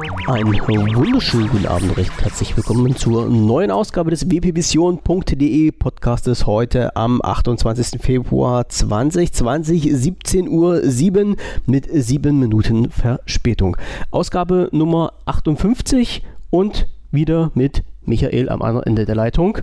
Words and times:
Einen 0.00 0.96
wunderschönen 0.96 1.48
guten 1.50 1.66
Abend, 1.66 1.94
recht 1.98 2.22
herzlich 2.22 2.56
willkommen 2.56 2.96
zur 2.96 3.28
neuen 3.28 3.70
Ausgabe 3.70 4.08
des 4.08 4.30
wpvision.de 4.30 5.72
Podcastes 5.72 6.46
heute 6.46 6.96
am 6.96 7.20
28. 7.22 8.00
Februar 8.00 8.66
2020, 8.66 9.84
17.07 9.84 10.48
Uhr 10.48 11.36
mit 11.66 11.86
7 11.92 12.38
Minuten 12.38 12.90
Verspätung. 12.90 13.76
Ausgabe 14.10 14.70
Nummer 14.72 15.12
58 15.26 16.22
und 16.48 16.88
wieder 17.10 17.50
mit 17.54 17.84
Michael 18.06 18.48
am 18.48 18.62
anderen 18.62 18.86
Ende 18.86 19.04
der 19.04 19.16
Leitung. 19.16 19.58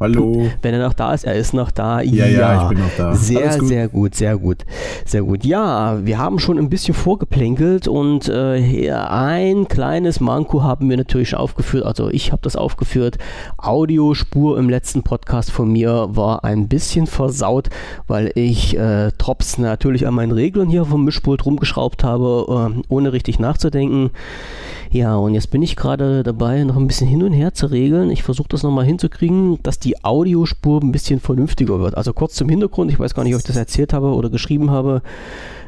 Hallo. 0.00 0.48
Wenn 0.62 0.74
er 0.74 0.86
noch 0.86 0.92
da 0.92 1.12
ist, 1.12 1.24
er 1.24 1.34
ist 1.34 1.54
noch 1.54 1.72
da. 1.72 2.00
Ja, 2.00 2.24
ja, 2.24 2.38
ja 2.38 2.62
ich 2.62 2.68
bin 2.68 2.78
noch 2.78 2.96
da. 2.96 3.16
Sehr, 3.16 3.58
gut. 3.58 3.68
sehr 3.68 3.88
gut, 3.88 4.14
sehr 4.14 4.36
gut, 4.36 4.64
sehr 5.04 5.22
gut. 5.22 5.44
Ja, 5.44 5.98
wir 6.04 6.18
haben 6.18 6.38
schon 6.38 6.56
ein 6.56 6.68
bisschen 6.68 6.94
vorgeplänkelt 6.94 7.88
und 7.88 8.28
äh, 8.28 8.92
ein 8.92 9.66
kleines 9.66 10.20
Manko 10.20 10.62
haben 10.62 10.88
wir 10.88 10.96
natürlich 10.96 11.30
schon 11.30 11.40
aufgeführt. 11.40 11.84
Also 11.84 12.10
ich 12.10 12.30
habe 12.30 12.42
das 12.42 12.54
aufgeführt. 12.54 13.18
Audiospur 13.56 14.56
im 14.56 14.70
letzten 14.70 15.02
Podcast 15.02 15.50
von 15.50 15.72
mir 15.72 16.06
war 16.10 16.44
ein 16.44 16.68
bisschen 16.68 17.08
versaut, 17.08 17.68
weil 18.06 18.30
ich 18.36 18.76
äh, 18.76 19.10
Drops 19.18 19.58
natürlich 19.58 20.06
an 20.06 20.14
meinen 20.14 20.32
Reglern 20.32 20.68
hier 20.68 20.84
vom 20.84 21.04
Mischpult 21.04 21.44
rumgeschraubt 21.44 22.04
habe, 22.04 22.72
äh, 22.76 22.82
ohne 22.88 23.12
richtig 23.12 23.40
nachzudenken. 23.40 24.10
Ja, 24.90 25.16
und 25.16 25.34
jetzt 25.34 25.50
bin 25.50 25.62
ich 25.62 25.76
gerade 25.76 26.22
dabei, 26.22 26.64
noch 26.64 26.76
ein 26.76 26.86
bisschen 26.86 27.08
hin 27.08 27.22
und 27.22 27.32
her 27.32 27.52
zu 27.52 27.66
regeln. 27.66 28.10
Ich 28.10 28.22
versuche 28.22 28.48
das 28.48 28.62
nochmal 28.62 28.86
hinzukriegen, 28.86 29.62
dass 29.62 29.78
die 29.78 30.02
Audiospur 30.02 30.80
ein 30.82 30.92
bisschen 30.92 31.20
vernünftiger 31.20 31.80
wird. 31.80 31.96
Also 31.96 32.12
kurz 32.12 32.34
zum 32.34 32.48
Hintergrund, 32.48 32.90
ich 32.90 32.98
weiß 32.98 33.14
gar 33.14 33.24
nicht, 33.24 33.34
ob 33.34 33.40
ich 33.40 33.46
das 33.46 33.56
erzählt 33.56 33.92
habe 33.92 34.14
oder 34.14 34.30
geschrieben 34.30 34.70
habe. 34.70 35.02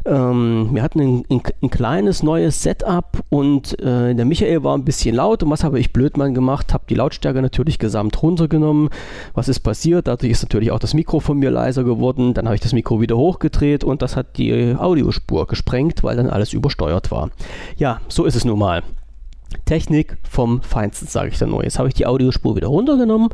Ähm, 0.06 0.70
wir 0.72 0.82
hatten 0.82 1.00
ein, 1.00 1.24
ein, 1.30 1.42
ein, 1.62 1.70
kleines 1.70 2.22
neues 2.22 2.62
Setup 2.62 3.22
und 3.28 3.78
äh, 3.80 4.14
der 4.14 4.24
Michael 4.24 4.64
war 4.64 4.76
ein 4.76 4.84
bisschen 4.84 5.14
laut. 5.14 5.42
Und 5.42 5.50
was 5.50 5.64
habe 5.64 5.78
ich 5.78 5.92
Blödmann 5.92 6.32
gemacht? 6.32 6.72
Habe 6.72 6.84
die 6.88 6.94
Lautstärke 6.94 7.42
natürlich 7.42 7.78
gesamt 7.78 8.22
runtergenommen. 8.22 8.88
Was 9.34 9.48
ist 9.48 9.60
passiert? 9.60 10.08
Dadurch 10.08 10.32
ist 10.32 10.42
natürlich 10.42 10.70
auch 10.70 10.78
das 10.78 10.94
Mikro 10.94 11.20
von 11.20 11.38
mir 11.38 11.50
leiser 11.50 11.84
geworden. 11.84 12.32
Dann 12.32 12.46
habe 12.46 12.54
ich 12.54 12.62
das 12.62 12.72
Mikro 12.72 13.00
wieder 13.00 13.16
hochgedreht 13.16 13.84
und 13.84 14.00
das 14.00 14.16
hat 14.16 14.38
die 14.38 14.74
Audiospur 14.78 15.46
gesprengt, 15.46 16.02
weil 16.02 16.16
dann 16.16 16.30
alles 16.30 16.54
übersteuert 16.54 17.10
war. 17.10 17.30
Ja, 17.76 18.00
so 18.08 18.24
ist 18.24 18.36
es 18.36 18.46
nun 18.46 18.58
mal. 18.58 18.82
Technik 19.64 20.16
vom 20.28 20.62
Feinsten, 20.62 21.06
sage 21.06 21.30
ich 21.30 21.38
dann 21.38 21.50
nur. 21.50 21.64
Jetzt 21.64 21.78
habe 21.78 21.88
ich 21.88 21.94
die 21.94 22.06
Audiospur 22.06 22.56
wieder 22.56 22.68
runtergenommen 22.68 23.28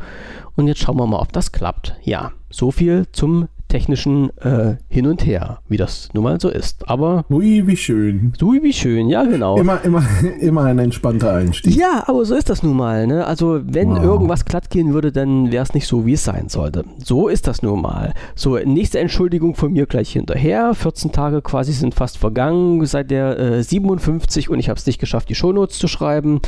und 0.54 0.68
jetzt 0.68 0.80
schauen 0.80 0.96
wir 0.96 1.06
mal, 1.06 1.20
ob 1.20 1.32
das 1.32 1.52
klappt. 1.52 1.96
Ja, 2.02 2.32
so 2.50 2.70
viel 2.70 3.06
zum 3.12 3.48
technischen 3.68 4.36
äh, 4.38 4.76
Hin 4.88 5.06
und 5.06 5.24
Her, 5.26 5.58
wie 5.68 5.76
das 5.76 6.08
nun 6.12 6.24
mal 6.24 6.40
so 6.40 6.48
ist. 6.48 6.88
Aber. 6.88 7.24
Ui, 7.30 7.66
wie 7.66 7.76
schön. 7.76 8.32
Ui, 8.42 8.62
wie 8.62 8.72
schön, 8.72 9.08
ja, 9.08 9.24
genau. 9.24 9.56
Immer, 9.56 9.84
immer, 9.84 10.02
immer 10.40 10.64
ein 10.64 10.78
entspannter 10.78 11.32
Einstieg. 11.34 11.76
Ja, 11.76 12.04
aber 12.06 12.24
so 12.24 12.34
ist 12.34 12.48
das 12.48 12.62
nun 12.62 12.76
mal. 12.76 13.06
Ne? 13.06 13.26
Also, 13.26 13.60
wenn 13.64 13.90
wow. 13.90 14.02
irgendwas 14.02 14.44
glatt 14.44 14.70
gehen 14.70 14.94
würde, 14.94 15.12
dann 15.12 15.50
wäre 15.52 15.62
es 15.62 15.74
nicht 15.74 15.86
so, 15.86 16.06
wie 16.06 16.14
es 16.14 16.24
sein 16.24 16.48
sollte. 16.48 16.84
So 17.02 17.28
ist 17.28 17.46
das 17.48 17.62
nun 17.62 17.82
mal. 17.82 18.14
So, 18.34 18.56
nächste 18.56 18.98
Entschuldigung 18.98 19.54
von 19.54 19.72
mir 19.72 19.86
gleich 19.86 20.12
hinterher. 20.12 20.74
14 20.74 21.12
Tage 21.12 21.42
quasi 21.42 21.72
sind 21.72 21.94
fast 21.94 22.18
vergangen 22.18 22.84
seit 22.86 23.10
der 23.10 23.38
äh, 23.38 23.62
57 23.62 24.48
und 24.50 24.58
ich 24.58 24.68
habe 24.68 24.78
es 24.78 24.86
nicht 24.86 24.98
geschafft, 24.98 25.28
die 25.28 25.34
Shownotes 25.34 25.78
zu 25.78 25.88
schreiben. 25.88 26.40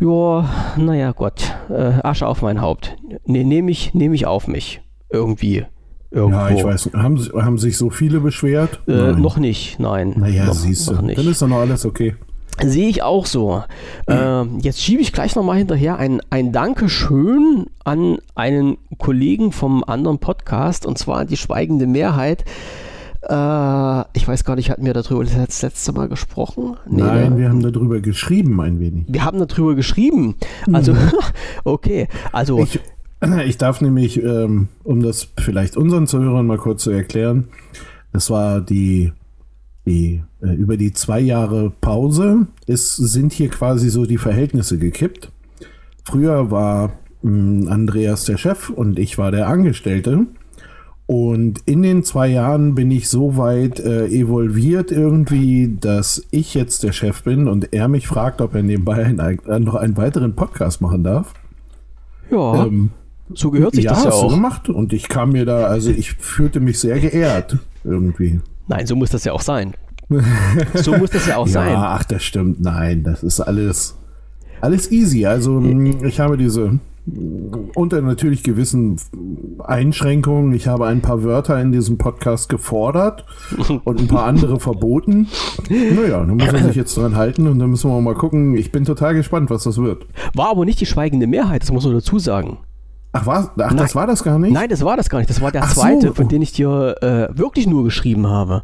Ja, 0.00 0.48
naja, 0.76 1.12
Gott. 1.12 1.54
Äh, 1.68 2.00
Asche 2.02 2.26
auf 2.26 2.42
mein 2.42 2.60
Haupt. 2.60 2.96
Ne, 3.26 3.44
Nehme 3.44 3.70
ich, 3.70 3.94
nehm 3.94 4.14
ich 4.14 4.26
auf 4.26 4.48
mich. 4.48 4.82
Irgendwie. 5.10 5.66
Irgendwo. 6.10 6.38
Ja, 6.38 6.50
ich 6.50 6.64
weiß 6.64 6.86
nicht. 6.86 6.96
Haben, 6.96 7.18
haben 7.34 7.58
sich 7.58 7.76
so 7.76 7.90
viele 7.90 8.20
beschwert? 8.20 8.80
Äh, 8.86 9.12
noch 9.12 9.36
nicht, 9.36 9.78
nein. 9.78 10.14
Naja, 10.16 10.52
siehst 10.52 10.88
du. 10.88 10.94
Dann 10.94 11.08
ist 11.08 11.42
doch 11.42 11.48
noch 11.48 11.58
alles 11.58 11.84
okay. 11.84 12.14
Sehe 12.64 12.88
ich 12.88 13.02
auch 13.02 13.26
so. 13.26 13.62
Äh, 14.06 14.42
jetzt 14.62 14.80
schiebe 14.80 15.02
ich 15.02 15.12
gleich 15.12 15.36
nochmal 15.36 15.58
hinterher 15.58 15.98
ein, 15.98 16.22
ein 16.30 16.52
Dankeschön 16.52 17.66
an 17.84 18.18
einen 18.34 18.78
Kollegen 18.96 19.52
vom 19.52 19.84
anderen 19.84 20.18
Podcast 20.18 20.86
und 20.86 20.96
zwar 20.96 21.26
die 21.26 21.36
Schweigende 21.36 21.86
Mehrheit. 21.86 22.44
Äh, 23.28 24.00
ich 24.14 24.26
weiß 24.26 24.44
gar 24.44 24.56
nicht, 24.56 24.70
hatten 24.70 24.86
wir 24.86 24.94
darüber 24.94 25.24
das 25.24 25.60
letzte 25.62 25.92
Mal 25.92 26.08
gesprochen? 26.08 26.76
Nee, 26.88 27.02
Nein, 27.02 27.30
ne? 27.34 27.38
wir 27.38 27.48
haben 27.50 27.60
darüber 27.60 28.00
geschrieben 28.00 28.58
ein 28.60 28.80
wenig. 28.80 29.04
Wir 29.08 29.24
haben 29.24 29.44
darüber 29.46 29.74
geschrieben. 29.74 30.36
Also, 30.72 30.94
mhm. 30.94 31.10
okay. 31.64 32.08
Also. 32.32 32.60
Ich, 32.60 32.80
Ich 33.46 33.56
darf 33.56 33.80
nämlich, 33.80 34.22
ähm, 34.22 34.68
um 34.84 35.02
das 35.02 35.28
vielleicht 35.38 35.76
unseren 35.76 36.06
Zuhörern 36.06 36.46
mal 36.46 36.58
kurz 36.58 36.82
zu 36.82 36.90
erklären, 36.90 37.48
das 38.12 38.30
war 38.30 38.60
die, 38.60 39.12
die 39.86 40.22
äh, 40.42 40.54
über 40.54 40.76
die 40.76 40.92
zwei 40.92 41.20
Jahre 41.20 41.70
Pause 41.80 42.46
ist, 42.66 42.96
sind 42.96 43.32
hier 43.32 43.48
quasi 43.48 43.88
so 43.88 44.04
die 44.04 44.18
Verhältnisse 44.18 44.78
gekippt. 44.78 45.32
Früher 46.04 46.50
war 46.50 46.92
mh, 47.22 47.62
hm, 47.62 47.68
Andreas 47.68 48.24
der 48.24 48.36
Chef 48.36 48.70
und 48.70 48.98
ich 48.98 49.18
war 49.18 49.30
der 49.30 49.48
Angestellte. 49.48 50.26
Und 51.06 51.60
in 51.66 51.82
den 51.82 52.02
zwei 52.02 52.26
Jahren 52.26 52.74
bin 52.74 52.90
ich 52.90 53.08
so 53.08 53.36
weit 53.36 53.78
äh, 53.78 54.06
evolviert 54.08 54.90
irgendwie, 54.90 55.76
dass 55.80 56.26
ich 56.32 56.52
jetzt 56.54 56.82
der 56.82 56.90
Chef 56.90 57.22
bin 57.22 57.46
und 57.46 57.72
er 57.72 57.86
mich 57.86 58.08
fragt, 58.08 58.40
ob 58.40 58.56
er 58.56 58.64
nebenbei 58.64 59.04
ein, 59.04 59.40
noch 59.62 59.76
einen 59.76 59.96
weiteren 59.96 60.34
Podcast 60.34 60.80
machen 60.80 61.04
darf. 61.04 61.32
Ja. 62.30 62.66
Ähm, 62.66 62.90
so 63.34 63.50
gehört 63.50 63.74
sich 63.74 63.84
ja, 63.84 63.90
das 63.92 64.04
ja 64.04 64.10
auch. 64.10 64.30
so 64.30 64.34
gemacht. 64.36 64.68
Und 64.68 64.92
ich 64.92 65.08
kam 65.08 65.32
mir 65.32 65.44
da, 65.44 65.66
also 65.66 65.90
ich 65.90 66.12
fühlte 66.12 66.60
mich 66.60 66.78
sehr 66.78 66.98
geehrt 67.00 67.58
irgendwie. 67.84 68.40
Nein, 68.68 68.86
so 68.86 68.96
muss 68.96 69.10
das 69.10 69.24
ja 69.24 69.32
auch 69.32 69.40
sein. 69.40 69.74
so 70.74 70.96
muss 70.96 71.10
das 71.10 71.26
ja 71.26 71.36
auch 71.36 71.46
ja, 71.46 71.52
sein. 71.52 71.74
Ach, 71.76 72.04
das 72.04 72.22
stimmt. 72.22 72.60
Nein, 72.60 73.02
das 73.02 73.22
ist 73.22 73.40
alles, 73.40 73.96
alles 74.60 74.90
easy. 74.90 75.26
Also 75.26 75.60
ich 76.02 76.20
habe 76.20 76.36
diese 76.36 76.78
unter 77.74 78.02
natürlich 78.02 78.42
gewissen 78.42 78.96
Einschränkungen. 79.64 80.52
Ich 80.54 80.66
habe 80.66 80.86
ein 80.86 81.02
paar 81.02 81.22
Wörter 81.22 81.60
in 81.60 81.70
diesem 81.70 81.98
Podcast 81.98 82.48
gefordert 82.48 83.24
und 83.84 84.00
ein 84.00 84.08
paar 84.08 84.24
andere 84.24 84.58
verboten. 84.58 85.28
Naja, 85.68 86.18
dann 86.24 86.36
muss 86.36 86.50
man 86.50 86.64
sich 86.64 86.74
jetzt 86.74 86.96
dran 86.96 87.14
halten 87.14 87.46
und 87.46 87.58
dann 87.60 87.70
müssen 87.70 87.90
wir 87.90 88.00
mal 88.00 88.14
gucken. 88.14 88.56
Ich 88.56 88.72
bin 88.72 88.84
total 88.84 89.14
gespannt, 89.14 89.50
was 89.50 89.64
das 89.64 89.78
wird. 89.78 90.06
War 90.34 90.50
aber 90.50 90.64
nicht 90.64 90.80
die 90.80 90.86
schweigende 90.86 91.28
Mehrheit, 91.28 91.62
das 91.62 91.70
muss 91.70 91.84
man 91.84 91.94
dazu 91.94 92.18
sagen. 92.18 92.58
Ach, 93.20 93.26
war, 93.26 93.52
ach 93.58 93.74
das 93.74 93.94
war 93.94 94.06
das 94.06 94.22
gar 94.22 94.38
nicht? 94.38 94.52
Nein, 94.52 94.68
das 94.68 94.84
war 94.84 94.96
das 94.96 95.08
gar 95.08 95.18
nicht. 95.18 95.30
Das 95.30 95.40
war 95.40 95.52
der 95.52 95.64
ach 95.64 95.74
zweite, 95.74 96.08
so. 96.08 96.14
von 96.14 96.28
dem 96.28 96.42
ich 96.42 96.52
dir 96.52 96.96
äh, 97.00 97.28
wirklich 97.36 97.66
nur 97.66 97.84
geschrieben 97.84 98.26
habe. 98.26 98.62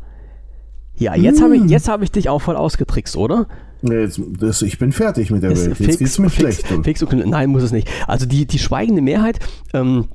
Ja, 0.97 1.15
jetzt 1.15 1.39
hm. 1.39 1.45
habe 1.45 1.57
ich, 1.57 1.89
hab 1.89 2.03
ich 2.03 2.13
dich 2.13 2.29
auch 2.29 2.41
voll 2.41 2.57
ausgetrickst, 2.57 3.17
oder? 3.17 3.47
Jetzt, 3.83 4.21
das, 4.39 4.63
ich 4.63 4.79
bin 4.79 4.93
fertig 4.93 5.31
mit 5.31 5.43
der 5.43 5.51
Welt. 5.51 5.67
Jetzt 5.69 5.77
fix, 5.79 5.99
geht's 5.99 6.19
mir 6.19 6.31
fix, 6.31 6.61
schlecht. 6.61 6.85
Fix. 6.85 7.05
Nein, 7.11 7.51
muss 7.51 7.63
es 7.63 7.73
nicht. 7.73 7.89
Also 8.07 8.27
die, 8.27 8.47
die 8.47 8.59
schweigende 8.59 9.03
Mehrheit, 9.03 9.41
ähm, 9.73 10.09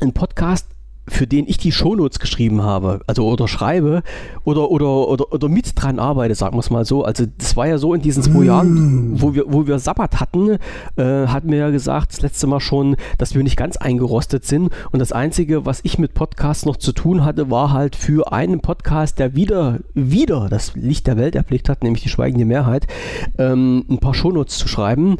ein 0.00 0.12
Podcast 0.12 0.66
für 1.08 1.26
den 1.26 1.46
ich 1.46 1.58
die 1.58 1.72
Shownotes 1.72 2.18
geschrieben 2.18 2.62
habe, 2.62 3.00
also 3.06 3.26
oder 3.28 3.48
schreibe 3.48 4.02
oder, 4.44 4.70
oder, 4.70 5.08
oder, 5.08 5.32
oder 5.32 5.48
mit 5.48 5.72
dran 5.80 5.98
arbeite, 5.98 6.34
sagen 6.34 6.56
wir 6.56 6.60
es 6.60 6.70
mal 6.70 6.84
so. 6.84 7.04
Also 7.04 7.24
das 7.38 7.56
war 7.56 7.66
ja 7.66 7.78
so 7.78 7.94
in 7.94 8.02
diesen 8.02 8.22
zwei 8.22 8.44
Jahren, 8.44 9.12
mm. 9.12 9.22
wo 9.22 9.34
wir, 9.34 9.44
wo 9.46 9.66
wir 9.66 9.78
Sabbat 9.78 10.20
hatten, 10.20 10.58
äh, 10.96 11.26
hatten 11.26 11.50
wir 11.50 11.58
ja 11.58 11.70
gesagt, 11.70 12.12
das 12.12 12.22
letzte 12.22 12.46
Mal 12.46 12.60
schon, 12.60 12.96
dass 13.18 13.34
wir 13.34 13.42
nicht 13.42 13.56
ganz 13.56 13.76
eingerostet 13.76 14.44
sind. 14.44 14.70
Und 14.90 14.98
das 14.98 15.12
Einzige, 15.12 15.64
was 15.64 15.80
ich 15.84 15.98
mit 15.98 16.14
Podcasts 16.14 16.66
noch 16.66 16.76
zu 16.76 16.92
tun 16.92 17.24
hatte, 17.24 17.50
war 17.50 17.72
halt 17.72 17.94
für 17.94 18.32
einen 18.32 18.60
Podcast, 18.60 19.18
der 19.18 19.34
wieder, 19.36 19.80
wieder 19.94 20.48
das 20.48 20.74
Licht 20.74 21.06
der 21.06 21.16
Welt 21.16 21.36
erblickt 21.36 21.68
hat, 21.68 21.82
nämlich 21.84 22.02
die 22.02 22.08
schweigende 22.08 22.44
Mehrheit, 22.44 22.86
ähm, 23.38 23.84
ein 23.88 23.98
paar 23.98 24.14
Shownotes 24.14 24.58
zu 24.58 24.68
schreiben. 24.68 25.16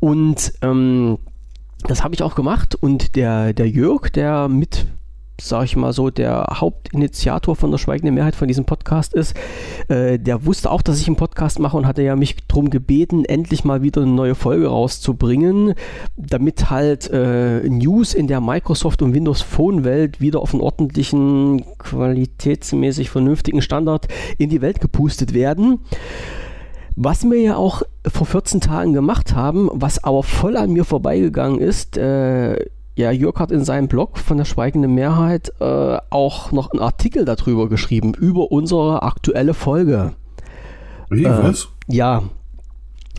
Und 0.00 0.52
ähm, 0.62 1.18
das 1.86 2.02
habe 2.02 2.14
ich 2.14 2.22
auch 2.22 2.34
gemacht 2.34 2.74
und 2.74 3.16
der, 3.16 3.52
der 3.52 3.68
Jörg, 3.68 4.10
der 4.10 4.48
mit 4.48 4.86
sag 5.40 5.64
ich 5.64 5.76
mal 5.76 5.92
so, 5.92 6.10
der 6.10 6.46
Hauptinitiator 6.50 7.56
von 7.56 7.70
der 7.70 7.78
Schweigenden 7.78 8.14
Mehrheit 8.14 8.36
von 8.36 8.48
diesem 8.48 8.64
Podcast 8.64 9.14
ist, 9.14 9.34
äh, 9.88 10.18
der 10.18 10.46
wusste 10.46 10.70
auch, 10.70 10.82
dass 10.82 11.00
ich 11.00 11.06
einen 11.06 11.16
Podcast 11.16 11.58
mache 11.58 11.76
und 11.76 11.86
hatte 11.86 12.02
ja 12.02 12.16
mich 12.16 12.36
darum 12.46 12.70
gebeten, 12.70 13.24
endlich 13.24 13.64
mal 13.64 13.82
wieder 13.82 14.02
eine 14.02 14.12
neue 14.12 14.34
Folge 14.34 14.68
rauszubringen, 14.68 15.74
damit 16.16 16.70
halt 16.70 17.10
äh, 17.10 17.68
News 17.68 18.14
in 18.14 18.28
der 18.28 18.40
Microsoft 18.40 19.02
und 19.02 19.14
Windows 19.14 19.42
Phone 19.42 19.84
Welt 19.84 20.20
wieder 20.20 20.40
auf 20.40 20.54
einen 20.54 20.62
ordentlichen, 20.62 21.64
qualitätsmäßig 21.78 23.10
vernünftigen 23.10 23.62
Standard 23.62 24.08
in 24.38 24.50
die 24.50 24.60
Welt 24.60 24.80
gepustet 24.80 25.34
werden. 25.34 25.80
Was 26.96 27.24
wir 27.24 27.40
ja 27.40 27.56
auch 27.56 27.82
vor 28.06 28.26
14 28.26 28.60
Tagen 28.60 28.92
gemacht 28.92 29.34
haben, 29.34 29.68
was 29.72 30.04
aber 30.04 30.22
voll 30.22 30.56
an 30.56 30.72
mir 30.72 30.84
vorbeigegangen 30.84 31.58
ist, 31.58 31.96
äh, 31.96 32.56
ja, 32.96 33.10
Jörg 33.10 33.36
hat 33.36 33.50
in 33.50 33.64
seinem 33.64 33.88
Blog 33.88 34.18
von 34.18 34.36
der 34.36 34.44
Schweigenden 34.44 34.94
Mehrheit 34.94 35.52
äh, 35.60 35.98
auch 36.10 36.52
noch 36.52 36.70
einen 36.70 36.80
Artikel 36.80 37.24
darüber 37.24 37.68
geschrieben, 37.68 38.14
über 38.14 38.52
unsere 38.52 39.02
aktuelle 39.02 39.54
Folge. 39.54 40.12
Wie, 41.10 41.24
äh, 41.24 41.42
was? 41.42 41.68
Ja. 41.88 42.22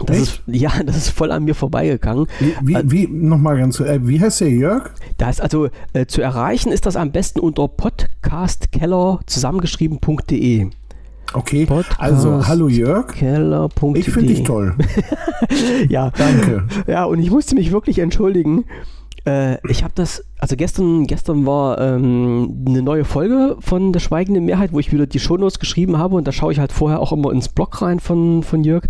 Das 0.06 0.18
ist, 0.18 0.42
ja, 0.48 0.72
das 0.86 0.98
ist 0.98 1.10
voll 1.10 1.31
an 1.31 1.44
mir 1.44 1.56
vorbeigegangen. 1.56 2.27
Wie, 2.39 2.56
wie, 2.62 2.74
äh, 2.74 2.83
wie 2.86 3.07
nochmal 3.07 3.57
ganz, 3.57 3.80
äh, 3.80 4.00
wie 4.07 4.19
heißt 4.19 4.42
der 4.42 4.50
Jörg? 4.50 4.92
Da 5.18 5.30
ist 5.30 5.42
also, 5.42 5.69
äh, 5.94 6.06
zu 6.06 6.21
erreichen 6.21 6.71
ist 6.71 6.86
das 6.86 6.95
am 6.95 7.12
besten 7.12 7.39
unter 7.39 7.68
podcastkeller 7.68 9.19
zusammengeschrieben.de. 9.25 10.69
Okay, 11.33 11.68
also 11.98 12.48
hallo 12.48 12.69
Jörg. 12.69 13.07
Keller.de. 13.07 14.00
Ich 14.00 14.10
finde 14.10 14.33
dich 14.33 14.44
toll. 14.44 14.75
ja. 15.89 16.12
Danke. 16.12 16.66
Ja, 16.88 17.04
und 17.06 17.19
ich 17.19 17.30
musste 17.30 17.56
mich 17.56 17.74
wirklich 17.74 18.00
entschuldigen. 18.00 18.63
Äh, 19.25 19.57
ich 19.69 19.83
habe 19.83 19.94
das, 19.95 20.24
also 20.39 20.56
gestern, 20.56 21.07
gestern 21.07 21.45
war 21.45 21.80
ähm, 21.80 22.66
eine 22.68 22.81
neue 22.81 23.06
Folge 23.06 23.57
von 23.60 23.92
Der 23.94 24.00
Schweigende 24.00 24.42
Mehrheit, 24.42 24.72
wo 24.72 24.80
ich 24.80 24.92
wieder 24.94 25.07
die 25.07 25.19
Shownotes 25.19 25.60
geschrieben 25.60 25.98
habe 25.98 26.16
und 26.16 26.27
da 26.27 26.31
schaue 26.31 26.51
ich 26.51 26.60
halt 26.60 26.72
vorher 26.72 27.00
auch 27.00 27.12
immer 27.12 27.31
ins 27.31 27.50
Blog 27.50 27.81
rein 27.81 28.00
von, 28.00 28.44
von 28.44 28.63
Jörg 28.63 28.86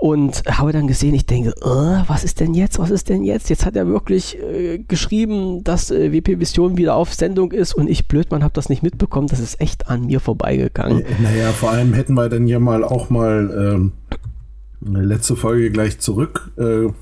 und 0.00 0.44
habe 0.46 0.72
dann 0.72 0.86
gesehen, 0.86 1.12
ich 1.14 1.26
denke, 1.26 1.52
uh, 1.64 2.04
was 2.06 2.22
ist 2.22 2.38
denn 2.38 2.54
jetzt, 2.54 2.78
was 2.78 2.90
ist 2.90 3.08
denn 3.08 3.24
jetzt? 3.24 3.50
Jetzt 3.50 3.66
hat 3.66 3.74
er 3.74 3.88
wirklich 3.88 4.38
äh, 4.40 4.78
geschrieben, 4.78 5.64
dass 5.64 5.90
äh, 5.90 6.12
WP 6.12 6.38
Vision 6.38 6.76
wieder 6.76 6.94
auf 6.94 7.12
Sendung 7.12 7.50
ist 7.50 7.74
und 7.74 7.90
ich, 7.90 8.06
Blödmann, 8.06 8.44
habe 8.44 8.54
das 8.54 8.68
nicht 8.68 8.84
mitbekommen. 8.84 9.26
Das 9.26 9.40
ist 9.40 9.60
echt 9.60 9.88
an 9.88 10.06
mir 10.06 10.20
vorbeigegangen. 10.20 11.04
Äh, 11.04 11.04
naja, 11.20 11.50
vor 11.50 11.72
allem 11.72 11.94
hätten 11.94 12.14
wir 12.14 12.28
dann 12.28 12.46
ja 12.46 12.60
mal 12.60 12.84
auch 12.84 13.10
mal 13.10 13.74
ähm, 13.74 13.92
eine 14.86 15.04
letzte 15.04 15.34
Folge 15.34 15.70
gleich 15.72 15.98
zurück 15.98 16.52
äh, 16.56 16.92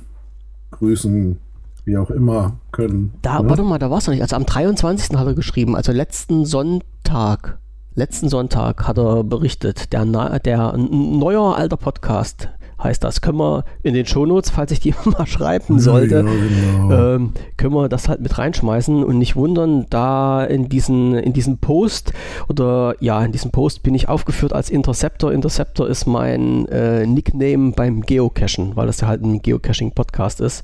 grüßen, 0.70 1.38
wie 1.86 1.96
auch 1.96 2.10
immer 2.10 2.58
können. 2.72 3.14
Da, 3.22 3.40
ne? 3.40 3.48
warte 3.48 3.62
mal, 3.62 3.78
da 3.78 3.90
war 3.90 3.98
es 3.98 4.06
noch 4.06 4.12
nicht. 4.12 4.22
Also 4.22 4.36
am 4.36 4.44
23. 4.44 5.16
hat 5.16 5.26
er 5.26 5.34
geschrieben, 5.34 5.74
also 5.74 5.92
letzten 5.92 6.44
Sonntag. 6.44 7.58
Letzten 7.94 8.28
Sonntag 8.28 8.86
hat 8.86 8.98
er 8.98 9.24
berichtet, 9.24 9.94
der, 9.94 10.04
der 10.40 10.76
neuer 10.76 11.56
alter 11.56 11.78
Podcast 11.78 12.50
heißt 12.82 13.02
das. 13.02 13.22
Können 13.22 13.38
wir 13.38 13.64
in 13.82 13.94
den 13.94 14.04
Shownotes, 14.04 14.50
falls 14.50 14.72
ich 14.72 14.80
die 14.80 14.94
mal 15.04 15.26
schreiben 15.26 15.78
sollte, 15.78 16.16
ja, 16.16 16.22
genau. 16.22 17.14
ähm, 17.14 17.32
können 17.56 17.72
wir 17.72 17.88
das 17.88 18.08
halt 18.08 18.20
mit 18.20 18.36
reinschmeißen 18.36 19.02
und 19.02 19.16
nicht 19.16 19.36
wundern, 19.36 19.86
da 19.88 20.44
in 20.44 20.68
diesen, 20.68 21.14
in 21.14 21.32
diesem 21.32 21.56
Post 21.58 22.12
oder 22.48 22.94
ja, 23.00 23.24
in 23.24 23.32
diesem 23.32 23.50
Post 23.50 23.82
bin 23.82 23.94
ich 23.94 24.08
aufgeführt 24.08 24.52
als 24.52 24.68
Interceptor. 24.68 25.32
Interceptor 25.32 25.88
ist 25.88 26.06
mein 26.06 26.66
äh, 26.66 27.06
Nickname 27.06 27.72
beim 27.72 28.02
Geocachen, 28.02 28.74
weil 28.74 28.88
das 28.88 29.00
ja 29.00 29.08
halt 29.08 29.22
ein 29.22 29.40
Geocaching-Podcast 29.40 30.40
ist. 30.40 30.62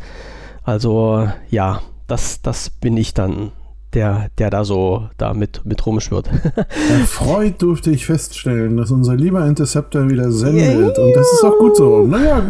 Also 0.64 1.28
ja, 1.50 1.80
das, 2.06 2.42
das 2.42 2.70
bin 2.70 2.96
ich 2.96 3.14
dann 3.14 3.52
der, 3.94 4.28
der 4.38 4.50
da 4.50 4.64
so 4.64 5.08
da 5.18 5.34
mit, 5.34 5.64
mit 5.64 5.84
rumschwirrt. 5.84 6.30
Erfreut 6.90 7.60
durfte 7.60 7.90
ich 7.90 8.06
feststellen, 8.06 8.76
dass 8.76 8.90
unser 8.90 9.14
lieber 9.14 9.46
Interceptor 9.46 10.08
wieder 10.08 10.30
sendet. 10.32 10.98
Und 10.98 11.14
das 11.14 11.32
ist 11.32 11.44
auch 11.44 11.58
gut 11.58 11.76
so. 11.76 12.06
Naja, 12.06 12.42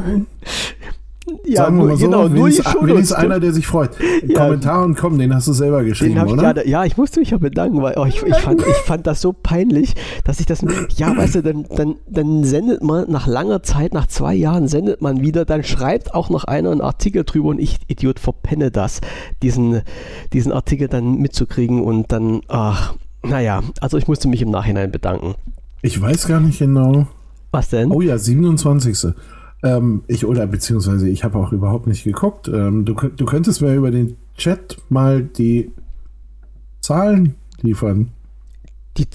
ja, 1.44 1.64
Sagen 1.64 1.78
wir 1.78 1.86
mal 1.86 1.96
so, 1.96 2.04
genau, 2.04 2.28
nur 2.28 2.46
wenigstens 2.46 3.12
einer, 3.12 3.40
der 3.40 3.52
sich 3.52 3.66
freut. 3.66 3.90
Ja, 4.26 4.44
Kommentaren 4.44 4.94
kommen, 4.94 5.18
den 5.18 5.34
hast 5.34 5.48
du 5.48 5.52
selber 5.52 5.82
geschrieben, 5.82 6.16
ich 6.16 6.32
oder? 6.32 6.42
Grade, 6.42 6.68
ja, 6.68 6.84
ich 6.84 6.96
musste 6.96 7.20
mich 7.20 7.30
ja 7.30 7.38
bedanken, 7.38 7.82
weil 7.82 7.94
oh, 7.96 8.04
ich, 8.04 8.22
ich, 8.22 8.36
fand, 8.36 8.60
ich 8.60 8.76
fand 8.84 9.06
das 9.06 9.20
so 9.20 9.32
peinlich, 9.32 9.94
dass 10.24 10.38
ich 10.38 10.46
das, 10.46 10.64
ja, 10.96 11.16
weißt 11.16 11.36
du, 11.36 11.42
dann, 11.42 11.66
dann, 11.74 11.96
dann 12.08 12.44
sendet 12.44 12.82
man 12.82 13.10
nach 13.10 13.26
langer 13.26 13.62
Zeit, 13.62 13.94
nach 13.94 14.06
zwei 14.06 14.34
Jahren 14.34 14.68
sendet 14.68 15.02
man 15.02 15.22
wieder, 15.22 15.44
dann 15.44 15.64
schreibt 15.64 16.14
auch 16.14 16.30
noch 16.30 16.44
einer 16.44 16.70
einen 16.70 16.80
Artikel 16.80 17.24
drüber 17.24 17.48
und 17.48 17.58
ich, 17.58 17.78
Idiot, 17.88 18.20
verpenne 18.20 18.70
das, 18.70 19.00
diesen, 19.42 19.82
diesen 20.32 20.52
Artikel 20.52 20.88
dann 20.88 21.16
mitzukriegen 21.16 21.82
und 21.82 22.12
dann, 22.12 22.42
ach, 22.48 22.94
naja, 23.22 23.62
also 23.80 23.98
ich 23.98 24.08
musste 24.08 24.28
mich 24.28 24.42
im 24.42 24.50
Nachhinein 24.50 24.90
bedanken. 24.90 25.34
Ich 25.82 26.00
weiß 26.00 26.28
gar 26.28 26.40
nicht 26.40 26.58
genau. 26.58 27.06
Was 27.50 27.70
denn? 27.70 27.90
Oh 27.90 28.00
ja, 28.00 28.18
27. 28.18 29.14
Ähm, 29.62 30.02
ich 30.08 30.26
oder 30.26 30.46
beziehungsweise 30.46 31.08
ich 31.08 31.24
habe 31.24 31.38
auch 31.38 31.52
überhaupt 31.52 31.86
nicht 31.86 32.04
geguckt. 32.04 32.48
Ähm, 32.48 32.84
du, 32.84 32.94
du 32.94 33.24
könntest 33.24 33.62
mir 33.62 33.74
über 33.74 33.90
den 33.90 34.16
Chat 34.36 34.78
mal 34.88 35.22
die 35.22 35.70
Zahlen 36.80 37.36
liefern. 37.60 38.10
Die, 38.96 39.06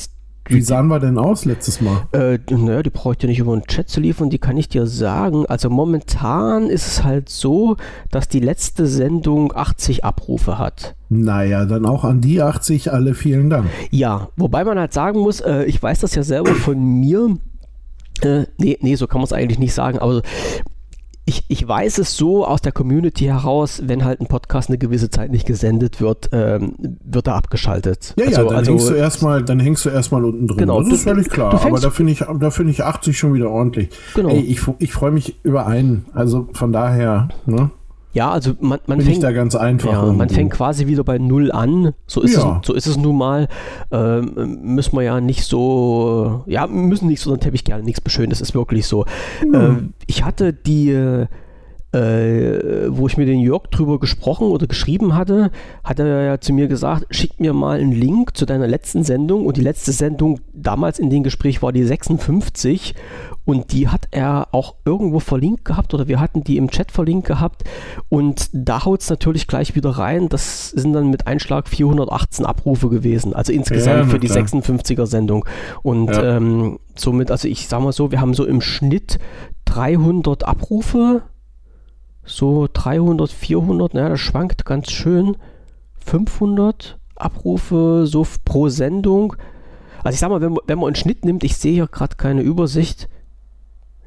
Wie 0.48 0.62
sahen 0.62 0.88
wir 0.88 1.00
denn 1.00 1.18
aus 1.18 1.44
letztes 1.44 1.82
Mal? 1.82 2.08
Äh, 2.14 2.40
naja, 2.50 2.82
die 2.82 2.90
brauche 2.90 3.12
ich 3.14 3.18
dir 3.18 3.28
nicht 3.28 3.40
über 3.40 3.56
den 3.56 3.64
Chat 3.68 3.90
zu 3.90 4.00
liefern, 4.00 4.30
die 4.30 4.40
kann 4.40 4.56
ich 4.56 4.70
dir 4.70 4.88
sagen. 4.88 5.46
Also 5.46 5.70
momentan 5.70 6.70
ist 6.70 6.88
es 6.88 7.04
halt 7.04 7.28
so, 7.28 7.76
dass 8.10 8.30
die 8.30 8.40
letzte 8.40 8.88
Sendung 8.88 9.54
80 9.54 10.06
Abrufe 10.06 10.58
hat. 10.58 10.96
Naja, 11.10 11.66
dann 11.66 11.86
auch 11.86 12.06
an 12.06 12.22
die 12.22 12.42
80 12.42 12.94
alle 12.94 13.14
vielen 13.14 13.50
Dank. 13.50 13.68
Ja, 13.92 14.30
wobei 14.38 14.64
man 14.64 14.80
halt 14.80 14.94
sagen 14.94 15.20
muss, 15.20 15.42
äh, 15.42 15.64
ich 15.66 15.84
weiß 15.84 16.00
das 16.00 16.16
ja 16.16 16.24
selber 16.24 16.56
von 16.56 16.80
mir, 16.80 17.38
äh, 18.26 18.48
nee, 18.58 18.78
nee, 18.82 18.96
so 18.96 19.08
kann 19.08 19.20
man 19.20 19.26
es 19.26 19.34
eigentlich 19.34 19.60
nicht 19.60 19.74
sagen, 19.74 20.00
aber 20.00 20.22
ich, 21.28 21.44
ich 21.50 21.68
weiß 21.68 21.98
es 21.98 22.16
so 22.16 22.46
aus 22.46 22.62
der 22.62 22.72
Community 22.72 23.26
heraus, 23.26 23.82
wenn 23.84 24.06
halt 24.06 24.22
ein 24.22 24.28
Podcast 24.28 24.70
eine 24.70 24.78
gewisse 24.78 25.10
Zeit 25.10 25.30
nicht 25.30 25.46
gesendet 25.46 26.00
wird, 26.00 26.30
ähm, 26.32 26.76
wird 27.04 27.28
er 27.28 27.36
abgeschaltet. 27.36 28.14
Ja, 28.18 28.28
also, 28.28 28.42
ja, 28.42 28.48
dann 28.48 28.56
also, 28.56 28.72
hängst 28.72 28.90
du 28.90 28.94
erstmal, 28.94 29.44
dann 29.44 29.60
hängst 29.60 29.84
du 29.84 29.90
erstmal 29.90 30.24
unten 30.24 30.48
drin. 30.48 30.58
Genau, 30.58 30.82
das 30.82 30.94
ist 30.94 31.04
völlig 31.04 31.30
klar. 31.30 31.62
Aber 31.66 31.80
da 31.82 31.90
finde 31.90 32.14
ich, 32.14 32.20
da 32.20 32.50
finde 32.50 32.72
ich 32.72 32.84
80 32.84 33.18
schon 33.18 33.34
wieder 33.34 33.50
ordentlich. 33.50 33.90
Genau. 34.16 34.30
Ey, 34.30 34.40
ich, 34.40 34.62
ich 34.80 34.94
freue 34.94 35.12
mich 35.12 35.38
über 35.44 35.68
einen. 35.68 36.06
Also 36.14 36.48
von 36.54 36.72
daher, 36.72 37.28
ne? 37.46 37.72
Ja, 38.14 38.32
also 38.32 38.54
man, 38.60 38.80
man 38.88 39.02
fängt 39.02 39.22
da 39.22 39.32
ganz 39.32 39.56
einfach. 39.56 39.92
Ja, 39.92 40.12
man 40.12 40.30
fängt 40.30 40.52
quasi 40.52 40.88
wieder 40.88 41.04
bei 41.04 41.18
Null 41.20 41.52
an. 41.52 41.94
So 42.08 42.22
ist, 42.22 42.36
ja. 42.36 42.60
es, 42.62 42.68
so 42.68 42.74
ist 42.74 42.88
es 42.88 42.98
nun 42.98 43.18
mal. 43.18 43.48
Ähm, 43.92 44.60
müssen 44.64 44.96
wir 44.96 45.04
ja 45.04 45.22
nicht 45.22 45.44
so, 45.44 46.44
ja, 46.48 46.66
müssen 46.68 47.08
nicht 47.08 47.22
so 47.22 47.32
einen 47.32 47.40
Teppich 47.40 47.64
gerne 47.64 47.84
nichts 47.84 48.02
beschönen. 48.02 48.30
Das 48.30 48.42
ist 48.42 48.56
wirklich 48.56 48.88
so. 48.88 49.06
Mhm. 49.46 49.56
Ähm, 49.56 49.94
ich 50.08 50.24
hatte 50.24 50.54
die, 50.54 50.90
äh, 51.92 52.88
wo 52.90 53.08
ich 53.08 53.18
mit 53.18 53.28
den 53.28 53.40
Jörg 53.40 53.68
drüber 53.68 54.00
gesprochen 54.00 54.48
oder 54.48 54.68
geschrieben 54.68 55.16
hatte, 55.16 55.52
hat 55.84 56.00
er 56.00 56.24
ja 56.24 56.40
zu 56.40 56.54
mir 56.54 56.68
gesagt, 56.68 57.06
schick 57.12 57.40
mir 57.40 57.54
mal 57.54 57.80
einen 57.80 57.92
Link 57.92 58.36
zu 58.36 58.46
deiner 58.46 58.68
letzten 58.68 59.04
Sendung. 59.04 59.46
Und 59.46 59.58
die 59.58 59.62
letzte 59.62 59.92
Sendung 59.92 60.40
damals 60.54 60.98
in 60.98 61.10
dem 61.10 61.24
Gespräch 61.24 61.62
war 61.62 61.72
die 61.72 61.84
56. 61.84 62.96
Und 63.48 63.72
die 63.72 63.88
hat 63.88 64.10
er 64.12 64.50
auch 64.52 64.76
irgendwo 64.84 65.22
verlinkt 65.22 65.64
gehabt 65.64 65.94
oder 65.94 66.10
wir 66.10 66.20
hatten 66.20 66.44
die 66.44 66.58
im 66.58 66.70
Chat 66.70 66.92
verlinkt 66.92 67.28
gehabt. 67.28 67.64
Und 68.10 68.50
da 68.52 68.84
haut 68.84 69.00
es 69.00 69.10
natürlich 69.10 69.48
gleich 69.48 69.74
wieder 69.74 69.92
rein. 69.92 70.28
Das 70.28 70.72
sind 70.72 70.92
dann 70.92 71.10
mit 71.10 71.28
Einschlag 71.28 71.70
418 71.70 72.46
Abrufe 72.46 72.90
gewesen. 72.90 73.34
Also 73.34 73.54
insgesamt 73.54 74.00
ja, 74.00 74.06
für 74.06 74.20
die 74.20 74.30
56er 74.30 75.06
Sendung. 75.06 75.46
Und 75.82 76.10
ja. 76.10 76.36
ähm, 76.36 76.78
somit, 76.94 77.32
also 77.32 77.48
ich 77.48 77.70
sag 77.70 77.82
mal 77.82 77.94
so, 77.94 78.12
wir 78.12 78.20
haben 78.20 78.34
so 78.34 78.46
im 78.46 78.60
Schnitt 78.60 79.18
300 79.64 80.46
Abrufe. 80.46 81.22
So 82.26 82.68
300, 82.74 83.32
400, 83.32 83.94
naja, 83.94 84.10
das 84.10 84.20
schwankt 84.20 84.66
ganz 84.66 84.92
schön. 84.92 85.38
500 86.06 87.00
Abrufe 87.16 88.08
so 88.08 88.28
pro 88.44 88.68
Sendung. 88.68 89.38
Also 90.04 90.16
ich 90.16 90.20
sag 90.20 90.32
mal, 90.32 90.42
wenn, 90.42 90.58
wenn 90.68 90.80
man 90.80 90.88
einen 90.88 90.96
Schnitt 90.96 91.24
nimmt, 91.24 91.46
ich 91.46 91.56
sehe 91.56 91.76
hier 91.76 91.88
gerade 91.88 92.18
keine 92.18 92.42
Übersicht, 92.42 93.08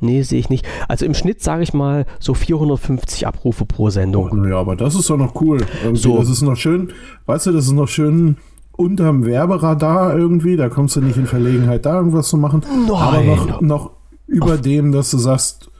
Nee, 0.01 0.23
sehe 0.23 0.39
ich 0.39 0.51
nicht. 0.51 0.67
Also 0.89 1.07
im 1.07 1.15
Schnitt 1.15 1.43
sage 1.43 1.63
ich 1.63 1.75
mal 1.75 2.07
so 2.19 2.35
450 2.35 3.27
Abrufe 3.27 3.67
pro 3.67 3.91
Sendung. 3.91 4.45
Ja, 4.49 4.59
aber 4.59 4.77
das 4.77 4.95
ist 4.95 5.11
doch 5.11 5.17
noch 5.17 5.41
cool. 5.41 5.59
Irgendwie, 5.83 6.01
so. 6.01 6.19
Das 6.19 6.29
ist 6.29 6.43
noch 6.43 6.57
schön, 6.57 6.93
weißt 7.27 7.47
du, 7.47 7.53
das 7.53 7.67
ist 7.67 7.73
noch 7.73 7.89
schön 7.89 8.37
unterm 8.73 9.27
Werberadar 9.27 10.17
irgendwie. 10.17 10.57
Da 10.57 10.69
kommst 10.69 10.97
du 10.97 11.01
nicht 11.01 11.17
in 11.17 11.27
Verlegenheit, 11.27 11.85
da 11.87 11.97
irgendwas 11.97 12.29
zu 12.29 12.37
machen. 12.37 12.63
Nein. 12.87 12.91
Aber 12.91 13.23
noch, 13.23 13.61
noch 13.61 13.91
über 14.27 14.55
Ach. 14.55 14.61
dem, 14.61 14.93
dass 14.93 15.11
du 15.11 15.19
sagst, 15.19 15.71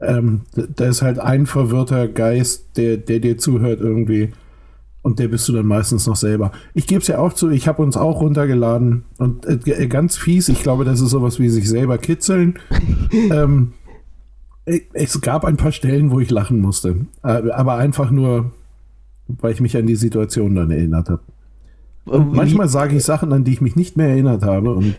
ähm, 0.00 0.42
da 0.54 0.86
ist 0.86 1.02
halt 1.02 1.18
ein 1.18 1.46
verwirrter 1.46 2.06
Geist, 2.06 2.76
der, 2.76 2.98
der 2.98 3.20
dir 3.20 3.38
zuhört 3.38 3.80
irgendwie. 3.80 4.32
Und 5.06 5.20
der 5.20 5.28
bist 5.28 5.48
du 5.48 5.52
dann 5.52 5.66
meistens 5.66 6.08
noch 6.08 6.16
selber. 6.16 6.50
Ich 6.74 6.88
gebe 6.88 7.00
es 7.00 7.06
ja 7.06 7.20
auch 7.20 7.32
zu, 7.32 7.48
ich 7.50 7.68
habe 7.68 7.80
uns 7.80 7.96
auch 7.96 8.20
runtergeladen 8.20 9.04
und 9.18 9.46
äh, 9.46 9.86
ganz 9.86 10.16
fies, 10.16 10.48
ich 10.48 10.64
glaube, 10.64 10.84
das 10.84 11.00
ist 11.00 11.10
sowas 11.10 11.38
wie 11.38 11.48
sich 11.48 11.68
selber 11.68 11.96
kitzeln. 11.96 12.58
ähm, 13.30 13.74
es 14.64 15.20
gab 15.20 15.44
ein 15.44 15.56
paar 15.56 15.70
Stellen, 15.70 16.10
wo 16.10 16.18
ich 16.18 16.28
lachen 16.32 16.60
musste. 16.60 17.06
Äh, 17.22 17.50
aber 17.52 17.76
einfach 17.76 18.10
nur, 18.10 18.50
weil 19.28 19.52
ich 19.52 19.60
mich 19.60 19.76
an 19.76 19.86
die 19.86 19.94
Situation 19.94 20.56
dann 20.56 20.72
erinnert 20.72 21.08
habe. 21.08 21.22
manchmal 22.04 22.68
sage 22.68 22.96
ich 22.96 23.04
Sachen, 23.04 23.32
an 23.32 23.44
die 23.44 23.52
ich 23.52 23.60
mich 23.60 23.76
nicht 23.76 23.96
mehr 23.96 24.08
erinnert 24.08 24.42
habe 24.42 24.74
und 24.74 24.96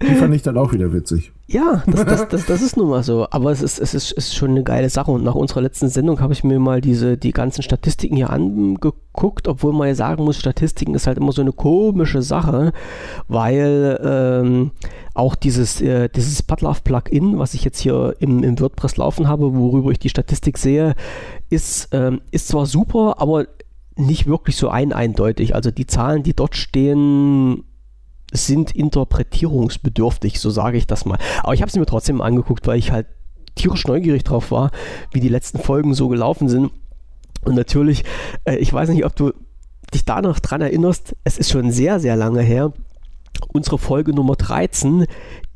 die 0.00 0.14
fand 0.14 0.34
ich 0.34 0.40
dann 0.40 0.56
auch 0.56 0.72
wieder 0.72 0.94
witzig. 0.94 1.33
Ja, 1.46 1.82
das, 1.86 2.06
das, 2.06 2.28
das, 2.28 2.46
das, 2.46 2.62
ist 2.62 2.78
nun 2.78 2.88
mal 2.88 3.02
so. 3.02 3.26
Aber 3.30 3.50
es 3.50 3.60
ist, 3.60 3.78
es 3.78 3.92
ist, 3.92 4.12
ist 4.12 4.34
schon 4.34 4.52
eine 4.52 4.62
geile 4.62 4.88
Sache. 4.88 5.10
Und 5.10 5.24
nach 5.24 5.34
unserer 5.34 5.60
letzten 5.60 5.88
Sendung 5.88 6.20
habe 6.20 6.32
ich 6.32 6.42
mir 6.42 6.58
mal 6.58 6.80
diese, 6.80 7.18
die 7.18 7.32
ganzen 7.32 7.62
Statistiken 7.62 8.16
hier 8.16 8.30
angeguckt, 8.30 9.46
obwohl 9.46 9.74
man 9.74 9.88
ja 9.88 9.94
sagen 9.94 10.24
muss, 10.24 10.38
Statistiken 10.38 10.94
ist 10.94 11.06
halt 11.06 11.18
immer 11.18 11.32
so 11.32 11.42
eine 11.42 11.52
komische 11.52 12.22
Sache, 12.22 12.72
weil 13.28 14.00
ähm, 14.02 14.70
auch 15.12 15.34
dieses, 15.34 15.82
äh, 15.82 16.08
dieses 16.08 16.42
Padlove-Plugin, 16.42 17.38
was 17.38 17.52
ich 17.52 17.62
jetzt 17.62 17.78
hier 17.78 18.16
im, 18.20 18.42
im 18.42 18.58
WordPress 18.58 18.96
laufen 18.96 19.28
habe, 19.28 19.54
worüber 19.54 19.90
ich 19.90 19.98
die 19.98 20.08
Statistik 20.08 20.56
sehe, 20.56 20.94
ist, 21.50 21.88
ähm, 21.92 22.22
ist 22.30 22.48
zwar 22.48 22.64
super, 22.64 23.16
aber 23.18 23.46
nicht 23.96 24.26
wirklich 24.26 24.56
so 24.56 24.70
ein 24.70 24.94
eindeutig. 24.94 25.54
Also 25.54 25.70
die 25.70 25.86
Zahlen, 25.86 26.22
die 26.22 26.34
dort 26.34 26.56
stehen, 26.56 27.64
sind 28.34 28.72
interpretierungsbedürftig, 28.72 30.40
so 30.40 30.50
sage 30.50 30.76
ich 30.76 30.86
das 30.86 31.04
mal. 31.04 31.18
Aber 31.42 31.54
ich 31.54 31.62
habe 31.62 31.70
sie 31.70 31.78
mir 31.78 31.86
trotzdem 31.86 32.20
angeguckt, 32.20 32.66
weil 32.66 32.78
ich 32.78 32.90
halt 32.90 33.06
tierisch 33.54 33.86
neugierig 33.86 34.24
drauf 34.24 34.50
war, 34.50 34.70
wie 35.12 35.20
die 35.20 35.28
letzten 35.28 35.58
Folgen 35.58 35.94
so 35.94 36.08
gelaufen 36.08 36.48
sind. 36.48 36.72
Und 37.44 37.54
natürlich, 37.54 38.04
äh, 38.44 38.56
ich 38.56 38.72
weiß 38.72 38.88
nicht, 38.88 39.04
ob 39.04 39.14
du 39.14 39.32
dich 39.92 40.04
da 40.04 40.20
noch 40.20 40.40
dran 40.40 40.60
erinnerst, 40.60 41.14
es 41.24 41.38
ist 41.38 41.50
schon 41.50 41.70
sehr, 41.70 42.00
sehr 42.00 42.16
lange 42.16 42.42
her, 42.42 42.72
unsere 43.52 43.78
Folge 43.78 44.12
Nummer 44.12 44.34
13, 44.36 45.06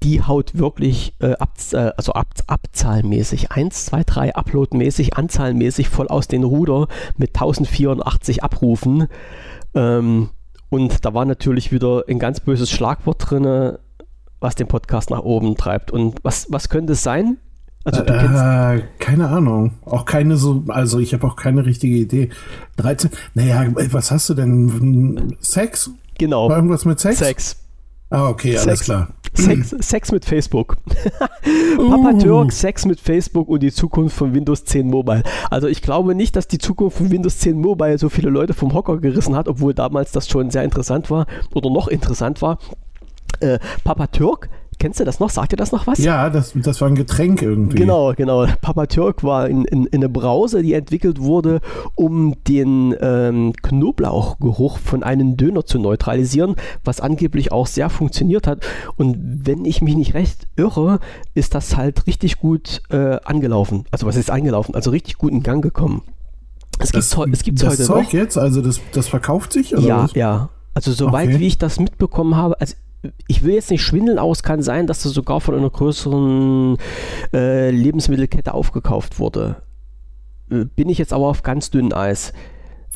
die 0.02 0.22
haut 0.22 0.56
wirklich 0.56 1.14
äh, 1.20 1.32
ab, 1.32 1.54
äh, 1.72 1.90
also 1.96 2.12
ab, 2.12 2.28
abzahlmäßig, 2.46 3.50
1, 3.50 3.86
2, 3.86 4.04
3, 4.04 4.34
uploadmäßig, 4.36 5.16
anzahlmäßig 5.16 5.88
voll 5.88 6.08
aus 6.08 6.28
den 6.28 6.44
Ruder 6.44 6.86
mit 7.16 7.30
1084 7.30 8.44
Abrufen. 8.44 9.08
Ähm, 9.74 10.30
und 10.70 11.04
da 11.04 11.14
war 11.14 11.24
natürlich 11.24 11.72
wieder 11.72 12.04
ein 12.08 12.18
ganz 12.18 12.40
böses 12.40 12.70
Schlagwort 12.70 13.30
drin, 13.30 13.76
was 14.40 14.54
den 14.54 14.68
Podcast 14.68 15.10
nach 15.10 15.20
oben 15.20 15.56
treibt. 15.56 15.90
Und 15.90 16.18
was, 16.22 16.46
was 16.50 16.68
könnte 16.68 16.92
es 16.92 17.02
sein? 17.02 17.38
Also 17.84 18.02
du 18.02 18.12
kennst 18.12 18.34
äh, 18.34 18.82
keine 18.98 19.28
Ahnung. 19.28 19.72
Auch 19.84 20.04
keine 20.04 20.36
so, 20.36 20.64
also 20.68 20.98
ich 20.98 21.14
habe 21.14 21.26
auch 21.26 21.36
keine 21.36 21.64
richtige 21.64 21.96
Idee. 21.96 22.30
13, 22.76 23.10
naja, 23.34 23.66
was 23.92 24.10
hast 24.10 24.28
du 24.28 24.34
denn? 24.34 25.36
Sex? 25.40 25.90
Genau. 26.18 26.50
War 26.50 26.56
irgendwas 26.56 26.84
mit 26.84 27.00
Sex? 27.00 27.18
Sex. 27.18 27.56
Ah, 28.10 28.28
okay, 28.28 28.52
Sex. 28.52 28.66
alles 28.66 28.80
klar. 28.80 29.08
Sex, 29.34 29.70
Sex 29.80 30.12
mit 30.12 30.24
Facebook. 30.24 30.76
Uh. 31.78 31.90
Papa 31.90 32.18
Türk, 32.18 32.52
Sex 32.52 32.84
mit 32.84 33.00
Facebook 33.00 33.48
und 33.48 33.62
die 33.62 33.72
Zukunft 33.72 34.16
von 34.16 34.34
Windows 34.34 34.64
10 34.64 34.86
Mobile. 34.88 35.22
Also 35.50 35.68
ich 35.68 35.80
glaube 35.80 36.14
nicht, 36.14 36.36
dass 36.36 36.48
die 36.48 36.58
Zukunft 36.58 36.98
von 36.98 37.10
Windows 37.10 37.38
10 37.38 37.58
Mobile 37.58 37.96
so 37.96 38.08
viele 38.08 38.28
Leute 38.28 38.52
vom 38.52 38.74
Hocker 38.74 38.98
gerissen 38.98 39.36
hat, 39.36 39.48
obwohl 39.48 39.72
damals 39.72 40.12
das 40.12 40.28
schon 40.28 40.50
sehr 40.50 40.64
interessant 40.64 41.10
war 41.10 41.26
oder 41.54 41.70
noch 41.70 41.88
interessant 41.88 42.42
war. 42.42 42.58
Äh, 43.40 43.58
Papa 43.84 44.08
Türk 44.08 44.50
Kennst 44.78 45.00
du 45.00 45.04
das 45.04 45.18
noch? 45.18 45.30
Sagt 45.30 45.52
dir 45.52 45.56
das 45.56 45.72
noch 45.72 45.86
was? 45.88 45.98
Ja, 45.98 46.30
das, 46.30 46.52
das 46.54 46.80
war 46.80 46.88
ein 46.88 46.94
Getränk 46.94 47.42
irgendwie. 47.42 47.76
Genau, 47.76 48.12
genau. 48.14 48.46
Papa 48.60 48.86
Türk 48.86 49.24
war 49.24 49.48
in, 49.48 49.64
in, 49.64 49.86
in 49.86 49.96
eine 49.96 50.08
Brause, 50.08 50.62
die 50.62 50.72
entwickelt 50.74 51.20
wurde, 51.20 51.60
um 51.96 52.36
den 52.44 52.94
ähm, 53.00 53.52
Knoblauchgeruch 53.60 54.78
von 54.78 55.02
einem 55.02 55.36
Döner 55.36 55.64
zu 55.66 55.78
neutralisieren, 55.78 56.54
was 56.84 57.00
angeblich 57.00 57.50
auch 57.50 57.66
sehr 57.66 57.90
funktioniert 57.90 58.46
hat. 58.46 58.64
Und 58.96 59.16
wenn 59.46 59.64
ich 59.64 59.82
mich 59.82 59.96
nicht 59.96 60.14
recht 60.14 60.46
irre, 60.56 61.00
ist 61.34 61.54
das 61.54 61.76
halt 61.76 62.06
richtig 62.06 62.38
gut 62.38 62.82
äh, 62.90 63.18
angelaufen. 63.24 63.84
Also 63.90 64.06
was 64.06 64.16
ist 64.16 64.30
angelaufen? 64.30 64.74
Also 64.74 64.90
richtig 64.90 65.18
gut 65.18 65.32
in 65.32 65.42
Gang 65.42 65.62
gekommen. 65.62 66.02
Es 66.78 66.92
gibt 66.92 67.04
es 67.04 67.42
gibt's 67.42 67.62
das 67.62 67.72
heute 67.72 67.82
Zeug 67.82 68.04
noch. 68.04 68.12
jetzt, 68.12 68.38
also 68.38 68.62
das, 68.62 68.80
das 68.92 69.08
verkauft 69.08 69.52
sich? 69.52 69.70
Ja, 69.70 70.04
was? 70.04 70.14
ja. 70.14 70.50
Also 70.74 70.92
soweit 70.92 71.28
Okay. 71.30 71.40
wie 71.40 71.46
ich 71.48 71.58
das 71.58 71.80
mitbekommen 71.80 72.36
habe, 72.36 72.60
also 72.60 72.76
ich 73.26 73.44
will 73.44 73.54
jetzt 73.54 73.70
nicht 73.70 73.82
schwindeln, 73.82 74.18
aber 74.18 74.30
es 74.30 74.42
kann 74.42 74.62
sein, 74.62 74.86
dass 74.86 75.02
das 75.02 75.12
sogar 75.12 75.40
von 75.40 75.54
einer 75.54 75.70
größeren 75.70 76.76
äh, 77.32 77.70
Lebensmittelkette 77.70 78.54
aufgekauft 78.54 79.18
wurde. 79.18 79.62
Äh, 80.50 80.64
Bin 80.64 80.88
ich 80.88 80.98
jetzt 80.98 81.12
aber 81.12 81.26
auf 81.26 81.42
ganz 81.42 81.70
dünnem 81.70 81.92
Eis. 81.92 82.32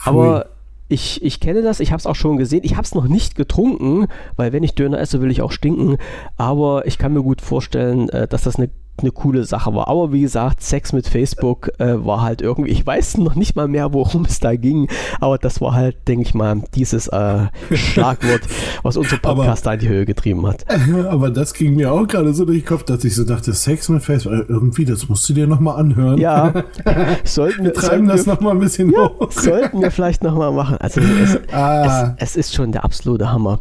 Aber 0.05 0.47
ich, 0.89 1.23
ich 1.23 1.41
kenne 1.41 1.63
das, 1.63 1.81
ich 1.81 1.91
habe 1.91 2.01
es 2.01 2.07
auch 2.07 2.17
schon 2.17 2.37
gesehen. 2.37 2.63
Ich 2.65 2.77
habe 2.77 2.85
es 2.85 2.95
noch 2.95 3.09
nicht 3.09 3.35
getrunken, 3.35 4.07
weil 4.37 4.53
wenn 4.53 4.63
ich 4.63 4.75
Döner 4.75 5.01
esse, 5.01 5.21
will 5.21 5.31
ich 5.31 5.43
auch 5.43 5.53
stinken. 5.53 5.97
Aber 6.37 6.87
ich 6.87 6.99
kann 6.99 7.15
mir 7.15 7.23
gut 7.23 7.41
vorstellen, 7.41 8.09
äh, 8.11 8.29
dass 8.29 8.43
das 8.43 8.57
eine, 8.57 8.71
eine 8.99 9.11
coole 9.11 9.45
Sache 9.45 9.75
war. 9.75 9.89
Aber 9.89 10.13
wie 10.13 10.21
gesagt, 10.21 10.61
Sex 10.63 10.93
mit 10.93 11.09
Facebook 11.09 11.71
äh, 11.81 12.05
war 12.05 12.21
halt 12.21 12.41
irgendwie, 12.43 12.71
ich 12.71 12.87
weiß 12.87 13.19
noch 13.19 13.35
nicht 13.35 13.57
mal 13.57 13.67
mehr, 13.67 13.93
worum 13.93 14.27
es 14.27 14.39
da 14.39 14.55
ging. 14.55 14.89
Aber 15.21 15.39
das 15.39 15.61
war 15.61 15.75
halt, 15.75 16.07
denke 16.09 16.23
ich 16.27 16.35
mal, 16.35 16.63
dieses 16.75 17.09
äh, 17.09 17.47
Schlagwort, 17.73 18.43
was 18.83 18.97
unser 18.97 19.17
Aber- 19.23 19.35
Podcast 19.37 19.67
da 19.67 19.73
in 19.75 19.81
die 19.81 19.89
Höhe 19.89 20.05
getrieben 20.05 20.47
hat. 20.47 20.65
Aber 21.09 21.31
das 21.31 21.55
ging 21.55 21.75
mir 21.75 21.91
auch 21.93 22.07
gerade 22.07 22.33
so 22.35 22.45
durch 22.45 22.61
den 22.61 22.67
Kopf, 22.67 22.85
dass 22.85 23.03
ich 23.05 23.15
so 23.15 23.25
dachte, 23.25 23.53
Sex 23.55 23.89
mit 23.89 24.03
Facebook, 24.03 24.33
äh, 24.35 24.45
irgendwie, 24.49 24.85
das 24.85 25.09
musst 25.09 25.29
du 25.29 25.33
dir 25.33 25.47
nochmal 25.47 25.81
anhören. 25.81 26.19
Ja, 26.19 26.53
sollten 27.25 27.65
wir, 27.65 27.73
Treiben 27.75 28.07
sollten 28.07 28.09
das 28.09 28.27
nochmal 28.27 28.53
ein 28.53 28.61
bisschen 28.61 28.93
hoch. 28.95 29.31
sollten 29.33 29.81
wir 29.81 29.91
vielleicht 29.91 30.23
nochmal 30.23 30.53
machen. 30.53 30.77
Also 30.79 31.01
es, 31.01 31.39
Ah, 31.53 32.15
es, 32.19 32.31
es 32.31 32.37
ist 32.37 32.55
schon 32.55 32.73
der 32.73 32.85
absolute 32.85 33.33
Hammer. 33.33 33.61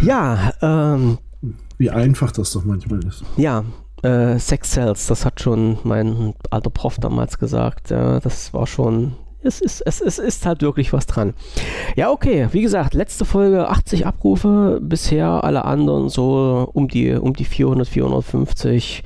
Ja, 0.00 0.52
ähm, 0.62 1.18
wie 1.78 1.90
einfach 1.90 2.32
das 2.32 2.52
doch 2.52 2.64
manchmal 2.64 3.00
ist. 3.04 3.22
Ja, 3.36 3.64
äh, 4.04 4.38
Sex 4.38 4.72
Cells, 4.72 5.06
das 5.06 5.24
hat 5.24 5.40
schon 5.40 5.78
mein 5.82 6.34
alter 6.50 6.70
Prof 6.70 6.98
damals 6.98 7.38
gesagt. 7.38 7.90
Ja, 7.90 8.20
das 8.20 8.52
war 8.52 8.66
schon. 8.66 9.14
Es 9.42 9.60
ist, 9.60 9.82
es, 9.82 10.00
es 10.00 10.18
ist 10.18 10.46
halt 10.46 10.62
wirklich 10.62 10.92
was 10.92 11.06
dran. 11.06 11.34
Ja, 11.96 12.10
okay, 12.10 12.48
wie 12.52 12.62
gesagt, 12.62 12.94
letzte 12.94 13.26
Folge 13.26 13.68
80 13.68 14.06
Abrufe, 14.06 14.78
bisher 14.82 15.44
alle 15.44 15.66
anderen 15.66 16.08
so 16.08 16.70
um 16.72 16.88
die, 16.88 17.12
um 17.12 17.34
die 17.34 17.44
400, 17.44 17.86
450. 17.86 19.02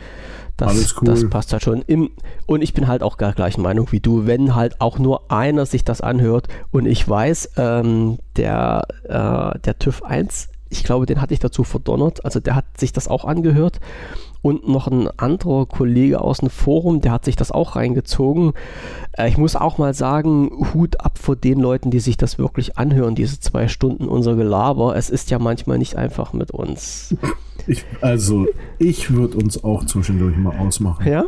Das, 0.57 0.71
Alles 0.71 0.97
cool. 1.01 1.07
das 1.07 1.29
passt 1.31 1.53
halt 1.53 1.63
schon. 1.63 1.83
Im, 1.87 2.11
und 2.47 2.63
ich 2.63 2.75
bin 2.75 2.89
halt 2.89 3.05
auch 3.05 3.17
gar 3.17 3.33
gleichen 3.33 3.63
Meinung 3.63 3.93
wie 3.93 4.01
du. 4.01 4.27
Wenn 4.27 4.57
halt 4.57 4.81
auch 4.81 4.99
nur 4.99 5.31
einer 5.31 5.67
sich 5.67 5.85
das 5.85 6.01
anhört 6.01 6.49
und 6.73 6.87
ich 6.87 7.09
weiß, 7.09 7.51
ähm, 7.57 8.19
der, 8.37 8.83
äh, 9.05 9.59
der 9.61 9.79
TÜV 9.79 10.03
1, 10.03 10.49
ich 10.69 10.83
glaube, 10.83 11.07
den 11.07 11.21
hatte 11.21 11.33
ich 11.33 11.41
dazu 11.41 11.63
verdonnert. 11.63 12.25
Also 12.25 12.41
der 12.41 12.57
hat 12.57 12.65
sich 12.77 12.93
das 12.93 13.07
auch 13.07 13.25
angehört. 13.25 13.79
Und 14.41 14.69
noch 14.69 14.87
ein 14.87 15.09
anderer 15.17 15.67
Kollege 15.67 16.21
aus 16.21 16.39
dem 16.39 16.51
Forum, 16.51 17.01
der 17.01 17.13
hat 17.13 17.25
sich 17.25 17.37
das 17.37 17.51
auch 17.51 17.77
reingezogen. 17.77 18.53
Äh, 19.13 19.29
ich 19.29 19.37
muss 19.37 19.57
auch 19.57 19.79
mal 19.79 19.95
sagen, 19.95 20.51
Hut 20.73 21.01
ab 21.01 21.19
vor 21.19 21.37
den 21.37 21.59
Leuten, 21.59 21.91
die 21.91 22.01
sich 22.01 22.17
das 22.17 22.39
wirklich 22.39 22.79
anhören, 22.79 23.15
diese 23.15 23.41
zwei 23.41 23.69
Stunden 23.69 24.09
unser 24.09 24.37
Gelaber. 24.37 24.97
Es 24.97 25.11
ist 25.11 25.31
ja 25.31 25.39
manchmal 25.39 25.79
nicht 25.79 25.97
einfach 25.97 26.33
mit 26.33 26.51
uns. 26.51 27.17
Ich, 27.67 27.85
also, 28.01 28.47
ich 28.79 29.11
würde 29.11 29.37
uns 29.37 29.63
auch 29.63 29.85
zwischendurch 29.85 30.37
mal 30.37 30.57
ausmachen. 30.57 31.07
Ja? 31.07 31.27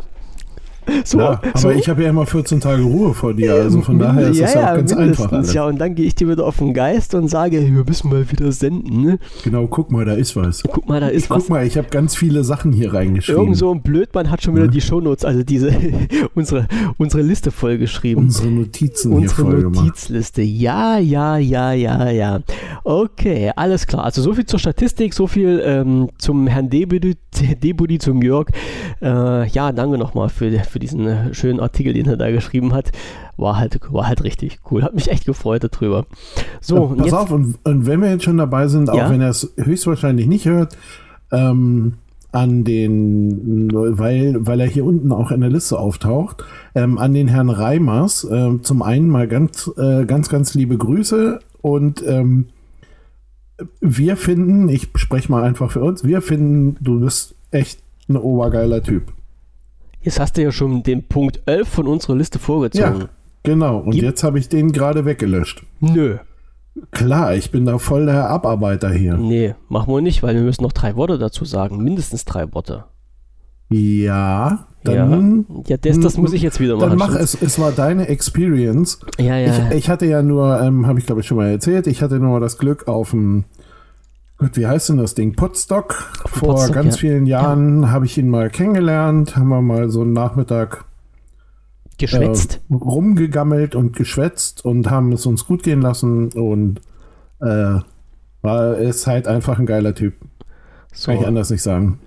So, 1.03 1.19
Ja, 1.19 1.41
aber 1.41 1.57
so? 1.57 1.69
ich 1.71 1.89
habe 1.89 2.03
ja 2.03 2.09
immer 2.09 2.25
14 2.25 2.59
Tage 2.59 2.83
Ruhe 2.83 3.13
vor 3.13 3.33
dir, 3.33 3.53
also 3.53 3.81
von 3.81 3.97
daher 3.97 4.29
ist 4.29 4.39
das 4.41 4.53
ja, 4.53 4.71
auch 4.71 4.75
ganz 4.75 4.93
einfach. 4.93 5.31
Alter. 5.31 5.53
Ja, 5.53 5.65
und 5.65 5.79
dann 5.79 5.95
gehe 5.95 6.05
ich 6.05 6.15
dir 6.15 6.29
wieder 6.29 6.45
auf 6.45 6.57
den 6.57 6.73
Geist 6.73 7.15
und 7.15 7.27
sage, 7.27 7.59
wir 7.61 7.83
müssen 7.85 8.09
mal 8.09 8.29
wieder 8.29 8.51
senden. 8.51 9.01
Ne? 9.01 9.19
Genau, 9.43 9.67
guck 9.67 9.91
mal, 9.91 10.05
da 10.05 10.13
ist 10.13 10.35
was. 10.35 10.63
Guck 10.63 10.87
mal, 10.87 10.99
da 10.99 11.07
ist 11.07 11.23
Ich 11.25 11.29
was. 11.29 11.39
guck 11.43 11.49
mal, 11.49 11.65
ich 11.65 11.77
habe 11.77 11.87
ganz 11.89 12.15
viele 12.15 12.43
Sachen 12.43 12.71
hier 12.71 12.93
reingeschrieben. 12.93 13.41
Irgend 13.41 13.57
so 13.57 13.71
ein 13.73 13.81
Blödmann 13.81 14.29
hat 14.29 14.43
schon 14.43 14.55
wieder 14.55 14.67
die 14.67 14.81
Shownotes, 14.81 15.25
also 15.25 15.43
diese 15.43 15.71
unsere, 16.35 16.67
unsere 16.97 17.23
Liste 17.23 17.51
vollgeschrieben. 17.51 18.25
Unsere 18.25 18.49
Notizen 18.49 19.13
Unsere 19.13 19.35
hier 19.43 19.51
voll 19.51 19.61
gemacht. 19.63 19.85
Notizliste. 19.85 20.41
Ja, 20.43 20.97
ja, 20.99 21.37
ja, 21.37 21.71
ja, 21.73 22.09
ja. 22.09 22.39
Okay, 22.83 23.51
alles 23.55 23.87
klar. 23.87 24.03
Also 24.03 24.21
so 24.21 24.33
viel 24.33 24.45
zur 24.45 24.59
Statistik, 24.59 25.13
so 25.13 25.27
viel 25.27 25.61
ähm, 25.65 26.09
zum 26.17 26.47
Herrn 26.47 26.69
Debudi, 26.69 27.15
Debudi 27.63 27.97
zum 27.97 28.21
Jörg. 28.21 28.47
Äh, 29.01 29.47
ja, 29.47 29.71
danke 29.71 29.97
nochmal 29.97 30.29
für, 30.29 30.51
für 30.71 30.79
diesen 30.79 31.05
äh, 31.07 31.33
schönen 31.33 31.59
Artikel, 31.59 31.93
den 31.93 32.07
er 32.07 32.17
da 32.17 32.31
geschrieben 32.31 32.73
hat. 32.73 32.91
War 33.37 33.57
halt, 33.57 33.79
war 33.91 34.07
halt 34.07 34.23
richtig 34.23 34.59
cool. 34.71 34.83
Hat 34.83 34.95
mich 34.95 35.11
echt 35.11 35.25
gefreut 35.25 35.63
darüber. 35.63 36.05
So, 36.59 36.75
Ja, 36.75 36.81
und 36.81 36.97
pass 36.97 37.05
jetzt, 37.05 37.15
auf, 37.15 37.31
und, 37.31 37.59
und 37.63 37.85
wenn 37.85 38.01
wir 38.01 38.09
jetzt 38.09 38.23
schon 38.23 38.37
dabei 38.37 38.67
sind, 38.67 38.89
auch 38.89 38.97
Ja? 38.97 39.09
wenn 39.09 39.21
er 39.21 39.29
es 39.29 39.53
höchstwahrscheinlich 39.57 40.27
nicht 40.27 40.45
hört, 40.45 40.77
ähm, 41.31 41.93
an 42.31 42.63
den, 42.63 43.69
weil, 43.73 44.45
weil 44.45 44.61
er 44.61 44.67
hier 44.67 44.85
unten 44.85 45.11
auch 45.11 45.31
in 45.31 45.41
der 45.41 45.49
Liste 45.49 45.77
auftaucht, 45.77 46.43
ähm, 46.75 46.97
an 46.97 47.13
den 47.13 47.27
Herrn 47.27 47.49
Reimers, 47.49 48.25
ähm, 48.31 48.63
zum 48.63 48.81
einen 48.81 49.09
mal 49.09 49.27
ganz, 49.27 49.69
äh, 49.77 50.05
ganz, 50.05 50.29
ganz 50.29 50.53
liebe 50.53 50.77
Grüße 50.77 51.39
und 51.61 52.03
ähm, 52.07 52.45
wir 53.81 54.15
finden, 54.15 54.69
ich 54.69 54.89
spreche 54.95 55.29
mal 55.31 55.43
einfach 55.43 55.71
für 55.71 55.81
uns, 55.81 56.03
wir 56.05 56.21
finden, 56.21 56.77
du 56.79 57.01
bist 57.01 57.35
echt 57.51 57.79
ein 58.07 58.15
obergeiler 58.15 58.81
Typ. 58.81 59.11
Jetzt 60.01 60.19
hast 60.19 60.37
du 60.37 60.41
ja 60.43 60.51
schon 60.51 60.83
den 60.83 61.07
Punkt 61.07 61.41
11 61.45 61.67
von 61.67 61.87
unserer 61.87 62.15
Liste 62.15 62.39
vorgezogen. 62.39 63.01
Ja, 63.01 63.09
genau. 63.43 63.77
Und 63.79 63.91
Gib- 63.91 64.03
jetzt 64.03 64.23
habe 64.23 64.39
ich 64.39 64.49
den 64.49 64.71
gerade 64.71 65.05
weggelöscht. 65.05 65.63
Nö, 65.79 66.17
Klar, 66.91 67.35
ich 67.35 67.51
bin 67.51 67.65
da 67.65 67.77
voll 67.79 68.05
der 68.05 68.29
Abarbeiter 68.29 68.89
hier. 68.91 69.17
nee, 69.17 69.55
machen 69.67 69.93
wir 69.93 69.99
nicht, 70.01 70.23
weil 70.23 70.35
wir 70.35 70.41
müssen 70.41 70.63
noch 70.63 70.71
drei 70.71 70.95
Worte 70.95 71.17
dazu 71.17 71.43
sagen. 71.43 71.83
Mindestens 71.83 72.23
drei 72.23 72.53
Worte. 72.53 72.85
Ja, 73.69 74.67
dann, 74.83 75.45
ja, 75.65 75.75
ja 75.75 75.77
das, 75.77 75.99
das 75.99 76.17
muss 76.17 76.33
ich 76.33 76.41
jetzt 76.41 76.59
wieder 76.59 76.77
dann 76.77 76.97
machen. 76.97 77.13
mach 77.13 77.19
es. 77.19 77.41
Es 77.41 77.59
war 77.59 77.71
deine 77.71 78.07
Experience. 78.09 78.99
Ja, 79.19 79.37
ja. 79.37 79.69
Ich, 79.69 79.77
ich 79.77 79.89
hatte 79.89 80.05
ja 80.05 80.21
nur, 80.23 80.59
ähm, 80.61 80.87
habe 80.87 80.99
ich 80.99 81.05
glaube 81.05 81.21
ich 81.21 81.27
schon 81.27 81.37
mal 81.37 81.49
erzählt, 81.49 81.87
ich 81.87 82.01
hatte 82.01 82.19
nur 82.19 82.39
das 82.39 82.57
Glück 82.57 82.87
auf 82.87 83.11
dem, 83.11 83.45
Gott, 84.41 84.57
wie 84.57 84.65
heißt 84.65 84.89
denn 84.89 84.97
das 84.97 85.13
Ding? 85.13 85.35
Potstock. 85.35 85.93
Vor 86.25 86.55
Potstock, 86.55 86.73
ganz 86.73 86.95
ja. 86.95 86.99
vielen 86.99 87.27
Jahren 87.27 87.91
habe 87.91 88.07
ich 88.07 88.17
ihn 88.17 88.27
mal 88.27 88.49
kennengelernt, 88.49 89.35
haben 89.35 89.49
wir 89.49 89.61
mal 89.61 89.91
so 89.91 90.01
einen 90.01 90.13
Nachmittag 90.13 90.85
geschwätzt. 91.99 92.59
äh, 92.71 92.73
rumgegammelt 92.73 93.75
und 93.75 93.95
geschwätzt 93.95 94.65
und 94.65 94.89
haben 94.89 95.11
es 95.11 95.27
uns 95.27 95.45
gut 95.45 95.61
gehen 95.61 95.79
lassen 95.79 96.29
und 96.29 96.81
äh, 97.39 97.81
war 98.41 98.77
ist 98.79 99.05
halt 99.05 99.27
einfach 99.27 99.59
ein 99.59 99.67
geiler 99.67 99.93
Typ. 99.93 100.15
Kann 100.19 101.13
ich 101.13 101.21
so, 101.21 101.27
anders 101.27 101.51
nicht 101.51 101.61
sagen. 101.61 101.99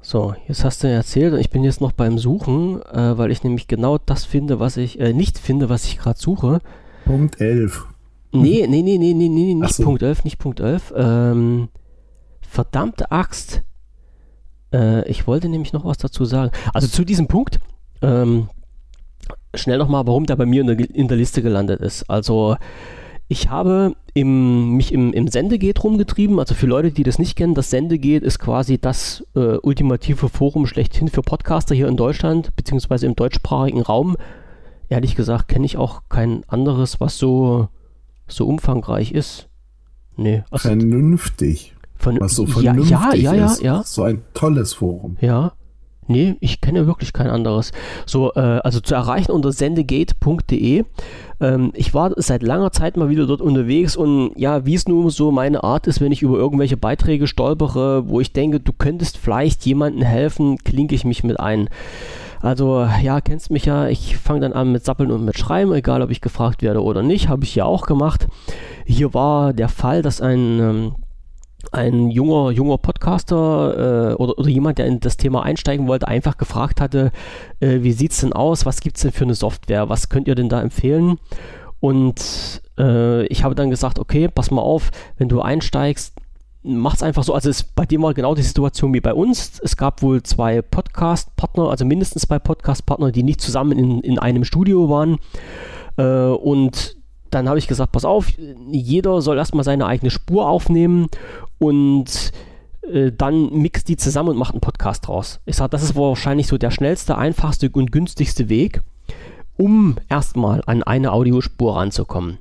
so, 0.00 0.32
jetzt 0.46 0.62
hast 0.62 0.84
du 0.84 0.88
ja 0.88 0.94
erzählt 0.94 1.32
und 1.32 1.40
ich 1.40 1.50
bin 1.50 1.64
jetzt 1.64 1.80
noch 1.80 1.90
beim 1.90 2.18
Suchen, 2.18 2.82
äh, 2.82 3.18
weil 3.18 3.32
ich 3.32 3.42
nämlich 3.42 3.66
genau 3.66 3.98
das 3.98 4.24
finde, 4.24 4.60
was 4.60 4.76
ich 4.76 5.00
äh, 5.00 5.12
nicht 5.12 5.38
finde, 5.38 5.68
was 5.68 5.86
ich 5.86 5.98
gerade 5.98 6.20
suche. 6.20 6.60
Punkt 7.04 7.40
11. 7.40 7.84
Nee, 8.42 8.66
nee, 8.68 8.82
nee, 8.82 8.98
nee, 8.98 9.14
nee, 9.14 9.28
nee, 9.28 9.54
Ach 9.58 9.66
nicht 9.66 9.74
so. 9.76 9.84
Punkt 9.84 10.02
11, 10.02 10.24
nicht 10.24 10.38
Punkt 10.38 10.60
11. 10.60 10.92
Ähm, 10.96 11.68
verdammte 12.40 13.10
Axt. 13.10 13.62
Äh, 14.72 15.08
ich 15.08 15.26
wollte 15.26 15.48
nämlich 15.48 15.72
noch 15.72 15.84
was 15.84 15.98
dazu 15.98 16.24
sagen. 16.24 16.50
Also 16.72 16.88
zu 16.88 17.04
diesem 17.04 17.28
Punkt, 17.28 17.60
ähm, 18.02 18.48
schnell 19.54 19.78
nochmal, 19.78 20.06
warum 20.06 20.26
der 20.26 20.36
bei 20.36 20.46
mir 20.46 20.60
in 20.60 20.66
der, 20.66 20.78
in 20.78 21.08
der 21.08 21.16
Liste 21.16 21.42
gelandet 21.42 21.80
ist. 21.80 22.08
Also 22.10 22.56
Ich 23.28 23.48
habe 23.48 23.96
im, 24.12 24.72
mich 24.76 24.92
im, 24.92 25.12
im 25.12 25.28
Sendegate 25.28 25.80
rumgetrieben. 25.80 26.38
Also 26.38 26.54
für 26.54 26.66
Leute, 26.66 26.92
die 26.92 27.04
das 27.04 27.18
nicht 27.18 27.36
kennen, 27.36 27.54
das 27.54 27.70
Sendegate 27.70 28.24
ist 28.24 28.38
quasi 28.38 28.78
das 28.78 29.24
äh, 29.34 29.56
ultimative 29.62 30.28
Forum 30.28 30.66
schlechthin 30.66 31.08
für 31.08 31.22
Podcaster 31.22 31.74
hier 31.74 31.88
in 31.88 31.96
Deutschland, 31.96 32.54
beziehungsweise 32.54 33.06
im 33.06 33.16
deutschsprachigen 33.16 33.80
Raum. 33.80 34.16
Ehrlich 34.90 35.16
gesagt 35.16 35.48
kenne 35.48 35.64
ich 35.64 35.78
auch 35.78 36.02
kein 36.10 36.44
anderes, 36.48 37.00
was 37.00 37.16
so, 37.18 37.68
so 38.26 38.46
umfangreich 38.46 39.12
ist. 39.12 39.48
Nee. 40.16 40.44
Also 40.50 40.68
vernünftig. 40.68 41.74
Von, 41.96 42.20
was 42.20 42.34
so 42.34 42.46
vernünftig 42.46 42.90
ja, 42.90 43.14
ja, 43.14 43.34
ja, 43.34 43.46
ist. 43.46 43.62
Ja, 43.62 43.76
ja. 43.76 43.82
So 43.84 44.02
ein 44.02 44.22
tolles 44.34 44.74
Forum. 44.74 45.16
Ja. 45.20 45.52
Nee, 46.06 46.36
ich 46.40 46.60
kenne 46.60 46.86
wirklich 46.86 47.14
kein 47.14 47.28
anderes. 47.28 47.72
So, 48.04 48.32
äh, 48.34 48.40
also 48.40 48.80
zu 48.80 48.94
erreichen 48.94 49.32
unter 49.32 49.52
sendegate.de. 49.52 50.84
Ähm, 51.40 51.72
ich 51.74 51.94
war 51.94 52.12
seit 52.16 52.42
langer 52.42 52.72
Zeit 52.72 52.96
mal 52.98 53.08
wieder 53.08 53.26
dort 53.26 53.40
unterwegs 53.40 53.96
und 53.96 54.32
ja, 54.36 54.66
wie 54.66 54.74
es 54.74 54.86
nun 54.86 55.08
so 55.08 55.30
meine 55.30 55.64
Art 55.64 55.86
ist, 55.86 56.02
wenn 56.02 56.12
ich 56.12 56.20
über 56.20 56.36
irgendwelche 56.36 56.76
Beiträge 56.76 57.26
stolpere, 57.26 58.06
wo 58.08 58.20
ich 58.20 58.32
denke, 58.32 58.60
du 58.60 58.72
könntest 58.72 59.16
vielleicht 59.16 59.64
jemandem 59.64 60.02
helfen, 60.02 60.58
klinke 60.58 60.94
ich 60.94 61.04
mich 61.06 61.24
mit 61.24 61.40
ein. 61.40 61.68
Also, 62.44 62.86
ja, 63.02 63.22
kennst 63.22 63.50
mich 63.50 63.64
ja, 63.64 63.88
ich 63.88 64.18
fange 64.18 64.40
dann 64.40 64.52
an 64.52 64.70
mit 64.70 64.84
Sappeln 64.84 65.10
und 65.10 65.24
mit 65.24 65.38
Schreiben, 65.38 65.72
egal 65.72 66.02
ob 66.02 66.10
ich 66.10 66.20
gefragt 66.20 66.60
werde 66.60 66.82
oder 66.82 67.02
nicht, 67.02 67.30
habe 67.30 67.42
ich 67.44 67.54
ja 67.54 67.64
auch 67.64 67.86
gemacht. 67.86 68.26
Hier 68.84 69.14
war 69.14 69.54
der 69.54 69.70
Fall, 69.70 70.02
dass 70.02 70.20
ein 70.20 70.60
ähm, 70.60 70.94
ein 71.72 72.10
junger, 72.10 72.50
junger 72.50 72.76
Podcaster 72.76 74.10
äh, 74.10 74.14
oder, 74.16 74.38
oder 74.38 74.48
jemand, 74.50 74.76
der 74.76 74.84
in 74.84 75.00
das 75.00 75.16
Thema 75.16 75.42
einsteigen 75.42 75.88
wollte, 75.88 76.06
einfach 76.06 76.36
gefragt 76.36 76.82
hatte, 76.82 77.12
äh, 77.60 77.78
wie 77.80 77.92
sieht 77.92 78.12
es 78.12 78.20
denn 78.20 78.34
aus, 78.34 78.66
was 78.66 78.82
gibt 78.82 78.96
es 78.96 79.02
denn 79.02 79.12
für 79.12 79.24
eine 79.24 79.34
Software, 79.34 79.88
was 79.88 80.10
könnt 80.10 80.28
ihr 80.28 80.34
denn 80.34 80.50
da 80.50 80.60
empfehlen? 80.60 81.18
Und 81.80 82.62
äh, 82.78 83.26
ich 83.26 83.42
habe 83.42 83.54
dann 83.54 83.70
gesagt, 83.70 83.98
okay, 83.98 84.28
pass 84.28 84.50
mal 84.50 84.60
auf, 84.60 84.90
wenn 85.16 85.30
du 85.30 85.40
einsteigst, 85.40 86.13
mach 86.64 86.94
es 86.94 87.02
einfach 87.02 87.22
so. 87.22 87.34
Also 87.34 87.50
es, 87.50 87.62
bei 87.62 87.86
dem 87.86 88.02
war 88.02 88.14
genau 88.14 88.34
die 88.34 88.42
Situation 88.42 88.92
wie 88.94 89.00
bei 89.00 89.14
uns. 89.14 89.60
Es 89.62 89.76
gab 89.76 90.02
wohl 90.02 90.22
zwei 90.22 90.62
Podcast-Partner, 90.62 91.68
also 91.68 91.84
mindestens 91.84 92.22
zwei 92.22 92.38
Podcast-Partner, 92.38 93.12
die 93.12 93.22
nicht 93.22 93.40
zusammen 93.40 93.78
in, 93.78 94.00
in 94.00 94.18
einem 94.18 94.44
Studio 94.44 94.88
waren. 94.88 95.18
Äh, 95.96 96.04
und 96.04 96.96
dann 97.30 97.48
habe 97.48 97.58
ich 97.58 97.68
gesagt, 97.68 97.92
pass 97.92 98.04
auf, 98.04 98.32
jeder 98.70 99.20
soll 99.20 99.36
erstmal 99.36 99.64
seine 99.64 99.86
eigene 99.86 100.10
Spur 100.10 100.48
aufnehmen 100.48 101.08
und 101.58 102.32
äh, 102.82 103.12
dann 103.12 103.52
mixt 103.52 103.88
die 103.88 103.96
zusammen 103.96 104.30
und 104.30 104.36
macht 104.36 104.54
einen 104.54 104.60
Podcast 104.60 105.06
draus. 105.06 105.40
Ich 105.44 105.56
sage, 105.56 105.70
das 105.70 105.82
ist 105.82 105.96
wahrscheinlich 105.96 106.46
so 106.46 106.58
der 106.58 106.70
schnellste, 106.70 107.18
einfachste 107.18 107.68
und 107.70 107.92
günstigste 107.92 108.48
Weg, 108.48 108.82
um 109.56 109.96
erstmal 110.08 110.62
an 110.66 110.82
eine 110.82 111.12
Audiospur 111.12 111.76
ranzukommen. 111.76 112.38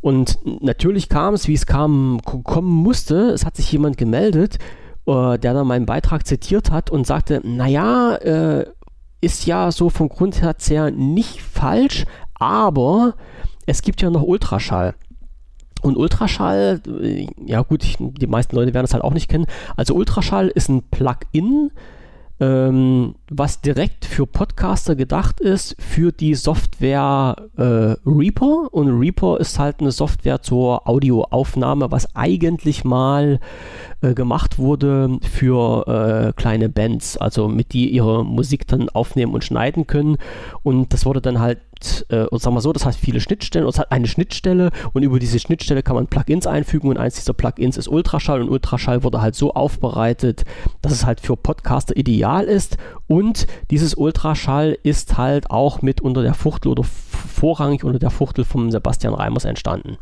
Und 0.00 0.38
natürlich 0.62 1.08
kam 1.08 1.34
es, 1.34 1.48
wie 1.48 1.54
es 1.54 1.66
kam, 1.66 2.20
kommen 2.24 2.70
musste. 2.70 3.30
Es 3.30 3.44
hat 3.44 3.56
sich 3.56 3.70
jemand 3.72 3.96
gemeldet, 3.96 4.58
äh, 5.06 5.38
der 5.38 5.54
dann 5.54 5.66
meinen 5.66 5.86
Beitrag 5.86 6.26
zitiert 6.26 6.70
hat 6.70 6.90
und 6.90 7.06
sagte, 7.06 7.40
naja, 7.44 8.14
äh, 8.16 8.66
ist 9.20 9.46
ja 9.46 9.72
so 9.72 9.90
vom 9.90 10.08
Grundsatz 10.08 10.70
her 10.70 10.90
nicht 10.90 11.42
falsch, 11.42 12.04
aber 12.34 13.14
es 13.66 13.82
gibt 13.82 14.00
ja 14.00 14.10
noch 14.10 14.22
Ultraschall. 14.22 14.94
Und 15.82 15.96
Ultraschall, 15.96 16.80
äh, 17.00 17.26
ja 17.44 17.62
gut, 17.62 17.84
ich, 17.84 17.96
die 17.98 18.26
meisten 18.26 18.56
Leute 18.56 18.74
werden 18.74 18.84
das 18.84 18.94
halt 18.94 19.04
auch 19.04 19.12
nicht 19.12 19.28
kennen. 19.28 19.46
Also 19.76 19.94
Ultraschall 19.94 20.48
ist 20.48 20.68
ein 20.68 20.82
Plugin, 20.90 21.70
ähm, 22.40 23.14
was 23.30 23.60
direkt 23.60 24.04
für 24.04 24.26
Podcaster 24.26 24.94
gedacht 24.94 25.40
ist, 25.40 25.76
für 25.78 26.12
die 26.12 26.34
Software 26.34 27.36
äh, 27.56 27.96
Reaper. 28.08 28.72
Und 28.72 28.88
Reaper 28.88 29.40
ist 29.40 29.58
halt 29.58 29.80
eine 29.80 29.90
Software 29.90 30.42
zur 30.42 30.88
Audioaufnahme, 30.88 31.90
was 31.90 32.14
eigentlich 32.14 32.84
mal 32.84 33.40
äh, 34.00 34.14
gemacht 34.14 34.58
wurde 34.58 35.18
für 35.22 35.86
äh, 35.88 36.32
kleine 36.40 36.68
Bands, 36.68 37.16
also 37.16 37.48
mit 37.48 37.72
die 37.72 37.90
ihre 37.90 38.24
Musik 38.24 38.66
dann 38.68 38.88
aufnehmen 38.88 39.34
und 39.34 39.44
schneiden 39.44 39.86
können. 39.86 40.16
Und 40.62 40.92
das 40.92 41.06
wurde 41.06 41.20
dann 41.20 41.40
halt 41.40 41.58
äh, 42.08 42.24
und 42.24 42.40
sagen 42.40 42.56
wir 42.56 42.60
so, 42.60 42.72
das 42.72 42.84
heißt 42.84 42.98
viele 42.98 43.20
Schnittstellen 43.20 43.66
und 43.66 43.72
es 43.74 43.78
hat 43.78 43.92
eine 43.92 44.06
Schnittstelle 44.06 44.70
und 44.92 45.02
über 45.02 45.18
diese 45.18 45.38
Schnittstelle 45.38 45.82
kann 45.82 45.96
man 45.96 46.06
Plugins 46.06 46.46
einfügen 46.46 46.88
und 46.88 46.98
eins 46.98 47.16
dieser 47.16 47.32
Plugins 47.32 47.76
ist 47.76 47.88
Ultraschall 47.88 48.40
und 48.40 48.48
Ultraschall 48.48 49.02
wurde 49.02 49.20
halt 49.20 49.34
so 49.34 49.54
aufbereitet, 49.54 50.44
dass 50.82 50.92
es 50.92 51.04
halt 51.04 51.20
für 51.20 51.36
Podcaster 51.36 51.96
ideal 51.96 52.44
ist 52.44 52.76
und 53.06 53.46
dieses 53.70 53.94
Ultraschall 53.94 54.78
ist 54.82 55.16
halt 55.18 55.50
auch 55.50 55.82
mit 55.82 56.00
unter 56.00 56.22
der 56.22 56.34
Fuchtel 56.34 56.70
oder 56.70 56.84
vorrangig 56.84 57.84
unter 57.84 57.98
der 57.98 58.10
Fuchtel 58.10 58.44
von 58.44 58.70
Sebastian 58.70 59.14
Reimers 59.14 59.44
entstanden. 59.44 59.96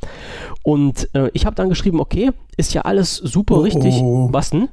Und 0.63 1.09
äh, 1.15 1.31
ich 1.33 1.47
habe 1.47 1.57
dann 1.57 1.69
geschrieben, 1.69 2.01
okay, 2.01 2.31
ist 2.57 2.75
ja 2.75 2.83
alles 2.83 3.17
super 3.17 3.57
oh, 3.57 3.61
richtig. 3.61 3.95
Oh. 3.97 4.29
Was 4.33 4.51
denn? 4.51 4.69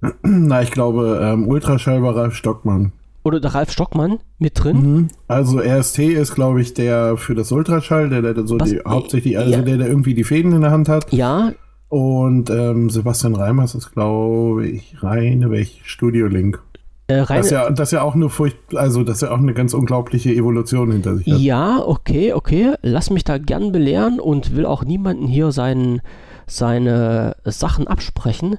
Na, 0.22 0.62
ich 0.62 0.70
glaube, 0.70 1.20
ähm, 1.22 1.48
Ultraschall 1.48 2.02
war 2.02 2.16
Ralf 2.16 2.34
Stockmann 2.34 2.92
oder 3.26 3.40
der 3.40 3.54
Ralf 3.54 3.72
Stockmann 3.72 4.18
mit 4.38 4.62
drin. 4.62 4.76
Mhm. 4.76 5.08
Also 5.26 5.58
RST 5.58 5.98
ist, 5.98 6.34
glaube 6.34 6.62
ich, 6.62 6.74
der 6.74 7.16
für 7.16 7.34
das 7.34 7.50
Ultraschall, 7.50 8.08
der, 8.08 8.22
der 8.22 8.46
so 8.46 8.58
Was? 8.58 8.70
die, 8.70 8.80
hauptsächlich, 8.86 9.36
also 9.36 9.50
ja. 9.50 9.62
der, 9.62 9.78
der 9.78 9.88
irgendwie 9.88 10.14
die 10.14 10.24
Fäden 10.24 10.52
in 10.52 10.60
der 10.60 10.70
Hand 10.70 10.88
hat. 10.88 11.12
Ja. 11.12 11.52
Und 11.88 12.50
ähm, 12.50 12.88
Sebastian 12.88 13.34
Reimers 13.34 13.74
ist, 13.74 13.92
glaube 13.92 14.66
ich, 14.66 15.02
reine 15.02 15.50
welch 15.50 15.82
Studio 15.84 16.26
Link. 16.28 16.60
Äh, 17.08 17.24
das, 17.26 17.50
ja, 17.50 17.70
das 17.70 17.90
ja 17.92 18.02
auch 18.02 18.14
eine 18.14 18.28
Furcht, 18.28 18.56
also 18.74 19.04
das 19.04 19.20
ja 19.20 19.30
auch 19.30 19.38
eine 19.38 19.54
ganz 19.54 19.74
unglaubliche 19.74 20.30
Evolution 20.30 20.90
hinter 20.90 21.16
sich 21.16 21.32
hat. 21.32 21.38
Ja, 21.38 21.80
okay, 21.84 22.32
okay. 22.32 22.74
Lass 22.82 23.10
mich 23.10 23.24
da 23.24 23.38
gern 23.38 23.70
belehren 23.72 24.18
und 24.18 24.56
will 24.56 24.66
auch 24.66 24.84
niemanden 24.84 25.26
hier 25.26 25.52
seinen, 25.52 26.00
seine 26.46 27.36
Sachen 27.44 27.86
absprechen. 27.86 28.58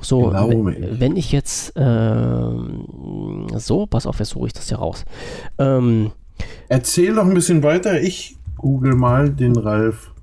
So, 0.00 0.32
wenn, 0.32 1.00
wenn, 1.00 1.16
ich 1.16 1.32
jetzt 1.32 1.76
äh, 1.76 2.50
so, 3.56 3.86
pass 3.86 4.06
auf, 4.06 4.18
jetzt 4.18 4.30
suche 4.30 4.48
ich 4.48 4.52
das 4.52 4.68
hier 4.68 4.78
raus. 4.78 5.04
Ähm, 5.58 6.12
Erzähl 6.68 7.14
doch 7.14 7.24
ein 7.24 7.34
bisschen 7.34 7.62
weiter. 7.62 8.00
Ich 8.00 8.36
google 8.56 8.94
mal 8.94 9.30
den 9.30 9.56
Ralf. 9.56 10.14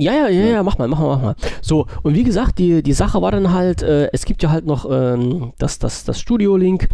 Ja, 0.00 0.14
ja, 0.14 0.28
ja, 0.28 0.46
ja, 0.46 0.62
mach 0.62 0.78
mal, 0.78 0.88
mach 0.88 0.98
mal, 0.98 1.08
mach 1.08 1.22
mal. 1.22 1.34
So, 1.60 1.86
und 2.02 2.14
wie 2.14 2.24
gesagt, 2.24 2.58
die, 2.58 2.82
die 2.82 2.94
Sache 2.94 3.20
war 3.20 3.32
dann 3.32 3.52
halt, 3.52 3.82
äh, 3.82 4.08
es 4.14 4.24
gibt 4.24 4.42
ja 4.42 4.50
halt 4.50 4.64
noch 4.64 4.90
ähm, 4.90 5.52
das, 5.58 5.78
das, 5.78 6.04
das 6.04 6.18
Studio-Link 6.18 6.88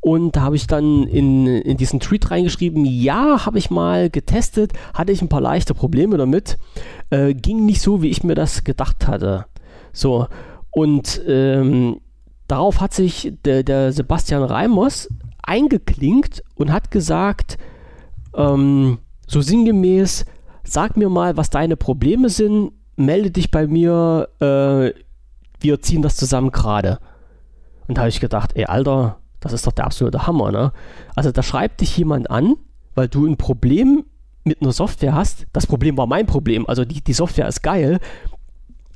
und 0.00 0.36
da 0.36 0.42
habe 0.42 0.56
ich 0.56 0.66
dann 0.66 1.04
in, 1.04 1.46
in 1.46 1.78
diesen 1.78 2.00
Tweet 2.00 2.30
reingeschrieben, 2.30 2.84
ja, 2.84 3.46
habe 3.46 3.56
ich 3.56 3.70
mal 3.70 4.10
getestet, 4.10 4.74
hatte 4.92 5.10
ich 5.10 5.22
ein 5.22 5.30
paar 5.30 5.40
leichte 5.40 5.72
Probleme 5.72 6.18
damit, 6.18 6.58
äh, 7.08 7.32
ging 7.32 7.64
nicht 7.64 7.80
so, 7.80 8.02
wie 8.02 8.10
ich 8.10 8.24
mir 8.24 8.34
das 8.34 8.62
gedacht 8.62 9.08
hatte. 9.08 9.46
So, 9.94 10.26
und 10.70 11.20
ähm, 11.26 12.00
darauf 12.46 12.80
hat 12.80 12.94
sich 12.94 13.32
der, 13.44 13.62
der, 13.62 13.92
Sebastian 13.92 14.42
Reimers 14.42 15.08
eingeklinkt 15.42 16.42
und 16.54 16.72
hat 16.72 16.90
gesagt, 16.90 17.58
ähm, 18.34 18.98
so 19.26 19.40
sinngemäß, 19.40 20.24
sag 20.64 20.96
mir 20.96 21.08
mal, 21.08 21.36
was 21.36 21.50
deine 21.50 21.76
Probleme 21.76 22.28
sind, 22.28 22.72
melde 22.96 23.30
dich 23.30 23.50
bei 23.50 23.66
mir, 23.66 24.28
äh, 24.40 24.92
wir 25.60 25.80
ziehen 25.80 26.02
das 26.02 26.16
zusammen 26.16 26.50
gerade. 26.50 26.98
Und 27.88 27.96
da 27.96 28.02
habe 28.02 28.08
ich 28.08 28.20
gedacht, 28.20 28.52
ey, 28.54 28.66
Alter, 28.66 29.18
das 29.40 29.52
ist 29.52 29.66
doch 29.66 29.72
der 29.72 29.86
absolute 29.86 30.26
Hammer, 30.26 30.52
ne? 30.52 30.72
Also 31.16 31.32
da 31.32 31.42
schreibt 31.42 31.80
dich 31.80 31.96
jemand 31.96 32.30
an, 32.30 32.54
weil 32.94 33.08
du 33.08 33.26
ein 33.26 33.36
Problem 33.36 34.04
mit 34.44 34.62
einer 34.62 34.72
Software 34.72 35.14
hast. 35.14 35.46
Das 35.52 35.66
Problem 35.66 35.96
war 35.96 36.06
mein 36.06 36.26
Problem. 36.26 36.66
Also 36.68 36.84
die, 36.84 37.02
die 37.02 37.12
Software 37.12 37.48
ist 37.48 37.62
geil. 37.62 37.98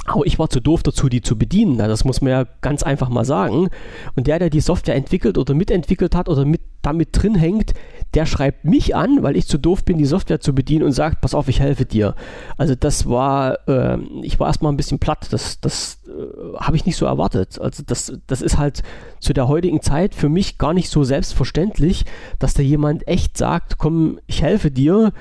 Aber 0.07 0.27
ich 0.27 0.39
war 0.39 0.51
zu 0.51 0.61
doof 0.61 0.83
dazu, 0.83 1.09
die 1.09 1.23
zu 1.23 1.39
bedienen. 1.39 1.79
Das 1.79 2.05
muss 2.05 2.21
man 2.21 2.31
ja 2.31 2.45
ganz 2.61 2.83
einfach 2.83 3.09
mal 3.09 3.25
sagen. 3.25 3.69
Und 4.15 4.27
der, 4.27 4.39
der 4.39 4.51
die 4.51 4.61
Software 4.61 4.95
entwickelt 4.95 5.39
oder 5.39 5.55
mitentwickelt 5.55 6.15
hat 6.15 6.29
oder 6.29 6.45
mit, 6.45 6.61
damit 6.83 7.09
drin 7.13 7.35
hängt, 7.35 7.73
der 8.13 8.27
schreibt 8.27 8.65
mich 8.65 8.95
an, 8.95 9.23
weil 9.23 9.37
ich 9.37 9.47
zu 9.47 9.59
doof 9.59 9.85
bin, 9.85 9.99
die 9.99 10.05
Software 10.05 10.41
zu 10.41 10.55
bedienen 10.55 10.85
und 10.85 10.93
sagt, 10.93 11.21
pass 11.21 11.35
auf, 11.35 11.49
ich 11.49 11.61
helfe 11.61 11.87
dir. 11.87 12.15
Also 12.57 12.75
das 12.75 13.09
war, 13.09 13.59
äh, 13.69 13.99
ich 14.23 14.39
war 14.39 14.49
erstmal 14.49 14.73
ein 14.73 14.77
bisschen 14.77 14.99
platt. 14.99 15.29
Das, 15.31 15.61
das 15.61 15.99
äh, 16.07 16.57
habe 16.59 16.77
ich 16.77 16.85
nicht 16.85 16.97
so 16.97 17.07
erwartet. 17.07 17.59
Also 17.59 17.83
das, 17.85 18.13
das 18.27 18.43
ist 18.43 18.59
halt 18.59 18.83
zu 19.21 19.33
der 19.33 19.49
heutigen 19.49 19.81
Zeit 19.81 20.15
für 20.15 20.29
mich 20.29 20.59
gar 20.59 20.75
nicht 20.75 20.91
so 20.91 21.03
selbstverständlich, 21.03 22.05
dass 22.39 22.55
da 22.55 22.63
jemand 22.63 23.09
echt 23.09 23.39
sagt, 23.39 23.79
komm, 23.79 24.21
ich 24.27 24.43
helfe 24.43 24.71
dir 24.71 25.13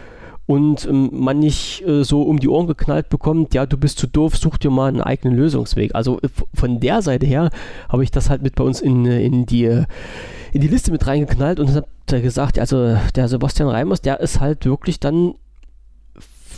und 0.45 0.85
ähm, 0.85 1.09
man 1.13 1.39
nicht 1.39 1.85
äh, 1.87 2.03
so 2.03 2.23
um 2.23 2.39
die 2.39 2.49
Ohren 2.49 2.67
geknallt 2.67 3.09
bekommt, 3.09 3.53
ja, 3.53 3.65
du 3.65 3.77
bist 3.77 3.97
zu 3.97 4.07
doof, 4.07 4.37
such 4.37 4.57
dir 4.57 4.71
mal 4.71 4.87
einen 4.87 5.01
eigenen 5.01 5.37
Lösungsweg. 5.37 5.95
Also 5.95 6.19
äh, 6.21 6.29
von 6.53 6.79
der 6.79 7.01
Seite 7.01 7.25
her 7.25 7.49
habe 7.89 8.03
ich 8.03 8.11
das 8.11 8.29
halt 8.29 8.41
mit 8.41 8.55
bei 8.55 8.63
uns 8.63 8.81
in, 8.81 9.05
äh, 9.05 9.23
in, 9.23 9.45
die, 9.45 9.65
in 9.65 10.61
die 10.61 10.67
Liste 10.67 10.91
mit 10.91 11.07
reingeknallt 11.07 11.59
und 11.59 11.73
habe 11.73 11.87
gesagt, 12.21 12.59
also 12.59 12.97
der 13.15 13.27
Sebastian 13.27 13.69
Reimers, 13.69 14.01
der 14.01 14.19
ist 14.19 14.39
halt 14.39 14.65
wirklich 14.65 14.99
dann 14.99 15.35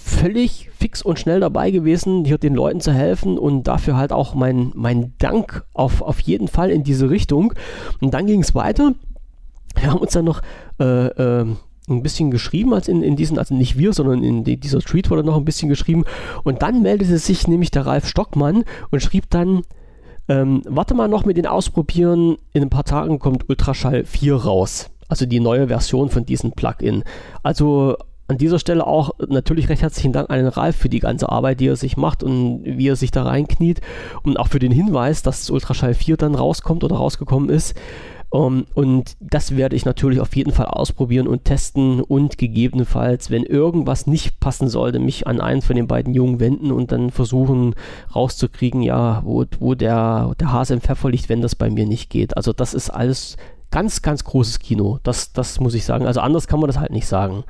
völlig 0.06 0.70
fix 0.78 1.02
und 1.02 1.20
schnell 1.20 1.40
dabei 1.40 1.72
gewesen, 1.72 2.26
hier 2.26 2.38
den 2.38 2.54
Leuten 2.54 2.80
zu 2.80 2.92
helfen 2.92 3.38
und 3.38 3.64
dafür 3.64 3.98
halt 3.98 4.12
auch 4.12 4.36
mein, 4.36 4.72
mein 4.76 5.14
Dank 5.18 5.66
auf, 5.74 6.02
auf 6.02 6.20
jeden 6.20 6.48
Fall 6.48 6.70
in 6.70 6.84
diese 6.84 7.10
Richtung. 7.10 7.54
Und 8.02 8.14
dann 8.14 8.28
ging 8.28 8.42
es 8.42 8.54
weiter. 8.54 8.94
Wir 9.76 9.92
haben 9.92 10.00
uns 10.00 10.14
dann 10.14 10.26
noch 10.26 10.42
äh, 10.80 11.08
äh, 11.08 11.46
ein 11.88 12.04
bisschen 12.04 12.32
geschrieben 12.32 12.74
als 12.74 12.88
in, 12.88 13.02
in 13.02 13.16
diesen, 13.16 13.38
also 13.38 13.54
nicht 13.54 13.78
wir, 13.78 13.94
sondern 13.94 14.24
in 14.24 14.44
die, 14.44 14.58
dieser 14.58 14.80
Tweet 14.80 15.10
wurde 15.10 15.24
noch 15.24 15.38
ein 15.38 15.46
bisschen 15.46 15.70
geschrieben. 15.70 16.04
Und 16.44 16.62
dann 16.62 16.82
meldete 16.82 17.18
sich 17.18 17.48
nämlich 17.48 17.72
der 17.72 17.86
Ralf 17.86 18.08
Stockmann 18.08 18.64
und 18.92 19.02
schrieb 19.02 19.30
dann, 19.30 19.62
ähm, 20.28 20.64
warte 20.68 20.96
mal 20.96 21.08
noch 21.08 21.26
mit 21.26 21.38
den 21.38 21.48
Ausprobieren, 21.48 22.38
in 22.54 22.64
ein 22.64 22.70
paar 22.70 22.86
Tagen 22.86 23.20
kommt 23.20 23.48
Ultraschall 23.50 24.06
4 24.06 24.36
raus. 24.36 24.90
Also 25.08 25.26
die 25.26 25.40
neue 25.40 25.68
Version 25.68 26.10
von 26.10 26.26
diesem 26.26 26.54
Plugin. 26.54 27.04
Also 27.44 27.96
an 28.28 28.40
dieser 28.40 28.58
Stelle 28.58 28.88
auch 28.88 29.12
natürlich 29.28 29.70
recht 29.70 29.84
herzlichen 29.84 30.12
Dank 30.12 30.32
an 30.32 30.38
den 30.38 30.48
Ralf 30.48 30.76
für 30.76 30.90
die 30.90 31.00
ganze 31.00 31.30
Arbeit, 31.30 31.60
die 31.60 31.68
er 31.68 31.76
sich 31.76 31.96
macht 31.96 32.24
und 32.24 32.64
wie 32.66 32.88
er 32.88 32.96
sich 32.96 33.12
da 33.12 33.24
reinkniet 33.24 33.82
und 34.24 34.38
auch 34.38 34.48
für 34.48 34.58
den 34.58 34.72
Hinweis, 34.72 35.22
dass 35.22 35.42
das 35.42 35.52
Ultraschall 35.52 35.94
4 35.94 36.18
dann 36.18 36.34
rauskommt 36.34 36.84
oder 36.84 36.96
rausgekommen 36.96 37.50
ist. 37.50 37.76
Um, 38.36 38.58
ähm, 38.58 38.66
und 38.74 39.16
das 39.22 39.56
werde 39.56 39.76
ich 39.76 39.86
natürlich 39.86 40.20
auf 40.20 40.36
jeden 40.36 40.52
Fall 40.52 40.66
ausprobieren 40.66 41.28
und 41.28 41.46
testen 41.46 42.02
und 42.02 42.38
gegebenenfalls, 42.38 43.32
wenn 43.32 43.44
irgendwas 43.44 44.08
nicht 44.08 44.40
passen 44.42 44.68
sollte, 44.68 45.00
mich 45.00 45.26
an 45.26 45.40
einen 45.40 45.62
von 45.62 45.78
den 45.78 45.88
beiden 45.88 46.14
Jungen 46.14 46.40
wenden 46.42 46.72
und 46.72 46.92
dann 46.92 47.12
versuchen 47.12 47.76
rauszukriegen, 48.14 48.82
ja, 48.82 49.22
wo, 49.24 49.46
wo 49.60 49.74
der, 49.74 50.34
der 50.40 50.52
Hase 50.52 50.74
im 50.74 50.82
Pfeffer 50.82 51.10
liegt, 51.10 51.30
wenn 51.30 51.42
das 51.42 51.56
bei 51.56 51.70
mir 51.70 51.86
nicht 51.86 52.10
geht. 52.10 52.36
Also 52.36 52.52
das 52.52 52.74
ist 52.74 52.90
alles 52.90 53.38
ganz, 53.72 54.02
ganz 54.02 54.26
großes 54.26 54.60
Kino. 54.60 55.00
Das, 55.04 55.32
das 55.32 55.60
muss 55.62 55.74
ich 55.74 55.86
sagen. 55.86 56.06
Also 56.06 56.20
anders 56.20 56.48
kann 56.48 56.60
man 56.60 56.68
das 56.68 56.80
halt 56.80 56.92
nicht 56.92 57.08
sagen. 57.08 57.46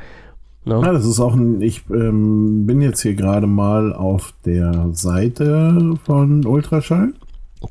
No? 0.65 0.81
Ne? 0.81 0.87
Ja, 0.87 0.93
das 0.93 1.05
ist 1.05 1.19
auch 1.19 1.33
ein, 1.33 1.61
ich 1.61 1.83
ähm, 1.89 2.65
bin 2.67 2.81
jetzt 2.81 3.01
hier 3.01 3.15
gerade 3.15 3.47
mal 3.47 3.93
auf 3.93 4.33
der 4.45 4.89
Seite 4.91 5.95
von 6.03 6.45
Ultraschall. 6.45 7.13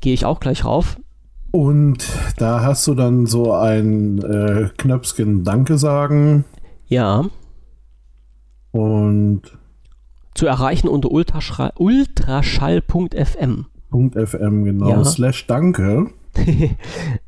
Gehe 0.01 0.13
ich 0.13 0.25
auch 0.25 0.41
gleich 0.41 0.65
rauf. 0.65 0.97
Und 1.55 2.05
da 2.35 2.63
hast 2.63 2.85
du 2.85 2.95
dann 2.95 3.27
so 3.27 3.53
ein 3.53 4.21
äh, 4.21 4.67
Knöpfchen 4.77 5.45
Danke 5.45 5.77
sagen. 5.77 6.43
Ja. 6.87 7.23
Und 8.71 9.41
zu 10.33 10.47
erreichen 10.47 10.89
unter 10.89 11.11
ultraschall.fm. 11.11 13.67
.fm, 13.89 14.65
genau. 14.65 14.89
Ja. 14.89 15.05
Slash 15.05 15.47
Danke. 15.47 16.07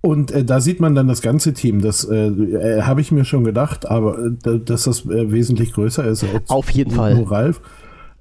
und 0.02 0.32
äh, 0.32 0.44
da 0.44 0.60
sieht 0.60 0.82
man 0.82 0.94
dann 0.94 1.08
das 1.08 1.22
ganze 1.22 1.54
Team. 1.54 1.82
Das 1.82 2.04
äh, 2.04 2.28
äh 2.28 2.82
habe 2.82 3.00
ich 3.00 3.14
mir 3.14 3.24
schon 3.24 3.46
gedacht, 3.46 3.90
aber 3.90 4.20
äh, 4.20 4.32
dass 4.60 4.84
das 4.84 5.06
äh, 5.06 5.32
wesentlich 5.32 5.72
größer 5.72 6.04
ist 6.04 6.26
als 6.26 6.50
Auf 6.50 6.70
jeden 6.72 6.92
Fall. 6.92 7.24
Ralf. 7.24 7.62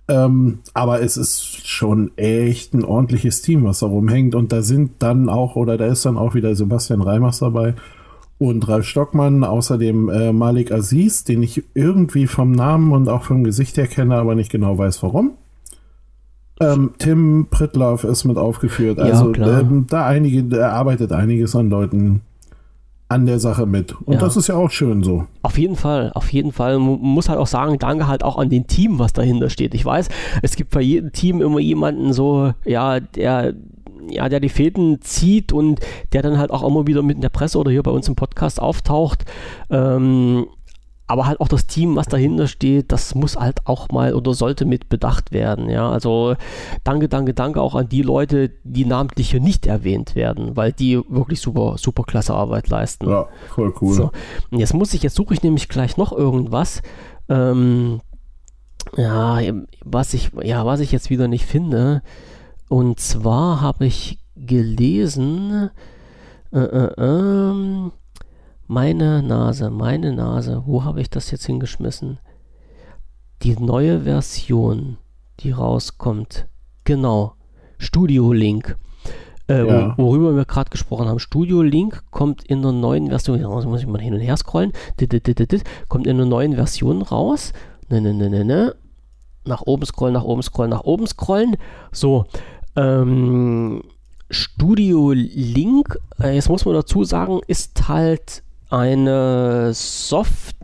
Ähm, 0.08 0.60
aber 0.72 1.02
es 1.02 1.16
ist 1.16 1.66
schon 1.66 2.16
echt 2.16 2.74
ein 2.74 2.84
ordentliches 2.84 3.42
Team, 3.42 3.64
was 3.64 3.80
da 3.80 3.86
rumhängt. 3.86 4.34
Und 4.34 4.52
da 4.52 4.62
sind 4.62 4.92
dann 5.00 5.28
auch, 5.28 5.56
oder 5.56 5.76
da 5.76 5.86
ist 5.86 6.06
dann 6.06 6.16
auch 6.16 6.34
wieder 6.34 6.54
Sebastian 6.54 7.02
Reimers 7.02 7.40
dabei 7.40 7.74
und 8.38 8.68
Ralf 8.68 8.86
Stockmann, 8.86 9.44
außerdem 9.44 10.08
äh, 10.10 10.32
Malik 10.32 10.70
Aziz, 10.70 11.24
den 11.24 11.42
ich 11.42 11.64
irgendwie 11.74 12.26
vom 12.26 12.52
Namen 12.52 12.92
und 12.92 13.08
auch 13.08 13.24
vom 13.24 13.44
Gesicht 13.44 13.76
her 13.78 13.86
kenne, 13.86 14.16
aber 14.16 14.34
nicht 14.34 14.50
genau 14.50 14.76
weiß 14.76 15.02
warum. 15.02 15.32
Ähm, 16.60 16.92
Tim 16.98 17.48
Pritloff 17.50 18.04
ist 18.04 18.24
mit 18.24 18.38
aufgeführt. 18.38 18.98
Also 18.98 19.32
ja, 19.34 19.60
ähm, 19.60 19.86
da 19.88 20.06
einige, 20.06 20.44
da 20.44 20.70
arbeitet 20.70 21.12
einiges 21.12 21.54
an 21.54 21.68
Leuten 21.68 22.22
an 23.08 23.26
der 23.26 23.38
Sache 23.38 23.66
mit. 23.66 23.94
Und 24.02 24.14
ja. 24.14 24.20
das 24.20 24.36
ist 24.36 24.48
ja 24.48 24.56
auch 24.56 24.70
schön 24.70 25.02
so. 25.04 25.26
Auf 25.42 25.58
jeden 25.58 25.76
Fall, 25.76 26.10
auf 26.14 26.32
jeden 26.32 26.52
Fall. 26.52 26.78
Man 26.78 26.98
muss 27.00 27.28
halt 27.28 27.38
auch 27.38 27.46
sagen, 27.46 27.78
danke 27.78 28.08
halt 28.08 28.24
auch 28.24 28.36
an 28.36 28.50
den 28.50 28.66
Team, 28.66 28.98
was 28.98 29.12
dahinter 29.12 29.48
steht. 29.48 29.74
Ich 29.74 29.84
weiß, 29.84 30.08
es 30.42 30.56
gibt 30.56 30.70
bei 30.70 30.80
jedem 30.80 31.12
Team 31.12 31.40
immer 31.40 31.60
jemanden 31.60 32.12
so, 32.12 32.52
ja, 32.64 33.00
der 33.00 33.54
ja, 34.08 34.28
der 34.28 34.40
die 34.40 34.48
Fäden 34.48 35.00
zieht 35.02 35.52
und 35.52 35.80
der 36.12 36.22
dann 36.22 36.38
halt 36.38 36.50
auch 36.50 36.62
immer 36.66 36.86
wieder 36.86 37.02
mit 37.02 37.16
in 37.16 37.22
der 37.22 37.28
Presse 37.28 37.58
oder 37.58 37.70
hier 37.70 37.82
bei 37.82 37.90
uns 37.90 38.08
im 38.08 38.14
Podcast 38.14 38.60
auftaucht. 38.60 39.24
Ähm, 39.70 40.46
aber 41.06 41.26
halt 41.26 41.40
auch 41.40 41.48
das 41.48 41.66
Team, 41.66 41.94
was 41.96 42.06
dahinter 42.06 42.48
steht, 42.48 42.90
das 42.90 43.14
muss 43.14 43.36
halt 43.36 43.66
auch 43.66 43.90
mal 43.90 44.14
oder 44.14 44.34
sollte 44.34 44.64
mit 44.64 44.88
bedacht 44.88 45.30
werden. 45.30 45.68
Ja, 45.70 45.90
also 45.90 46.34
danke, 46.82 47.08
danke, 47.08 47.32
danke 47.32 47.60
auch 47.60 47.74
an 47.74 47.88
die 47.88 48.02
Leute, 48.02 48.50
die 48.64 48.84
namentlich 48.84 49.30
hier 49.30 49.40
nicht 49.40 49.66
erwähnt 49.66 50.16
werden, 50.16 50.56
weil 50.56 50.72
die 50.72 51.00
wirklich 51.08 51.40
super, 51.40 51.76
super 51.78 52.02
klasse 52.02 52.34
Arbeit 52.34 52.68
leisten. 52.68 53.08
Ja, 53.08 53.28
voll 53.54 53.72
cool. 53.80 53.94
So, 53.94 54.10
und 54.50 54.58
jetzt 54.58 54.74
muss 54.74 54.94
ich, 54.94 55.02
jetzt 55.02 55.14
suche 55.14 55.34
ich 55.34 55.42
nämlich 55.42 55.68
gleich 55.68 55.96
noch 55.96 56.12
irgendwas. 56.12 56.82
Ähm, 57.28 58.00
ja, 58.96 59.38
was 59.84 60.14
ich, 60.14 60.30
ja, 60.42 60.66
was 60.66 60.80
ich 60.80 60.90
jetzt 60.92 61.10
wieder 61.10 61.28
nicht 61.28 61.46
finde. 61.46 62.02
Und 62.68 62.98
zwar 62.98 63.60
habe 63.60 63.86
ich 63.86 64.18
gelesen, 64.34 65.70
äh, 66.52 66.58
äh, 66.58 66.92
ähm, 66.98 67.92
meine 68.66 69.22
Nase, 69.22 69.70
meine 69.70 70.12
Nase, 70.12 70.62
wo 70.66 70.84
habe 70.84 71.00
ich 71.00 71.10
das 71.10 71.30
jetzt 71.30 71.46
hingeschmissen? 71.46 72.18
Die 73.42 73.56
neue 73.56 74.02
Version, 74.02 74.98
die 75.40 75.50
rauskommt. 75.50 76.46
Genau. 76.84 77.34
Studio 77.78 78.32
Link. 78.32 78.76
Äh, 79.48 79.64
ja. 79.64 79.94
worüber 79.96 80.34
wir 80.34 80.44
gerade 80.44 80.70
gesprochen 80.70 81.06
haben. 81.06 81.20
Studio 81.20 81.62
Link 81.62 82.02
kommt 82.10 82.42
in 82.44 82.58
einer 82.58 82.72
neuen 82.72 83.08
Version. 83.08 83.40
Da 83.40 83.48
muss 83.48 83.80
ich 83.80 83.86
mal 83.86 84.00
hin 84.00 84.14
und 84.14 84.20
her 84.20 84.36
scrollen. 84.36 84.72
Kommt 85.88 86.06
in 86.06 86.16
einer 86.16 86.26
neuen 86.26 86.54
Version 86.54 87.02
raus. 87.02 87.52
Ne, 87.88 88.00
ne, 88.00 88.12
ne, 88.12 88.28
ne, 88.28 88.44
ne. 88.44 88.74
Nach 89.44 89.62
oben 89.62 89.86
scrollen, 89.86 90.14
nach 90.14 90.24
oben 90.24 90.42
scrollen, 90.42 90.70
nach 90.70 90.82
oben 90.82 91.06
scrollen. 91.06 91.56
So. 91.92 92.24
Ähm, 92.74 93.82
Studio 94.28 95.12
Link, 95.12 95.96
äh, 96.20 96.34
jetzt 96.34 96.48
muss 96.48 96.64
man 96.64 96.74
dazu 96.74 97.04
sagen, 97.04 97.40
ist 97.46 97.88
halt 97.88 98.42
eine 98.70 99.72
Software, 99.74 100.54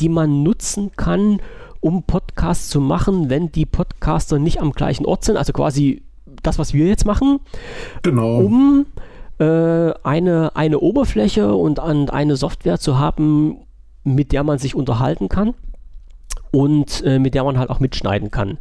die 0.00 0.08
man 0.08 0.42
nutzen 0.42 0.92
kann, 0.96 1.40
um 1.80 2.02
Podcasts 2.02 2.68
zu 2.68 2.80
machen, 2.80 3.30
wenn 3.30 3.52
die 3.52 3.66
Podcaster 3.66 4.38
nicht 4.38 4.60
am 4.60 4.72
gleichen 4.72 5.06
Ort 5.06 5.24
sind. 5.24 5.36
Also 5.36 5.52
quasi 5.52 6.02
das, 6.42 6.58
was 6.58 6.72
wir 6.74 6.86
jetzt 6.86 7.04
machen. 7.04 7.40
Genau. 8.02 8.38
Um 8.38 8.86
äh, 9.38 9.92
eine, 10.02 10.56
eine 10.56 10.78
Oberfläche 10.80 11.54
und 11.54 11.78
an, 11.78 12.10
eine 12.10 12.36
Software 12.36 12.78
zu 12.78 12.98
haben, 12.98 13.58
mit 14.04 14.32
der 14.32 14.44
man 14.44 14.58
sich 14.58 14.74
unterhalten 14.74 15.28
kann 15.28 15.54
und 16.52 17.02
äh, 17.04 17.18
mit 17.18 17.34
der 17.34 17.44
man 17.44 17.58
halt 17.58 17.70
auch 17.70 17.80
mitschneiden 17.80 18.30
kann. 18.30 18.58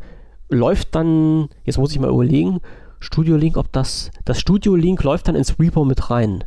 Läuft 0.50 0.96
dann, 0.96 1.50
jetzt 1.64 1.78
muss 1.78 1.92
ich 1.92 2.00
mal 2.00 2.10
überlegen, 2.10 2.60
Studio 3.00 3.36
Link, 3.36 3.58
ob 3.58 3.72
das, 3.72 4.12
das 4.26 4.40
Studio 4.40 4.76
Link 4.76 5.04
läuft 5.04 5.28
dann 5.28 5.36
ins 5.36 5.60
Reaper 5.60 5.86
mit 5.86 6.10
rein. 6.10 6.44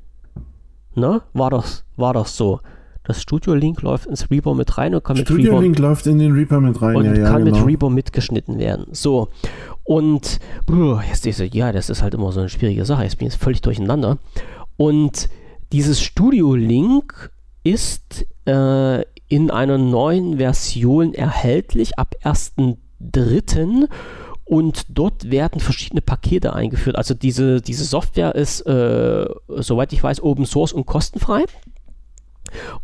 Ne? 0.97 1.23
War 1.33 1.51
das, 1.51 1.85
war 1.97 2.15
das 2.15 2.37
so? 2.37 2.61
Das 3.05 3.23
Studio 3.23 3.55
Link 3.55 3.83
läuft 3.83 4.07
ins 4.07 4.31
Reaper 4.31 4.55
mit 4.55 4.79
rein 4.79 4.95
und 4.95 5.05
kann 5.05 5.17
mit 5.17 5.27
Studio 5.27 5.53
Reaper 5.53 5.63
Link 5.63 5.79
läuft 5.79 6.07
in 6.09 6.19
den 6.19 6.33
Reaper 6.33 6.61
mit 6.61 6.83
rein, 6.83 6.97
und 6.97 7.05
ja, 7.05 7.15
ja, 7.15 7.31
kann 7.31 7.45
genau. 7.45 7.59
mit 7.59 7.67
Reaper 7.67 7.91
mitgeschnitten 7.91 8.59
werden. 8.59 8.87
So. 8.91 9.29
Und 9.85 10.41
jetzt 11.09 11.25
ist 11.25 11.39
ja, 11.55 11.71
das 11.71 11.89
ist 11.89 12.03
halt 12.03 12.15
immer 12.15 12.33
so 12.33 12.41
eine 12.41 12.49
schwierige 12.49 12.85
Sache. 12.85 13.05
Jetzt 13.05 13.19
bin 13.19 13.29
ich 13.29 13.35
jetzt 13.35 13.43
völlig 13.43 13.61
durcheinander. 13.61 14.19
Und 14.77 15.29
dieses 15.73 16.01
Studio 16.03 16.57
Link 16.57 17.31
ist 17.63 18.27
äh, 18.47 19.03
in 19.29 19.51
einer 19.51 19.79
neuen 19.79 20.39
Version 20.39 21.15
erhältlich 21.15 21.99
ab 21.99 22.15
1.3. 22.25 23.89
Und 24.49 24.87
dort 24.89 25.29
werden 25.31 25.61
verschiedene 25.61 26.01
Pakete 26.01 26.55
eingeführt. 26.55 26.97
Also 26.97 27.15
diese, 27.15 27.61
diese 27.61 27.85
Software 27.85 28.37
ist, 28.37 28.61
äh, 28.61 29.27
soweit 29.49 29.93
ich 29.93 30.03
weiß, 30.03 30.23
Open 30.23 30.47
Source 30.47 30.73
und 30.73 30.87
kostenfrei. 30.87 31.45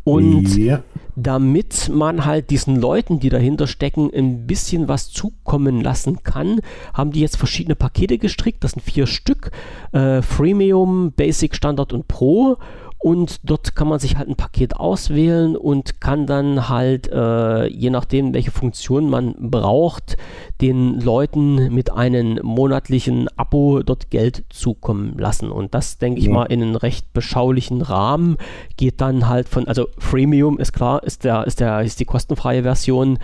Und 0.03 0.57
ja. 0.57 0.83
damit 1.15 1.89
man 1.89 2.25
halt 2.25 2.51
diesen 2.51 2.81
Leuten, 2.81 3.21
die 3.21 3.29
dahinter 3.29 3.69
stecken, 3.69 4.11
ein 4.13 4.47
bisschen 4.47 4.89
was 4.89 5.11
zukommen 5.11 5.81
lassen 5.81 6.25
kann, 6.25 6.61
haben 6.93 7.13
die 7.13 7.21
jetzt 7.21 7.37
verschiedene 7.37 7.77
Pakete 7.77 8.19
gestrickt. 8.19 8.65
Das 8.65 8.73
sind 8.73 8.83
vier 8.83 9.07
Stück. 9.07 9.53
Äh, 9.93 10.21
Freemium, 10.21 11.13
Basic, 11.13 11.55
Standard 11.55 11.93
und 11.93 12.09
Pro 12.09 12.59
und 13.03 13.41
dort 13.43 13.75
kann 13.75 13.89
man 13.89 13.99
sich 13.99 14.17
halt 14.17 14.29
ein 14.29 14.37
Paket 14.37 14.77
auswählen 14.77 15.57
und 15.57 16.01
kann 16.01 16.29
dann 16.29 16.69
halt, 16.69 17.11
äh, 17.11 17.67
je 17.67 17.91
nachdem, 17.91 18.33
welche 18.33 18.53
Funktion 18.53 19.11
man 19.11 19.35
braucht, 19.41 20.17
den 20.61 21.01
Leuten 21.01 21.75
mit 21.75 21.93
einem 21.93 22.39
monatlichen 22.45 23.27
Abo 23.37 23.83
dort 23.83 24.11
Geld 24.11 24.45
zukommen 24.51 25.19
lassen. 25.19 25.51
Und 25.51 25.75
das, 25.75 25.99
denke 25.99 26.21
ich 26.21 26.27
ja. 26.27 26.33
mal, 26.33 26.45
in 26.45 26.63
einem 26.63 26.77
recht 26.77 27.13
beschaulichen 27.13 27.83
Rahmen 27.83 28.37
geht 28.77 29.01
dann 29.01 29.29
halt 29.29 29.49
von, 29.49 29.67
also 29.67 29.89
Freemium 29.99 30.61
ist 30.61 30.73
klar, 30.73 31.03
ist, 31.03 31.25
der, 31.25 31.45
ist, 31.45 31.59
der, 31.59 31.81
ist 31.83 31.99
die 31.99 32.05
kostenfreie 32.05 32.63
Version 32.63 33.19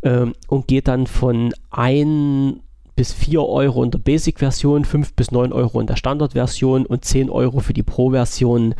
äh, 0.00 0.26
und 0.48 0.66
geht 0.66 0.88
dann 0.88 1.06
von 1.06 1.52
1 1.70 2.56
bis 2.96 3.12
4 3.12 3.44
Euro 3.44 3.84
in 3.84 3.92
der 3.92 4.00
Basic-Version, 4.00 4.84
5 4.84 5.14
bis 5.14 5.30
9 5.30 5.52
Euro 5.52 5.80
in 5.80 5.86
der 5.86 5.94
Standard-Version 5.94 6.84
und 6.84 7.04
10 7.04 7.30
Euro 7.30 7.60
für 7.60 7.74
die 7.74 7.84
Pro-Version 7.84 8.74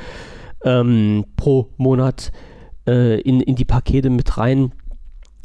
ähm, 0.65 1.25
pro 1.37 1.69
Monat 1.77 2.33
äh, 2.87 3.21
in, 3.21 3.41
in 3.41 3.57
die 3.57 3.65
Pakete 3.65 4.11
mit 4.11 4.39
rein, 4.39 4.73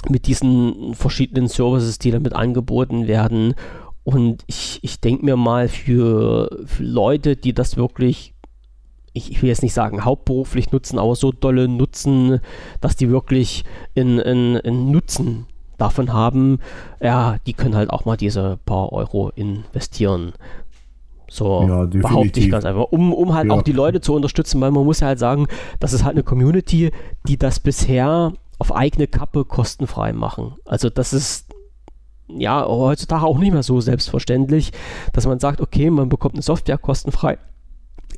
mit 0.09 0.27
diesen 0.27 0.93
verschiedenen 0.93 1.47
Services, 1.47 1.99
die 1.99 2.11
damit 2.11 2.33
angeboten 2.33 3.07
werden. 3.07 3.55
Und 4.03 4.43
ich, 4.45 4.79
ich 4.83 4.99
denke 4.99 5.25
mir 5.25 5.35
mal, 5.35 5.67
für, 5.67 6.63
für 6.65 6.83
Leute, 6.83 7.35
die 7.35 7.53
das 7.53 7.75
wirklich 7.75 8.35
ich, 9.15 9.31
ich 9.31 9.41
will 9.41 9.49
jetzt 9.49 9.63
nicht 9.63 9.73
sagen 9.73 10.03
hauptberuflich 10.03 10.71
nutzen, 10.71 10.99
aber 10.99 11.15
so 11.15 11.31
dolle 11.31 11.67
nutzen, 11.67 12.41
dass 12.81 12.97
die 12.97 13.09
wirklich 13.09 13.63
einen 13.95 14.91
Nutzen 14.91 15.47
davon 15.77 16.13
haben, 16.13 16.59
ja, 17.01 17.37
die 17.47 17.53
können 17.53 17.75
halt 17.75 17.89
auch 17.89 18.05
mal 18.05 18.17
diese 18.17 18.59
paar 18.65 18.91
Euro 18.91 19.29
investieren. 19.29 20.33
So 21.35 21.65
ja, 21.67 21.83
behaupte 21.85 22.39
ich 22.39 22.49
ganz 22.49 22.63
einfach, 22.63 22.85
um, 22.91 23.13
um 23.13 23.33
halt 23.33 23.49
ja. 23.49 23.53
auch 23.53 23.61
die 23.61 23.73
Leute 23.73 23.99
zu 23.99 24.13
unterstützen, 24.13 24.61
weil 24.61 24.71
man 24.71 24.85
muss 24.85 25.01
ja 25.01 25.07
halt 25.07 25.19
sagen, 25.19 25.47
das 25.81 25.91
ist 25.91 26.05
halt 26.05 26.15
eine 26.15 26.23
Community, 26.23 26.91
die 27.27 27.37
das 27.37 27.59
bisher 27.59 28.31
auf 28.57 28.73
eigene 28.73 29.07
Kappe 29.07 29.43
kostenfrei 29.43 30.13
machen. 30.13 30.55
Also 30.63 30.89
das 30.89 31.11
ist 31.11 31.47
ja 32.29 32.65
heutzutage 32.65 33.25
auch 33.25 33.37
nicht 33.37 33.51
mehr 33.51 33.63
so 33.63 33.81
selbstverständlich, 33.81 34.71
dass 35.11 35.27
man 35.27 35.39
sagt, 35.39 35.59
okay, 35.59 35.89
man 35.89 36.07
bekommt 36.07 36.35
eine 36.35 36.41
Software 36.41 36.77
kostenfrei, 36.77 37.37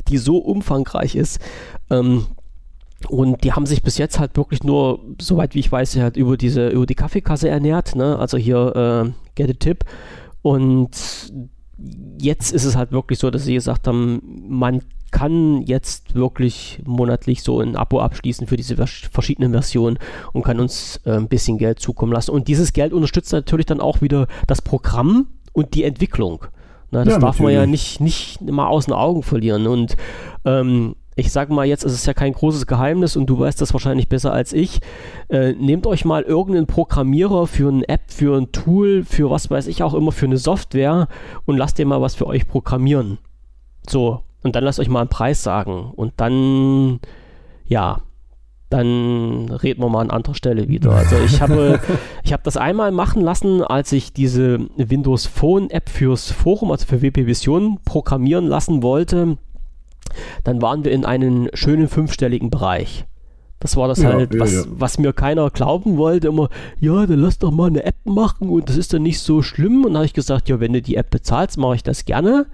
die 0.10 0.20
so 0.20 0.38
umfangreich 0.38 1.16
ist. 1.16 1.40
Ähm, 1.90 2.28
und 3.10 3.44
die 3.44 3.54
haben 3.54 3.66
sich 3.66 3.82
bis 3.82 3.98
jetzt 3.98 4.20
halt 4.20 4.38
wirklich 4.38 4.64
nur, 4.64 5.00
soweit 5.20 5.56
wie 5.56 5.60
ich 5.60 5.72
weiß, 5.72 5.96
halt 5.98 6.18
über 6.18 6.38
diese, 6.38 6.70
über 6.70 6.86
die 6.86 6.96
Kaffeekasse 6.96 7.50
ernährt, 7.50 7.96
ne? 7.96 8.18
Also 8.18 8.38
hier 8.38 8.76
äh, 9.08 9.12
Get 9.34 9.50
a 9.50 9.54
Tip. 9.54 9.86
Und 10.44 10.92
jetzt 12.20 12.52
ist 12.52 12.64
es 12.64 12.76
halt 12.76 12.92
wirklich 12.92 13.20
so, 13.20 13.30
dass 13.30 13.46
sie 13.46 13.54
gesagt 13.54 13.88
haben, 13.88 14.22
man 14.48 14.82
kann 15.12 15.62
jetzt 15.62 16.16
wirklich 16.16 16.82
monatlich 16.86 17.42
so 17.42 17.62
ein 17.62 17.76
Abo 17.76 18.02
abschließen 18.02 18.48
für 18.48 18.58
diese 18.58 18.76
verschiedenen 18.76 19.52
Versionen 19.52 19.98
und 20.34 20.44
kann 20.44 20.60
uns 20.60 21.00
äh, 21.06 21.12
ein 21.12 21.28
bisschen 21.28 21.58
Geld 21.58 21.80
zukommen 21.80 22.12
lassen. 22.12 22.32
Und 22.32 22.48
dieses 22.48 22.74
Geld 22.74 22.94
unterstützt 22.94 23.32
natürlich 23.32 23.66
dann 23.66 23.80
auch 23.80 24.02
wieder 24.02 24.28
das 24.48 24.62
Programm 24.62 25.28
und 25.54 25.76
die 25.76 25.84
Entwicklung. 25.84 26.46
Na, 26.92 27.04
das 27.04 27.16
ja, 27.16 27.20
darf 27.20 27.40
natürlich. 27.40 27.42
man 27.42 27.54
ja 27.54 27.66
nicht, 27.66 28.00
nicht 28.02 28.42
mal 28.42 28.68
aus 28.68 28.86
den 28.86 28.94
Augen 28.94 29.24
verlieren. 29.24 29.68
Und 29.68 29.96
ähm, 30.46 30.96
ich 31.18 31.32
sage 31.32 31.52
mal, 31.52 31.66
jetzt 31.66 31.84
ist 31.84 31.94
es 31.94 32.06
ja 32.06 32.14
kein 32.14 32.32
großes 32.32 32.68
Geheimnis 32.68 33.18
und 33.18 33.26
du 33.26 33.40
weißt 33.40 33.60
das 33.60 33.74
wahrscheinlich 33.74 34.08
besser 34.08 34.32
als 34.32 34.54
ich. 34.54 34.82
Äh, 35.30 35.54
nehmt 35.54 35.88
euch 35.88 36.06
mal 36.06 36.22
irgendeinen 36.22 36.68
Programmierer 36.68 37.48
für 37.48 37.70
eine 37.70 37.90
App, 37.90 38.12
für 38.12 38.38
ein 38.38 38.52
Tool, 38.52 39.04
für 39.04 39.32
was 39.32 39.50
weiß 39.50 39.66
ich 39.66 39.82
auch 39.82 39.96
immer, 39.96 40.12
für 40.12 40.28
eine 40.28 40.38
Software 40.38 41.08
und 41.46 41.58
lasst 41.58 41.80
ihr 41.80 41.88
mal 41.88 42.02
was 42.02 42.14
für 42.14 42.28
euch 42.28 42.48
programmieren. 42.48 43.18
So, 43.90 44.22
und 44.44 44.56
dann 44.56 44.64
lasst 44.64 44.80
euch 44.80 44.90
mal 44.90 45.02
einen 45.02 45.10
Preis 45.10 45.42
sagen. 45.42 45.92
Und 45.96 46.14
dann, 46.18 47.00
ja, 47.66 48.02
dann 48.70 49.50
reden 49.50 49.82
wir 49.82 49.90
mal 49.90 50.02
an 50.02 50.12
anderer 50.12 50.36
Stelle 50.36 50.68
wieder. 50.68 50.92
Also 50.92 51.18
ich 51.18 51.42
habe, 51.42 51.80
ich 52.24 52.32
habe 52.32 52.44
das 52.44 52.58
einmal 52.58 52.92
machen 52.92 53.24
lassen, 53.24 53.64
als 53.64 53.92
ich 53.92 54.14
diese 54.14 54.60
Windows 54.76 55.26
Phone 55.26 55.72
App 55.72 55.90
fürs 55.90 56.30
Forum, 56.30 56.70
also 56.70 56.86
für 56.86 57.02
WP 57.02 57.26
Vision, 57.26 57.80
programmieren 57.86 58.46
lassen 58.46 58.84
wollte 58.84 59.38
dann 60.44 60.62
waren 60.62 60.84
wir 60.84 60.92
in 60.92 61.06
einem 61.06 61.50
schönen 61.54 61.88
fünfstelligen 61.88 62.50
Bereich. 62.50 63.06
Das 63.60 63.76
war 63.76 63.88
das 63.88 64.02
ja, 64.02 64.14
halt, 64.14 64.34
ja, 64.34 64.40
was, 64.40 64.54
ja. 64.54 64.64
was 64.68 65.00
mir 65.00 65.14
keiner 65.14 65.50
glauben 65.50 65.98
wollte. 65.98 66.28
Immer, 66.28 66.50
ja, 66.80 67.06
dann 67.06 67.20
lass 67.20 67.40
doch 67.40 67.52
mal 67.52 67.68
eine 67.68 67.84
App 67.84 67.96
machen 68.06 68.50
und 68.50 68.70
das 68.70 68.78
ist 68.78 68.94
dann 68.94 69.04
nicht 69.04 69.20
so 69.20 69.42
schlimm. 69.42 69.78
Und 69.78 69.92
dann 69.92 69.98
habe 69.98 70.06
ich 70.06 70.14
gesagt, 70.14 70.48
ja, 70.48 70.60
wenn 70.60 70.74
du 70.74 70.82
die 70.82 70.96
App 70.96 71.10
bezahlst, 71.10 71.58
mache 71.58 71.76
ich 71.76 71.84
das 71.84 72.06
gerne. 72.06 72.46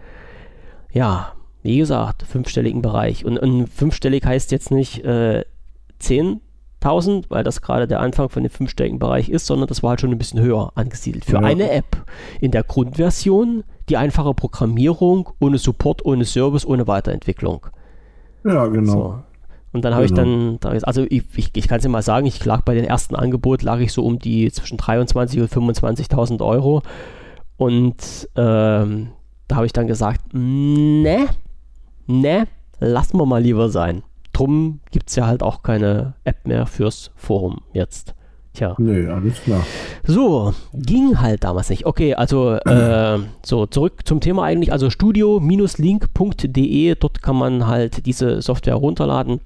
Ja, 0.94 1.34
wie 1.62 1.78
gesagt, 1.78 2.24
fünfstelligen 2.24 2.82
Bereich. 2.82 3.26
Und, 3.26 3.38
und 3.38 3.68
fünfstellig 3.68 4.26
heißt 4.26 4.52
jetzt 4.52 4.72
nicht 4.72 5.04
äh, 5.04 5.44
10.000, 6.02 7.26
weil 7.28 7.44
das 7.44 7.62
gerade 7.62 7.88
der 7.88 8.00
Anfang 8.00 8.30
von 8.30 8.44
dem 8.44 8.52
fünfstelligen 8.52 9.00
Bereich 9.00 9.28
ist, 9.28 9.46
sondern 9.46 9.68
das 9.68 9.84
war 9.84 9.92
halt 9.92 10.02
schon 10.02 10.12
ein 10.12 10.18
bisschen 10.18 10.42
höher 10.42 10.72
angesiedelt. 10.76 11.26
Für 11.26 11.40
eine 11.40 11.70
App 11.72 12.06
in 12.40 12.52
der 12.52 12.64
Grundversion 12.64 13.64
die 13.90 13.98
einfache 13.98 14.34
Programmierung 14.34 15.30
ohne 15.40 15.58
Support, 15.58 16.06
ohne 16.06 16.26
Service, 16.26 16.66
ohne 16.66 16.88
Weiterentwicklung. 16.88 17.68
Ja, 18.44 18.68
genau. 18.68 18.92
So. 18.92 19.20
Und 19.74 19.84
dann 19.84 19.96
habe 19.96 20.06
genau. 20.06 20.52
ich 20.52 20.60
dann, 20.60 20.84
also 20.84 21.06
ich, 21.10 21.24
ich, 21.36 21.50
ich 21.56 21.68
kann 21.68 21.78
es 21.78 21.84
dir 21.84 21.90
mal 21.90 22.04
sagen, 22.04 22.28
ich 22.28 22.46
lag 22.46 22.62
bei 22.62 22.76
dem 22.76 22.86
ersten 22.86 23.16
Angebot, 23.16 23.64
lag 23.64 23.80
ich 23.80 23.92
so 23.92 24.06
um 24.06 24.20
die 24.20 24.52
zwischen 24.52 24.78
23 24.78 25.42
und 25.42 25.52
25.000 25.52 26.46
Euro. 26.46 26.84
Und 27.58 28.30
ähm, 28.36 29.10
da 29.48 29.56
habe 29.56 29.66
ich 29.66 29.74
dann 29.74 29.88
gesagt, 29.88 30.22
ne, 30.34 31.28
ne, 32.06 32.48
lassen 32.80 33.18
wir 33.18 33.26
mal 33.26 33.42
lieber 33.42 33.70
sein. 33.70 34.04
Drum 34.32 34.80
gibt 34.92 35.10
es 35.10 35.16
ja 35.16 35.26
halt 35.26 35.42
auch 35.42 35.64
keine 35.64 36.14
App 36.24 36.46
mehr 36.46 36.68
fürs 36.68 37.12
Forum 37.16 37.62
jetzt. 37.74 38.14
Tja. 38.54 38.76
Nee, 38.78 39.08
alles 39.08 39.42
klar. 39.42 39.66
So, 40.06 40.54
ging 40.74 41.20
halt 41.20 41.44
damals 41.44 41.72
nicht. 41.72 41.88
Okay, 41.88 42.14
also 42.14 42.54
äh, 42.54 43.18
so 43.44 43.66
zurück 43.66 44.02
zum 44.06 44.20
Thema 44.20 44.44
eigentlich. 44.44 44.72
Also 44.72 44.92
studio-link.de, 44.92 46.96
dort 47.00 47.24
kann 47.24 47.36
man 47.36 47.66
halt 47.66 48.06
diese 48.06 48.44
Software 48.44 48.76
runterladen. 48.76 49.40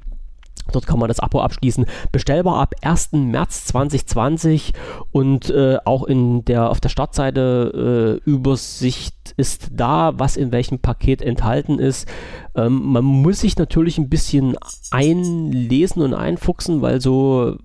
Dort 0.72 0.88
kann 0.88 1.00
man 1.00 1.08
das 1.08 1.20
Abo 1.20 1.42
abschließen. 1.42 1.86
Bestellbar 2.12 2.60
ab 2.60 2.76
1. 2.82 3.14
März 3.14 3.66
2020 3.66 4.74
und 5.12 5.50
äh, 5.50 5.78
auch 5.86 6.04
in 6.04 6.44
der 6.46 6.70
auf 6.70 6.80
der 6.80 6.90
Startseite 6.90 8.20
äh, 8.26 8.30
Übersicht 8.30 9.34
ist 9.38 9.70
da, 9.72 10.14
was 10.18 10.38
in 10.38 10.52
welchem 10.52 10.80
Paket 10.80 11.22
enthalten 11.22 11.80
ist. 11.80 12.08
Ähm, 12.56 12.82
man 12.84 13.04
muss 13.04 13.42
sich 13.42 13.58
natürlich 13.58 13.98
ein 13.98 14.10
bisschen 14.10 14.56
einlesen 14.92 16.02
und 16.02 16.14
einfuchsen, 16.14 16.82
weil 16.82 17.02
so, 17.02 17.58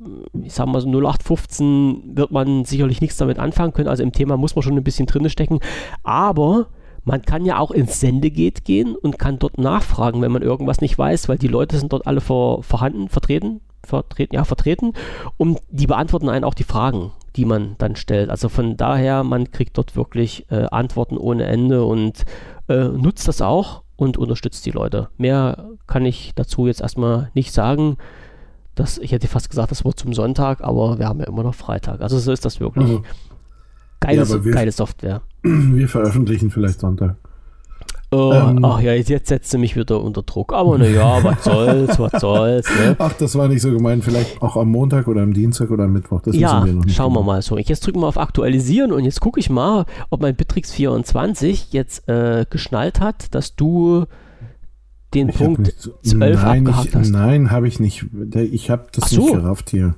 ich 0.42 0.52
sag 0.52 0.66
mal 0.66 0.80
so 0.80 0.88
0815 0.88 2.16
wird 2.16 2.30
man 2.30 2.64
sicherlich 2.64 3.00
nichts 3.00 3.16
damit 3.16 3.38
anfangen 3.38 3.72
können. 3.72 3.88
Also 3.88 4.02
im 4.02 4.12
Thema 4.12 4.36
muss 4.36 4.54
man 4.54 4.62
schon 4.62 4.76
ein 4.76 4.84
bisschen 4.84 5.06
drin 5.06 5.28
stecken. 5.28 5.60
Aber 6.02 6.68
man 7.04 7.22
kann 7.22 7.44
ja 7.44 7.58
auch 7.58 7.70
ins 7.70 8.00
Sendegeht 8.00 8.64
gehen 8.64 8.94
und 8.94 9.18
kann 9.18 9.38
dort 9.38 9.58
nachfragen, 9.58 10.22
wenn 10.22 10.32
man 10.32 10.42
irgendwas 10.42 10.80
nicht 10.80 10.96
weiß, 10.96 11.28
weil 11.28 11.38
die 11.38 11.48
Leute 11.48 11.78
sind 11.78 11.92
dort 11.92 12.06
alle 12.06 12.20
vor, 12.20 12.62
vorhanden, 12.62 13.08
vertreten, 13.08 13.60
vertreten, 13.84 14.34
ja, 14.34 14.44
vertreten 14.44 14.92
und 15.36 15.58
die 15.70 15.86
beantworten 15.86 16.28
einen 16.28 16.44
auch 16.44 16.54
die 16.54 16.64
Fragen, 16.64 17.12
die 17.36 17.44
man 17.44 17.74
dann 17.78 17.96
stellt. 17.96 18.30
Also 18.30 18.48
von 18.48 18.76
daher, 18.76 19.24
man 19.24 19.50
kriegt 19.50 19.76
dort 19.78 19.96
wirklich 19.96 20.46
äh, 20.50 20.66
Antworten 20.70 21.16
ohne 21.16 21.44
Ende 21.44 21.84
und 21.84 22.24
äh, 22.68 22.84
nutzt 22.84 23.26
das 23.26 23.42
auch 23.42 23.82
und 23.96 24.16
unterstützt 24.16 24.64
die 24.66 24.70
Leute. 24.70 25.08
Mehr 25.16 25.70
kann 25.86 26.04
ich 26.04 26.32
dazu 26.34 26.66
jetzt 26.66 26.80
erstmal 26.80 27.30
nicht 27.34 27.52
sagen. 27.52 27.96
Das, 28.74 28.98
ich 28.98 29.12
hätte 29.12 29.28
fast 29.28 29.50
gesagt, 29.50 29.70
das 29.70 29.84
wird 29.84 29.98
zum 29.98 30.14
Sonntag, 30.14 30.62
aber 30.62 30.98
wir 30.98 31.06
haben 31.06 31.20
ja 31.20 31.26
immer 31.26 31.42
noch 31.42 31.54
Freitag. 31.54 32.00
Also 32.00 32.18
so 32.18 32.32
ist 32.32 32.44
das 32.44 32.60
wirklich. 32.60 32.88
Mhm. 32.88 33.04
Geile, 34.00 34.24
ja, 34.24 34.38
geile 34.52 34.72
Software. 34.72 35.22
Wir 35.42 35.88
veröffentlichen 35.88 36.50
vielleicht 36.50 36.80
Sonntag. 36.80 37.16
Oh, 38.12 38.30
ähm, 38.34 38.62
ach 38.62 38.78
ja, 38.80 38.92
jetzt 38.92 39.28
setzt 39.28 39.54
du 39.54 39.58
mich 39.58 39.74
wieder 39.74 40.02
unter 40.02 40.22
Druck. 40.22 40.52
Aber 40.52 40.76
naja, 40.76 41.24
was 41.24 41.44
soll's, 41.44 41.98
was 41.98 42.20
soll's. 42.20 42.68
Ne? 42.68 42.94
Ach, 42.98 43.14
das 43.14 43.34
war 43.36 43.48
nicht 43.48 43.62
so 43.62 43.70
gemeint. 43.72 44.04
Vielleicht 44.04 44.42
auch 44.42 44.56
am 44.56 44.70
Montag 44.70 45.08
oder 45.08 45.22
am 45.22 45.32
Dienstag 45.32 45.70
oder 45.70 45.84
am 45.84 45.94
Mittwoch. 45.94 46.20
Das 46.20 46.36
ja, 46.36 46.62
wir 46.62 46.72
schauen 46.92 47.14
genau. 47.14 47.20
wir 47.20 47.22
mal 47.22 47.40
so. 47.40 47.56
Ich 47.56 47.68
jetzt 47.68 47.86
drücke 47.86 47.98
mal 47.98 48.08
auf 48.08 48.18
Aktualisieren 48.18 48.92
und 48.92 49.04
jetzt 49.04 49.22
gucke 49.22 49.40
ich 49.40 49.48
mal, 49.48 49.86
ob 50.10 50.20
mein 50.20 50.36
Bitrix 50.36 50.72
24 50.72 51.72
jetzt 51.72 52.06
äh, 52.06 52.44
geschnallt 52.50 53.00
hat, 53.00 53.34
dass 53.34 53.56
du 53.56 54.04
den 55.14 55.30
ich 55.30 55.36
Punkt 55.36 55.60
nicht, 55.60 55.80
12 55.80 56.42
nein, 56.42 56.66
abgehakt 56.66 56.88
ich, 56.88 56.94
hast. 56.94 57.10
Nein, 57.10 57.50
habe 57.50 57.66
ich 57.66 57.80
nicht. 57.80 58.04
Ich 58.34 58.68
habe 58.68 58.88
das 58.92 59.08
so. 59.08 59.22
nicht 59.22 59.32
gerafft 59.32 59.70
hier. 59.70 59.94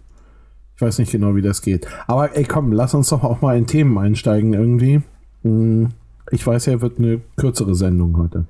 Ich 0.77 0.83
weiß 0.83 0.99
nicht 0.99 1.11
genau, 1.11 1.35
wie 1.35 1.43
das 1.43 1.63
geht. 1.63 1.89
Aber 2.07 2.37
ey, 2.37 2.45
komm, 2.45 2.73
lass 2.73 2.95
uns 2.95 3.09
doch 3.09 3.25
auch 3.25 3.41
mal 3.41 3.57
in 3.57 3.67
Themen 3.67 3.99
einsteigen 3.99 4.55
irgendwie. 4.55 5.03
Ich 6.31 6.47
weiß 6.47 6.67
ja, 6.67 6.81
wird 6.81 6.99
eine 6.99 7.21
kürzere 7.37 7.75
Sendung 7.75 8.17
heute. 8.17 8.47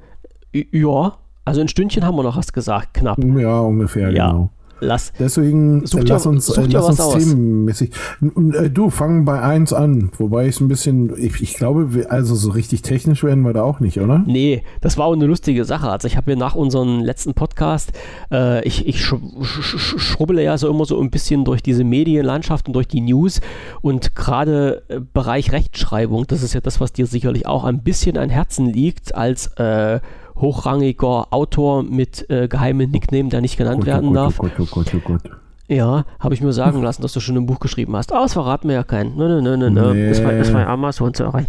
Ja, 0.53 1.19
also 1.45 1.61
ein 1.61 1.69
Stündchen 1.69 2.05
haben 2.05 2.17
wir 2.17 2.23
noch 2.23 2.37
was 2.37 2.53
gesagt, 2.53 2.95
knapp. 2.95 3.19
Ja, 3.23 3.61
ungefähr, 3.61 4.11
ja. 4.11 4.31
genau. 4.31 4.51
Lass, 4.81 5.13
Deswegen 5.19 5.87
such 5.87 6.03
lass 6.05 6.27
uns, 6.27 6.47
such 6.47 6.59
äh, 6.59 6.67
lass 6.67 7.01
uns 7.01 7.25
themenmäßig. 7.25 7.91
Äh, 8.23 8.71
du, 8.71 8.91
fang 8.91 9.25
bei 9.25 9.41
1 9.41 9.73
an. 9.73 10.11
Wobei 10.19 10.49
ich 10.49 10.61
ein 10.61 10.69
bisschen, 10.69 11.13
ich, 11.17 11.41
ich 11.41 11.55
glaube, 11.55 12.07
also 12.09 12.35
so 12.35 12.51
richtig 12.51 12.83
technisch 12.83 13.25
werden 13.25 13.45
wir 13.45 13.53
da 13.53 13.63
auch 13.63 13.81
nicht, 13.81 14.01
oder? 14.01 14.23
Nee, 14.27 14.63
das 14.81 14.99
war 14.99 15.07
auch 15.07 15.13
eine 15.13 15.27
lustige 15.27 15.65
Sache. 15.65 15.89
Also 15.89 16.07
ich 16.07 16.17
habe 16.17 16.31
mir 16.31 16.37
nach 16.37 16.55
unserem 16.55 17.01
letzten 17.01 17.35
Podcast, 17.35 17.93
äh, 18.31 18.67
ich, 18.67 18.87
ich 18.87 19.03
sch 19.03 19.15
sch 19.43 19.99
schrubbele 19.99 20.43
ja 20.43 20.59
so 20.59 20.69
immer 20.69 20.85
so 20.85 21.01
ein 21.01 21.11
bisschen 21.11 21.45
durch 21.45 21.63
diese 21.63 21.85
Medienlandschaft 21.85 22.67
und 22.67 22.73
durch 22.75 22.89
die 22.89 23.01
News 23.01 23.41
und 23.81 24.15
gerade 24.15 24.83
äh, 24.89 25.01
Bereich 25.01 25.53
Rechtschreibung, 25.53 26.27
das 26.27 26.43
ist 26.43 26.55
ja 26.55 26.61
das, 26.61 26.81
was 26.81 26.93
dir 26.93 27.07
sicherlich 27.07 27.47
auch 27.47 27.65
ein 27.65 27.83
bisschen 27.83 28.19
an 28.19 28.31
Herzen 28.31 28.67
liegt 28.67 29.15
als 29.15 29.47
äh, 29.59 30.01
hochrangiger 30.37 31.33
Autor 31.33 31.83
mit 31.83 32.29
äh, 32.31 32.49
geheimem 32.49 32.91
Nickname, 32.91 33.29
der 33.29 33.41
nicht 33.41 33.57
genannt 33.57 33.81
Gott, 33.81 33.89
oh 33.89 33.93
werden 33.93 34.09
oh 34.11 34.15
darf. 34.15 34.39
Gott, 34.39 34.53
oh 34.59 34.67
Gott, 34.71 34.93
oh 34.95 35.01
Gott, 35.05 35.23
Ja, 35.69 36.05
habe 36.19 36.35
ich 36.35 36.41
mir 36.41 36.53
sagen 36.53 36.83
lassen, 36.83 37.03
dass 37.03 37.13
du 37.13 37.21
schon 37.21 37.37
ein 37.37 37.47
Buch 37.47 37.61
geschrieben 37.61 37.97
hast. 37.97 38.13
Aber 38.13 38.23
das 38.23 38.33
verraten 38.33 38.69
wir 38.69 38.75
ja 38.75 38.83
keinen. 38.83 39.17
Nö, 39.17 39.41
nö, 39.41 39.57
nö, 39.57 39.71
nö. 39.71 39.95
Nee. 39.95 40.11
Ist, 40.11 40.23
bei, 40.23 40.37
ist 40.39 40.53
bei 40.53 40.67
Amazon 40.67 41.15
zu 41.15 41.25
erreichen. 41.25 41.49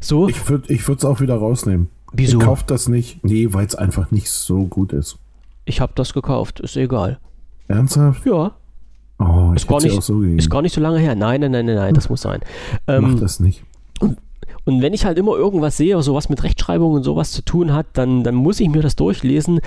so. 0.00 0.28
Ich 0.28 0.48
würde 0.48 0.72
es 0.72 1.04
auch 1.04 1.20
wieder 1.20 1.36
rausnehmen. 1.36 1.88
Wieso? 2.12 2.38
Ich 2.38 2.44
kaufe 2.44 2.64
das 2.66 2.88
nicht. 2.88 3.24
Nee, 3.24 3.48
weil 3.52 3.66
es 3.66 3.74
einfach 3.74 4.10
nicht 4.10 4.30
so 4.30 4.66
gut 4.66 4.92
ist. 4.92 5.18
Ich 5.64 5.80
habe 5.80 5.92
das 5.96 6.12
gekauft. 6.12 6.60
Ist 6.60 6.76
egal. 6.76 7.18
Ernsthaft? 7.68 8.24
Ja. 8.26 8.52
Oh, 9.18 9.52
ist, 9.54 9.66
gar 9.66 9.80
nicht, 9.80 10.02
so 10.02 10.22
ist 10.22 10.50
gar 10.50 10.62
nicht 10.62 10.74
so 10.74 10.80
lange 10.80 10.98
her. 10.98 11.14
Nein, 11.14 11.40
nein, 11.40 11.52
nein, 11.52 11.66
nein, 11.66 11.76
nein 11.76 11.94
das 11.94 12.08
muss 12.08 12.22
sein. 12.22 12.40
Ähm, 12.88 13.12
Mach 13.12 13.20
das 13.20 13.40
nicht. 13.40 13.62
und 14.00 14.18
wenn 14.66 14.94
ich 14.94 15.04
halt 15.04 15.18
immer 15.18 15.32
irgendwas 15.32 15.76
sehe, 15.76 16.00
so 16.02 16.14
was 16.14 16.28
mit 16.28 16.42
Rechtschreibung 16.42 16.92
und 16.92 17.02
sowas 17.02 17.32
zu 17.32 17.42
tun 17.42 17.72
hat, 17.72 17.86
dann, 17.94 18.24
dann 18.24 18.34
muss 18.34 18.60
ich 18.60 18.68
mir 18.68 18.82
das 18.82 18.96
durchlesen. 18.96 19.60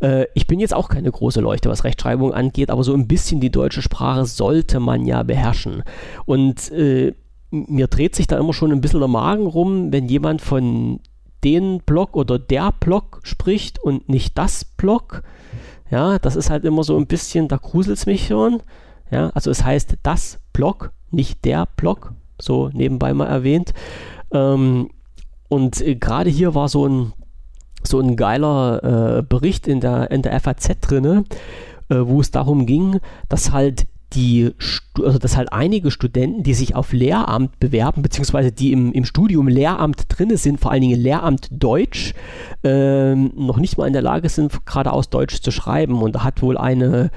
Äh, 0.00 0.26
ich 0.34 0.46
bin 0.46 0.60
jetzt 0.60 0.74
auch 0.74 0.88
keine 0.88 1.10
große 1.10 1.40
Leuchte, 1.40 1.68
was 1.68 1.84
Rechtschreibung 1.84 2.32
angeht, 2.32 2.70
aber 2.70 2.84
so 2.84 2.94
ein 2.94 3.08
bisschen 3.08 3.40
die 3.40 3.50
deutsche 3.50 3.82
Sprache 3.82 4.26
sollte 4.26 4.80
man 4.80 5.06
ja 5.06 5.22
beherrschen. 5.22 5.82
Und 6.24 6.70
äh, 6.70 7.14
mir 7.50 7.86
dreht 7.86 8.14
sich 8.14 8.26
da 8.26 8.38
immer 8.38 8.52
schon 8.52 8.72
ein 8.72 8.80
bisschen 8.80 9.00
der 9.00 9.08
Magen 9.08 9.46
rum, 9.46 9.92
wenn 9.92 10.08
jemand 10.08 10.40
von 10.40 11.00
den 11.44 11.80
Block 11.84 12.16
oder 12.16 12.38
der 12.38 12.72
Block 12.80 13.20
spricht 13.22 13.78
und 13.78 14.08
nicht 14.08 14.38
das 14.38 14.64
Block. 14.64 15.22
Ja, 15.90 16.18
das 16.18 16.36
ist 16.36 16.50
halt 16.50 16.64
immer 16.64 16.82
so 16.82 16.96
ein 16.96 17.06
bisschen, 17.06 17.48
da 17.48 17.56
gruselt 17.56 17.98
es 17.98 18.06
mich 18.06 18.26
schon. 18.26 18.62
Ja, 19.10 19.30
also 19.34 19.50
es 19.50 19.64
heißt 19.64 19.98
das 20.02 20.40
Block, 20.52 20.92
nicht 21.10 21.44
der 21.44 21.68
Block, 21.76 22.14
so 22.40 22.70
nebenbei 22.72 23.12
mal 23.14 23.26
erwähnt. 23.26 23.72
Ähm, 24.34 24.90
und 25.48 25.80
äh, 25.80 25.94
gerade 25.94 26.28
hier 26.28 26.54
war 26.54 26.68
so 26.68 26.86
ein, 26.86 27.12
so 27.82 28.00
ein 28.00 28.16
geiler 28.16 29.18
äh, 29.18 29.22
Bericht 29.22 29.66
in 29.66 29.80
der, 29.80 30.10
in 30.10 30.22
der 30.22 30.38
FAZ 30.40 30.80
drin, 30.80 31.24
äh, 31.88 31.96
wo 32.00 32.20
es 32.20 32.30
darum 32.30 32.66
ging, 32.66 33.00
dass 33.28 33.52
halt 33.52 33.86
die, 34.14 34.52
also 35.02 35.18
dass 35.18 35.36
halt 35.36 35.52
einige 35.52 35.90
Studenten, 35.90 36.42
die 36.42 36.54
sich 36.54 36.74
auf 36.74 36.92
Lehramt 36.92 37.58
bewerben, 37.58 38.02
beziehungsweise 38.02 38.52
die 38.52 38.72
im, 38.72 38.92
im 38.92 39.04
Studium 39.04 39.48
Lehramt 39.48 40.04
drin 40.08 40.36
sind, 40.36 40.60
vor 40.60 40.70
allen 40.70 40.82
Dingen 40.82 41.00
Lehramt 41.00 41.48
Deutsch, 41.50 42.14
äh, 42.62 43.14
noch 43.14 43.58
nicht 43.58 43.76
mal 43.76 43.86
in 43.86 43.92
der 43.92 44.02
Lage 44.02 44.28
sind, 44.28 44.64
geradeaus 44.66 45.10
Deutsch 45.10 45.40
zu 45.40 45.50
schreiben. 45.50 46.02
Und 46.02 46.14
da 46.14 46.24
hat 46.24 46.42
wohl 46.42 46.56
eine 46.56 47.10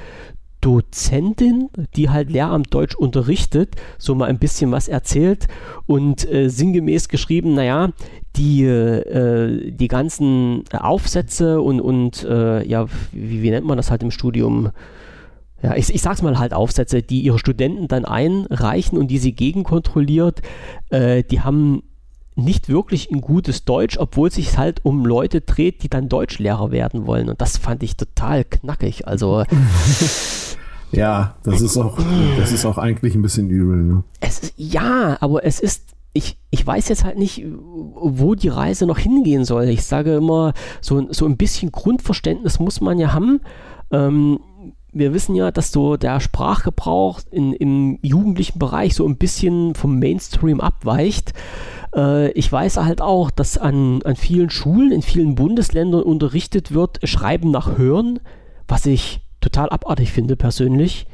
Dozentin, 0.68 1.70
die 1.96 2.10
halt 2.10 2.30
Lehramt 2.30 2.74
Deutsch 2.74 2.94
unterrichtet, 2.94 3.78
so 3.98 4.16
mal 4.16 4.26
ein 4.26 4.38
bisschen 4.38 4.70
was 4.70 4.90
erzählt 4.90 5.48
und 5.86 6.30
äh, 6.30 6.50
sinngemäß 6.50 7.08
geschrieben, 7.08 7.54
naja, 7.54 7.94
die, 8.36 8.66
äh, 8.66 9.72
die 9.72 9.88
ganzen 9.88 10.66
Aufsätze 10.74 11.62
und, 11.62 11.80
und 11.80 12.26
äh, 12.26 12.68
ja, 12.68 12.88
wie, 13.14 13.42
wie, 13.42 13.50
nennt 13.50 13.66
man 13.66 13.78
das 13.78 13.90
halt 13.90 14.04
im 14.04 14.12
Studium? 14.12 14.72
Ja, 15.64 15.74
ich, 15.74 15.90
ich 15.96 16.02
sag's 16.02 16.22
mal 16.22 16.38
halt 16.38 16.54
Aufsätze, 16.54 17.02
die 17.02 17.22
ihre 17.22 17.40
Studenten 17.40 17.88
dann 17.88 18.04
einreichen 18.04 18.98
und 18.98 19.08
die 19.08 19.20
sie 19.20 19.32
gegenkontrolliert, 19.32 20.42
äh, 20.90 21.24
die 21.24 21.40
haben 21.40 21.82
nicht 22.36 22.68
wirklich 22.68 23.10
ein 23.10 23.22
gutes 23.22 23.64
Deutsch, 23.64 23.98
obwohl 23.98 24.28
es 24.28 24.36
sich 24.36 24.58
halt 24.58 24.84
um 24.84 25.06
Leute 25.06 25.40
dreht, 25.40 25.82
die 25.82 25.90
dann 25.90 26.10
Deutschlehrer 26.10 26.72
werden 26.72 27.08
wollen. 27.08 27.30
Und 27.30 27.40
das 27.40 27.58
fand 27.58 27.84
ich 27.84 27.96
total 27.96 28.44
knackig. 28.44 29.08
Also 29.08 29.44
Ja, 30.92 31.36
das 31.44 31.62
ist 31.62 31.78
auch, 31.78 31.98
das 32.38 32.52
ist 32.52 32.66
auch 32.66 32.78
eigentlich 32.78 33.16
ein 33.16 33.22
bisschen 33.22 33.50
übel. 33.50 33.78
Ne? 33.78 34.04
Es 34.20 34.40
ist, 34.40 34.54
ja, 34.56 35.18
aber 35.20 35.44
es 35.44 35.60
ist, 35.60 35.96
ich, 36.14 36.38
ich 36.50 36.66
weiß 36.66 36.88
jetzt 36.90 37.04
halt 37.04 37.18
nicht, 37.18 37.46
wo 37.46 38.36
die 38.36 38.48
Reise 38.48 38.86
noch 38.86 38.98
hingehen 38.98 39.46
soll. 39.46 39.66
Ich 39.66 39.84
sage 39.84 40.16
immer, 40.16 40.54
so, 40.82 41.12
so 41.12 41.26
ein 41.26 41.38
bisschen 41.38 41.72
Grundverständnis 41.72 42.60
muss 42.60 42.82
man 42.82 43.00
ja 43.00 43.14
haben. 43.14 43.42
Ähm, 43.92 44.40
wir 44.94 45.14
wissen 45.14 45.36
ja, 45.36 45.52
dass 45.52 45.72
so 45.72 45.98
der 45.98 46.20
Sprachgebrauch 46.20 47.20
in, 47.30 47.54
im 47.54 48.00
jugendlichen 48.02 48.58
Bereich 48.58 48.96
so 48.96 49.06
ein 49.06 49.18
bisschen 49.18 49.76
vom 49.76 50.00
Mainstream 50.00 50.62
abweicht. 50.62 51.34
Äh, 51.96 52.32
ich 52.32 52.52
weiß 52.52 52.78
halt 52.78 53.02
auch, 53.02 53.30
dass 53.30 53.58
an, 53.58 54.02
an 54.04 54.16
vielen 54.16 54.50
Schulen 54.50 54.92
in 54.92 55.02
vielen 55.02 55.36
Bundesländern 55.36 56.02
unterrichtet 56.02 56.74
wird, 56.74 57.00
Schreiben 57.08 57.52
nach 57.52 57.78
Hören, 57.78 58.20
was 58.68 58.86
ich 58.86 59.22
total 59.42 59.70
abartig 59.70 60.12
finde 60.12 60.36
persönlich. 60.36 61.08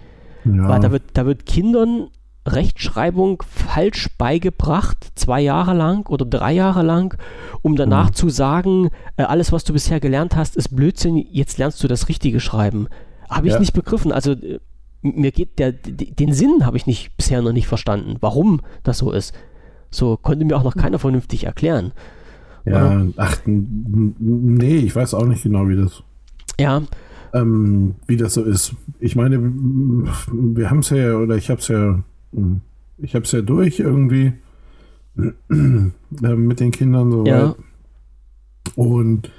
Ja. 0.46 0.68
Weil 0.68 0.80
da 0.82 0.92
wird, 0.92 1.04
da 1.14 1.26
wird 1.26 1.46
Kindern 1.46 2.10
Rechtschreibung 2.46 3.42
falsch 3.48 4.10
beigebracht, 4.18 5.12
zwei 5.16 5.40
Jahre 5.40 5.74
lang 5.74 6.08
oder 6.10 6.26
drei 6.26 6.52
Jahre 6.52 6.84
lang, 6.84 7.18
um 7.62 7.76
danach 7.76 8.08
ja. 8.08 8.14
zu 8.14 8.30
sagen, 8.30 8.90
äh, 9.16 9.24
alles, 9.24 9.52
was 9.52 9.64
du 9.64 9.72
bisher 9.72 10.00
gelernt 10.02 10.36
hast, 10.36 10.58
ist 10.58 10.76
Blödsinn, 10.76 11.18
jetzt 11.32 11.58
lernst 11.58 11.82
du 11.84 11.88
das 11.88 12.10
richtige 12.10 12.42
Schreiben. 12.42 12.88
Habe 13.30 13.48
ich 13.48 13.54
ja. 13.54 13.60
nicht 13.60 13.74
begriffen. 13.74 14.12
Also 14.12 14.34
äh, 14.34 14.60
mir 15.02 15.32
geht 15.32 15.58
der, 15.60 15.72
den 15.72 16.34
Sinn 16.34 16.66
habe 16.66 16.78
ich 16.78 16.86
nicht 16.86 17.16
bisher 17.16 17.42
noch 17.42 17.54
nicht 17.54 17.68
verstanden, 17.68 18.18
warum 18.20 18.62
das 18.84 18.98
so 18.98 19.12
ist. 19.12 19.34
So 19.90 20.18
konnte 20.18 20.44
mir 20.44 20.58
auch 20.58 20.64
noch 20.64 20.76
keiner 20.76 21.00
vernünftig 21.00 21.46
erklären. 21.46 21.94
Ja, 22.66 23.02
oder? 23.02 23.08
ach, 23.18 23.38
nee, 23.46 24.78
ich 24.78 24.96
weiß 24.96 25.14
auch 25.14 25.26
nicht 25.26 25.44
genau, 25.44 25.68
wie 25.68 25.76
das. 25.76 26.04
Ja, 26.60 26.82
ähm, 27.34 27.96
wie 28.08 28.18
das 28.18 28.36
so 28.36 28.44
ist. 28.44 28.76
Ich 29.00 29.16
meine, 29.16 29.40
wir 29.42 30.70
haben 30.70 30.80
es 30.80 30.90
ja, 30.92 31.16
oder 31.16 31.36
ich 31.36 31.50
habe 31.50 31.60
es 31.60 31.68
ja, 31.68 32.04
ich 32.98 33.16
habe 33.16 33.26
es 33.26 33.32
ja 33.32 33.42
durch 33.42 33.80
irgendwie 33.80 34.34
äh, 35.18 36.36
mit 36.36 36.60
den 36.60 36.72
Kindern 36.72 37.12
so 37.12 37.26
ja. 37.26 37.56
Und 38.76 39.32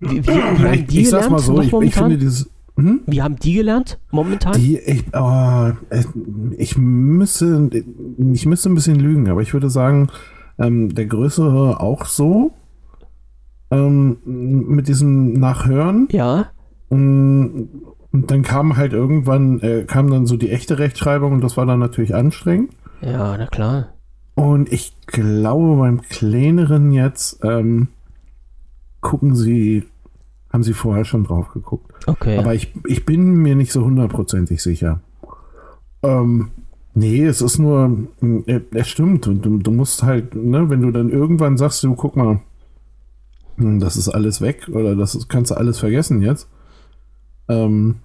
wie, 0.00 0.26
wie, 0.26 0.26
wie 0.26 0.84
ich, 0.88 0.98
ich 0.98 1.10
sag's 1.10 1.30
mal 1.30 1.38
so, 1.38 1.60
ich, 1.60 1.72
ich, 1.72 1.94
finde 1.94 2.18
dieses. 2.18 2.50
Hm? 2.76 3.00
Wie 3.06 3.20
haben 3.20 3.36
die 3.36 3.54
gelernt 3.54 3.98
momentan? 4.10 4.54
Die, 4.54 4.78
ich, 4.78 5.04
oh, 5.12 5.72
ich 6.56 6.78
müsste, 6.78 7.70
ich 8.32 8.46
müsste 8.46 8.70
ein 8.70 8.74
bisschen 8.74 8.98
lügen, 8.98 9.28
aber 9.28 9.42
ich 9.42 9.52
würde 9.52 9.68
sagen, 9.68 10.08
ähm, 10.58 10.94
der 10.94 11.06
Größere 11.06 11.80
auch 11.80 12.06
so. 12.06 12.52
Ähm, 13.70 14.18
mit 14.24 14.88
diesem 14.88 15.32
Nachhören. 15.32 16.06
Ja. 16.12 16.51
Und 16.92 18.26
dann 18.28 18.42
kam 18.42 18.76
halt 18.76 18.92
irgendwann, 18.92 19.60
äh, 19.60 19.84
kam 19.86 20.10
dann 20.10 20.26
so 20.26 20.36
die 20.36 20.50
echte 20.50 20.78
Rechtschreibung 20.78 21.32
und 21.32 21.40
das 21.42 21.56
war 21.56 21.64
dann 21.64 21.78
natürlich 21.78 22.14
anstrengend. 22.14 22.70
Ja, 23.00 23.34
na 23.38 23.46
klar. 23.46 23.94
Und 24.34 24.70
ich 24.70 24.94
glaube, 25.06 25.76
beim 25.76 26.02
kleineren 26.02 26.92
jetzt 26.92 27.42
ähm, 27.42 27.88
gucken 29.00 29.34
sie, 29.34 29.84
haben 30.52 30.62
sie 30.62 30.74
vorher 30.74 31.06
schon 31.06 31.24
drauf 31.24 31.48
geguckt. 31.54 31.90
Okay. 32.06 32.36
Aber 32.36 32.54
ich, 32.54 32.74
ich 32.86 33.06
bin 33.06 33.36
mir 33.36 33.56
nicht 33.56 33.72
so 33.72 33.82
hundertprozentig 33.84 34.62
sicher. 34.62 35.00
Ähm, 36.02 36.50
nee, 36.92 37.24
es 37.24 37.40
ist 37.40 37.58
nur, 37.58 38.06
äh, 38.46 38.60
es 38.72 38.88
stimmt. 38.88 39.26
Und 39.28 39.46
du, 39.46 39.56
du 39.56 39.70
musst 39.70 40.02
halt, 40.02 40.34
ne, 40.34 40.68
wenn 40.68 40.82
du 40.82 40.90
dann 40.90 41.08
irgendwann 41.08 41.56
sagst, 41.56 41.82
du 41.84 41.94
guck 41.94 42.16
mal, 42.16 42.40
hm, 43.56 43.80
das 43.80 43.96
ist 43.96 44.10
alles 44.10 44.42
weg 44.42 44.68
oder 44.70 44.94
das 44.94 45.14
ist, 45.14 45.30
kannst 45.30 45.52
du 45.52 45.54
alles 45.54 45.78
vergessen 45.78 46.20
jetzt 46.20 46.48
ähm, 47.52 47.96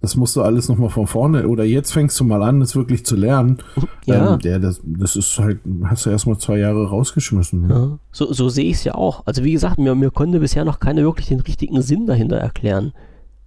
das 0.00 0.14
musst 0.14 0.36
du 0.36 0.42
alles 0.42 0.68
nochmal 0.68 0.90
von 0.90 1.06
vorne 1.06 1.48
oder 1.48 1.64
jetzt 1.64 1.92
fängst 1.92 2.20
du 2.20 2.24
mal 2.24 2.42
an, 2.42 2.60
das 2.60 2.76
wirklich 2.76 3.04
zu 3.04 3.16
lernen. 3.16 3.58
Ja. 4.04 4.34
Ähm, 4.34 4.38
der, 4.38 4.60
das, 4.60 4.80
das 4.84 5.16
ist 5.16 5.38
halt, 5.38 5.58
hast 5.84 6.06
du 6.06 6.10
erstmal 6.10 6.38
zwei 6.38 6.58
Jahre 6.58 6.88
rausgeschmissen. 6.88 7.66
Ne? 7.66 7.74
Ja. 7.74 7.98
So, 8.12 8.32
so 8.32 8.48
sehe 8.48 8.66
ich 8.66 8.76
es 8.76 8.84
ja 8.84 8.94
auch. 8.94 9.26
Also 9.26 9.42
wie 9.42 9.52
gesagt, 9.52 9.78
mir, 9.78 9.96
mir 9.96 10.12
konnte 10.12 10.38
bisher 10.38 10.64
noch 10.64 10.78
keiner 10.78 11.02
wirklich 11.02 11.26
den 11.26 11.40
richtigen 11.40 11.82
Sinn 11.82 12.06
dahinter 12.06 12.36
erklären. 12.36 12.92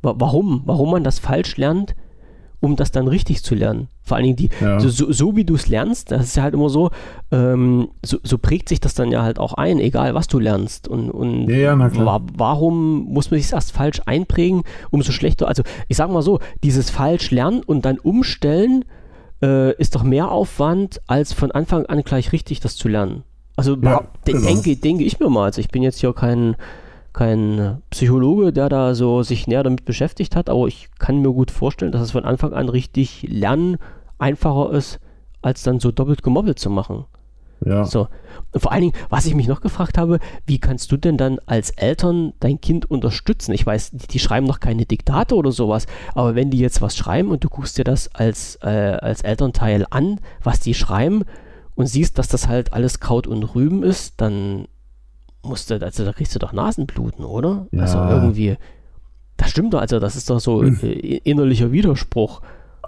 Warum? 0.01 0.63
Warum 0.65 0.91
man 0.91 1.03
das 1.03 1.19
falsch 1.19 1.55
lernt, 1.55 1.95
um 2.61 2.75
das 2.75 2.91
dann 2.91 3.07
richtig 3.07 3.43
zu 3.43 3.55
lernen. 3.55 3.87
Vor 4.03 4.17
allen 4.17 4.25
Dingen 4.25 4.35
die, 4.35 4.49
ja. 4.59 4.79
so, 4.79 5.11
so, 5.11 5.35
wie 5.35 5.45
du 5.45 5.55
es 5.55 5.69
lernst, 5.69 6.11
das 6.11 6.23
ist 6.25 6.35
ja 6.35 6.43
halt 6.43 6.53
immer 6.53 6.69
so, 6.69 6.89
ähm, 7.31 7.89
so, 8.03 8.17
so, 8.23 8.37
prägt 8.37 8.69
sich 8.69 8.79
das 8.79 8.93
dann 8.93 9.11
ja 9.11 9.23
halt 9.23 9.39
auch 9.39 9.53
ein, 9.53 9.79
egal 9.79 10.15
was 10.15 10.27
du 10.27 10.39
lernst. 10.39 10.87
Und, 10.87 11.09
und 11.11 11.47
ja, 11.49 11.57
ja, 11.57 12.05
wa 12.05 12.21
warum 12.35 13.05
muss 13.05 13.31
man 13.31 13.39
sich 13.39 13.53
erst 13.53 13.71
falsch 13.71 14.01
einprägen, 14.05 14.63
umso 14.89 15.11
schlechter, 15.11 15.47
also 15.47 15.63
ich 15.87 15.97
sag 15.97 16.09
mal 16.11 16.21
so, 16.21 16.39
dieses 16.63 16.89
falsch 16.89 17.31
lernen 17.31 17.61
und 17.63 17.85
dann 17.85 17.99
umstellen, 17.99 18.85
äh, 19.41 19.73
ist 19.75 19.95
doch 19.95 20.03
mehr 20.03 20.31
Aufwand, 20.31 21.01
als 21.07 21.33
von 21.33 21.51
Anfang 21.51 21.85
an 21.85 22.01
gleich 22.01 22.31
richtig 22.31 22.59
das 22.59 22.75
zu 22.75 22.87
lernen. 22.87 23.23
Also 23.55 23.77
genau. 23.77 24.03
denke, 24.25 24.75
denke 24.75 25.03
ich 25.03 25.19
mir 25.19 25.29
mal, 25.29 25.45
also 25.45 25.59
ich 25.59 25.69
bin 25.69 25.83
jetzt 25.83 25.99
hier 25.99 26.13
kein 26.13 26.55
kein 27.19 27.81
Psychologe, 27.89 28.53
der 28.53 28.69
da 28.69 28.95
so 28.95 29.23
sich 29.23 29.45
näher 29.45 29.63
damit 29.63 29.83
beschäftigt 29.83 30.37
hat, 30.37 30.49
aber 30.49 30.67
ich 30.67 30.87
kann 30.99 31.21
mir 31.21 31.33
gut 31.33 31.51
vorstellen, 31.51 31.91
dass 31.91 32.01
es 32.01 32.11
von 32.11 32.23
Anfang 32.23 32.53
an 32.53 32.69
richtig 32.69 33.25
lernen 33.27 33.75
einfacher 34.19 34.71
ist, 34.71 35.01
als 35.41 35.63
dann 35.63 35.81
so 35.81 35.91
doppelt 35.91 36.23
gemobbelt 36.23 36.59
zu 36.59 36.69
machen. 36.69 37.03
Ja. 37.65 37.83
So. 37.83 38.07
Und 38.53 38.61
vor 38.61 38.71
allen 38.71 38.83
Dingen, 38.83 38.93
was 39.09 39.25
ich 39.25 39.35
mich 39.35 39.49
noch 39.49 39.59
gefragt 39.59 39.97
habe, 39.97 40.19
wie 40.45 40.59
kannst 40.59 40.93
du 40.93 40.97
denn 40.97 41.17
dann 41.17 41.39
als 41.45 41.71
Eltern 41.71 42.31
dein 42.39 42.61
Kind 42.61 42.89
unterstützen? 42.89 43.51
Ich 43.51 43.65
weiß, 43.65 43.91
die, 43.91 44.07
die 44.07 44.19
schreiben 44.19 44.47
noch 44.47 44.61
keine 44.61 44.85
Diktate 44.85 45.35
oder 45.35 45.51
sowas, 45.51 45.87
aber 46.15 46.35
wenn 46.35 46.51
die 46.51 46.59
jetzt 46.59 46.81
was 46.81 46.95
schreiben 46.95 47.31
und 47.31 47.43
du 47.43 47.49
guckst 47.49 47.77
dir 47.77 47.83
das 47.83 48.15
als, 48.15 48.59
äh, 48.61 48.97
als 49.01 49.23
Elternteil 49.23 49.85
an, 49.89 50.21
was 50.41 50.61
die 50.61 50.73
schreiben 50.73 51.25
und 51.75 51.87
siehst, 51.87 52.17
dass 52.17 52.29
das 52.29 52.47
halt 52.47 52.71
alles 52.71 53.01
Kraut 53.01 53.27
und 53.27 53.43
Rüben 53.55 53.83
ist, 53.83 54.21
dann 54.21 54.69
musst 55.43 55.69
du, 55.69 55.81
also 55.81 56.05
da 56.05 56.13
kriegst 56.13 56.35
du 56.35 56.39
doch 56.39 56.53
Nasenbluten, 56.53 57.25
oder? 57.25 57.67
Ja. 57.71 57.81
Also 57.81 57.97
irgendwie, 57.97 58.57
das 59.37 59.51
stimmt 59.51 59.73
doch, 59.73 59.81
also 59.81 59.99
das 59.99 60.15
ist 60.15 60.29
doch 60.29 60.39
so 60.39 60.61
hm. 60.61 60.79
innerlicher 61.23 61.71
Widerspruch. 61.71 62.41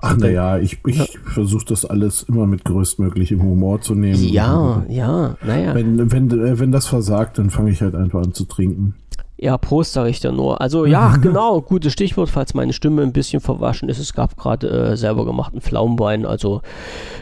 Ach 0.03 0.17
naja, 0.17 0.57
ich, 0.57 0.79
ich 0.87 0.97
ja. 0.97 1.05
versuche 1.25 1.65
das 1.65 1.85
alles 1.85 2.23
immer 2.23 2.47
mit 2.47 2.65
größtmöglichem 2.65 3.41
Humor 3.41 3.81
zu 3.81 3.93
nehmen. 3.93 4.23
Ja, 4.23 4.83
ja, 4.89 5.35
naja. 5.45 5.75
Wenn, 5.75 6.11
wenn, 6.11 6.31
äh, 6.31 6.59
wenn 6.59 6.71
das 6.71 6.87
versagt, 6.87 7.37
dann 7.37 7.51
fange 7.51 7.69
ich 7.71 7.81
halt 7.81 7.93
einfach 7.93 8.21
an 8.23 8.33
zu 8.33 8.45
trinken. 8.45 8.95
Ja, 9.37 9.57
Prost 9.57 9.93
sage 9.93 10.09
ich 10.09 10.19
dir 10.19 10.31
nur. 10.31 10.59
Also 10.59 10.85
ja, 10.87 11.17
genau, 11.17 11.61
gutes 11.61 11.93
Stichwort, 11.93 12.29
falls 12.29 12.55
meine 12.55 12.73
Stimme 12.73 13.03
ein 13.03 13.13
bisschen 13.13 13.41
verwaschen 13.41 13.89
ist. 13.89 13.99
Es 13.99 14.13
gab 14.13 14.37
gerade 14.37 14.69
äh, 14.69 14.97
selber 14.97 15.25
gemachten 15.25 15.61
Pflaumenwein. 15.61 16.25
Also 16.25 16.61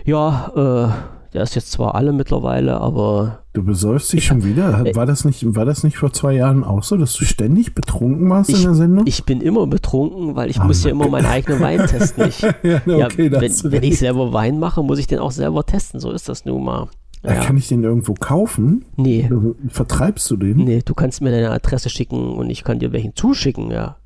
ja, 0.06 0.52
äh, 0.56 1.19
Der 1.34 1.44
ist 1.44 1.54
jetzt 1.56 1.72
zwar 1.72 1.96
alle 1.96 2.12
mittlerweile, 2.12 2.82
aber. 2.82 3.44
Du 3.54 3.64
besäufst 3.64 4.12
dich 4.14 4.26
schon 4.26 4.44
wieder? 4.44 4.84
War 4.96 5.06
das, 5.06 5.26
nicht, 5.26 5.56
war 5.56 5.66
das 5.66 5.84
nicht 5.84 5.98
vor 5.98 6.12
zwei 6.12 6.34
Jahren 6.34 6.64
auch 6.64 6.84
so, 6.84 6.98
dass 6.98 7.14
du 7.14 7.26
ständig 7.26 7.76
betrunken 7.76 8.30
warst 8.30 8.50
ich, 8.50 8.58
in 8.58 8.64
der 8.64 8.74
Sendung? 8.74 9.06
Ich 9.06 9.26
bin 9.26 9.42
immer 9.42 9.68
betrunken, 9.68 10.36
weil 10.36 10.50
ich 10.50 10.60
oh 10.60 10.64
muss 10.64 10.84
ja 10.84 10.92
immer 10.92 11.08
meinen 11.08 11.28
eigenen 11.28 11.60
Wein 11.60 11.86
testen. 11.86 12.28
Ich, 12.28 12.42
ja, 12.64 13.06
okay, 13.06 13.30
ja, 13.32 13.42
wenn, 13.42 13.72
wenn, 13.72 13.84
ich 13.84 14.00
selber 14.00 14.34
Wein 14.34 14.60
mache, 14.60 14.82
muss 14.82 14.98
ich 14.98 15.08
den 15.08 15.20
auch 15.20 15.32
selber 15.32 15.66
testen. 15.66 16.00
So 16.00 16.12
ist 16.12 16.30
das 16.30 16.46
nun 16.46 16.64
mal. 16.64 16.88
Ja. 17.24 17.44
Kann 17.44 17.58
ich 17.58 17.68
den 17.68 17.84
irgendwo 17.84 18.14
kaufen? 18.14 18.86
Nee. 18.96 19.30
Vertreibst 19.68 20.30
du 20.32 20.38
den? 20.38 20.58
Nee, 20.58 20.82
du 20.84 20.94
kannst 20.94 21.22
mir 21.22 21.32
deine 21.32 21.52
Adresse 21.52 21.90
schicken 21.90 22.34
und 22.34 22.50
ich 22.50 22.64
kann 22.64 22.80
dir 22.80 22.92
welchen 22.92 23.16
zuschicken, 23.16 23.72
ja. 23.72 23.98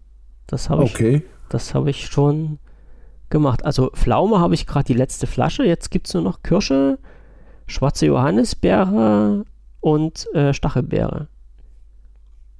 Das 0.47 0.69
habe 0.69 0.83
okay. 0.83 1.17
ich. 1.17 1.23
Das 1.49 1.75
habe 1.75 1.91
ich 1.91 2.07
schon 2.07 2.57
gemacht. 3.29 3.65
Also 3.65 3.91
Pflaume 3.93 4.39
habe 4.39 4.55
ich 4.55 4.65
gerade 4.65 4.85
die 4.85 4.93
letzte 4.93 5.27
Flasche. 5.27 5.63
Jetzt 5.63 5.91
gibt 5.91 6.07
es 6.07 6.13
nur 6.13 6.23
noch 6.23 6.41
Kirsche, 6.41 6.97
schwarze 7.67 8.05
Johannisbeere 8.07 9.45
und 9.79 10.27
äh, 10.33 10.53
Stachelbeere. 10.53 11.27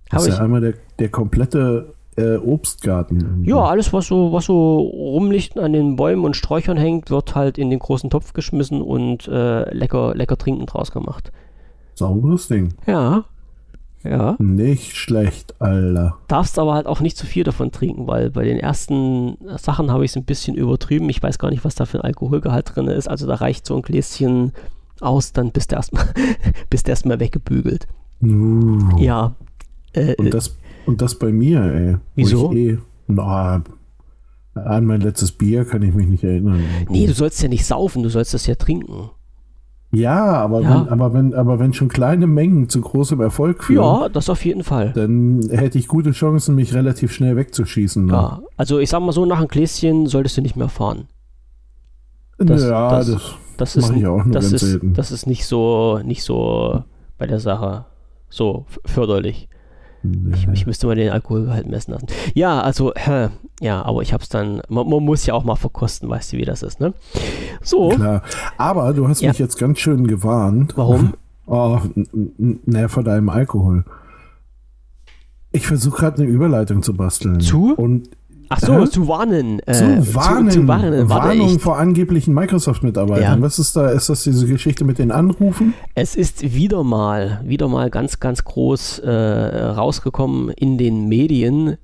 Das 0.09 0.27
ist 0.27 0.37
ja 0.37 0.43
einmal 0.43 0.61
der, 0.61 0.73
der 0.99 1.09
komplette 1.09 1.93
äh, 2.17 2.35
Obstgarten. 2.35 3.43
Ja, 3.45 3.57
alles, 3.57 3.91
was 3.93 4.07
so, 4.07 4.31
was 4.31 4.45
so 4.45 4.79
rumlicht 4.79 5.57
an 5.57 5.73
den 5.73 5.95
Bäumen 5.95 6.25
und 6.25 6.35
Sträuchern 6.35 6.77
hängt, 6.77 7.09
wird 7.09 7.35
halt 7.35 7.57
in 7.57 7.69
den 7.69 7.79
großen 7.79 8.09
Topf 8.09 8.33
geschmissen 8.33 8.81
und 8.81 9.27
äh, 9.27 9.73
lecker, 9.73 10.13
lecker 10.15 10.37
trinken 10.37 10.65
draus 10.65 10.91
gemacht. 10.91 11.31
Sauberes 11.95 12.47
Ding. 12.47 12.73
Ja. 12.85 13.25
Ja. 14.03 14.35
Nicht 14.37 14.97
schlecht, 14.97 15.55
Alter. 15.61 16.17
Darfst 16.27 16.59
aber 16.59 16.73
halt 16.73 16.87
auch 16.87 16.99
nicht 16.99 17.15
zu 17.15 17.25
viel 17.25 17.45
davon 17.45 17.71
trinken, 17.71 18.05
weil 18.05 18.29
bei 18.31 18.43
den 18.43 18.59
ersten 18.59 19.37
Sachen 19.57 19.91
habe 19.91 20.03
ich 20.03 20.11
es 20.11 20.17
ein 20.17 20.25
bisschen 20.25 20.55
übertrieben. 20.55 21.09
Ich 21.09 21.23
weiß 21.23 21.39
gar 21.39 21.49
nicht, 21.49 21.63
was 21.63 21.75
da 21.75 21.85
für 21.85 21.99
ein 21.99 22.03
Alkoholgehalt 22.03 22.75
drin 22.75 22.87
ist. 22.87 23.07
Also 23.07 23.27
da 23.27 23.35
reicht 23.35 23.65
so 23.65 23.75
ein 23.77 23.81
Gläschen 23.81 24.51
aus, 25.03 25.33
dann 25.33 25.51
bist 25.51 25.71
du 25.71 25.75
erstmal 25.75 26.05
bist 26.69 26.89
erstmal 26.89 27.19
weggebügelt. 27.19 27.87
Uh. 28.21 28.97
Ja. 28.97 29.35
Äh, 29.93 30.15
und, 30.15 30.33
das, 30.33 30.57
und 30.85 31.01
das 31.01 31.19
bei 31.19 31.31
mir, 31.31 31.61
ey. 31.61 31.97
Wieso? 32.15 32.53
Eh, 32.53 32.77
na, 33.07 33.63
an 34.55 34.85
mein 34.85 35.01
letztes 35.01 35.31
Bier 35.31 35.65
kann 35.65 35.81
ich 35.81 35.93
mich 35.93 36.07
nicht 36.07 36.23
erinnern. 36.23 36.63
Nee, 36.89 37.07
du 37.07 37.13
sollst 37.13 37.41
ja 37.41 37.49
nicht 37.49 37.65
saufen, 37.65 38.03
du 38.03 38.09
sollst 38.09 38.33
das 38.33 38.45
ja 38.45 38.55
trinken. 38.55 39.09
Ja, 39.91 40.33
aber, 40.37 40.61
ja. 40.61 40.69
Wenn, 40.69 40.89
aber, 40.89 41.13
wenn, 41.13 41.33
aber 41.35 41.59
wenn 41.59 41.73
schon 41.73 41.87
kleine 41.87 42.25
Mengen 42.25 42.67
zu 42.67 42.81
großem 42.81 43.21
Erfolg 43.21 43.63
führen. 43.63 43.83
Ja, 43.83 44.09
das 44.09 44.27
auf 44.29 44.43
jeden 44.43 44.63
Fall. 44.63 44.91
Dann 44.95 45.47
hätte 45.51 45.77
ich 45.77 45.87
gute 45.87 46.11
Chancen, 46.11 46.55
mich 46.55 46.73
relativ 46.73 47.11
schnell 47.11 47.35
wegzuschießen. 47.35 48.05
Ne? 48.05 48.13
Ja, 48.13 48.41
also 48.57 48.79
ich 48.79 48.89
sag 48.89 49.01
mal 49.01 49.11
so, 49.11 49.25
nach 49.25 49.37
einem 49.37 49.47
Gläschen 49.47 50.07
solltest 50.07 50.37
du 50.37 50.41
nicht 50.41 50.55
mehr 50.55 50.69
fahren. 50.69 51.07
Das, 52.37 52.63
ja, 52.63 52.89
das, 52.89 53.07
das, 53.07 53.35
das 53.57 53.75
ist, 53.75 53.89
ich 53.91 54.07
auch 54.07 54.23
nur 54.23 54.33
das 54.33 54.51
ist, 54.51 54.61
selten. 54.61 54.93
Das 54.93 55.11
ist 55.11 55.27
nicht 55.27 55.45
so, 55.45 55.99
nicht 56.03 56.23
so 56.23 56.83
bei 57.17 57.27
der 57.27 57.39
Sache 57.39 57.85
so 58.29 58.65
förderlich. 58.85 59.47
Nee. 60.03 60.35
Ich, 60.35 60.47
ich, 60.49 60.65
müsste 60.65 60.87
mal 60.87 60.95
den 60.95 61.11
Alkoholgehalt 61.11 61.67
messen 61.67 61.93
lassen. 61.93 62.07
Ja, 62.33 62.61
also, 62.61 62.93
äh, 62.93 63.29
ja, 63.61 63.81
aber 63.83 64.01
ich 64.01 64.11
hab's 64.11 64.27
dann, 64.27 64.61
man, 64.67 64.89
man, 64.89 65.03
muss 65.03 65.25
ja 65.25 65.33
auch 65.33 65.45
mal 65.45 65.55
verkosten, 65.55 66.09
weißt 66.09 66.33
du, 66.33 66.37
wie 66.37 66.45
das 66.45 66.61
ist, 66.61 66.81
ne? 66.81 66.93
So. 67.61 67.89
Klar. 67.89 68.21
Aber 68.57 68.93
du 68.93 69.07
hast 69.07 69.21
ja. 69.21 69.29
mich 69.29 69.39
jetzt 69.39 69.57
ganz 69.57 69.79
schön 69.79 70.07
gewarnt. 70.07 70.73
Warum? 70.75 71.13
Oh, 71.45 71.77
naja, 72.37 72.87
vor 72.87 73.03
deinem 73.03 73.27
Alkohol. 73.27 73.83
Ich 75.51 75.67
versuche 75.67 75.97
gerade 75.97 76.23
eine 76.23 76.31
Überleitung 76.31 76.81
zu 76.83 76.93
basteln. 76.93 77.41
Zu? 77.41 77.73
Und 77.75 78.09
Ach 78.53 78.59
so, 78.59 78.83
äh? 78.83 78.89
zu 78.89 79.07
warnen. 79.07 79.59
Äh, 79.65 79.73
zu 79.73 80.15
warnen. 80.15 80.51
Zu, 80.51 80.61
zu 80.61 80.67
warnen. 80.67 81.09
Warnung 81.09 81.59
vor 81.59 81.77
angeblichen 81.77 82.33
Microsoft-Mitarbeitern. 82.33 83.39
Ja. 83.39 83.41
Was 83.41 83.57
ist 83.57 83.75
da? 83.75 83.89
Ist 83.89 84.09
das 84.09 84.23
diese 84.23 84.45
Geschichte 84.45 84.85
mit 84.85 84.99
den 84.99 85.11
Anrufen? 85.11 85.73
Es 85.95 86.15
ist 86.15 86.53
wieder 86.53 86.83
mal, 86.83 87.41
wieder 87.43 87.67
mal 87.67 87.89
ganz, 87.89 88.19
ganz 88.19 88.43
groß 88.43 88.99
äh, 88.99 89.09
rausgekommen 89.09 90.49
in 90.49 90.77
den 90.77 91.07
Medien. 91.07 91.77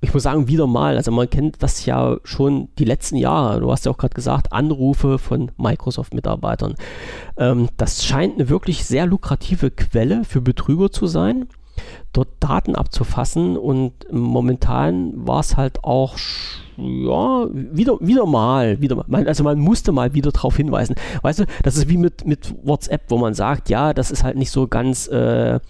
Ich 0.00 0.14
muss 0.14 0.22
sagen, 0.22 0.46
wieder 0.46 0.68
mal. 0.68 0.96
Also 0.96 1.10
man 1.10 1.28
kennt 1.28 1.62
das 1.62 1.86
ja 1.86 2.16
schon 2.22 2.68
die 2.78 2.84
letzten 2.84 3.16
Jahre. 3.16 3.60
Du 3.60 3.72
hast 3.72 3.84
ja 3.84 3.90
auch 3.90 3.98
gerade 3.98 4.14
gesagt, 4.14 4.52
Anrufe 4.52 5.18
von 5.18 5.50
Microsoft-Mitarbeitern. 5.56 6.74
Ähm, 7.36 7.68
das 7.76 8.04
scheint 8.04 8.34
eine 8.34 8.48
wirklich 8.48 8.84
sehr 8.84 9.06
lukrative 9.06 9.70
Quelle 9.70 10.22
für 10.24 10.40
Betrüger 10.40 10.92
zu 10.92 11.06
sein 11.06 11.46
dort 12.12 12.28
Daten 12.40 12.74
abzufassen 12.74 13.56
und 13.56 13.92
momentan 14.10 15.12
war 15.26 15.40
es 15.40 15.56
halt 15.56 15.82
auch 15.84 16.16
ja, 16.76 17.46
wieder, 17.52 17.98
wieder 18.00 18.26
mal, 18.26 18.80
wieder 18.80 18.96
mal, 19.06 19.28
also 19.28 19.44
man 19.44 19.58
musste 19.58 19.92
mal 19.92 20.14
wieder 20.14 20.32
darauf 20.32 20.56
hinweisen. 20.56 20.94
Weißt 21.22 21.40
du, 21.40 21.44
das 21.62 21.76
ist 21.76 21.88
wie 21.88 21.98
mit, 21.98 22.26
mit 22.26 22.54
WhatsApp, 22.64 23.02
wo 23.08 23.18
man 23.18 23.34
sagt, 23.34 23.68
ja, 23.68 23.92
das 23.92 24.10
ist 24.10 24.24
halt 24.24 24.36
nicht 24.36 24.50
so 24.50 24.66
ganz, 24.68 25.08
äh, 25.08 25.60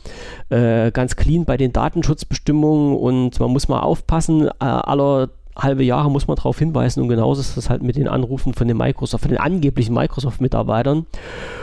äh, 0.48 0.90
ganz 0.92 1.16
clean 1.16 1.44
bei 1.44 1.56
den 1.56 1.72
Datenschutzbestimmungen 1.72 2.96
und 2.96 3.38
man 3.40 3.50
muss 3.50 3.68
mal 3.68 3.80
aufpassen, 3.80 4.46
äh, 4.46 4.50
aller 4.58 5.30
halbe 5.56 5.84
Jahre 5.84 6.10
muss 6.10 6.26
man 6.26 6.36
darauf 6.36 6.58
hinweisen 6.58 7.02
und 7.02 7.08
genauso 7.08 7.40
ist 7.40 7.56
das 7.56 7.70
halt 7.70 7.82
mit 7.82 7.96
den 7.96 8.08
Anrufen 8.08 8.54
von 8.54 8.68
den 8.68 8.76
Microsoft, 8.76 9.22
von 9.22 9.30
den 9.30 9.40
angeblichen 9.40 9.94
Microsoft-Mitarbeitern. 9.94 11.06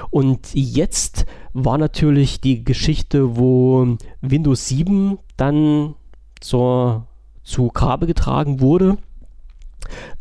Und 0.10 0.54
jetzt 0.54 1.26
war 1.54 1.78
natürlich 1.78 2.42
die 2.42 2.64
Geschichte, 2.64 3.38
wo 3.38 3.98
Windows 4.22 4.68
7 4.68 5.18
dann 5.38 5.96
zur, 6.40 7.08
zu 7.44 7.70
Grabe 7.70 8.08
getragen 8.08 8.62
wurde 8.62 8.98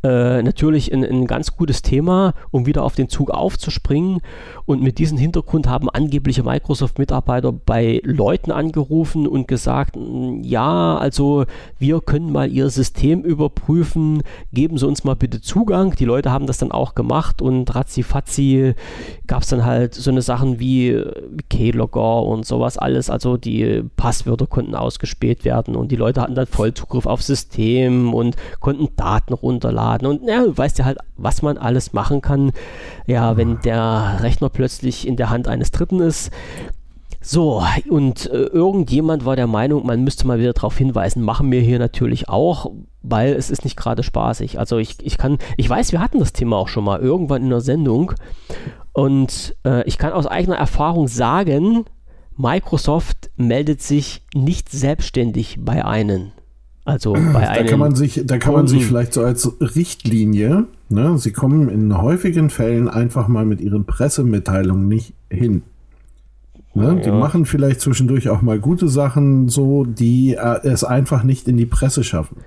äh, 0.02 0.42
natürlich 0.42 0.92
ein, 0.92 1.04
ein 1.04 1.26
ganz 1.26 1.56
gutes 1.56 1.82
Thema, 1.82 2.34
um 2.50 2.66
wieder 2.66 2.84
auf 2.84 2.94
den 2.94 3.08
Zug 3.08 3.30
aufzuspringen. 3.30 4.20
Und 4.66 4.82
mit 4.82 4.98
diesem 4.98 5.18
Hintergrund 5.18 5.66
haben 5.66 5.88
angebliche 5.88 6.42
Microsoft-Mitarbeiter 6.42 7.52
bei 7.52 8.00
Leuten 8.04 8.50
angerufen 8.50 9.26
und 9.26 9.48
gesagt, 9.48 9.96
ja, 10.42 10.96
also 10.98 11.46
wir 11.78 12.00
können 12.00 12.32
mal 12.32 12.50
ihr 12.50 12.70
System 12.70 13.22
überprüfen, 13.22 14.22
geben 14.52 14.78
Sie 14.78 14.86
uns 14.86 15.04
mal 15.04 15.16
bitte 15.16 15.40
Zugang. 15.40 15.94
Die 15.96 16.04
Leute 16.04 16.30
haben 16.30 16.46
das 16.46 16.58
dann 16.58 16.72
auch 16.72 16.94
gemacht 16.94 17.42
und 17.42 17.74
ratzi-fatzi 17.74 18.74
gab 19.26 19.42
es 19.42 19.48
dann 19.48 19.64
halt 19.64 19.94
so 19.94 20.10
eine 20.10 20.22
Sachen 20.22 20.60
wie 20.60 21.02
Keylogger 21.50 22.22
und 22.22 22.46
sowas 22.46 22.78
alles. 22.78 23.10
Also 23.10 23.36
die 23.36 23.82
Passwörter 23.96 24.46
konnten 24.46 24.74
ausgespäht 24.74 25.44
werden 25.44 25.76
und 25.76 25.90
die 25.90 25.96
Leute 25.96 26.20
hatten 26.20 26.34
dann 26.34 26.46
Vollzugriff 26.46 27.06
aufs 27.06 27.26
System 27.26 28.14
und 28.14 28.36
konnten 28.60 28.88
Daten 28.96 29.34
runter 29.34 29.57
runterladen. 29.58 30.06
Und 30.06 30.22
ja, 30.28 30.44
du 30.44 30.56
weißt 30.56 30.78
ja 30.78 30.84
halt, 30.84 30.98
was 31.16 31.42
man 31.42 31.58
alles 31.58 31.92
machen 31.92 32.20
kann, 32.20 32.52
ja, 33.06 33.36
wenn 33.36 33.60
der 33.60 34.18
Rechner 34.20 34.48
plötzlich 34.48 35.06
in 35.06 35.16
der 35.16 35.30
Hand 35.30 35.48
eines 35.48 35.70
Dritten 35.70 36.00
ist. 36.00 36.30
So, 37.20 37.62
und 37.90 38.30
äh, 38.30 38.44
irgendjemand 38.44 39.24
war 39.24 39.34
der 39.34 39.48
Meinung, 39.48 39.84
man 39.84 40.04
müsste 40.04 40.26
mal 40.26 40.38
wieder 40.38 40.52
darauf 40.52 40.78
hinweisen, 40.78 41.22
machen 41.22 41.50
wir 41.50 41.60
hier 41.60 41.80
natürlich 41.80 42.28
auch, 42.28 42.70
weil 43.02 43.32
es 43.32 43.50
ist 43.50 43.64
nicht 43.64 43.76
gerade 43.76 44.04
spaßig. 44.04 44.58
Also 44.58 44.78
ich, 44.78 44.96
ich 45.02 45.18
kann, 45.18 45.38
ich 45.56 45.68
weiß, 45.68 45.90
wir 45.90 46.00
hatten 46.00 46.20
das 46.20 46.32
Thema 46.32 46.56
auch 46.56 46.68
schon 46.68 46.84
mal 46.84 47.00
irgendwann 47.00 47.42
in 47.42 47.50
der 47.50 47.60
Sendung 47.60 48.12
und 48.92 49.56
äh, 49.66 49.82
ich 49.82 49.98
kann 49.98 50.12
aus 50.12 50.26
eigener 50.26 50.56
Erfahrung 50.56 51.08
sagen, 51.08 51.84
Microsoft 52.36 53.30
meldet 53.36 53.82
sich 53.82 54.22
nicht 54.32 54.68
selbstständig 54.70 55.56
bei 55.58 55.84
einem. 55.84 56.30
Also 56.88 57.12
bei 57.32 57.44
da 57.44 57.62
kann 57.64 57.78
man 57.78 57.94
sich, 57.94 58.22
da 58.24 58.38
kann 58.38 58.54
man 58.54 58.66
sich 58.66 58.86
vielleicht 58.86 59.12
so 59.12 59.22
als 59.22 59.50
Richtlinie, 59.60 60.64
ne, 60.88 61.18
sie 61.18 61.32
kommen 61.32 61.68
in 61.68 61.96
häufigen 62.00 62.48
Fällen 62.48 62.88
einfach 62.88 63.28
mal 63.28 63.44
mit 63.44 63.60
ihren 63.60 63.84
Pressemitteilungen 63.84 64.88
nicht 64.88 65.12
hin. 65.28 65.62
Ne, 66.74 66.94
ja. 66.94 66.94
Die 66.94 67.10
machen 67.10 67.44
vielleicht 67.44 67.82
zwischendurch 67.82 68.30
auch 68.30 68.40
mal 68.40 68.58
gute 68.58 68.88
Sachen, 68.88 69.48
so 69.48 69.84
die 69.84 70.34
äh, 70.34 70.60
es 70.62 70.82
einfach 70.82 71.24
nicht 71.24 71.46
in 71.46 71.58
die 71.58 71.66
Presse 71.66 72.04
schaffen. 72.04 72.38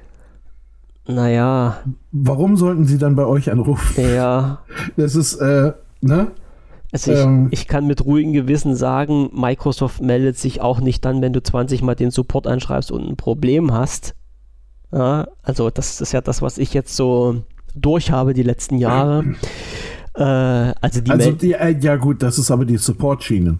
Naja. 1.07 1.77
Warum 2.11 2.57
sollten 2.57 2.85
sie 2.85 2.97
dann 2.97 3.15
bei 3.15 3.25
euch 3.25 3.51
anrufen? 3.51 4.01
Ja. 4.01 4.59
Das 4.97 5.15
ist, 5.15 5.35
äh, 5.35 5.73
ne? 6.01 6.27
Also 6.91 7.11
ich, 7.11 7.19
ähm, 7.19 7.47
ich, 7.51 7.67
kann 7.67 7.87
mit 7.87 8.03
ruhigem 8.03 8.33
Gewissen 8.33 8.75
sagen, 8.75 9.29
Microsoft 9.33 10.01
meldet 10.01 10.37
sich 10.37 10.61
auch 10.61 10.81
nicht 10.81 11.05
dann, 11.05 11.21
wenn 11.21 11.31
du 11.31 11.41
20 11.41 11.83
Mal 11.83 11.95
den 11.95 12.11
Support 12.11 12.47
anschreibst 12.47 12.91
und 12.91 13.07
ein 13.07 13.15
Problem 13.15 13.71
hast. 13.71 14.15
Ja, 14.91 15.27
also 15.43 15.69
das 15.69 16.01
ist 16.01 16.11
ja 16.11 16.21
das, 16.21 16.41
was 16.41 16.57
ich 16.57 16.73
jetzt 16.73 16.95
so 16.95 17.43
durch 17.75 18.11
habe 18.11 18.33
die 18.33 18.43
letzten 18.43 18.77
Jahre. 18.77 19.35
Äh, 20.13 20.23
also 20.23 20.99
die, 20.99 21.11
also 21.11 21.31
die 21.31 21.53
äh, 21.53 21.77
ja 21.79 21.95
gut, 21.95 22.21
das 22.21 22.37
ist 22.37 22.51
aber 22.51 22.65
die 22.65 22.77
Support-Schiene. 22.77 23.59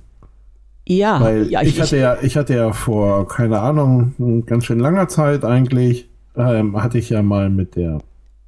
Ja, 0.87 1.21
Weil 1.21 1.47
ja, 1.47 1.61
ich, 1.61 1.69
ich, 1.69 1.81
hatte 1.81 1.97
ja, 1.97 2.17
ich 2.21 2.35
hatte 2.35 2.55
ja 2.55 2.73
vor, 2.73 3.27
keine 3.27 3.59
Ahnung, 3.59 4.43
ganz 4.45 4.65
schön 4.65 4.79
langer 4.79 5.07
Zeit 5.07 5.45
eigentlich, 5.45 6.09
ähm, 6.35 6.81
hatte 6.81 6.97
ich 6.97 7.09
ja 7.09 7.21
mal 7.21 7.49
mit 7.49 7.75
der 7.75 7.99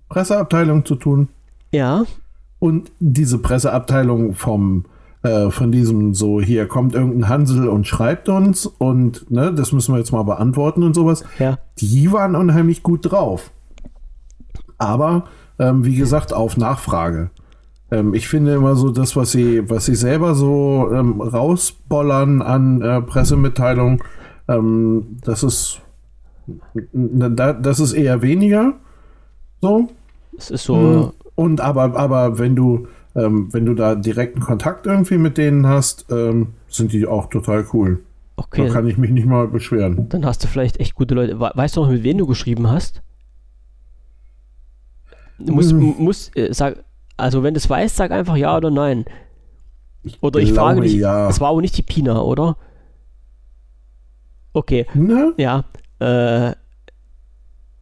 Presseabteilung 0.10 0.84
zu 0.84 0.96
tun. 0.96 1.30
Ja. 1.72 2.04
Und 2.60 2.92
diese 3.00 3.38
Presseabteilung 3.38 4.34
vom 4.34 4.86
äh, 5.24 5.50
von 5.50 5.72
diesem 5.72 6.14
so, 6.14 6.42
hier 6.42 6.68
kommt 6.68 6.94
irgendein 6.94 7.30
Hansel 7.30 7.68
und 7.68 7.88
schreibt 7.88 8.30
uns 8.30 8.66
und 8.66 9.30
ne, 9.32 9.54
das 9.54 9.72
müssen 9.72 9.94
wir 9.94 10.00
jetzt 10.00 10.12
mal 10.12 10.24
beantworten 10.24 10.84
und 10.84 10.94
sowas. 10.94 11.24
Ja. 11.40 11.58
Die 11.80 12.12
waren 12.12 12.36
unheimlich 12.36 12.84
gut 12.84 13.12
drauf. 13.12 13.52
Aber, 14.78 15.26
ähm, 15.60 15.86
wie 15.86 15.96
gesagt, 15.96 16.34
auf 16.34 16.58
Nachfrage. 16.58 17.32
ähm, 17.90 18.14
ich 18.14 18.28
finde 18.28 18.54
immer 18.56 18.76
so 18.76 18.92
das, 18.92 19.16
was 19.16 19.32
sie, 19.32 19.70
was 19.70 19.86
sie 19.86 19.96
selber 19.96 20.36
so 20.36 20.90
ähm, 20.94 21.22
rausbollern 21.22 22.42
an 22.42 22.82
äh, 22.82 23.02
Pressemitteilungen, 23.02 24.02
ähm, 24.48 25.18
das 25.24 25.44
ist 25.44 25.80
das 26.92 27.80
ist 27.80 27.94
eher 27.94 28.22
weniger. 28.22 28.74
So. 29.62 29.88
Es 30.38 30.52
ist 30.52 30.66
so. 30.66 30.76
Hm. 30.76 31.12
Und 31.36 31.62
aber, 31.62 31.96
aber 31.98 32.38
wenn 32.38 32.56
du, 32.56 32.88
ähm, 33.16 33.53
wenn 33.53 33.66
du 33.66 33.74
da 33.74 33.95
direkten 33.95 34.39
Kontakt 34.39 34.86
irgendwie 34.86 35.18
mit 35.18 35.38
denen 35.38 35.68
hast, 35.68 36.05
ähm, 36.09 36.53
sind 36.68 36.93
die 36.93 37.05
auch 37.05 37.30
total 37.30 37.66
cool. 37.74 38.03
Okay. 38.36 38.68
Da 38.68 38.74
kann 38.74 38.88
ich 38.88 38.97
mich 38.97 39.11
nicht 39.11 39.28
mal 39.28 39.47
beschweren. 39.47 40.09
Dann 40.09 40.26
hast 40.26 40.43
du 40.43 40.47
vielleicht 40.47 40.80
echt 40.80 40.95
gute 40.95 41.14
Leute. 41.14 41.39
Weißt 41.39 41.78
du 41.78 41.82
noch, 41.82 41.89
mit 41.89 42.03
wem 42.03 42.18
du 42.18 42.26
geschrieben 42.26 42.70
hast? 42.70 43.01
Du 45.38 45.53
musst, 45.53 45.72
hm. 45.72 45.95
musst 45.99 46.36
äh, 46.36 46.51
sag, 46.53 46.84
also 47.18 47.43
wenn 47.43 47.53
du 47.53 47.59
es 47.59 47.70
weißt, 47.70 47.95
sag 47.95 48.11
einfach 48.11 48.36
ja 48.36 48.57
oder 48.57 48.72
nein. 48.72 49.05
Oder 50.22 50.39
ich, 50.39 50.49
ich 50.49 50.55
frage 50.55 50.82
dich, 50.82 50.93
ja. 50.93 51.30
es 51.30 51.39
war 51.39 51.49
aber 51.49 51.61
nicht 51.61 51.78
die 51.78 51.84
Pina, 51.84 52.22
oder? 52.22 52.57
Okay. 54.53 54.86
Ne? 54.93 55.34
Ja. 55.38 55.66
Äh, 55.99 56.53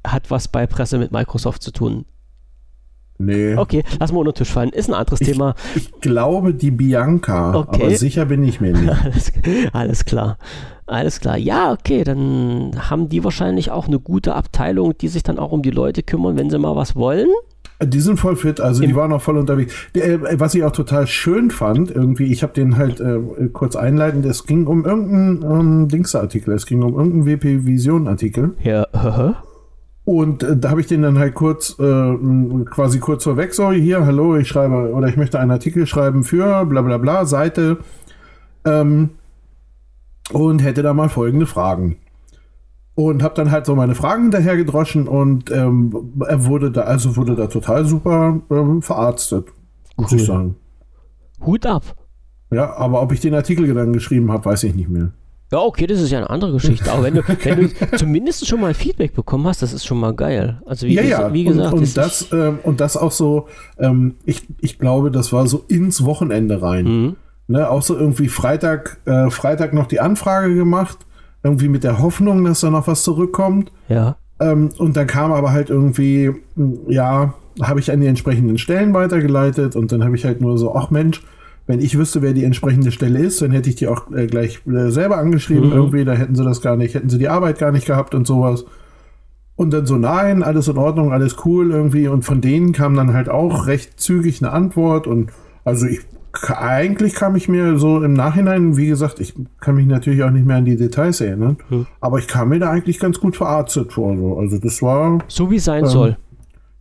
hat 0.06 0.30
was 0.30 0.48
bei 0.48 0.68
Presse 0.68 0.98
mit 0.98 1.12
Microsoft 1.12 1.62
zu 1.62 1.72
tun. 1.72 2.06
Nee. 3.26 3.56
Okay, 3.56 3.84
lass 4.00 4.12
mal 4.12 4.20
unter 4.20 4.32
den 4.32 4.38
Tisch 4.38 4.52
fallen. 4.52 4.70
Ist 4.70 4.90
ein 4.90 4.94
anderes 4.94 5.22
ich, 5.22 5.28
Thema. 5.28 5.56
Ich 5.76 5.92
glaube 6.02 6.54
die 6.54 6.72
Bianca, 6.72 7.56
okay. 7.56 7.84
aber 7.84 7.96
sicher 7.96 8.26
bin 8.26 8.44
ich 8.44 8.62
mir 8.62 8.74
nicht. 8.74 8.90
alles, 9.04 9.32
alles, 9.74 10.06
klar. 10.06 10.38
Alles 10.88 11.20
klar. 11.20 11.38
Ja, 11.38 11.72
okay, 11.72 12.04
dann 12.04 12.72
haben 12.90 13.08
die 13.08 13.24
wahrscheinlich 13.24 13.72
auch 13.72 13.88
eine 13.88 14.00
gute 14.00 14.36
Abteilung, 14.36 14.98
die 14.98 15.08
sich 15.08 15.24
dann 15.24 15.40
auch 15.40 15.52
um 15.52 15.62
die 15.62 15.72
Leute 15.72 16.04
kümmern, 16.04 16.38
wenn 16.38 16.50
sie 16.50 16.58
mal 16.58 16.76
was 16.76 16.96
wollen. 16.96 17.30
Die 17.84 18.00
sind 18.00 18.20
voll 18.20 18.36
fit, 18.36 18.62
also 18.62 18.84
Im 18.84 18.90
die 18.90 18.96
waren 18.96 19.12
auch 19.12 19.22
voll 19.22 19.38
unterwegs. 19.38 19.74
Äh, 19.94 20.20
was 20.34 20.54
ich 20.54 20.64
auch 20.64 20.72
total 20.72 21.08
schön 21.08 21.50
fand, 21.50 21.90
irgendwie, 21.90 22.26
ich 22.26 22.44
habe 22.44 22.54
den 22.54 22.78
halt 22.78 23.00
äh, 23.00 23.20
kurz 23.52 23.76
einleitend, 23.76 24.26
es 24.26 24.46
ging 24.46 24.68
um 24.68 24.86
irgendeinen 24.86 25.44
ähm, 25.44 25.88
Dingsartikel, 25.88 26.54
es 26.54 26.68
ging 26.68 26.84
um 26.84 26.94
irgendeinen 26.94 27.26
WP 27.26 27.66
Vision 27.66 28.08
Artikel. 28.08 28.54
Ja, 28.64 28.86
und 30.04 30.44
äh, 30.44 30.58
da 30.58 30.72
habe 30.72 30.82
ich 30.82 30.88
den 30.88 31.04
dann 31.04 31.20
halt 31.20 31.36
kurz, 31.36 31.78
äh, 31.80 32.18
quasi 32.66 33.00
kurz 33.00 33.24
vorweg, 33.24 33.54
so, 33.54 33.72
hier, 33.72 34.06
hallo, 34.06 34.36
ich 34.36 34.48
schreibe, 34.48 34.92
oder 34.94 35.08
ich 35.08 35.18
möchte 35.18 35.40
einen 35.40 35.52
Artikel 35.52 35.86
schreiben 35.86 36.24
für 36.24 36.66
bla 36.66 36.82
bla 36.82 36.98
bla, 36.98 37.26
Seite. 37.26 37.78
Ähm, 38.66 39.12
und 40.32 40.64
hätte 40.64 40.82
da 40.82 40.94
mal 40.94 41.10
folgende 41.10 41.46
Fragen. 41.46 41.98
Und 42.96 43.24
habe 43.24 43.36
dann 43.36 43.52
halt 43.52 43.66
so 43.66 43.76
meine 43.76 43.96
Fragen 43.96 44.24
hinterher 44.24 44.58
gedroschen 44.58 45.08
und 45.08 45.50
ähm, 45.52 46.14
er 46.28 46.46
wurde 46.46 46.72
da, 46.72 46.82
also 46.82 47.16
wurde 47.16 47.36
da 47.36 47.48
total 47.48 47.86
super 47.86 48.42
ähm, 48.50 48.82
verarztet, 48.82 49.48
muss 49.98 50.12
cool. 50.12 50.18
ich 50.18 50.26
sagen. 50.26 50.56
Hut 51.46 51.66
ab. 51.66 51.84
Ja, 52.52 52.76
aber 52.76 53.02
ob 53.02 53.12
ich 53.14 53.22
den 53.22 53.34
Artikel 53.34 53.74
dann 53.74 53.94
geschrieben 53.94 54.32
habe, 54.32 54.46
weiß 54.46 54.64
ich 54.66 54.76
nicht 54.76 54.90
mehr. 54.90 55.12
Ja, 55.52 55.60
okay, 55.60 55.86
das 55.86 56.00
ist 56.00 56.12
ja 56.12 56.20
eine 56.20 56.30
andere 56.30 56.54
Geschichte. 56.54 56.92
Aber 56.92 57.04
wenn 57.04 57.16
du, 57.16 57.22
wenn 57.44 57.60
du 57.60 57.98
zumindest 57.98 58.48
schon 58.48 58.62
mal 58.62 58.74
Feedback 58.74 59.14
bekommen 59.14 59.46
hast, 59.48 59.62
das 59.62 59.74
ist 59.74 59.86
schon 59.86 60.00
mal 60.00 60.14
geil. 60.14 60.62
Also 60.66 60.88
wie, 60.88 60.94
ja, 60.94 61.04
ja. 61.04 61.34
wie 61.34 61.44
gesagt, 61.44 61.74
und, 61.74 61.80
und 61.80 61.98
das 61.98 62.28
ähm, 62.32 62.60
und 62.64 62.80
das 62.80 62.96
auch 62.96 63.12
so. 63.12 63.48
Ähm, 63.78 64.16
ich, 64.26 64.44
ich 64.62 64.80
glaube, 64.80 65.12
das 65.12 65.34
war 65.34 65.48
so 65.48 65.66
ins 65.68 66.06
Wochenende 66.06 66.62
rein. 66.62 66.86
Mhm. 66.86 67.16
Ne, 67.48 67.70
auch 67.70 67.82
so 67.82 67.98
irgendwie 67.98 68.30
Freitag, 68.30 69.00
äh, 69.06 69.30
Freitag 69.30 69.74
noch 69.74 69.88
die 69.88 70.00
Anfrage 70.00 70.56
gemacht, 70.56 71.00
irgendwie 71.44 71.68
mit 71.68 71.84
der 71.84 72.00
Hoffnung, 72.00 72.46
dass 72.46 72.62
da 72.62 72.70
noch 72.70 72.88
was 72.88 73.04
zurückkommt. 73.04 73.74
Ja. 73.90 74.16
Ähm, 74.40 74.70
und 74.78 74.96
dann 74.96 75.08
kam 75.08 75.34
aber 75.34 75.52
halt 75.52 75.70
irgendwie, 75.70 76.32
ja, 76.88 77.34
habe 77.62 77.82
ich 77.82 77.92
an 77.92 78.00
die 78.00 78.08
entsprechenden 78.08 78.58
Stellen 78.58 78.94
weitergeleitet 78.94 79.76
und 79.76 79.92
dann 79.92 80.04
habe 80.04 80.16
ich 80.16 80.24
halt 80.24 80.40
nur 80.40 80.58
so, 80.58 80.74
ach 80.76 80.92
Mensch 80.92 81.22
wenn 81.72 81.80
ich 81.80 81.98
wüsste, 81.98 82.22
wer 82.22 82.34
die 82.34 82.44
entsprechende 82.44 82.92
Stelle 82.92 83.20
ist, 83.20 83.42
dann 83.42 83.52
hätte 83.52 83.70
ich 83.70 83.76
die 83.76 83.88
auch 83.88 84.12
äh, 84.12 84.28
gleich 84.28 84.62
äh, 84.68 84.90
selber 84.92 85.18
angeschrieben 85.18 85.70
mhm. 85.70 85.76
irgendwie, 85.76 86.04
da 86.04 86.12
hätten 86.12 86.36
sie 86.36 86.44
das 86.44 86.62
gar 86.62 86.76
nicht, 86.76 86.96
hätten 86.96 87.08
sie 87.08 87.18
die 87.18 87.30
Arbeit 87.30 87.60
gar 87.60 87.72
nicht 87.72 87.86
gehabt 87.86 88.14
und 88.14 88.28
sowas. 88.28 88.66
Und 89.56 89.72
dann 89.72 89.86
so, 89.86 89.96
nein, 89.96 90.44
alles 90.44 90.68
in 90.68 90.78
Ordnung, 90.78 91.14
alles 91.14 91.38
cool 91.46 91.72
irgendwie. 91.72 92.10
Und 92.10 92.26
von 92.26 92.42
denen 92.42 92.74
kam 92.74 92.96
dann 92.96 93.14
halt 93.14 93.30
auch 93.30 93.68
recht 93.68 94.02
zügig 94.02 94.42
eine 94.42 94.52
Antwort. 94.52 95.08
Und 95.08 95.32
also 95.64 95.86
ich, 95.86 96.02
eigentlich 96.50 97.14
kam 97.14 97.38
ich 97.38 97.48
mir 97.48 97.78
so 97.78 98.04
im 98.04 98.14
Nachhinein, 98.14 98.76
wie 98.76 98.88
gesagt, 98.88 99.22
ich 99.22 99.34
kann 99.62 99.76
mich 99.76 99.86
natürlich 99.86 100.24
auch 100.24 100.32
nicht 100.32 100.46
mehr 100.46 100.58
an 100.58 100.66
die 100.66 100.76
Details 100.76 101.22
erinnern, 101.22 101.58
mhm. 101.70 101.88
aber 102.02 102.20
ich 102.20 102.28
kam 102.28 102.50
mir 102.50 102.60
da 102.60 102.70
eigentlich 102.70 103.00
ganz 103.00 103.22
gut 103.22 103.38
verarztet 103.38 103.94
vor. 103.94 104.18
So. 104.18 104.38
Also 104.38 104.58
das 104.58 104.82
war. 104.82 105.20
So 105.30 105.50
wie 105.50 105.56
es 105.56 105.64
sein 105.64 105.86
ähm, 105.86 105.90
soll. 105.90 106.18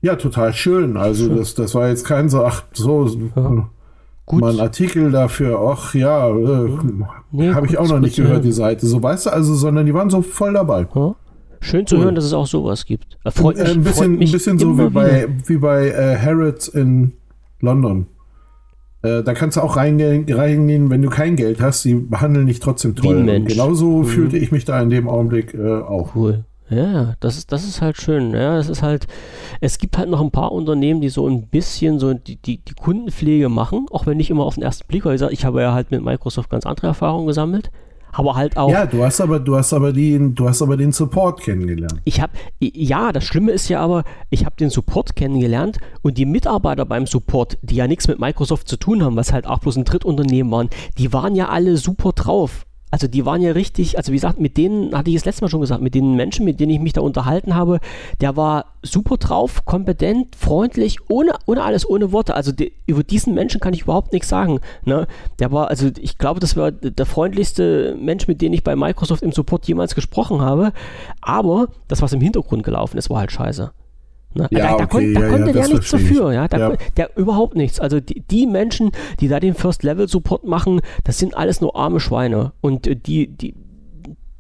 Ja, 0.01 0.17
total 0.17 0.53
schön. 0.53 0.97
Also 0.97 1.27
schön. 1.27 1.37
Das, 1.37 1.55
das 1.55 1.77
war 1.77 1.89
jetzt 1.89 2.05
kein 2.05 2.29
so, 2.29 2.45
ach, 2.45 2.65
so. 2.73 3.07
Ja 3.37 3.69
Gut. 4.31 4.43
Mal 4.43 4.53
ein 4.53 4.61
Artikel 4.61 5.11
dafür, 5.11 5.59
ach 5.59 5.93
ja, 5.93 6.29
äh, 6.29 6.69
nee, 7.33 7.53
habe 7.53 7.67
ich 7.67 7.77
auch 7.77 7.89
noch 7.89 7.99
nicht 7.99 8.15
gehört, 8.15 8.45
die 8.45 8.53
Seite. 8.53 8.87
So 8.87 9.03
weißt 9.03 9.27
du, 9.27 9.31
also, 9.31 9.57
sondern 9.57 9.87
die 9.87 9.93
waren 9.93 10.09
so 10.09 10.23
voll 10.23 10.53
dabei. 10.53 10.87
Ja. 10.95 11.17
Schön 11.61 11.85
zu 11.85 11.97
cool. 11.97 12.05
hören, 12.05 12.15
dass 12.15 12.27
es 12.27 12.33
auch 12.33 12.47
sowas 12.47 12.85
gibt. 12.85 13.19
Freut 13.27 13.57
mich, 13.57 13.69
ein 13.69 13.83
bisschen, 13.83 14.21
ein 14.21 14.31
bisschen 14.31 14.57
so 14.61 14.79
wie 14.79 14.89
bei, 14.89 15.27
wie 15.47 15.57
bei 15.57 15.89
äh, 15.89 16.17
Harrods 16.17 16.69
in 16.69 17.15
London. 17.59 18.07
Äh, 19.03 19.25
da 19.25 19.35
kannst 19.35 19.57
du 19.57 19.63
auch 19.63 19.77
reingehen, 19.77 20.33
reingehen, 20.33 20.91
wenn 20.91 21.03
du 21.03 21.11
kein 21.11 21.35
Geld 21.35 21.61
hast. 21.61 21.85
Die 21.85 21.95
behandeln 21.95 22.47
dich 22.47 22.61
trotzdem 22.61 22.95
toll. 22.95 23.25
Genauso 23.49 23.99
mhm. 23.99 24.05
fühlte 24.05 24.39
ich 24.39 24.53
mich 24.53 24.65
da 24.65 24.81
in 24.81 24.91
dem 24.91 25.09
Augenblick 25.09 25.55
äh, 25.55 25.81
auch. 25.81 26.15
Cool. 26.15 26.45
Ja, 26.71 27.15
das 27.21 27.37
ist, 27.37 27.53
das 27.53 27.65
ist 27.65 27.83
halt 27.83 27.97
schön. 28.01 28.33
Ja, 28.33 28.57
es 28.57 28.69
ist 28.69 28.83
halt, 28.83 29.07
es 29.61 29.79
gibt 29.79 29.99
halt 29.99 30.09
noch 30.09 30.21
ein 30.21 30.31
paar 30.31 30.53
Unternehmen, 30.53 31.01
die 31.01 31.09
so 31.09 31.29
ein 31.29 31.49
bisschen 31.49 31.99
so 31.99 32.15
die, 32.15 32.37
die, 32.37 32.59
die 32.59 32.75
Kundenpflege 32.75 33.49
machen, 33.49 33.87
auch 33.91 34.07
wenn 34.07 34.17
nicht 34.17 34.31
immer 34.31 34.45
auf 34.45 34.55
den 34.55 34.63
ersten 34.63 34.87
Blick, 34.87 35.05
weil 35.05 35.15
ich, 35.15 35.21
sag, 35.21 35.33
ich 35.33 35.45
habe 35.45 35.61
ja 35.61 35.73
halt 35.73 35.91
mit 35.91 36.03
Microsoft 36.03 36.49
ganz 36.49 36.67
andere 36.67 36.87
Erfahrungen 36.87 37.27
gesammelt. 37.27 37.71
Aber 38.13 38.35
halt 38.35 38.57
auch. 38.57 38.71
Ja, 38.71 38.87
du 38.87 39.05
hast 39.05 39.21
aber, 39.21 39.39
du 39.39 39.57
hast 39.57 39.73
aber 39.73 39.93
den, 39.93 40.35
du 40.35 40.49
hast 40.49 40.63
aber 40.63 40.77
den 40.77 40.91
Support 40.91 41.43
kennengelernt. 41.43 42.01
Ich 42.05 42.21
habe, 42.21 42.33
ja, 42.61 43.13
das 43.13 43.25
Schlimme 43.25 43.53
ist 43.53 43.69
ja 43.69 43.81
aber, 43.81 44.05
ich 44.31 44.45
habe 44.45 44.57
den 44.57 44.71
Support 44.71 45.15
kennengelernt 45.15 45.79
und 46.03 46.19
die 46.19 46.27
Mitarbeiter 46.27 46.85
beim 46.85 47.07
Support, 47.07 47.59
die 47.63 47.77
ja 47.77 47.87
nichts 47.87 48.09
mit 48.09 48.19
Microsoft 48.19 48.69
zu 48.69 48.77
tun 48.77 49.05
haben, 49.05 49.17
was 49.17 49.33
halt 49.33 49.47
auch 49.47 49.61
bloß 49.61 49.77
ein 49.77 49.85
Drittunternehmen 49.85 50.51
waren, 50.51 50.71
die 50.99 51.13
waren 51.13 51.37
ja 51.37 51.51
alle 51.51 51.77
super 51.77 52.13
drauf 52.13 52.67
also 52.91 53.07
die 53.07 53.25
waren 53.25 53.41
ja 53.41 53.53
richtig, 53.53 53.97
also 53.97 54.11
wie 54.11 54.17
gesagt, 54.17 54.41
mit 54.41 54.57
denen, 54.57 54.97
hatte 54.97 55.11
ich 55.11 55.17
das 55.17 55.25
letzte 55.25 55.45
Mal 55.45 55.49
schon 55.49 55.61
gesagt, 55.61 55.81
mit 55.81 55.95
den 55.95 56.17
Menschen, 56.17 56.45
mit 56.45 56.59
denen 56.59 56.73
ich 56.73 56.81
mich 56.81 56.93
da 56.93 57.01
unterhalten 57.01 57.55
habe, 57.55 57.79
der 58.21 58.37
war 58.37 58.67
super 58.83 59.17
drauf, 59.17 59.65
kompetent, 59.65 60.35
freundlich, 60.35 60.99
ohne, 61.09 61.35
ohne 61.47 61.63
alles, 61.63 61.89
ohne 61.89 62.11
Worte. 62.13 62.35
Also 62.35 62.51
die, 62.51 62.73
über 62.87 63.05
diesen 63.05 63.35
Menschen 63.35 63.61
kann 63.61 63.75
ich 63.75 63.83
überhaupt 63.83 64.13
nichts 64.13 64.29
sagen. 64.29 64.61
Ne? 64.85 65.07
Der 65.39 65.53
war, 65.53 65.69
also 65.69 65.91
ich 66.01 66.19
glaube, 66.19 66.41
das 66.41 66.57
war 66.57 66.73
der 66.73 67.07
freundlichste 67.07 67.97
Mensch, 68.01 68.27
mit 68.27 68.41
dem 68.43 68.53
ich 68.53 68.65
bei 68.65 68.75
Microsoft 68.75 69.23
im 69.23 69.33
Support 69.33 69.69
jemals 69.69 69.95
gesprochen 69.95 70.41
habe. 70.41 70.73
Aber 71.21 71.69
das, 71.87 72.03
was 72.03 72.13
im 72.13 72.21
Hintergrund 72.21 72.65
gelaufen 72.65 72.99
ist, 72.99 73.11
war 73.11 73.21
halt 73.21 73.33
scheiße. 73.33 73.71
Ne? 74.35 74.47
Ja, 74.51 74.59
da, 74.59 74.77
da, 74.77 74.85
okay, 74.85 74.87
kon, 74.87 75.15
da 75.15 75.21
ja, 75.21 75.29
konnte 75.29 75.47
ja, 75.47 75.53
der 75.53 75.69
nichts 75.69 75.91
dafür, 75.91 76.33
ja? 76.33 76.47
Da, 76.47 76.77
Der 76.97 77.17
überhaupt 77.17 77.57
nichts. 77.57 77.81
Also 77.81 77.99
die, 78.01 78.21
die, 78.31 78.47
Menschen, 78.47 78.93
die 79.19 79.29
da 79.29 79.41
den 79.41 79.55
First-Level-Support 79.55 80.45
machen, 80.45 80.81
das 81.05 81.19
sind 81.19 81.37
alles 81.37 81.61
nur 81.61 81.75
arme 81.75 81.99
Schweine. 81.99 82.53
Und 82.61 82.87
äh, 82.87 82.95
die, 82.95 83.27
die, 83.27 83.55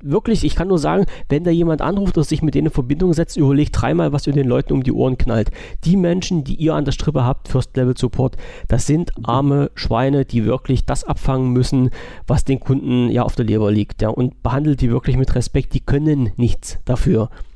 wirklich, 0.02 0.44
ich 0.44 0.54
kann 0.54 0.68
nur 0.68 0.78
sagen, 0.78 1.06
wenn 1.28 1.42
da 1.42 1.50
jemand 1.50 1.82
anruft 1.82 2.16
oder 2.16 2.24
sich 2.24 2.40
mit 2.40 2.54
denen 2.54 2.68
in 2.68 2.72
Verbindung 2.72 3.12
setzt, 3.12 3.36
überlegt 3.36 3.80
dreimal, 3.80 4.12
was 4.12 4.28
ihr 4.28 4.32
den 4.32 4.46
Leuten 4.46 4.72
um 4.72 4.84
die 4.84 4.92
Ohren 4.92 5.18
knallt. 5.18 5.50
Die 5.84 5.96
Menschen, 5.96 6.44
die 6.44 6.54
ihr 6.54 6.74
an 6.74 6.84
der 6.84 6.92
Strippe 6.92 7.24
habt, 7.24 7.48
First 7.48 7.76
Level 7.76 7.96
Support, 7.96 8.36
das 8.68 8.86
sind 8.86 9.12
arme 9.24 9.72
Schweine, 9.74 10.24
die 10.24 10.44
wirklich 10.44 10.86
das 10.86 11.02
abfangen 11.02 11.52
müssen, 11.52 11.90
was 12.28 12.44
den 12.44 12.60
Kunden 12.60 13.10
ja 13.10 13.24
auf 13.24 13.34
der 13.34 13.44
Leber 13.44 13.72
liegt. 13.72 14.02
Ja, 14.02 14.10
und 14.10 14.42
behandelt 14.44 14.80
die 14.80 14.90
wirklich 14.90 15.16
mit 15.16 15.34
Respekt, 15.34 15.74
die 15.74 15.80
können 15.80 16.30
nichts 16.36 16.78
dafür 16.84 17.28
ja, 17.30 17.49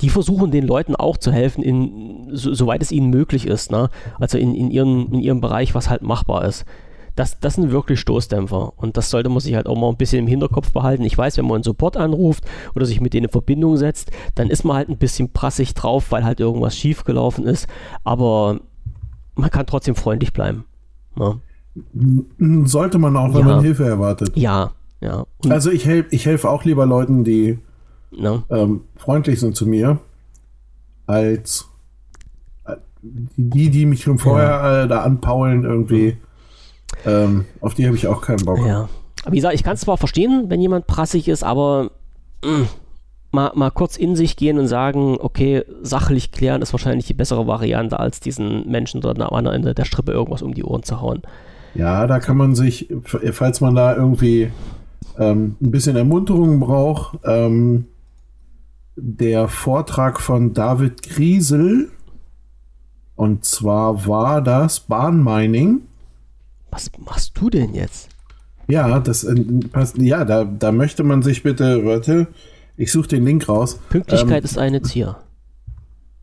die 0.00 0.10
versuchen 0.10 0.50
den 0.50 0.66
Leuten 0.66 0.94
auch 0.94 1.16
zu 1.16 1.32
helfen, 1.32 1.62
in, 1.62 2.28
so, 2.32 2.52
soweit 2.54 2.82
es 2.82 2.92
ihnen 2.92 3.10
möglich 3.10 3.46
ist. 3.46 3.70
Ne? 3.70 3.88
Also 4.20 4.38
in, 4.38 4.54
in, 4.54 4.70
ihren, 4.70 5.12
in 5.12 5.20
ihrem 5.20 5.40
Bereich, 5.40 5.74
was 5.74 5.88
halt 5.88 6.02
machbar 6.02 6.44
ist. 6.44 6.64
Das, 7.16 7.40
das 7.40 7.54
sind 7.54 7.70
wirklich 7.72 8.00
Stoßdämpfer. 8.00 8.72
Und 8.76 8.96
das 8.96 9.10
sollte 9.10 9.28
man 9.28 9.40
sich 9.40 9.54
halt 9.54 9.66
auch 9.66 9.78
mal 9.78 9.88
ein 9.88 9.96
bisschen 9.96 10.20
im 10.20 10.26
Hinterkopf 10.26 10.72
behalten. 10.72 11.04
Ich 11.04 11.16
weiß, 11.16 11.36
wenn 11.36 11.44
man 11.44 11.56
einen 11.56 11.64
Support 11.64 11.96
anruft 11.96 12.44
oder 12.74 12.86
sich 12.86 13.00
mit 13.00 13.12
denen 13.12 13.26
in 13.26 13.30
Verbindung 13.30 13.76
setzt, 13.76 14.10
dann 14.34 14.48
ist 14.48 14.64
man 14.64 14.76
halt 14.76 14.88
ein 14.88 14.96
bisschen 14.96 15.30
prassig 15.30 15.74
drauf, 15.74 16.10
weil 16.10 16.24
halt 16.24 16.40
irgendwas 16.40 16.76
schiefgelaufen 16.76 17.46
ist. 17.46 17.66
Aber 18.04 18.60
man 19.34 19.50
kann 19.50 19.66
trotzdem 19.66 19.94
freundlich 19.94 20.32
bleiben. 20.32 20.64
Ne? 21.16 21.40
Sollte 22.66 22.98
man 22.98 23.16
auch, 23.16 23.34
wenn 23.34 23.46
ja. 23.46 23.54
man 23.56 23.64
Hilfe 23.64 23.84
erwartet. 23.84 24.32
Ja, 24.34 24.72
ja. 25.00 25.24
Und 25.42 25.52
also 25.52 25.70
ich 25.70 25.86
helfe 25.86 26.14
ich 26.14 26.26
helf 26.26 26.44
auch 26.44 26.64
lieber 26.64 26.86
Leuten, 26.86 27.24
die 27.24 27.58
no. 28.16 28.42
ähm, 28.50 28.82
freundlich 28.96 29.40
sind 29.40 29.56
zu 29.56 29.66
mir, 29.66 29.98
als 31.06 31.68
äh, 32.64 32.76
die, 33.02 33.70
die 33.70 33.86
mich 33.86 34.02
schon 34.02 34.18
vorher 34.18 34.84
äh, 34.84 34.88
da 34.88 35.02
anpaulen 35.02 35.64
irgendwie. 35.64 36.16
Ähm, 37.06 37.46
auf 37.60 37.74
die 37.74 37.86
habe 37.86 37.96
ich 37.96 38.06
auch 38.06 38.20
keinen 38.20 38.44
Bock. 38.44 38.58
Ja. 38.66 38.88
Wie 39.28 39.36
gesagt, 39.36 39.54
ich 39.54 39.62
kann 39.62 39.74
es 39.74 39.80
zwar 39.80 39.98
verstehen, 39.98 40.46
wenn 40.48 40.60
jemand 40.60 40.86
prassig 40.86 41.28
ist, 41.28 41.44
aber 41.44 41.90
mh, 42.44 42.58
mm, 42.58 42.68
mal, 43.32 43.52
mal 43.54 43.70
kurz 43.70 43.96
in 43.96 44.14
sich 44.14 44.36
gehen 44.36 44.58
und 44.58 44.68
sagen, 44.68 45.16
okay, 45.18 45.64
sachlich 45.82 46.32
klären 46.32 46.62
ist 46.62 46.72
wahrscheinlich 46.72 47.06
die 47.06 47.14
bessere 47.14 47.46
Variante, 47.46 47.98
als 47.98 48.20
diesen 48.20 48.68
Menschen 48.70 49.00
dort 49.00 49.20
am 49.20 49.34
anderen 49.34 49.56
Ende 49.56 49.74
der 49.74 49.84
Strippe 49.84 50.12
irgendwas 50.12 50.42
um 50.42 50.54
die 50.54 50.64
Ohren 50.64 50.82
zu 50.82 51.00
hauen. 51.00 51.22
Ja, 51.74 52.06
da 52.06 52.20
kann 52.20 52.36
man 52.36 52.54
sich, 52.54 52.88
falls 53.32 53.60
man 53.60 53.74
da 53.74 53.96
irgendwie 53.96 54.50
ähm, 55.18 55.56
ein 55.60 55.70
bisschen 55.70 55.96
Ermunterung 55.96 56.60
braucht, 56.60 57.18
ähm, 57.24 57.86
der 58.96 59.48
Vortrag 59.48 60.20
von 60.20 60.54
David 60.54 61.02
Griesel, 61.02 61.90
und 63.16 63.44
zwar 63.44 64.06
war 64.06 64.42
das 64.42 64.80
Bahnmining. 64.80 65.82
Was 66.70 66.90
machst 66.98 67.32
du 67.38 67.50
denn 67.50 67.74
jetzt? 67.74 68.08
Ja, 68.68 69.00
das 69.00 69.26
ja, 69.96 70.24
da, 70.24 70.44
da 70.44 70.72
möchte 70.72 71.04
man 71.04 71.22
sich 71.22 71.42
bitte, 71.42 71.84
warte, 71.84 72.28
ich 72.76 72.90
suche 72.90 73.08
den 73.08 73.24
Link 73.24 73.48
raus. 73.48 73.78
Pünktlichkeit 73.90 74.38
ähm, 74.38 74.44
ist 74.44 74.58
eine 74.58 74.82
Zier. 74.82 75.16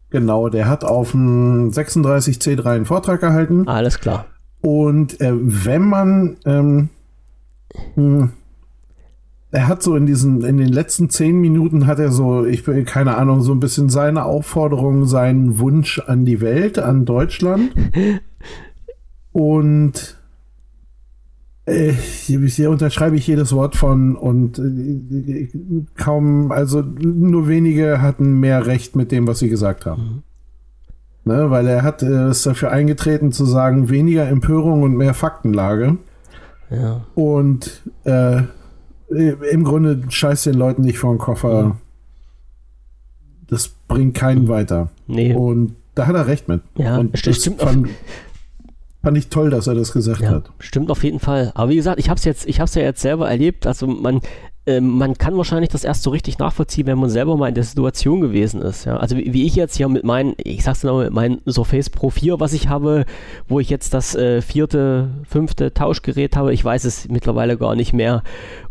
Genau, 0.10 0.50
der 0.50 0.68
hat 0.68 0.84
auf 0.84 1.12
dem 1.12 1.70
36C3 1.70 2.66
einen 2.66 2.86
Vortrag 2.86 3.22
gehalten. 3.22 3.68
Alles 3.68 4.00
klar. 4.00 4.26
Und 4.62 5.22
äh, 5.22 5.32
wenn 5.34 5.84
man, 5.84 6.38
ähm, 6.46 6.90
hm, 7.94 8.32
er 9.52 9.68
hat 9.68 9.82
so 9.82 9.96
in 9.96 10.06
diesen, 10.06 10.44
in 10.44 10.58
den 10.58 10.70
letzten 10.70 11.10
zehn 11.10 11.40
Minuten 11.40 11.88
hat 11.88 12.00
er 12.00 12.12
so, 12.12 12.46
ich 12.46 12.64
bin 12.64 12.86
keine 12.86 13.18
Ahnung, 13.18 13.42
so 13.42 13.52
ein 13.52 13.60
bisschen 13.60 13.90
seine 13.90 14.26
Aufforderung, 14.26 15.06
seinen 15.06 15.58
Wunsch 15.60 16.00
an 16.00 16.26
die 16.26 16.40
Welt, 16.40 16.78
an 16.78 17.06
Deutschland. 17.06 17.74
Und 19.32 20.20
äh, 21.70 21.92
hier 21.92 22.70
unterschreibe 22.72 23.16
ich 23.16 23.28
jedes 23.28 23.54
Wort 23.54 23.76
von 23.76 24.16
und 24.16 24.58
äh, 24.58 25.48
kaum, 25.96 26.52
also 26.52 26.82
nur 26.82 27.48
wenige 27.48 28.02
hatten 28.02 28.40
mehr 28.40 28.66
Recht 28.66 28.96
mit 28.96 29.12
dem, 29.12 29.28
was 29.28 29.40
sie 29.40 29.50
gesagt 29.50 29.86
haben. 29.86 30.24
Mhm. 31.26 31.32
Ne, 31.32 31.52
weil 31.52 31.68
er 31.68 31.84
hat 31.84 32.02
äh, 32.02 32.32
ist 32.32 32.46
dafür 32.46 32.72
eingetreten 32.72 33.32
zu 33.32 33.46
sagen, 33.46 33.90
weniger 33.90 34.28
Empörung 34.28 34.82
und 34.82 34.98
mehr 34.98 35.14
Faktenlage. 35.14 35.98
Ja. 36.72 37.06
Und 37.14 37.84
äh, 38.04 38.44
im 39.10 39.64
Grunde 39.64 40.04
scheißt 40.10 40.46
den 40.48 40.56
Leuten 40.56 40.84
nicht 40.84 41.00
vor 41.00 41.14
den 41.14 41.20
Koffer. 41.20 41.64
Mhm. 41.64 41.74
Das 43.48 43.70
bringt 43.88 44.16
keinen 44.16 44.48
weiter. 44.48 44.90
Nee. 45.08 45.34
Und 45.34 45.76
da 45.96 46.08
hat 46.08 46.16
er 46.16 46.28
recht 46.28 46.48
mit. 46.48 46.62
Ja, 46.76 46.98
und 46.98 47.18
stimmt. 47.18 47.62
Fand, 47.62 47.90
fand 49.02 49.18
ich 49.18 49.30
toll, 49.30 49.50
dass 49.50 49.68
er 49.68 49.76
das 49.76 49.92
gesagt 49.92 50.22
ja, 50.22 50.30
hat. 50.30 50.52
Stimmt 50.60 50.92
auf 50.92 51.04
jeden 51.04 51.20
Fall. 51.20 51.52
Aber 51.56 51.70
wie 51.70 51.76
gesagt, 51.76 52.00
ich 52.00 52.10
habe 52.10 52.18
es 52.18 52.26
jetzt, 52.26 52.48
ich 52.48 52.60
habe 52.60 52.68
es 52.68 52.76
ja 52.76 52.84
jetzt 52.84 53.02
selber 53.02 53.30
erlebt. 53.30 53.66
Also 53.66 53.88
man, 53.88 54.18
äh, 54.18 54.22
man 54.82 55.18
kann 55.18 55.36
wahrscheinlich 55.36 55.70
das 55.70 55.84
erst 55.84 56.04
so 56.04 56.12
richtig 56.12 56.38
nachvollziehen, 56.38 56.86
wenn 56.86 57.00
man 57.00 57.10
selber 57.10 57.36
mal 57.38 57.48
in 57.48 57.56
der 57.56 57.64
Situation 57.64 58.22
gewesen 58.22 58.62
ist. 58.62 58.86
Ja? 58.86 58.98
Also 58.98 59.18
wie, 59.18 59.34
wie, 59.34 59.48
ich 59.48 59.56
jetzt 59.56 59.76
hier 59.78 59.90
mit 59.90 60.04
meinen, 60.04 60.36
ich 60.38 60.64
sag's 60.64 60.84
nochmal, 60.84 61.06
mit 61.06 61.14
meinem 61.14 61.42
Surface 61.48 61.90
Pro 61.90 62.12
4, 62.12 62.40
was 62.40 62.54
ich 62.54 62.68
habe, 62.68 63.06
wo 63.48 63.60
ich 63.60 63.70
jetzt 63.70 63.96
das 63.96 64.16
äh, 64.16 64.44
vierte, 64.44 65.10
fünfte 65.28 65.74
Tauschgerät 65.74 66.36
habe, 66.36 66.54
ich 66.54 66.64
weiß 66.64 66.84
es 66.84 67.08
mittlerweile 67.10 67.58
gar 67.58 67.76
nicht 67.76 67.94
mehr. 67.94 68.22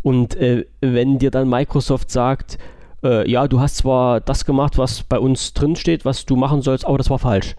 Und 0.02 0.36
äh, 0.36 0.66
wenn 0.80 1.18
dir 1.18 1.32
dann 1.32 1.48
Microsoft 1.48 2.12
sagt, 2.12 2.58
äh, 3.02 3.28
ja, 3.28 3.48
du 3.48 3.60
hast 3.60 3.78
zwar 3.78 4.20
das 4.20 4.44
gemacht, 4.44 4.78
was 4.78 5.02
bei 5.02 5.18
uns 5.18 5.52
drin 5.54 5.74
steht, 5.76 6.04
was 6.04 6.26
du 6.26 6.36
machen 6.36 6.62
sollst, 6.62 6.86
aber 6.86 6.98
das 6.98 7.10
war 7.10 7.18
falsch. 7.18 7.56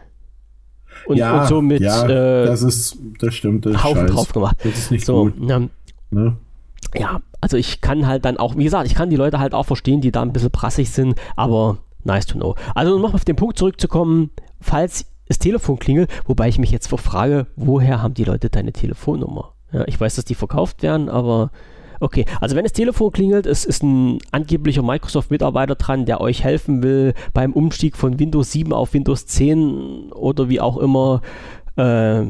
Und, 1.06 1.18
ja, 1.18 1.42
und 1.42 1.48
so 1.48 1.62
mit 1.62 1.82
ja, 1.82 2.06
äh, 2.06 2.46
das 2.46 2.62
ist, 2.62 2.98
das 3.20 3.34
stimmt, 3.36 3.66
das 3.66 3.84
Haufen 3.84 4.08
Scheiß. 4.08 4.12
drauf 4.12 4.34
gemacht. 4.34 4.58
Das 4.64 4.78
ist 4.78 4.92
nicht 4.92 5.06
so, 5.06 5.26
gut. 5.26 5.34
Ja, 5.48 5.62
ne? 6.12 6.38
ja, 6.96 7.22
also 7.42 7.58
ich 7.58 7.82
kann 7.82 8.08
halt 8.08 8.26
dann 8.26 8.38
auch, 8.38 8.58
wie 8.58 8.64
gesagt, 8.64 8.88
ich 8.88 8.96
kann 8.96 9.10
die 9.10 9.16
Leute 9.16 9.40
halt 9.40 9.54
auch 9.54 9.66
verstehen, 9.66 10.02
die 10.02 10.12
da 10.12 10.22
ein 10.22 10.34
bisschen 10.34 10.52
prassig 10.52 10.90
sind, 10.90 11.16
aber 11.36 11.78
nice 12.04 12.26
to 12.26 12.38
know. 12.38 12.56
Also 12.76 12.96
um 12.96 13.02
noch 13.02 13.14
auf 13.14 13.26
den 13.26 13.36
Punkt 13.36 13.58
zurückzukommen, 13.58 14.32
falls 14.62 15.06
das 15.28 15.40
Telefon 15.40 15.80
klingelt, 15.80 16.10
wobei 16.26 16.50
ich 16.50 16.60
mich 16.60 16.72
jetzt 16.72 16.88
frage, 16.88 17.48
woher 17.56 18.02
haben 18.02 18.14
die 18.16 18.24
Leute 18.24 18.50
deine 18.50 18.74
Telefonnummer? 18.74 19.54
Ja, 19.72 19.88
ich 19.88 20.00
weiß, 20.00 20.16
dass 20.16 20.26
die 20.26 20.36
verkauft 20.36 20.82
werden, 20.82 21.10
aber 21.10 21.52
Okay, 22.02 22.26
also 22.40 22.56
wenn 22.56 22.64
das 22.64 22.72
Telefon 22.72 23.12
klingelt, 23.12 23.46
es 23.46 23.66
ist 23.66 23.84
ein 23.84 24.20
angeblicher 24.32 24.82
Microsoft-Mitarbeiter 24.82 25.76
dran, 25.76 26.06
der 26.06 26.22
euch 26.22 26.44
helfen 26.44 26.82
will 26.82 27.14
beim 27.34 27.52
Umstieg 27.52 27.98
von 27.98 28.20
Windows 28.20 28.54
7 28.54 28.72
auf 28.72 28.94
Windows 28.94 29.26
10 29.26 30.14
oder 30.14 30.48
wie 30.48 30.62
auch 30.62 30.78
immer. 30.78 31.22
Äh, 31.76 32.24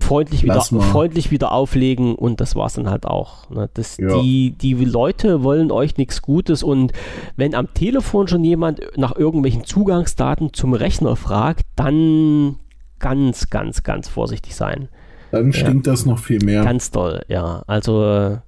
freundlich 0.00 0.42
wieder, 0.42 0.60
freundlich 0.60 1.30
wieder 1.30 1.52
auflegen 1.52 2.14
und 2.14 2.40
das 2.40 2.56
war 2.56 2.66
es 2.66 2.74
dann 2.74 2.90
halt 2.90 3.06
auch. 3.06 3.48
Ne? 3.50 3.70
Das, 3.74 3.96
ja. 3.98 4.20
die, 4.20 4.52
die 4.52 4.74
Leute 4.74 5.42
wollen 5.42 5.70
euch 5.70 5.96
nichts 5.96 6.22
Gutes 6.22 6.62
und 6.62 6.92
wenn 7.36 7.54
am 7.54 7.72
Telefon 7.74 8.26
schon 8.28 8.44
jemand 8.44 8.80
nach 8.96 9.14
irgendwelchen 9.16 9.64
Zugangsdaten 9.64 10.52
zum 10.52 10.72
Rechner 10.74 11.16
fragt, 11.16 11.64
dann 11.76 12.56
ganz, 12.98 13.50
ganz, 13.50 13.82
ganz 13.82 14.08
vorsichtig 14.08 14.54
sein. 14.54 14.88
Dann 15.30 15.52
stinkt 15.52 15.86
ja. 15.86 15.92
das 15.92 16.06
noch 16.06 16.18
viel 16.18 16.44
mehr. 16.44 16.64
Ganz 16.64 16.90
toll, 16.90 17.22
ja. 17.28 17.62
Also 17.66 18.38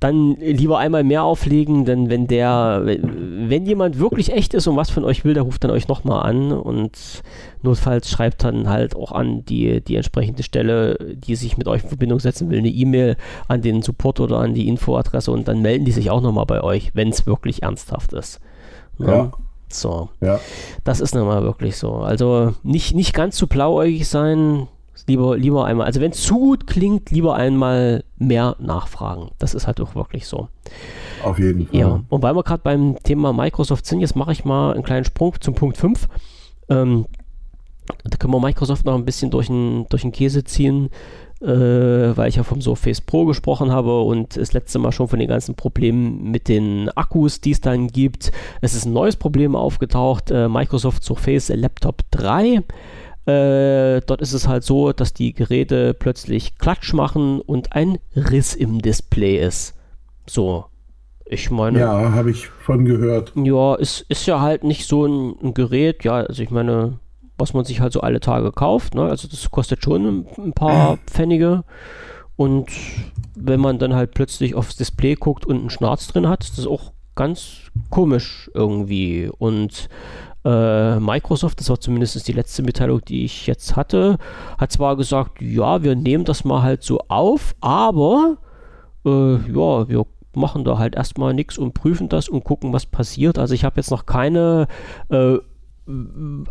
dann 0.00 0.36
lieber 0.36 0.78
einmal 0.78 1.02
mehr 1.02 1.24
auflegen, 1.24 1.84
denn 1.84 2.08
wenn 2.08 2.28
der, 2.28 2.82
wenn 2.84 3.66
jemand 3.66 3.98
wirklich 3.98 4.32
echt 4.32 4.54
ist 4.54 4.66
und 4.68 4.76
was 4.76 4.90
von 4.90 5.04
euch 5.04 5.24
will, 5.24 5.34
der 5.34 5.42
ruft 5.42 5.64
dann 5.64 5.72
euch 5.72 5.88
nochmal 5.88 6.24
an 6.24 6.52
und 6.52 7.22
notfalls 7.62 8.08
schreibt 8.08 8.44
dann 8.44 8.68
halt 8.68 8.94
auch 8.94 9.10
an 9.10 9.44
die, 9.44 9.80
die 9.80 9.96
entsprechende 9.96 10.44
Stelle, 10.44 11.16
die 11.16 11.34
sich 11.34 11.58
mit 11.58 11.66
euch 11.66 11.82
in 11.82 11.88
Verbindung 11.88 12.20
setzen 12.20 12.48
will, 12.48 12.58
eine 12.58 12.68
E-Mail 12.68 13.16
an 13.48 13.60
den 13.60 13.82
Support 13.82 14.20
oder 14.20 14.38
an 14.38 14.54
die 14.54 14.68
Infoadresse 14.68 15.32
und 15.32 15.48
dann 15.48 15.62
melden 15.62 15.84
die 15.84 15.92
sich 15.92 16.10
auch 16.10 16.20
nochmal 16.20 16.46
bei 16.46 16.62
euch, 16.62 16.92
wenn 16.94 17.08
es 17.08 17.26
wirklich 17.26 17.64
ernsthaft 17.64 18.12
ist. 18.12 18.40
Ja. 18.98 19.06
Ne? 19.06 19.12
ja. 19.12 19.32
So. 19.70 20.08
Ja. 20.20 20.40
Das 20.84 21.00
ist 21.00 21.14
nochmal 21.14 21.42
wirklich 21.42 21.76
so. 21.76 21.96
Also 21.96 22.54
nicht, 22.62 22.94
nicht 22.94 23.12
ganz 23.12 23.36
zu 23.36 23.46
blauäugig 23.46 24.08
sein, 24.08 24.66
Lieber, 25.06 25.36
lieber 25.36 25.64
einmal, 25.64 25.86
also 25.86 26.00
wenn 26.00 26.10
es 26.10 26.22
zu 26.22 26.38
gut 26.38 26.66
klingt, 26.66 27.10
lieber 27.10 27.34
einmal 27.34 28.04
mehr 28.16 28.56
nachfragen. 28.58 29.30
Das 29.38 29.54
ist 29.54 29.66
halt 29.66 29.80
auch 29.80 29.94
wirklich 29.94 30.26
so. 30.26 30.48
Auf 31.22 31.38
jeden 31.38 31.66
Fall. 31.66 31.78
Ja, 31.78 32.00
und 32.08 32.22
weil 32.22 32.34
wir 32.34 32.42
gerade 32.42 32.62
beim 32.62 32.96
Thema 33.02 33.32
Microsoft 33.32 33.86
sind, 33.86 34.00
jetzt 34.00 34.16
mache 34.16 34.32
ich 34.32 34.44
mal 34.44 34.72
einen 34.72 34.82
kleinen 34.82 35.04
Sprung 35.04 35.34
zum 35.40 35.54
Punkt 35.54 35.76
5. 35.76 36.08
Ähm, 36.68 37.06
da 38.04 38.16
können 38.16 38.32
wir 38.32 38.40
Microsoft 38.40 38.84
noch 38.84 38.94
ein 38.94 39.04
bisschen 39.04 39.30
durch 39.30 39.46
den, 39.46 39.86
durch 39.88 40.02
den 40.02 40.12
Käse 40.12 40.44
ziehen, 40.44 40.90
äh, 41.40 41.46
weil 41.46 42.28
ich 42.28 42.36
ja 42.36 42.42
vom 42.42 42.60
Surface 42.60 43.00
Pro 43.00 43.24
gesprochen 43.24 43.70
habe 43.70 44.02
und 44.02 44.36
das 44.36 44.52
letzte 44.52 44.78
Mal 44.78 44.92
schon 44.92 45.08
von 45.08 45.18
den 45.18 45.28
ganzen 45.28 45.54
Problemen 45.54 46.30
mit 46.30 46.48
den 46.48 46.90
Akkus, 46.90 47.40
die 47.40 47.52
es 47.52 47.60
dann 47.60 47.88
gibt. 47.88 48.30
Es 48.60 48.74
ist 48.74 48.84
ein 48.84 48.92
neues 48.92 49.16
Problem 49.16 49.56
aufgetaucht, 49.56 50.30
äh, 50.30 50.48
Microsoft 50.48 51.04
Surface 51.04 51.48
Laptop 51.48 52.02
3. 52.10 52.62
Äh, 53.28 54.00
dort 54.06 54.22
ist 54.22 54.32
es 54.32 54.48
halt 54.48 54.64
so, 54.64 54.92
dass 54.92 55.12
die 55.12 55.34
Geräte 55.34 55.92
plötzlich 55.92 56.56
Klatsch 56.56 56.94
machen 56.94 57.42
und 57.42 57.74
ein 57.74 57.98
Riss 58.16 58.54
im 58.54 58.80
Display 58.80 59.36
ist. 59.36 59.74
So. 60.26 60.64
Ich 61.26 61.50
meine. 61.50 61.78
Ja, 61.80 62.12
habe 62.12 62.30
ich 62.30 62.46
von 62.46 62.86
gehört. 62.86 63.34
Ja, 63.36 63.74
ist, 63.74 64.06
ist 64.08 64.26
ja 64.26 64.40
halt 64.40 64.64
nicht 64.64 64.86
so 64.86 65.04
ein, 65.04 65.34
ein, 65.42 65.52
Gerät, 65.52 66.04
ja, 66.04 66.14
also 66.14 66.42
ich 66.42 66.50
meine, 66.50 67.00
was 67.36 67.52
man 67.52 67.66
sich 67.66 67.80
halt 67.80 67.92
so 67.92 68.00
alle 68.00 68.20
Tage 68.20 68.50
kauft, 68.50 68.94
ne? 68.94 69.02
Also 69.02 69.28
das 69.28 69.50
kostet 69.50 69.84
schon 69.84 70.06
ein, 70.06 70.26
ein 70.38 70.52
paar 70.54 70.96
Pfennige. 71.06 71.64
Und 72.36 72.70
wenn 73.34 73.60
man 73.60 73.78
dann 73.78 73.94
halt 73.94 74.14
plötzlich 74.14 74.54
aufs 74.54 74.76
Display 74.76 75.16
guckt 75.16 75.44
und 75.44 75.58
einen 75.58 75.70
Schnarz 75.70 76.06
drin 76.06 76.30
hat, 76.30 76.44
ist 76.44 76.56
das 76.56 76.66
auch 76.66 76.92
ganz 77.14 77.70
komisch 77.90 78.50
irgendwie. 78.54 79.30
Und 79.38 79.90
äh, 80.44 81.00
Microsoft, 81.00 81.60
das 81.60 81.70
war 81.70 81.80
zumindest 81.80 82.26
die 82.28 82.32
letzte 82.32 82.62
Mitteilung, 82.62 83.04
die 83.04 83.24
ich 83.24 83.46
jetzt 83.46 83.76
hatte, 83.76 84.18
hat 84.56 84.72
zwar 84.72 84.96
gesagt, 84.96 85.40
ja, 85.40 85.82
wir 85.82 85.96
nehmen 85.96 86.24
das 86.24 86.44
mal 86.44 86.62
halt 86.62 86.82
so 86.82 87.00
auf, 87.08 87.54
aber 87.60 88.38
äh, 89.04 89.34
ja, 89.34 89.88
wir 89.88 90.06
machen 90.34 90.64
da 90.64 90.78
halt 90.78 90.94
erstmal 90.94 91.34
nichts 91.34 91.58
und 91.58 91.74
prüfen 91.74 92.08
das 92.08 92.28
und 92.28 92.44
gucken, 92.44 92.72
was 92.72 92.86
passiert. 92.86 93.38
Also 93.38 93.54
ich 93.54 93.64
habe 93.64 93.76
jetzt 93.76 93.90
noch 93.90 94.06
keine 94.06 94.68
äh, 95.10 95.38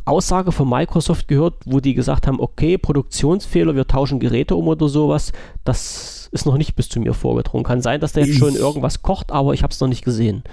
Aussage 0.05 0.51
von 0.51 0.67
Microsoft 0.67 1.27
gehört, 1.27 1.55
wo 1.65 1.79
die 1.79 1.93
gesagt 1.93 2.25
haben, 2.25 2.39
okay, 2.39 2.77
Produktionsfehler, 2.77 3.75
wir 3.75 3.85
tauschen 3.85 4.19
Geräte 4.19 4.55
um 4.55 4.67
oder 4.67 4.89
sowas. 4.89 5.31
Das 5.63 6.27
ist 6.31 6.45
noch 6.47 6.57
nicht 6.57 6.75
bis 6.75 6.89
zu 6.89 6.99
mir 6.99 7.13
vorgedrungen. 7.13 7.63
Kann 7.63 7.81
sein, 7.81 8.01
dass 8.01 8.13
da 8.13 8.21
jetzt 8.21 8.31
ich, 8.31 8.37
schon 8.39 8.55
irgendwas 8.55 9.03
kocht, 9.03 9.31
aber 9.31 9.53
ich 9.53 9.61
habe 9.61 9.71
es 9.71 9.79
noch 9.79 9.87
nicht 9.87 10.03
gesehen. 10.03 10.43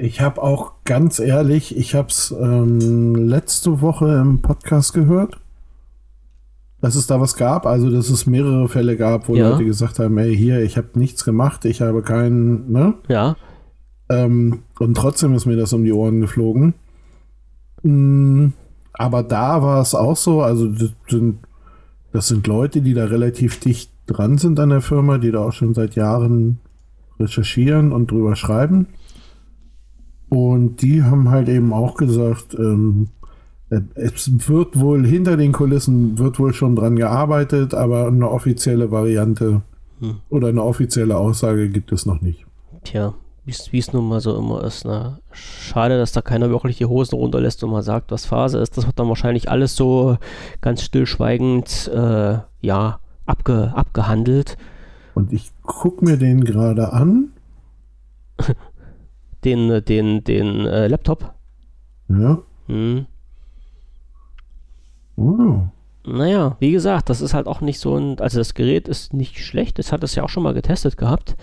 Ich 0.00 0.20
habe 0.20 0.42
auch 0.42 0.72
ganz 0.84 1.18
ehrlich, 1.18 1.76
ich 1.76 1.94
habe 1.94 2.08
es 2.08 2.34
ähm, 2.38 3.14
letzte 3.14 3.82
Woche 3.82 4.14
im 4.14 4.40
Podcast 4.40 4.94
gehört, 4.94 5.38
dass 6.80 6.94
es 6.94 7.06
da 7.06 7.20
was 7.20 7.36
gab. 7.36 7.66
Also, 7.66 7.90
dass 7.90 8.08
es 8.08 8.26
mehrere 8.26 8.68
Fälle 8.68 8.96
gab, 8.96 9.28
wo 9.28 9.36
ja. 9.36 9.50
Leute 9.50 9.64
gesagt 9.64 9.98
haben: 9.98 10.16
Ey, 10.16 10.34
hier, 10.34 10.62
ich 10.62 10.78
habe 10.78 10.88
nichts 10.94 11.24
gemacht, 11.24 11.66
ich 11.66 11.82
habe 11.82 12.02
keinen, 12.02 12.72
ne? 12.72 12.94
Ja. 13.08 13.36
Ähm, 14.08 14.62
und 14.78 14.96
trotzdem 14.96 15.34
ist 15.34 15.46
mir 15.46 15.56
das 15.56 15.72
um 15.72 15.84
die 15.84 15.92
Ohren 15.92 16.20
geflogen. 16.20 16.74
Mhm. 17.82 18.52
Aber 18.92 19.22
da 19.22 19.62
war 19.62 19.80
es 19.80 19.94
auch 19.94 20.16
so, 20.16 20.42
also 20.42 20.68
das 20.68 20.92
sind, 21.08 21.38
das 22.12 22.28
sind 22.28 22.46
Leute, 22.46 22.82
die 22.82 22.94
da 22.94 23.06
relativ 23.06 23.58
dicht 23.58 23.90
dran 24.06 24.38
sind 24.38 24.60
an 24.60 24.68
der 24.68 24.80
Firma, 24.80 25.18
die 25.18 25.30
da 25.30 25.40
auch 25.40 25.52
schon 25.52 25.74
seit 25.74 25.94
Jahren 25.94 26.58
recherchieren 27.18 27.92
und 27.92 28.10
drüber 28.10 28.36
schreiben. 28.36 28.88
Und 30.28 30.82
die 30.82 31.02
haben 31.02 31.30
halt 31.30 31.48
eben 31.48 31.72
auch 31.72 31.94
gesagt, 31.96 32.54
ähm, 32.58 33.08
äh, 33.70 33.80
es 33.94 34.48
wird 34.48 34.78
wohl 34.78 35.06
hinter 35.06 35.36
den 35.36 35.52
Kulissen, 35.52 36.18
wird 36.18 36.38
wohl 36.38 36.54
schon 36.54 36.76
dran 36.76 36.96
gearbeitet, 36.96 37.74
aber 37.74 38.06
eine 38.06 38.30
offizielle 38.30 38.90
Variante 38.90 39.62
hm. 40.00 40.16
oder 40.28 40.48
eine 40.48 40.62
offizielle 40.62 41.16
Aussage 41.16 41.68
gibt 41.68 41.92
es 41.92 42.06
noch 42.06 42.20
nicht. 42.20 42.46
Tja, 42.84 43.14
wie 43.44 43.78
es 43.78 43.92
nun 43.92 44.08
mal 44.08 44.20
so 44.20 44.36
immer 44.36 44.62
ist. 44.62 44.84
Ne? 44.84 45.18
Schade, 45.32 45.98
dass 45.98 46.12
da 46.12 46.22
keiner 46.22 46.50
wirklich 46.50 46.78
die 46.78 46.86
Hosen 46.86 47.16
runterlässt 47.16 47.62
und 47.64 47.70
mal 47.70 47.82
sagt, 47.82 48.12
was 48.12 48.24
Phase 48.24 48.58
ist. 48.58 48.76
Das 48.76 48.86
wird 48.86 48.98
dann 48.98 49.08
wahrscheinlich 49.08 49.50
alles 49.50 49.74
so 49.74 50.16
ganz 50.60 50.82
stillschweigend, 50.82 51.90
äh, 51.92 52.38
ja, 52.60 53.00
abge, 53.26 53.72
abgehandelt. 53.74 54.56
Und 55.14 55.32
ich 55.32 55.50
gucke 55.62 56.04
mir 56.04 56.16
den 56.16 56.44
gerade 56.44 56.92
an. 56.92 57.32
den, 59.44 59.84
den, 59.84 60.22
den 60.22 60.66
äh, 60.66 60.86
Laptop? 60.86 61.34
Ja. 62.08 62.38
Hm. 62.66 63.06
Oh. 65.16 65.66
Naja, 66.04 66.56
wie 66.58 66.72
gesagt, 66.72 67.10
das 67.10 67.20
ist 67.20 67.34
halt 67.34 67.46
auch 67.46 67.60
nicht 67.60 67.78
so 67.78 67.96
ein, 67.96 68.18
also 68.18 68.38
das 68.38 68.54
Gerät 68.54 68.88
ist 68.88 69.12
nicht 69.14 69.38
schlecht, 69.38 69.78
das 69.78 69.92
hat 69.92 70.02
es 70.02 70.14
ja 70.14 70.24
auch 70.24 70.28
schon 70.28 70.42
mal 70.42 70.54
getestet 70.54 70.96
gehabt. 70.96 71.36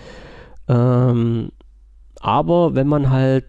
Ähm, 0.68 1.50
aber 2.20 2.74
wenn 2.74 2.86
man 2.86 3.10
halt 3.10 3.46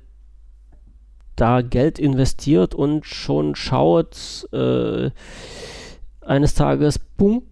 da 1.36 1.62
Geld 1.62 2.00
investiert 2.00 2.74
und 2.74 3.06
schon 3.06 3.56
schaut, 3.56 4.48
äh, 4.52 5.12
eines 6.22 6.54
Tages, 6.56 7.00
boom, 7.00 7.44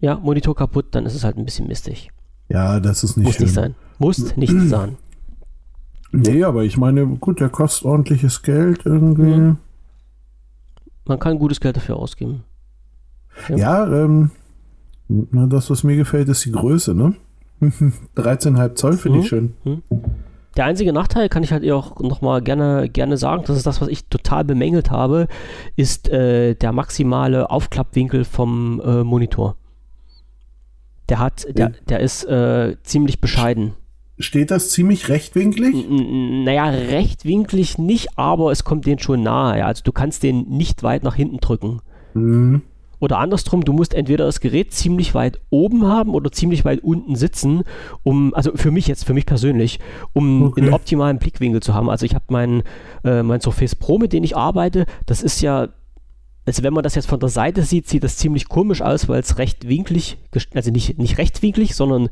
ja, 0.00 0.18
Monitor 0.18 0.54
kaputt, 0.54 0.86
dann 0.90 1.06
ist 1.06 1.14
es 1.14 1.24
halt 1.24 1.36
ein 1.38 1.44
bisschen 1.44 1.66
mistig. 1.66 2.10
Ja, 2.48 2.80
das 2.80 3.04
ist 3.04 3.16
nicht 3.16 3.26
Muss 3.26 3.34
schön. 3.36 3.44
nicht 3.44 3.54
sein. 3.54 3.74
Muss 3.98 4.36
nicht 4.36 4.60
sein. 4.68 4.96
Nee, 6.12 6.44
aber 6.44 6.64
ich 6.64 6.76
meine, 6.76 7.06
gut, 7.06 7.40
der 7.40 7.48
kostet 7.48 7.86
ordentliches 7.86 8.42
Geld 8.42 8.84
irgendwie. 8.84 9.34
Mhm. 9.34 9.56
Man 11.06 11.18
kann 11.18 11.38
gutes 11.38 11.60
Geld 11.60 11.76
dafür 11.76 11.96
ausgeben. 11.96 12.44
Ja, 13.48 13.56
ja 13.56 14.04
ähm, 14.04 14.30
das, 15.08 15.70
was 15.70 15.84
mir 15.84 15.96
gefällt, 15.96 16.28
ist 16.28 16.44
die 16.44 16.52
Größe, 16.52 16.94
ne? 16.94 17.14
13,5 17.60 18.74
Zoll 18.74 18.96
finde 18.96 19.18
mhm. 19.18 19.22
ich 19.22 19.28
schön. 19.28 19.54
Mhm. 19.64 19.82
Der 20.56 20.66
einzige 20.66 20.92
Nachteil, 20.92 21.28
kann 21.28 21.42
ich 21.42 21.52
halt 21.52 21.68
auch 21.70 21.98
nochmal 21.98 22.40
gerne, 22.40 22.88
gerne 22.88 23.16
sagen, 23.16 23.42
das 23.46 23.56
ist 23.56 23.66
das, 23.66 23.80
was 23.80 23.88
ich 23.88 24.06
total 24.06 24.44
bemängelt 24.44 24.90
habe, 24.90 25.26
ist 25.74 26.08
äh, 26.08 26.54
der 26.54 26.72
maximale 26.72 27.50
Aufklappwinkel 27.50 28.24
vom 28.24 28.80
äh, 28.84 29.02
Monitor. 29.02 29.56
Der 31.08 31.18
hat, 31.18 31.46
der, 31.50 31.72
der 31.88 32.00
ist 32.00 32.24
äh, 32.24 32.76
ziemlich 32.82 33.20
bescheiden. 33.20 33.74
Steht 34.18 34.52
das 34.52 34.70
ziemlich 34.70 35.08
rechtwinklig? 35.08 35.74
N 35.74 36.44
naja, 36.44 36.66
rechtwinklig 36.66 37.78
nicht, 37.78 38.16
aber 38.16 38.52
es 38.52 38.62
kommt 38.62 38.86
den 38.86 39.00
schon 39.00 39.22
nahe. 39.22 39.58
Ja. 39.58 39.66
Also 39.66 39.82
du 39.84 39.90
kannst 39.90 40.22
den 40.22 40.48
nicht 40.48 40.84
weit 40.84 41.02
nach 41.02 41.16
hinten 41.16 41.38
drücken. 41.38 41.80
Mhm. 42.14 42.62
Oder 43.00 43.18
andersrum, 43.18 43.64
du 43.64 43.72
musst 43.72 43.94
entweder 43.94 44.24
das 44.24 44.40
Gerät 44.40 44.72
ziemlich 44.72 45.14
weit 45.14 45.40
oben 45.50 45.86
haben 45.86 46.14
oder 46.14 46.30
ziemlich 46.32 46.64
weit 46.64 46.82
unten 46.82 47.16
sitzen, 47.16 47.62
um, 48.02 48.34
also 48.34 48.52
für 48.54 48.70
mich 48.70 48.86
jetzt, 48.86 49.04
für 49.04 49.14
mich 49.14 49.26
persönlich, 49.26 49.80
um 50.12 50.44
okay. 50.44 50.62
einen 50.62 50.74
optimalen 50.74 51.18
Blickwinkel 51.18 51.62
zu 51.62 51.74
haben. 51.74 51.90
Also 51.90 52.06
ich 52.06 52.14
habe 52.14 52.24
meinen 52.28 52.62
äh, 53.04 53.22
mein 53.22 53.40
Surface 53.40 53.74
Pro, 53.74 53.98
mit 53.98 54.12
dem 54.12 54.24
ich 54.24 54.36
arbeite, 54.36 54.86
das 55.06 55.22
ist 55.22 55.40
ja 55.40 55.68
also 56.46 56.62
wenn 56.62 56.74
man 56.74 56.82
das 56.82 56.94
jetzt 56.94 57.06
von 57.06 57.20
der 57.20 57.30
Seite 57.30 57.62
sieht, 57.62 57.88
sieht 57.88 58.04
das 58.04 58.18
ziemlich 58.18 58.48
komisch 58.48 58.82
aus, 58.82 59.08
weil 59.08 59.20
es 59.20 59.38
recht 59.38 59.66
winklig, 59.66 60.18
also 60.52 60.70
nicht, 60.70 60.98
nicht 60.98 61.16
rechtwinklig, 61.16 61.74
sondern 61.74 62.10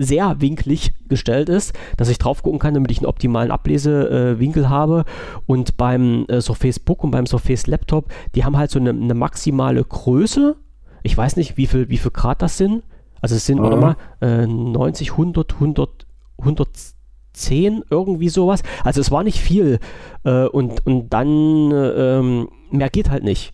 sehr 0.00 0.40
winklig 0.40 0.92
gestellt 1.08 1.48
ist, 1.48 1.74
dass 1.96 2.08
ich 2.08 2.18
drauf 2.18 2.42
gucken 2.42 2.58
kann, 2.58 2.74
damit 2.74 2.90
ich 2.90 2.98
einen 2.98 3.06
optimalen 3.06 3.50
Ablesewinkel 3.50 4.64
äh, 4.64 4.66
habe. 4.66 5.04
Und 5.46 5.76
beim 5.76 6.24
äh, 6.28 6.40
Surface 6.40 6.78
Book 6.78 7.04
und 7.04 7.10
beim 7.10 7.26
Surface 7.26 7.66
Laptop, 7.66 8.06
die 8.34 8.44
haben 8.44 8.56
halt 8.56 8.70
so 8.70 8.78
eine, 8.78 8.90
eine, 8.90 9.14
maximale 9.14 9.84
Größe. 9.84 10.56
Ich 11.02 11.16
weiß 11.16 11.36
nicht, 11.36 11.56
wie 11.56 11.66
viel, 11.66 11.88
wie 11.90 11.98
viel 11.98 12.10
Grad 12.10 12.40
das 12.40 12.56
sind. 12.56 12.82
Also 13.20 13.36
es 13.36 13.44
sind, 13.44 13.58
mhm. 13.58 13.62
warte 13.62 13.76
mal, 13.76 13.96
äh, 14.22 14.46
90, 14.46 15.12
100, 15.12 15.54
100, 15.54 16.06
110, 16.38 17.82
irgendwie 17.90 18.30
sowas. 18.30 18.62
Also 18.82 19.02
es 19.02 19.10
war 19.10 19.22
nicht 19.22 19.38
viel. 19.38 19.80
Äh, 20.24 20.46
und, 20.46 20.86
und 20.86 21.10
dann, 21.10 21.70
ähm, 21.72 22.48
mehr 22.70 22.88
geht 22.88 23.10
halt 23.10 23.24
nicht. 23.24 23.52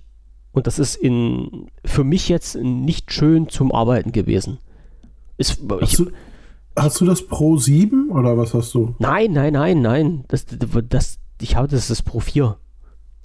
Und 0.52 0.68
das 0.68 0.78
ist 0.78 0.94
in, 0.94 1.66
für 1.84 2.04
mich 2.04 2.28
jetzt 2.28 2.56
nicht 2.56 3.12
schön 3.12 3.48
zum 3.48 3.72
Arbeiten 3.72 4.12
gewesen. 4.12 4.58
Ist, 5.36 5.60
ich, 5.80 6.00
Hast 6.78 7.00
du 7.00 7.06
das 7.06 7.22
Pro 7.26 7.56
7 7.56 8.10
oder 8.10 8.36
was 8.36 8.52
hast 8.52 8.74
du? 8.74 8.94
Nein, 8.98 9.32
nein, 9.32 9.54
nein, 9.54 9.80
nein. 9.80 10.24
Das, 10.28 10.44
das, 10.88 11.18
ich 11.40 11.56
habe 11.56 11.68
das, 11.68 11.88
das 11.88 12.02
Pro 12.02 12.20
4. 12.20 12.56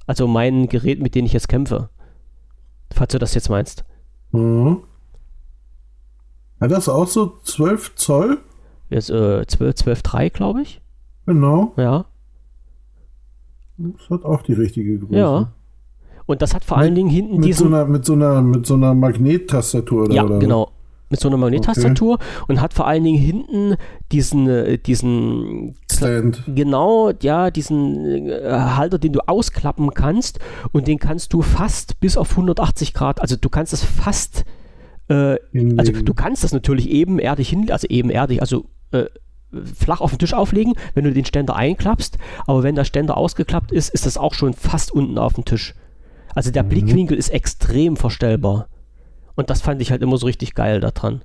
Also 0.08 0.26
mein 0.28 0.70
Gerät, 0.70 1.02
mit 1.02 1.16
dem 1.16 1.26
ich 1.26 1.34
jetzt 1.34 1.50
kämpfe. 1.50 1.90
Falls 2.94 3.12
du 3.12 3.20
das 3.20 3.34
jetzt 3.34 3.50
meinst. 3.50 3.84
Mhm. 4.32 4.84
Hat 6.62 6.72
das 6.72 6.88
auch 6.88 7.08
so 7.08 7.40
12 7.44 7.96
Zoll? 7.96 8.38
Jetzt 8.90 9.10
äh, 9.10 9.46
12, 9.46 9.76
12,3 9.76 10.30
glaube 10.30 10.62
ich. 10.62 10.82
Genau. 11.26 11.74
Ja. 11.76 12.06
Das 13.78 14.10
hat 14.10 14.24
auch 14.24 14.44
die 14.44 14.54
richtige 14.54 14.98
Größe. 15.00 15.16
Ja. 15.16 15.52
Und 16.26 16.42
das 16.42 16.54
hat 16.54 16.64
vor 16.64 16.78
mit, 16.78 16.86
allen 16.86 16.96
Dingen 16.96 17.10
hinten 17.10 17.38
mit 17.38 17.46
diesen... 17.46 17.70
So 17.70 17.76
einer, 17.76 17.86
mit 17.86 18.06
so 18.06 18.14
einer, 18.14 18.42
mit 18.42 18.66
so 18.66 18.76
einer 18.76 18.94
Magnettastatur 18.94 20.04
oder 20.04 20.14
Ja, 20.14 20.24
oder? 20.24 20.40
genau 20.40 20.72
mit 21.12 21.20
so 21.20 21.28
einer 21.28 21.38
Magnettastatur 21.38 22.16
okay. 22.16 22.44
und 22.48 22.62
hat 22.62 22.74
vor 22.74 22.88
allen 22.88 23.04
Dingen 23.04 23.20
hinten 23.20 23.76
diesen, 24.12 24.50
äh, 24.50 24.78
diesen 24.78 25.76
Stand. 25.92 26.44
Genau, 26.48 27.12
ja, 27.22 27.52
diesen 27.52 28.30
äh, 28.30 28.42
Halter, 28.50 28.98
den 28.98 29.14
du 29.14 29.20
ausklappen 29.28 29.94
kannst 29.94 30.40
und 30.72 30.88
den 30.88 30.98
kannst 30.98 31.34
du 31.34 31.42
fast 31.42 32.00
bis 32.00 32.18
auf 32.18 32.32
180 32.32 32.94
Grad, 32.94 33.22
also 33.22 33.36
du 33.36 33.50
kannst 33.50 33.74
es 33.74 33.84
fast, 33.84 34.46
äh, 35.10 35.38
also 35.78 35.92
du 35.92 36.14
kannst 36.14 36.44
das 36.44 36.54
natürlich 36.54 36.90
ebenerdig 36.90 37.50
hin, 37.50 37.70
also 37.70 37.88
ebenerdig, 37.88 38.42
also 38.42 38.66
äh, 38.92 39.06
flach 39.76 40.02
auf 40.02 40.12
den 40.12 40.20
Tisch 40.20 40.34
auflegen, 40.34 40.74
wenn 40.94 41.04
du 41.04 41.12
den 41.12 41.26
Ständer 41.26 41.56
einklappst, 41.56 42.18
aber 42.48 42.64
wenn 42.64 42.76
der 42.76 42.86
Ständer 42.86 43.18
ausgeklappt 43.18 43.72
ist, 43.72 43.90
ist 43.90 44.06
das 44.06 44.18
auch 44.18 44.34
schon 44.34 44.54
fast 44.54 44.92
unten 44.92 45.18
auf 45.18 45.34
dem 45.34 45.46
Tisch. 45.46 45.76
Also 46.34 46.52
der 46.52 46.64
mhm. 46.64 46.70
Blickwinkel 46.70 47.18
ist 47.18 47.30
extrem 47.30 47.98
verstellbar. 47.98 48.68
Und 49.36 49.50
das 49.50 49.62
fand 49.62 49.82
ich 49.82 49.92
halt 49.92 50.02
immer 50.02 50.18
so 50.18 50.26
richtig 50.26 50.56
geil 50.56 50.80
daran. 50.80 51.22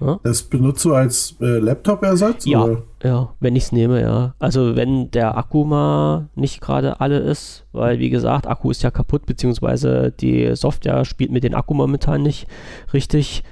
Ja? 0.00 0.20
Das 0.22 0.42
benutzt 0.42 0.84
du 0.84 0.94
als 0.94 1.36
äh, 1.40 1.58
Laptop-Ersatz? 1.58 2.44
Ja, 2.44 2.64
oder? 2.64 2.82
ja, 3.02 3.34
wenn 3.40 3.56
ich 3.56 3.64
es 3.64 3.72
nehme, 3.72 4.00
ja. 4.00 4.34
Also 4.38 4.74
wenn 4.74 5.10
der 5.10 5.36
Akku 5.36 5.64
mal 5.64 6.28
nicht 6.34 6.60
gerade 6.60 7.00
alle 7.00 7.18
ist, 7.18 7.64
weil 7.72 7.98
wie 7.98 8.10
gesagt, 8.10 8.46
Akku 8.46 8.70
ist 8.70 8.82
ja 8.82 8.90
kaputt, 8.90 9.26
beziehungsweise 9.26 10.12
die 10.12 10.54
Software 10.56 11.04
spielt 11.04 11.30
mit 11.30 11.44
dem 11.44 11.54
Akku 11.54 11.74
momentan 11.74 12.22
nicht 12.22 12.46
richtig. 12.92 13.44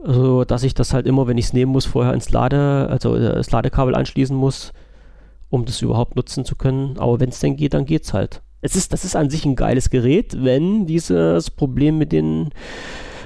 So 0.00 0.44
dass 0.44 0.62
ich 0.62 0.74
das 0.74 0.94
halt 0.94 1.08
immer, 1.08 1.26
wenn 1.26 1.38
ich 1.38 1.46
es 1.46 1.52
nehmen 1.52 1.72
muss, 1.72 1.84
vorher 1.84 2.14
ins 2.14 2.30
Lade, 2.30 2.86
also 2.88 3.16
äh, 3.16 3.34
das 3.34 3.50
Ladekabel 3.50 3.96
anschließen 3.96 4.36
muss, 4.36 4.72
um 5.50 5.64
das 5.64 5.82
überhaupt 5.82 6.14
nutzen 6.14 6.44
zu 6.44 6.54
können. 6.54 6.96
Aber 6.98 7.18
wenn 7.18 7.30
es 7.30 7.40
denn 7.40 7.56
geht, 7.56 7.74
dann 7.74 7.84
geht's 7.84 8.14
halt 8.14 8.42
es 8.60 8.76
ist, 8.76 8.92
das 8.92 9.04
ist 9.04 9.16
an 9.16 9.30
sich 9.30 9.44
ein 9.44 9.56
geiles 9.56 9.90
Gerät, 9.90 10.36
wenn 10.42 10.86
dieses 10.86 11.50
Problem 11.50 11.98
mit 11.98 12.12
den 12.12 12.50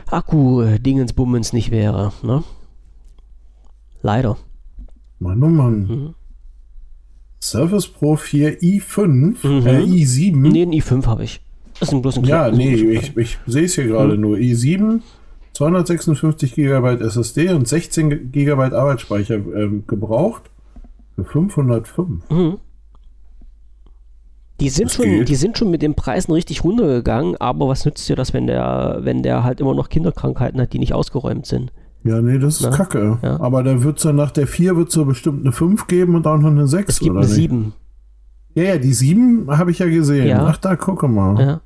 Akku-Dingensbummens 0.07 1.53
nicht 1.53 1.71
wäre. 1.71 2.13
Ne? 2.23 2.45
Leider. 4.03 4.37
Mann, 5.19 5.43
oh 5.43 5.49
Mann. 5.49 5.87
Mhm. 5.87 6.15
Surface 7.41 7.89
Pro 7.89 8.17
4 8.17 8.61
i5, 8.61 9.47
mhm. 9.47 9.67
äh, 9.67 9.81
i7. 9.81 10.37
Nee, 10.37 10.63
ein 10.63 10.73
i5 10.73 11.07
habe 11.07 11.25
ich. 11.25 11.41
Das 11.81 11.89
ist 11.89 11.95
ein 11.95 12.03
bloß 12.03 12.19
ein 12.19 12.25
Ja, 12.25 12.51
nee, 12.51 12.75
ich, 12.75 13.17
ich 13.17 13.39
sehe 13.47 13.65
es 13.65 13.75
hier 13.75 13.87
gerade 13.87 14.15
mhm. 14.15 14.21
nur. 14.21 14.37
i7, 14.37 15.01
256 15.55 16.55
GB 16.55 17.05
SSD 17.05 17.51
und 17.51 17.67
16 17.67 18.31
GB 18.31 18.63
Arbeitsspeicher 18.75 19.35
ähm, 19.35 19.85
gebraucht. 19.87 20.43
Für 21.17 21.25
505. 21.25 22.31
Mhm. 22.31 22.59
Die 24.63 24.69
sind, 24.69 24.93
schon, 24.93 25.25
die 25.25 25.35
sind 25.35 25.59
schon 25.59 25.71
mit 25.71 25.83
den 25.83 25.95
Preisen 25.95 26.33
richtig 26.33 26.63
runtergegangen, 26.63 27.37
aber 27.39 27.67
was 27.67 27.85
nützt 27.85 28.09
dir 28.09 28.15
das, 28.15 28.33
wenn 28.33 28.47
der, 28.47 29.01
wenn 29.01 29.25
der 29.25 29.43
halt 29.43 29.61
immer 29.61 29.75
noch 29.75 29.89
Kinderkrankheiten 29.89 30.61
hat, 30.61 30.73
die 30.73 30.79
nicht 30.79 30.95
ausgeräumt 30.95 31.47
sind? 31.47 31.73
Ja, 32.05 32.21
nee, 32.21 32.39
das 32.39 32.61
ist 32.61 32.63
Na? 32.63 32.77
kacke. 32.77 33.19
Ja. 33.23 33.41
Aber 33.41 33.65
da 33.65 33.83
wird 33.83 33.97
es 33.99 34.05
dann 34.05 34.17
nach 34.17 34.31
der 34.31 34.47
4 34.47 34.77
wird 34.77 34.89
es 34.89 35.05
bestimmt 35.05 35.41
eine 35.45 35.53
5 35.53 35.89
geben 35.89 36.15
und 36.15 36.27
auch 36.29 36.39
noch 36.39 36.51
eine 36.51 36.69
6. 36.69 36.95
Es 36.95 37.01
gibt 37.01 37.17
eine 37.17 37.27
7. 37.27 37.73
Ja, 38.55 38.63
ja, 38.63 38.79
die 38.79 38.93
7 38.93 39.47
habe 39.49 39.73
ich 39.73 39.81
ja 39.81 39.87
gesehen. 39.87 40.29
Ja. 40.29 40.47
Ach, 40.47 40.59
da 40.59 40.77
gucke 40.77 41.09
mal. 41.09 41.41
Ja. 41.41 41.61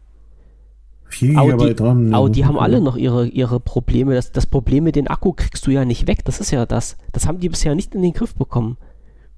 4 1.09 1.35
GB 1.35 1.75
dran. 1.75 2.15
Aber 2.15 2.31
die 2.31 2.45
haben 2.45 2.59
alle 2.59 2.81
noch 2.81 2.97
ihre, 2.97 3.27
ihre 3.27 3.61
Probleme. 3.61 4.15
Das, 4.15 4.33
das 4.33 4.47
Problem 4.47 4.85
mit 4.85 4.97
dem 4.97 5.09
Akku 5.09 5.33
kriegst 5.33 5.67
du 5.67 5.71
ja 5.71 5.85
nicht 5.85 6.07
weg. 6.07 6.25
Das 6.25 6.41
ist 6.41 6.51
ja 6.51 6.67
das. 6.67 6.97
Das 7.13 7.27
haben 7.27 7.41
die 7.41 7.49
bisher 7.49 7.75
nicht 7.75 7.95
in 7.95 8.03
den 8.03 8.13
Griff 8.13 8.35
bekommen. 8.35 8.77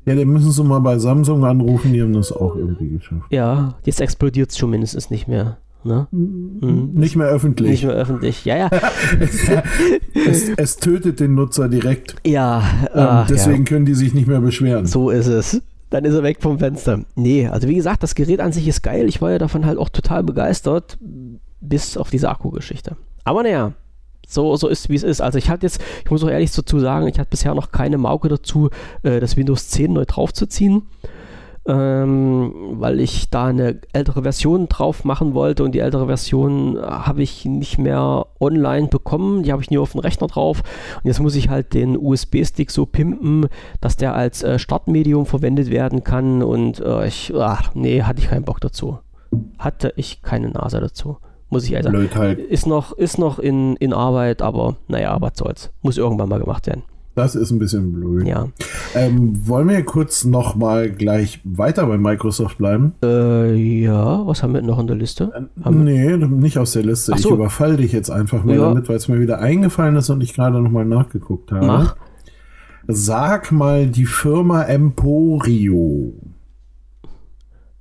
Ja, 0.05 0.14
dann 0.14 0.28
müssen 0.28 0.51
sie 0.51 0.64
mal 0.64 0.78
bei 0.80 0.99
Samsung 0.99 1.44
anrufen, 1.44 1.92
die 1.92 2.03
haben 2.03 2.14
das 2.14 2.32
auch 2.32 2.57
irgendwie 2.57 2.88
geschafft. 2.88 3.26
Ja, 3.30 3.74
jetzt 3.84 4.01
explodiert 4.01 4.51
es 4.51 4.59
schon 4.59 4.70
mindestens 4.70 5.11
nicht 5.11 5.28
mehr. 5.28 5.59
Ne? 5.84 6.09
Mhm. 6.11 6.92
Nicht 6.94 7.16
mehr 7.16 7.28
öffentlich. 7.28 7.70
Nicht 7.70 7.84
mehr 7.84 7.94
öffentlich, 7.94 8.44
ja, 8.44 8.57
ja. 8.57 8.70
es, 10.26 10.49
es, 10.57 10.76
tötet 10.76 11.20
den 11.20 11.34
Nutzer 11.34 11.68
direkt. 11.68 12.16
Ja. 12.26 12.62
Ähm, 12.94 13.26
deswegen 13.28 13.59
ja. 13.59 13.64
können 13.64 13.84
die 13.84 13.94
sich 13.94 14.12
nicht 14.12 14.26
mehr 14.26 14.40
beschweren. 14.40 14.86
So 14.86 15.11
ist 15.11 15.28
es. 15.28 15.62
dann 15.90 16.05
ist 16.05 16.14
er 16.14 16.22
weg 16.22 16.38
vom 16.40 16.59
Fenster. 16.59 17.01
Nee, 17.14 17.46
also 17.46 17.68
wie 17.68 17.76
gesagt, 17.76 18.03
das 18.03 18.14
Gerät 18.14 18.40
an 18.40 18.53
sich 18.53 18.66
ist 18.66 18.82
geil. 18.82 19.09
Ich 19.09 19.22
war 19.22 19.30
ja 19.30 19.38
davon 19.38 19.66
halt 19.66 19.78
auch 19.78 19.88
total 19.88 20.24
begeistert, 20.24 20.99
bis 21.61 21.96
auf 21.96 22.11
diese 22.11 22.28
Akkugeschichte. 22.28 22.96
Aber 23.24 23.42
naja, 23.42 23.72
so, 24.29 24.57
so 24.57 24.68
ist, 24.68 24.89
wie 24.89 24.95
es 24.95 25.03
ist. 25.03 25.20
Also 25.20 25.39
ich 25.39 25.51
hatte 25.51 25.66
jetzt, 25.66 25.81
ich 26.05 26.11
muss 26.11 26.22
auch 26.22 26.31
ehrlich 26.31 26.53
dazu 26.53 26.79
sagen, 26.79 27.09
ich 27.09 27.18
hatte 27.18 27.31
bisher 27.31 27.55
noch 27.55 27.72
keine 27.72 27.99
Mauke 27.99 28.29
dazu, 28.29 28.70
äh, 29.03 29.20
das 29.20 29.37
Windows 29.37 29.68
10 29.68 29.93
neu 29.93 30.05
draufzuziehen 30.05 30.83
ähm, 31.68 32.53
weil 32.81 32.99
ich 32.99 33.29
da 33.29 33.47
eine 33.47 33.79
ältere 33.93 34.22
Version 34.22 34.68
drauf 34.68 35.05
machen 35.05 35.35
wollte 35.35 35.62
und 35.62 35.72
die 35.72 35.81
ältere 35.81 36.07
Version 36.07 36.79
habe 36.81 37.22
ich 37.22 37.45
nicht 37.45 37.79
mehr 37.79 38.26
online 38.41 38.89
bekommen, 38.89 39.43
die 39.43 39.53
habe 39.53 39.62
ich 39.62 39.70
nie 39.70 39.76
auf 39.76 39.93
dem 39.93 40.01
Rechner 40.01 40.29
drauf 40.29 40.62
und 40.97 41.05
jetzt 41.05 41.20
muss 41.20 41.35
ich 41.35 41.51
halt 41.51 41.74
den 41.74 41.97
USB-Stick 41.99 42.70
so 42.70 42.87
pimpen, 42.87 43.49
dass 43.83 43.97
der 43.97 44.14
als 44.14 44.43
äh, 44.43 44.59
Startmedium 44.59 45.26
verwendet 45.26 45.70
werden 45.70 46.03
kann 46.05 46.43
und 46.43 46.81
äh, 46.81 47.07
ich, 47.07 47.35
ach, 47.37 47.74
nee, 47.74 48.03
hatte 48.03 48.20
ich 48.22 48.31
keinen 48.31 48.45
Bock 48.45 48.61
dazu. 48.61 48.99
Hatte 49.59 49.93
ich 49.97 50.22
keine 50.22 50.49
Nase 50.49 50.81
dazu. 50.81 51.18
Muss 51.51 51.64
ich 51.64 51.76
also. 51.76 51.90
Halt. 51.90 52.38
Ist 52.38 52.66
noch, 52.66 52.92
ist 52.92 53.18
noch 53.18 53.38
in, 53.38 53.76
in 53.76 53.92
Arbeit, 53.92 54.42
aber 54.42 54.76
naja, 54.86 55.16
was 55.20 55.32
soll's. 55.36 55.70
Muss 55.82 55.96
irgendwann 55.96 56.28
mal 56.28 56.40
gemacht 56.40 56.66
werden. 56.66 56.82
Das 57.18 57.34
ist 57.34 57.51
ein 57.51 57.59
bisschen 57.59 57.92
blöd. 57.92 58.28
Ja. 58.28 58.49
Ähm, 58.94 59.49
wollen 59.49 59.68
wir 59.68 59.82
kurz 59.82 60.24
noch 60.24 60.55
mal 60.55 60.88
gleich 60.88 61.40
weiter 61.42 61.84
bei 61.86 61.99
Microsoft 61.99 62.59
bleiben? 62.59 62.92
Äh, 63.03 63.55
ja, 63.57 64.24
was 64.24 64.44
haben 64.44 64.55
wir 64.55 64.62
noch 64.62 64.78
in 64.78 64.86
der 64.86 64.94
Liste? 64.94 65.32
Äh, 65.34 65.70
nee, 65.70 66.16
nicht 66.16 66.59
aus 66.59 66.72
der 66.72 66.84
Liste. 66.84 67.12
So. 67.16 67.30
Ich 67.30 67.34
überfall 67.34 67.76
dich 67.76 67.90
jetzt 67.90 68.09
einfach 68.09 68.44
mal 68.44 68.55
ja. 68.55 68.68
damit, 68.68 68.88
weil 68.88 68.94
es 68.94 69.09
mir 69.09 69.20
wieder 69.20 69.40
eingefallen 69.40 69.96
ist 69.96 70.11
und 70.11 70.20
ich 70.20 70.32
gerade 70.34 70.62
noch 70.62 70.70
mal 70.70 70.84
nachgeguckt 70.84 71.51
habe. 71.51 71.66
Mach. 71.66 71.96
Sag 72.86 73.51
mal 73.51 73.88
die 73.88 74.07
Firma 74.07 74.62
Emporio. 74.62 76.12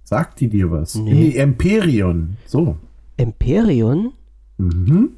Sagt 0.04 0.40
die 0.40 0.50
dir 0.50 0.72
was? 0.72 0.96
Nee. 0.96 1.14
nee 1.14 1.36
Emperion. 1.36 2.38
So. 2.48 2.78
Emperion? 3.18 4.14
Mhm. 4.58 5.10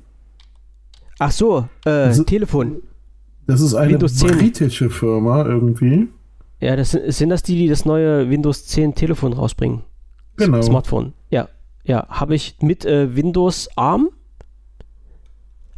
Ach 1.19 1.31
so, 1.31 1.67
äh, 1.85 1.89
also, 1.89 2.23
Telefon. 2.23 2.81
Das 3.45 3.61
ist 3.61 3.73
eine 3.73 3.97
britische 3.97 4.89
Firma 4.89 5.45
irgendwie. 5.45 6.07
Ja, 6.61 6.75
das 6.75 6.91
sind, 6.91 7.11
sind 7.11 7.29
das 7.29 7.43
die, 7.43 7.55
die 7.55 7.67
das 7.67 7.85
neue 7.85 8.29
Windows 8.29 8.65
10 8.67 8.95
Telefon 8.95 9.33
rausbringen? 9.33 9.83
Genau. 10.37 10.61
Smartphone. 10.61 11.13
Ja, 11.29 11.49
ja. 11.83 12.07
Habe 12.09 12.35
ich 12.35 12.57
mit 12.61 12.85
äh, 12.85 13.15
Windows 13.15 13.69
ARM 13.75 14.09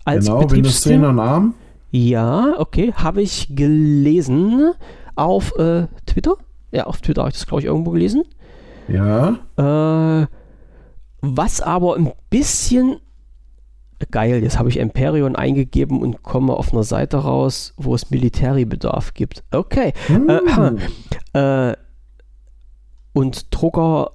als 0.06 0.26
genau, 0.26 0.52
Windows 0.52 0.82
10 0.82 1.04
an 1.04 1.20
ARM. 1.20 1.54
Ja, 1.92 2.56
okay. 2.58 2.94
Habe 2.94 3.22
ich 3.22 3.56
gelesen 3.56 4.72
auf 5.16 5.56
äh, 5.58 5.88
Twitter. 6.06 6.36
Ja, 6.72 6.86
auf 6.86 7.02
Twitter 7.02 7.22
habe 7.22 7.32
ich 7.32 7.38
das, 7.38 7.48
glaube 7.48 7.62
ich, 7.62 7.68
irgendwo 7.68 7.92
gelesen. 7.92 8.24
Ja. 8.88 9.40
Äh, 9.58 10.28
was 11.22 11.62
aber 11.62 11.96
ein 11.96 12.12
bisschen 12.30 12.98
geil, 14.10 14.42
jetzt 14.42 14.58
habe 14.58 14.70
ich 14.70 14.80
Emperion 14.80 15.36
eingegeben 15.36 16.02
und 16.02 16.24
komme 16.24 16.54
auf 16.54 16.74
einer 16.74 16.84
Seite 16.84 17.18
raus, 17.18 17.74
wo 17.78 17.94
es 17.94 18.10
Militärbedarf 18.10 19.14
gibt. 19.14 19.44
Okay. 19.52 19.94
Mm. 20.10 20.30
Äh, 21.34 21.70
äh, 21.70 21.76
und 23.14 23.48
Drucker 23.52 24.14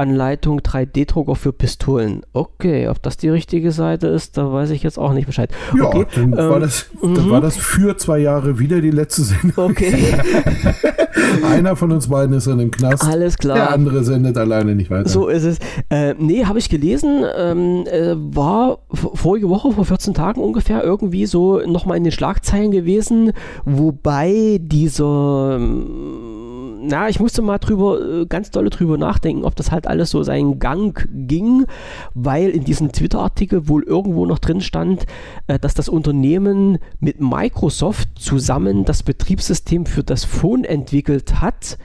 Anleitung 0.00 0.60
3D-Drucker 0.60 1.36
für 1.36 1.52
Pistolen. 1.52 2.22
Okay, 2.32 2.88
ob 2.88 3.02
das 3.02 3.18
die 3.18 3.28
richtige 3.28 3.70
Seite 3.70 4.06
ist, 4.06 4.38
da 4.38 4.50
weiß 4.50 4.70
ich 4.70 4.82
jetzt 4.82 4.98
auch 4.98 5.12
nicht 5.12 5.26
Bescheid. 5.26 5.50
Ja, 5.76 5.84
okay, 5.84 6.06
dann, 6.14 6.32
ähm, 6.32 6.38
war 6.38 6.60
das, 6.60 6.86
dann 7.02 7.30
war 7.30 7.38
mhm. 7.38 7.42
das 7.42 7.56
für 7.58 7.96
zwei 7.98 8.18
Jahre 8.18 8.58
wieder 8.58 8.80
die 8.80 8.90
letzte 8.90 9.22
Sendung. 9.22 9.70
Okay. 9.70 9.94
Einer 11.44 11.76
von 11.76 11.92
uns 11.92 12.08
beiden 12.08 12.34
ist 12.34 12.46
in 12.46 12.58
dem 12.58 12.70
Knast. 12.70 13.04
Alles 13.04 13.36
klar. 13.36 13.56
Der 13.56 13.72
andere 13.72 14.02
sendet 14.02 14.38
alleine 14.38 14.74
nicht 14.74 14.90
weiter. 14.90 15.08
So 15.08 15.28
ist 15.28 15.44
es. 15.44 15.58
Äh, 15.90 16.14
nee, 16.18 16.44
habe 16.46 16.58
ich 16.58 16.70
gelesen, 16.70 17.24
ähm, 17.36 17.84
äh, 17.86 18.14
war 18.16 18.78
vorige 18.88 19.48
Woche, 19.50 19.72
vor 19.72 19.84
14 19.84 20.14
Tagen 20.14 20.40
ungefähr, 20.40 20.82
irgendwie 20.82 21.26
so 21.26 21.60
nochmal 21.66 21.98
in 21.98 22.04
den 22.04 22.12
Schlagzeilen 22.12 22.70
gewesen, 22.70 23.32
wobei 23.64 24.58
dieser 24.62 25.56
ähm, 25.56 26.49
na, 26.82 27.08
ich 27.08 27.20
musste 27.20 27.42
mal 27.42 27.58
drüber, 27.58 28.00
äh, 28.00 28.26
ganz 28.26 28.50
dolle 28.50 28.70
drüber 28.70 28.98
nachdenken, 28.98 29.44
ob 29.44 29.56
das 29.56 29.70
halt 29.70 29.86
alles 29.86 30.10
so 30.10 30.22
seinen 30.22 30.58
Gang 30.58 31.08
ging, 31.12 31.66
weil 32.14 32.50
in 32.50 32.64
diesem 32.64 32.92
Twitter-Artikel 32.92 33.68
wohl 33.68 33.82
irgendwo 33.82 34.26
noch 34.26 34.38
drin 34.38 34.60
stand, 34.60 35.06
äh, 35.46 35.58
dass 35.58 35.74
das 35.74 35.88
Unternehmen 35.88 36.78
mit 36.98 37.20
Microsoft 37.20 38.08
zusammen 38.18 38.84
das 38.84 39.02
Betriebssystem 39.02 39.86
für 39.86 40.02
das 40.02 40.24
Phone 40.24 40.64
entwickelt 40.64 41.40
hat, 41.40 41.78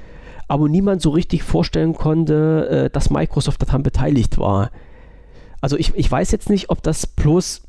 aber 0.48 0.70
niemand 0.70 1.02
so 1.02 1.10
richtig 1.10 1.44
vorstellen 1.44 1.94
konnte, 1.94 2.68
äh, 2.70 2.90
dass 2.90 3.10
Microsoft 3.10 3.62
daran 3.62 3.84
beteiligt 3.84 4.38
war. 4.38 4.72
Also 5.62 5.78
ich, 5.78 5.96
ich 5.96 6.12
weiß 6.12 6.32
jetzt 6.32 6.50
nicht, 6.50 6.70
ob 6.70 6.84
das 6.84 7.08
bloß 7.08 7.64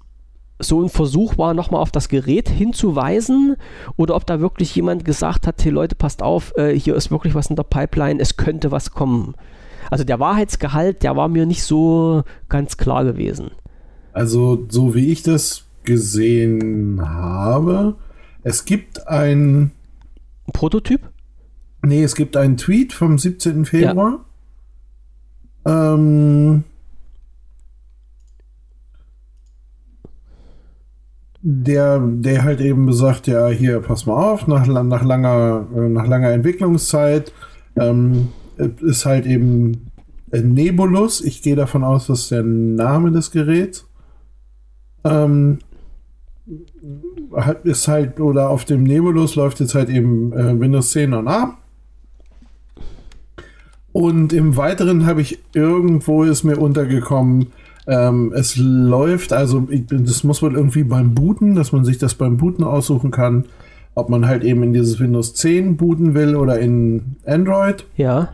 so 0.58 0.82
ein 0.82 0.88
Versuch 0.88 1.38
war, 1.38 1.54
nochmal 1.54 1.80
auf 1.80 1.90
das 1.90 2.08
Gerät 2.08 2.48
hinzuweisen 2.48 3.56
oder 3.96 4.14
ob 4.14 4.26
da 4.26 4.40
wirklich 4.40 4.74
jemand 4.74 5.04
gesagt 5.04 5.46
hat, 5.46 5.62
hey 5.64 5.70
Leute, 5.70 5.94
passt 5.94 6.22
auf, 6.22 6.52
äh, 6.56 6.72
hier 6.72 6.94
ist 6.94 7.10
wirklich 7.10 7.34
was 7.34 7.50
in 7.50 7.56
der 7.56 7.64
Pipeline, 7.64 8.20
es 8.20 8.36
könnte 8.36 8.70
was 8.70 8.92
kommen. 8.92 9.34
Also 9.90 10.04
der 10.04 10.18
Wahrheitsgehalt, 10.18 11.02
der 11.02 11.16
war 11.16 11.28
mir 11.28 11.46
nicht 11.46 11.62
so 11.62 12.22
ganz 12.48 12.76
klar 12.76 13.04
gewesen. 13.04 13.50
Also 14.12 14.66
so 14.68 14.94
wie 14.94 15.12
ich 15.12 15.22
das 15.22 15.64
gesehen 15.84 17.00
habe, 17.02 17.96
es 18.42 18.64
gibt 18.64 19.06
ein 19.08 19.72
Prototyp? 20.52 21.00
Nee, 21.82 22.02
es 22.02 22.14
gibt 22.14 22.36
einen 22.36 22.56
Tweet 22.56 22.92
vom 22.92 23.18
17. 23.18 23.64
Februar. 23.64 24.24
Ja. 25.66 25.94
Ähm, 25.94 26.64
der, 31.48 32.00
der 32.00 32.42
halt 32.42 32.60
eben 32.60 32.86
besagt, 32.86 33.28
ja, 33.28 33.46
hier, 33.46 33.78
pass 33.78 34.04
mal 34.04 34.32
auf, 34.32 34.48
nach, 34.48 34.66
nach, 34.66 35.04
langer, 35.04 35.68
äh, 35.76 35.88
nach 35.88 36.08
langer 36.08 36.30
Entwicklungszeit 36.30 37.32
ähm, 37.76 38.30
ist 38.56 39.06
halt 39.06 39.26
eben 39.26 39.92
Nebulus. 40.32 41.20
Ich 41.20 41.42
gehe 41.42 41.54
davon 41.54 41.84
aus, 41.84 42.08
dass 42.08 42.30
der 42.30 42.42
Name 42.42 43.12
des 43.12 43.30
Geräts 43.30 43.86
ähm, 45.04 45.58
ist 47.62 47.86
halt, 47.86 48.18
oder 48.18 48.50
auf 48.50 48.64
dem 48.64 48.82
Nebulus 48.82 49.36
läuft 49.36 49.60
jetzt 49.60 49.76
halt 49.76 49.88
eben 49.88 50.32
äh, 50.32 50.58
Windows 50.58 50.90
10 50.90 51.14
und 51.14 51.28
A. 51.28 51.58
Und 53.92 54.32
im 54.32 54.56
Weiteren 54.56 55.06
habe 55.06 55.20
ich 55.20 55.38
irgendwo 55.54 56.24
ist 56.24 56.42
mir 56.42 56.58
untergekommen, 56.58 57.52
ähm, 57.86 58.32
es 58.34 58.56
läuft, 58.56 59.32
also 59.32 59.66
das 59.90 60.24
muss 60.24 60.42
man 60.42 60.54
irgendwie 60.54 60.84
beim 60.84 61.14
Booten, 61.14 61.54
dass 61.54 61.72
man 61.72 61.84
sich 61.84 61.98
das 61.98 62.14
beim 62.14 62.36
Booten 62.36 62.64
aussuchen 62.64 63.10
kann, 63.10 63.44
ob 63.94 64.08
man 64.08 64.26
halt 64.26 64.44
eben 64.44 64.62
in 64.62 64.72
dieses 64.72 64.98
Windows 64.98 65.34
10 65.34 65.76
booten 65.76 66.14
will 66.14 66.36
oder 66.36 66.58
in 66.58 67.16
Android. 67.24 67.86
Ja. 67.96 68.30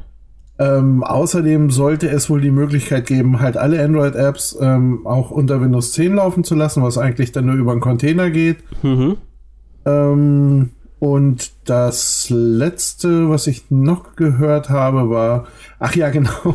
Ähm, 0.59 1.03
außerdem 1.03 1.70
sollte 1.70 2.09
es 2.09 2.30
wohl 2.30 2.40
die 2.40 2.50
Möglichkeit 2.50 3.07
geben, 3.07 3.40
halt 3.40 3.57
alle 3.57 3.82
Android-Apps 3.82 4.59
ähm, 4.61 5.07
auch 5.07 5.30
unter 5.30 5.61
Windows 5.61 5.92
10 5.92 6.14
laufen 6.14 6.44
zu 6.44 6.55
lassen, 6.55 6.82
was 6.82 6.98
eigentlich 6.98 7.32
dann 7.32 7.46
nur 7.46 7.57
über 7.57 7.72
einen 7.72 7.80
Container 7.80 8.30
geht. 8.30 8.59
Mhm. 8.82 9.16
Ähm, 9.84 10.70
und 10.98 11.53
das 11.64 12.28
letzte, 12.30 13.28
was 13.28 13.48
ich 13.48 13.70
noch 13.70 14.14
gehört 14.14 14.70
habe, 14.70 15.11
war, 15.11 15.46
ach 15.78 15.96
ja, 15.96 16.11
genau, 16.11 16.55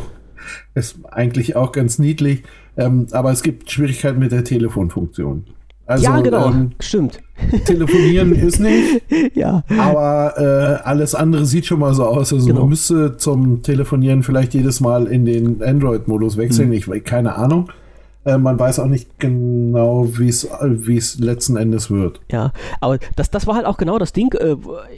ist 0.74 1.00
eigentlich 1.10 1.54
auch 1.54 1.72
ganz 1.72 1.98
niedlich. 1.98 2.44
Ähm, 2.78 3.06
aber 3.10 3.32
es 3.32 3.42
gibt 3.42 3.70
Schwierigkeiten 3.70 4.18
mit 4.18 4.32
der 4.32 4.44
Telefonfunktion. 4.44 5.44
Also, 5.84 6.04
ja, 6.04 6.20
genau, 6.20 6.50
ähm, 6.50 6.72
stimmt. 6.80 7.18
Telefonieren 7.64 8.32
ist 8.34 8.60
nicht. 8.60 9.02
Ja. 9.34 9.64
Aber 9.78 10.34
äh, 10.36 10.86
alles 10.86 11.14
andere 11.14 11.46
sieht 11.46 11.64
schon 11.64 11.80
mal 11.80 11.94
so 11.94 12.04
aus. 12.04 12.32
Also 12.32 12.46
genau. 12.46 12.60
man 12.60 12.68
müsste 12.68 13.16
zum 13.16 13.62
Telefonieren 13.62 14.22
vielleicht 14.22 14.52
jedes 14.52 14.80
Mal 14.80 15.06
in 15.06 15.24
den 15.24 15.62
Android-Modus 15.62 16.36
wechseln. 16.36 16.72
Hm. 16.72 16.92
Ich 16.92 17.04
keine 17.04 17.36
Ahnung. 17.36 17.70
Äh, 18.28 18.36
man 18.36 18.58
weiß 18.58 18.78
auch 18.80 18.86
nicht 18.86 19.18
genau, 19.18 20.06
wie 20.18 20.28
es 20.28 21.18
letzten 21.18 21.56
Endes 21.56 21.90
wird. 21.90 22.20
Ja, 22.30 22.52
aber 22.80 22.98
das, 23.16 23.30
das 23.30 23.46
war 23.46 23.54
halt 23.54 23.64
auch 23.64 23.78
genau 23.78 23.98
das 23.98 24.12
Ding. 24.12 24.34
Äh, 24.34 24.56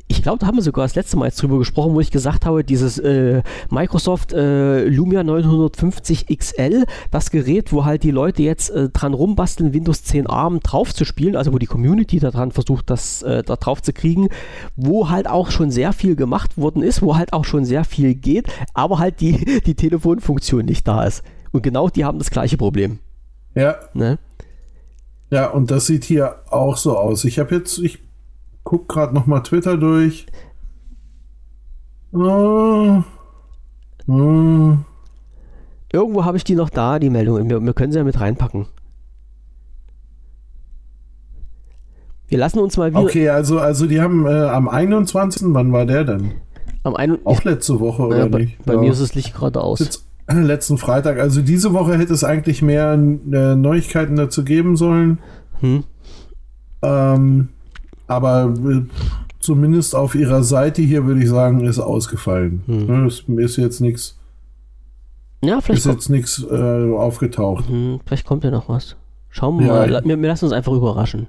ich 0.09 0.23
glaube, 0.23 0.39
da 0.39 0.49
haben 0.49 0.57
wir 0.57 0.63
sogar 0.63 0.85
das 0.85 0.97
letzte 0.97 1.17
Mal 1.17 1.27
jetzt 1.27 1.41
drüber 1.41 1.59
gesprochen, 1.59 1.95
wo 1.95 2.01
ich 2.01 2.11
gesagt 2.11 2.45
habe, 2.45 2.65
dieses 2.65 2.99
äh, 2.99 3.43
Microsoft 3.71 4.33
äh, 4.33 4.85
Lumia 4.85 5.23
950 5.23 6.27
XL, 6.27 6.85
das 7.13 7.31
Gerät, 7.31 7.73
wo 7.73 7.85
halt 7.85 8.03
die 8.03 8.11
Leute 8.11 8.43
jetzt 8.43 8.71
äh, 8.71 8.89
dran 8.89 9.15
rumbasteln, 9.15 9.73
Windows 9.73 10.03
10 10.03 10.27
ARM 10.27 10.59
drauf 10.61 10.93
zu 10.93 11.05
spielen, 11.05 11.37
also 11.37 11.53
wo 11.53 11.59
die 11.59 11.67
Community 11.67 12.19
daran 12.19 12.51
versucht, 12.51 12.91
das 12.91 13.21
da 13.21 13.43
drauf 13.43 13.83
zu 13.83 13.93
kriegen, 13.93 14.29
wo 14.77 15.11
halt 15.11 15.29
auch 15.29 15.51
schon 15.51 15.71
sehr 15.71 15.93
viel 15.93 16.17
gemacht 16.17 16.57
worden 16.57 16.83
ist, 16.83 17.03
wo 17.03 17.17
halt 17.17 17.33
auch 17.33 17.45
schon 17.45 17.65
sehr 17.65 17.85
viel 17.85 18.15
geht, 18.15 18.47
aber 18.75 18.99
halt 18.99 19.21
die, 19.21 19.61
die 19.67 19.75
Telefonfunktion 19.75 20.65
nicht 20.65 20.89
da 20.89 21.05
ist. 21.05 21.23
Und 21.53 21.63
genau 21.63 21.89
die 21.89 22.05
haben 22.05 22.19
das 22.19 22.31
gleiche 22.31 22.57
Problem. 22.57 22.99
Ja. 23.55 23.77
Ne? 23.95 24.19
Ja, 25.31 25.51
und 25.51 25.71
das 25.71 25.87
sieht 25.87 26.05
hier 26.05 26.37
auch 26.51 26.77
so 26.77 26.97
aus. 26.97 27.25
Ich 27.25 27.39
habe 27.39 27.55
jetzt, 27.55 27.79
ich 27.79 28.01
gucke 28.65 28.87
gerade 28.87 29.15
noch 29.15 29.27
mal 29.27 29.41
Twitter 29.41 29.77
durch. 29.77 30.27
Oh. 32.13 33.03
Oh. 34.09 34.75
Irgendwo 35.93 36.25
habe 36.25 36.37
ich 36.37 36.45
die 36.45 36.55
noch 36.55 36.71
da, 36.71 36.99
die 36.99 37.11
Meldung. 37.11 37.49
Wir, 37.49 37.63
wir 37.63 37.75
können 37.75 37.93
sie 37.93 37.99
ja 37.99 38.05
mit 38.05 38.21
reinpacken. 38.21 38.67
Wir 42.29 42.39
lassen 42.39 42.61
uns 42.61 42.77
mal 42.77 42.93
wieder. 42.93 43.03
Okay, 43.03 43.29
also, 43.29 43.59
also 43.59 43.87
die 43.87 44.01
haben 44.01 44.27
äh, 44.27 44.31
am 44.31 44.69
21. 44.69 45.43
Wann 45.47 45.73
war 45.73 45.85
der 45.85 46.05
denn? 46.05 46.33
Am 46.85 46.95
einen, 46.95 47.19
Auch 47.27 47.43
letzte 47.45 47.81
Woche, 47.81 48.03
oder 48.03 48.19
ja, 48.19 48.29
bei, 48.29 48.39
nicht? 48.39 48.65
bei 48.65 48.75
ja. 48.75 48.81
mir 48.81 48.93
ist 48.93 49.03
das 49.03 49.15
Licht 49.15 49.35
gerade 49.35 49.61
aus. 49.61 49.81
Jetzt, 49.81 50.07
letzten 50.31 50.79
Freitag. 50.79 51.19
Also 51.19 51.43
diese 51.43 51.73
Woche 51.73 51.99
hätte 51.99 52.13
es 52.13 52.25
eigentlich 52.25 52.63
mehr 52.63 52.93
äh, 52.95 53.55
Neuigkeiten 53.57 54.17
dazu 54.17 54.45
geben 54.45 54.77
sollen. 54.77 55.19
Hm? 55.61 55.85
Ähm, 56.83 57.49
aber 58.07 58.55
äh, 58.67 58.83
zumindest 59.41 59.95
auf 59.95 60.15
ihrer 60.15 60.43
Seite 60.43 60.83
hier 60.83 61.05
würde 61.07 61.23
ich 61.23 61.29
sagen, 61.29 61.61
ist 61.65 61.79
ausgefallen. 61.79 62.63
Hm. 62.67 62.87
Ne, 62.87 63.07
Es 63.07 63.25
ist 63.29 63.57
jetzt 63.57 63.81
nichts 63.81 64.19
Ja, 65.45 65.61
vielleicht, 65.61 65.81
ist 65.81 65.85
kommt, 65.87 65.97
jetzt 66.01 66.09
nichts 66.09 66.45
äh, 66.51 66.93
aufgetaucht. 66.93 67.69
hm, 67.69 68.01
vielleicht 68.07 68.27
kommt 68.27 68.45
ja 68.45 68.51
noch 68.51 68.69
was. 68.69 68.97
Schauen 69.29 69.59
wir 69.59 69.67
Ja, 69.67 69.73
mal. 69.75 70.05
Wir, 70.05 70.21
wir 70.21 70.29
lassen 70.29 70.47
uns 70.47 70.55
einfach 70.55 70.73
überraschen. 70.73 71.29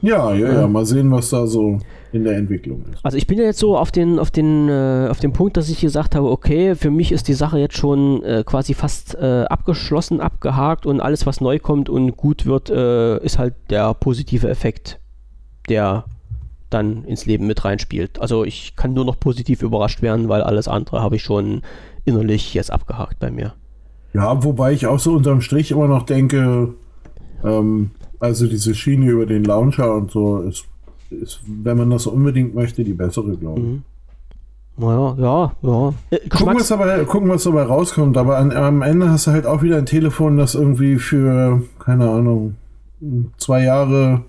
Ja, 0.00 0.32
ja, 0.34 0.52
Ja. 0.52 0.66
Mal 0.68 0.86
sehen, 0.86 1.10
was 1.10 1.30
da 1.30 1.46
so 1.46 1.80
in 2.14 2.24
der 2.24 2.36
Entwicklung 2.36 2.84
ist. 2.92 3.04
Also 3.04 3.16
ich 3.16 3.26
bin 3.26 3.38
ja 3.38 3.44
jetzt 3.44 3.58
so 3.58 3.76
auf 3.76 3.90
den, 3.90 4.18
auf 4.18 4.30
den, 4.30 4.68
äh, 4.68 5.08
auf 5.10 5.18
den 5.18 5.32
Punkt, 5.32 5.56
dass 5.56 5.68
ich 5.68 5.80
gesagt 5.80 6.14
habe, 6.14 6.30
okay, 6.30 6.74
für 6.74 6.90
mich 6.90 7.12
ist 7.12 7.28
die 7.28 7.34
Sache 7.34 7.58
jetzt 7.58 7.76
schon 7.76 8.22
äh, 8.22 8.44
quasi 8.46 8.74
fast 8.74 9.14
äh, 9.16 9.44
abgeschlossen, 9.44 10.20
abgehakt 10.20 10.86
und 10.86 11.00
alles, 11.00 11.26
was 11.26 11.40
neu 11.40 11.58
kommt 11.58 11.88
und 11.88 12.16
gut 12.16 12.46
wird, 12.46 12.70
äh, 12.70 13.18
ist 13.24 13.38
halt 13.38 13.54
der 13.70 13.94
positive 13.94 14.48
Effekt, 14.48 15.00
der 15.68 16.04
dann 16.70 17.04
ins 17.04 17.26
Leben 17.26 17.46
mit 17.46 17.64
reinspielt. 17.64 18.20
Also 18.20 18.44
ich 18.44 18.76
kann 18.76 18.94
nur 18.94 19.04
noch 19.04 19.18
positiv 19.18 19.62
überrascht 19.62 20.02
werden, 20.02 20.28
weil 20.28 20.42
alles 20.42 20.68
andere 20.68 21.02
habe 21.02 21.16
ich 21.16 21.22
schon 21.22 21.62
innerlich 22.04 22.54
jetzt 22.54 22.72
abgehakt 22.72 23.18
bei 23.18 23.30
mir. 23.30 23.54
Ja, 24.12 24.44
wobei 24.44 24.72
ich 24.72 24.86
auch 24.86 25.00
so 25.00 25.14
unterm 25.14 25.40
Strich 25.40 25.72
immer 25.72 25.88
noch 25.88 26.04
denke, 26.04 26.74
ähm, 27.42 27.90
also 28.20 28.46
diese 28.46 28.74
Schiene 28.74 29.10
über 29.10 29.26
den 29.26 29.44
Launcher 29.44 29.94
und 29.94 30.10
so 30.12 30.38
ist, 30.40 30.66
ist 31.22 31.40
wenn 31.46 31.76
man 31.76 31.90
das 31.90 32.06
unbedingt 32.06 32.54
möchte, 32.54 32.84
die 32.84 32.92
bessere, 32.94 33.36
glaube 33.36 33.60
ich. 33.60 33.66
Mhm. 33.66 33.82
Naja, 34.76 35.16
ja, 35.18 35.52
ja. 35.62 35.94
Äh, 36.10 36.28
Gucken, 36.28 36.56
was 36.56 36.68
dabei, 36.68 37.04
gucken, 37.04 37.28
was 37.28 37.44
dabei 37.44 37.62
rauskommt. 37.62 38.16
Aber 38.16 38.38
an, 38.38 38.50
am 38.50 38.82
Ende 38.82 39.08
hast 39.08 39.26
du 39.28 39.30
halt 39.30 39.46
auch 39.46 39.62
wieder 39.62 39.78
ein 39.78 39.86
Telefon, 39.86 40.36
das 40.36 40.56
irgendwie 40.56 40.96
für, 40.96 41.62
keine 41.78 42.10
Ahnung, 42.10 42.56
zwei 43.38 43.62
Jahre 43.62 44.22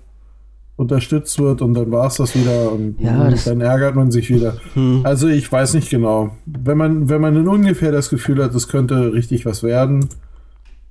unterstützt 0.76 1.38
wird 1.40 1.62
und 1.62 1.72
dann 1.74 1.90
war 1.90 2.06
es 2.06 2.16
das 2.16 2.34
wieder 2.36 2.70
und, 2.70 3.00
Ja, 3.00 3.24
und 3.24 3.32
das- 3.32 3.44
dann 3.44 3.60
ärgert 3.62 3.96
man 3.96 4.10
sich 4.10 4.28
wieder. 4.30 4.56
Hm. 4.74 5.00
Also 5.04 5.26
ich 5.26 5.50
weiß 5.50 5.74
nicht 5.74 5.88
genau. 5.90 6.30
Wenn 6.44 6.76
man, 6.78 7.08
wenn 7.08 7.20
man 7.22 7.34
in 7.34 7.48
ungefähr 7.48 7.90
das 7.92 8.10
Gefühl 8.10 8.44
hat, 8.44 8.54
es 8.54 8.68
könnte 8.68 9.12
richtig 9.14 9.46
was 9.46 9.62
werden, 9.62 10.10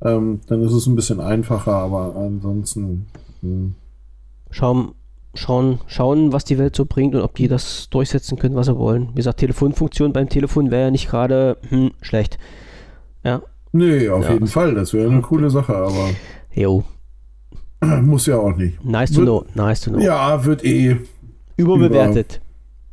ähm, 0.01 0.41
dann 0.47 0.61
ist 0.63 0.73
es 0.73 0.87
ein 0.87 0.95
bisschen 0.95 1.19
einfacher, 1.21 1.73
aber 1.75 2.15
ansonsten. 2.17 3.05
Hm. 3.41 3.75
schauen, 4.49 4.93
schauen, 5.35 5.79
schauen, 5.87 6.33
was 6.33 6.43
die 6.45 6.57
Welt 6.57 6.75
so 6.75 6.85
bringt 6.85 7.15
und 7.15 7.21
ob 7.21 7.35
die 7.35 7.47
das 7.47 7.89
durchsetzen 7.89 8.37
können, 8.37 8.55
was 8.55 8.65
sie 8.67 8.77
wollen. 8.77 9.09
Wie 9.11 9.15
gesagt, 9.17 9.39
Telefonfunktion 9.39 10.13
beim 10.13 10.29
Telefon 10.29 10.71
wäre 10.71 10.83
ja 10.85 10.91
nicht 10.91 11.09
gerade 11.09 11.57
hm, 11.69 11.91
schlecht. 12.01 12.37
Ja, 13.23 13.41
Nee, 13.71 14.07
auf 14.07 14.23
Ja. 14.25 14.33
jeden 14.33 14.47
Fall. 14.47 14.73
Das 14.73 14.93
wäre 14.93 15.11
eine 15.11 15.21
coole 15.21 15.49
Sache, 15.49 15.75
aber 15.75 16.09
jo, 16.53 16.85
muss 18.03 18.25
ja 18.25 18.37
auch 18.37 18.55
nicht. 18.55 18.83
nice 18.85 19.11
to 19.11 19.21
know, 19.21 19.43
nice 19.53 19.81
to 19.81 19.91
know. 19.91 19.99
Ja, 19.99 20.45
wird 20.45 20.63
eh 20.63 20.95
Überbewertet, 21.57 22.39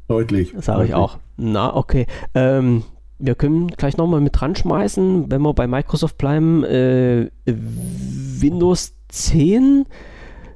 deutlich. 0.08 0.52
sage 0.58 0.86
ich 0.86 0.94
auch. 0.94 1.18
Na, 1.36 1.76
okay. 1.76 2.06
Ähm, 2.34 2.82
wir 3.20 3.36
können 3.36 3.68
gleich 3.68 3.96
nochmal 3.96 4.20
mit 4.20 4.40
dran 4.40 4.56
schmeißen, 4.56 5.30
wenn 5.30 5.42
wir 5.42 5.54
bei 5.54 5.68
Microsoft 5.68 6.18
bleiben. 6.18 6.64
Äh, 6.64 7.30
Windows 7.46 8.94
10 9.08 9.86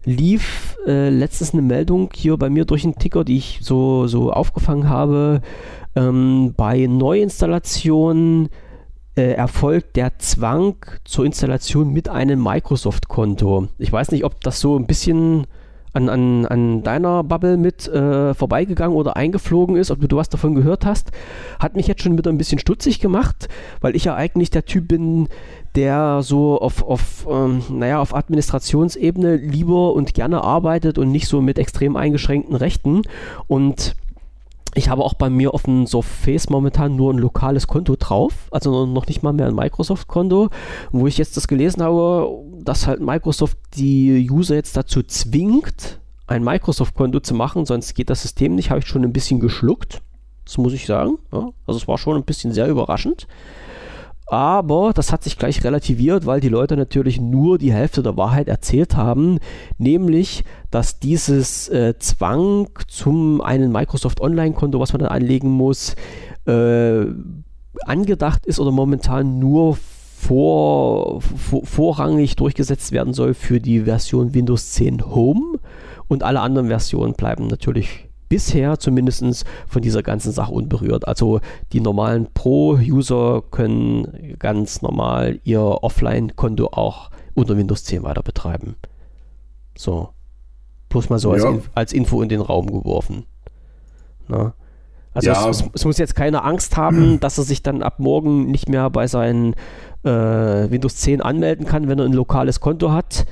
lief 0.07 0.79
äh, 0.87 1.11
letztens 1.11 1.53
eine 1.53 1.63
Meldung 1.63 2.11
hier 2.15 2.37
bei 2.39 2.49
mir 2.49 2.65
durch 2.65 2.83
den 2.83 2.95
Ticker, 2.95 3.25
die 3.25 3.37
ich 3.37 3.59
so, 3.61 4.07
so 4.07 4.33
aufgefangen 4.33 4.89
habe. 4.89 5.43
Ähm, 5.95 6.55
bei 6.57 6.87
Neuinstallationen 6.87 8.49
äh, 9.17 9.33
erfolgt 9.33 9.97
der 9.97 10.19
Zwang 10.19 10.77
zur 11.05 11.27
Installation 11.27 11.93
mit 11.93 12.09
einem 12.09 12.43
Microsoft-Konto. 12.43 13.69
Ich 13.79 13.93
weiß 13.93 14.13
nicht, 14.13 14.25
ob 14.25 14.41
das 14.43 14.61
so 14.61 14.79
ein 14.79 14.87
bisschen 14.87 15.47
an, 15.97 16.11
an, 16.11 16.47
an 16.47 16.83
deiner 16.83 17.25
Bubble 17.25 17.57
mit 17.57 17.89
äh, 17.89 18.35
vorbeigegangen 18.35 18.97
oder 18.97 19.17
eingeflogen 19.17 19.77
ist, 19.77 19.91
ob 19.91 20.07
du, 20.07 20.17
was 20.17 20.29
davon 20.29 20.55
gehört 20.55 20.85
hast, 20.85 21.11
hat 21.59 21.75
mich 21.75 21.87
jetzt 21.87 22.03
schon 22.03 22.19
wieder 22.19 22.31
ein 22.31 22.37
bisschen 22.37 22.59
stutzig 22.59 23.01
gemacht, 23.01 23.49
weil 23.81 23.97
ich 23.97 24.05
ja 24.05 24.15
eigentlich 24.15 24.51
der 24.51 24.67
Typ 24.67 24.89
bin, 24.89 25.29
der 25.75 26.23
so 26.23 26.61
auf, 26.61 26.83
auf, 26.83 27.27
ähm, 27.31 27.63
naja, 27.71 27.99
auf 28.01 28.15
Administrationsebene 28.15 29.37
lieber 29.37 29.95
und 29.95 30.13
gerne 30.13 30.45
arbeitet 30.45 30.99
und 30.99 31.11
nicht 31.11 31.29
so 31.29 31.41
mit 31.41 31.59
extrem 31.59 31.97
eingeschränkten 31.97 32.57
Rechten. 32.57 33.03
Und 33.47 33.97
ich 34.77 34.91
habe 34.91 35.03
auch 35.03 35.15
bei 35.15 35.31
mir 35.31 35.55
auf 35.55 35.63
dem 35.63 35.87
Surface 35.87 36.51
momentan 36.51 36.97
nur 36.97 37.13
ein 37.13 37.19
lokales 37.19 37.67
Konto 37.67 37.97
drauf, 37.97 38.35
also 38.51 38.85
noch 38.85 39.07
nicht 39.07 39.23
mal 39.23 39.33
mehr 39.33 39.47
ein 39.47 39.55
Microsoft-Konto, 39.55 40.51
wo 40.93 41.07
ich 41.07 41.17
jetzt 41.17 41.37
das 41.37 41.49
gelesen 41.49 41.83
habe, 41.83 42.45
dass 42.63 42.87
halt 42.87 43.01
Microsoft 43.01 43.57
die 43.75 44.29
User 44.31 44.55
jetzt 44.55 44.77
dazu 44.77 45.03
zwingt, 45.03 45.99
ein 46.27 46.45
Microsoft-Konto 46.45 47.21
zu 47.21 47.35
machen, 47.35 47.65
sonst 47.65 47.95
geht 47.95 48.11
das 48.11 48.21
System 48.21 48.55
nicht, 48.55 48.69
habe 48.71 48.81
ich 48.81 48.87
schon 48.87 49.03
ein 49.03 49.15
bisschen 49.15 49.41
geschluckt. 49.41 50.03
Das 50.45 50.59
muss 50.59 50.75
ich 50.75 50.87
sagen. 50.87 51.19
Ja, 51.33 51.49
also 51.67 51.79
es 51.79 51.89
war 51.89 51.99
schon 51.99 52.17
ein 52.17 52.25
bisschen 52.25 52.53
sehr 52.53 52.69
überraschend. 52.69 53.27
Aber 54.29 54.93
das 54.93 55.13
hat 55.13 55.23
sich 55.23 55.39
gleich 55.39 55.63
relativiert, 55.63 56.27
weil 56.27 56.41
die 56.41 56.49
Leute 56.49 56.77
natürlich 56.77 57.21
nur 57.21 57.59
die 57.59 57.73
Hälfte 57.73 58.03
der 58.03 58.17
Wahrheit 58.17 58.49
erzählt 58.49 58.97
haben, 58.97 59.39
nämlich, 59.79 60.45
dass 60.73 60.99
dieses 60.99 61.69
äh, 61.69 61.95
Zwang 61.99 62.69
zum 62.89 63.41
einen 63.41 63.71
Microsoft 63.71 64.21
Online-Konto, 64.21 64.81
was 64.81 64.93
man 64.93 65.01
dann 65.01 65.13
anlegen 65.13 65.51
muss, 65.51 65.95
äh, 66.47 67.07
angedacht 67.85 68.47
ist 68.47 68.59
oder 68.59 68.73
momentan 68.73 69.39
nur 69.39 69.79
vor, 70.19 71.21
vor, 71.21 71.65
vorrangig 71.65 72.35
durchgesetzt 72.35 72.91
werden 72.91 73.15
soll 73.15 73.33
für 73.33 73.61
die 73.61 73.83
Version 73.83 74.35
Windows 74.35 74.73
10 74.73 75.07
Home. 75.07 75.61
Und 76.09 76.25
alle 76.25 76.41
anderen 76.41 76.69
Versionen 76.69 77.15
bleiben 77.15 77.47
natürlich 77.47 78.06
bisher 78.29 78.79
zumindest 78.79 79.45
von 79.69 79.83
dieser 79.83 80.03
ganzen 80.03 80.33
Sache 80.33 80.53
unberührt. 80.53 81.07
Also 81.07 81.41
die 81.73 81.81
normalen 81.81 82.29
Pro-User 82.35 83.43
können 83.51 84.37
ganz 84.39 84.83
normal 84.83 85.41
ihr 85.45 85.61
Offline-Konto 85.61 86.69
auch 86.73 87.11
unter 87.35 87.57
Windows 87.57 87.85
10 87.85 88.03
weiter 88.03 88.23
betreiben. 88.23 88.77
So. 89.77 90.11
Bloß 90.89 91.11
mal 91.11 91.19
so 91.19 91.33
als, 91.33 91.43
Ja. 91.43 91.51
Inf 91.51 91.71
als 91.75 91.93
Info 91.93 92.23
in 92.23 92.29
den 92.29 92.41
Raum 92.41 92.67
geworfen. 92.67 93.27
Na? 94.29 94.55
Also 95.15 95.31
Ja. 95.31 95.49
es, 95.49 95.61
es, 95.63 95.69
es 95.75 95.85
muss 95.85 95.99
jetzt 95.99 96.15
keine 96.15 96.43
Angst 96.45 96.77
haben, 96.77 97.21
dass 97.21 97.39
er 97.39 97.45
sich 97.45 97.63
dann 97.63 97.83
ab 97.83 97.99
morgen 97.99 98.51
nicht 98.51 98.69
mehr 98.69 98.89
bei 98.91 99.07
seinen 99.07 99.55
äh, 100.05 100.09
Windows 100.71 100.97
10 100.97 101.21
anmelden 101.21 101.67
kann, 101.67 101.89
wenn 101.89 101.99
er 101.99 102.05
ein 102.05 102.13
lokales 102.13 102.61
Konto 102.61 102.93
hat. 102.93 103.27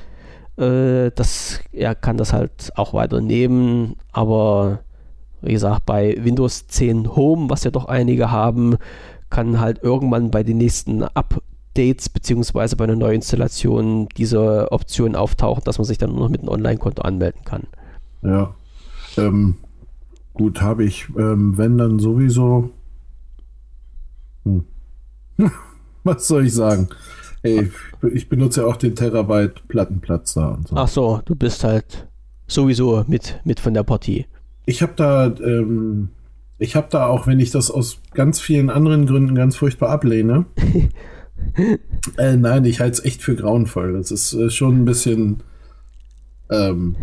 Äh, 0.57 1.11
das, 1.15 1.59
er 1.71 1.95
kann 1.95 2.17
das 2.17 2.33
halt 2.33 2.71
auch 2.75 2.93
weiter 2.93 3.21
nehmen, 3.21 3.95
aber 4.11 4.79
wie 5.45 5.53
gesagt, 5.53 5.85
bei 5.85 6.17
Windows 6.19 6.67
10 6.67 7.15
Home, 7.15 7.49
was 7.49 7.63
ja 7.63 7.71
doch 7.71 7.85
einige 7.85 8.31
haben, 8.31 8.77
kann 9.29 9.59
halt 9.59 9.83
irgendwann 9.83 10.31
bei 10.31 10.43
den 10.43 10.57
nächsten 10.57 11.03
Updates 11.03 12.09
beziehungsweise 12.09 12.75
bei 12.75 12.85
einer 12.85 12.95
Neuinstallation 12.95 14.07
diese 14.17 14.71
Option 14.71 15.15
auftauchen, 15.15 15.63
dass 15.65 15.77
man 15.77 15.85
sich 15.85 15.97
dann 15.97 16.11
nur 16.11 16.19
noch 16.19 16.29
mit 16.29 16.41
einem 16.41 16.49
Online-Konto 16.49 17.01
anmelden 17.01 17.41
kann. 17.43 17.63
Ja. 18.21 18.55
Ähm, 19.17 19.55
gut, 20.33 20.61
habe 20.61 20.83
ich, 20.83 21.07
ähm, 21.17 21.57
wenn 21.57 21.77
dann 21.77 21.99
sowieso. 21.99 22.71
Hm. 24.43 24.65
Was 26.03 26.27
soll 26.27 26.45
ich 26.45 26.53
sagen? 26.53 26.89
Ey, 27.41 27.71
ich 28.13 28.29
benutze 28.29 28.61
ja 28.61 28.67
auch 28.67 28.77
den 28.77 28.95
Terabyte 28.95 29.67
Plattenplatz 29.67 30.33
da 30.33 30.49
und 30.49 30.67
so. 30.67 30.75
Ach 30.75 30.87
so, 30.87 31.21
du 31.25 31.35
bist 31.35 31.63
halt 31.63 32.07
sowieso 32.47 33.03
mit, 33.07 33.39
mit 33.43 33.59
von 33.59 33.73
der 33.73 33.83
Partie. 33.83 34.25
Ich 34.65 34.81
habe 34.81 34.93
da, 34.95 35.27
ähm, 35.43 36.09
ich 36.57 36.75
habe 36.75 36.87
da 36.89 37.07
auch, 37.07 37.27
wenn 37.27 37.39
ich 37.39 37.51
das 37.51 37.69
aus 37.69 37.99
ganz 38.13 38.39
vielen 38.39 38.69
anderen 38.69 39.05
Gründen 39.05 39.35
ganz 39.35 39.55
furchtbar 39.55 39.89
ablehne. 39.89 40.45
äh, 42.17 42.37
nein, 42.37 42.65
ich 42.65 42.79
halte 42.79 42.93
es 42.93 43.05
echt 43.05 43.21
für 43.21 43.35
grauenvoll. 43.35 43.93
Das 43.93 44.11
ist 44.11 44.33
äh, 44.33 44.49
schon 44.49 44.81
ein 44.81 44.85
bisschen, 44.85 45.43
ähm, 46.49 46.95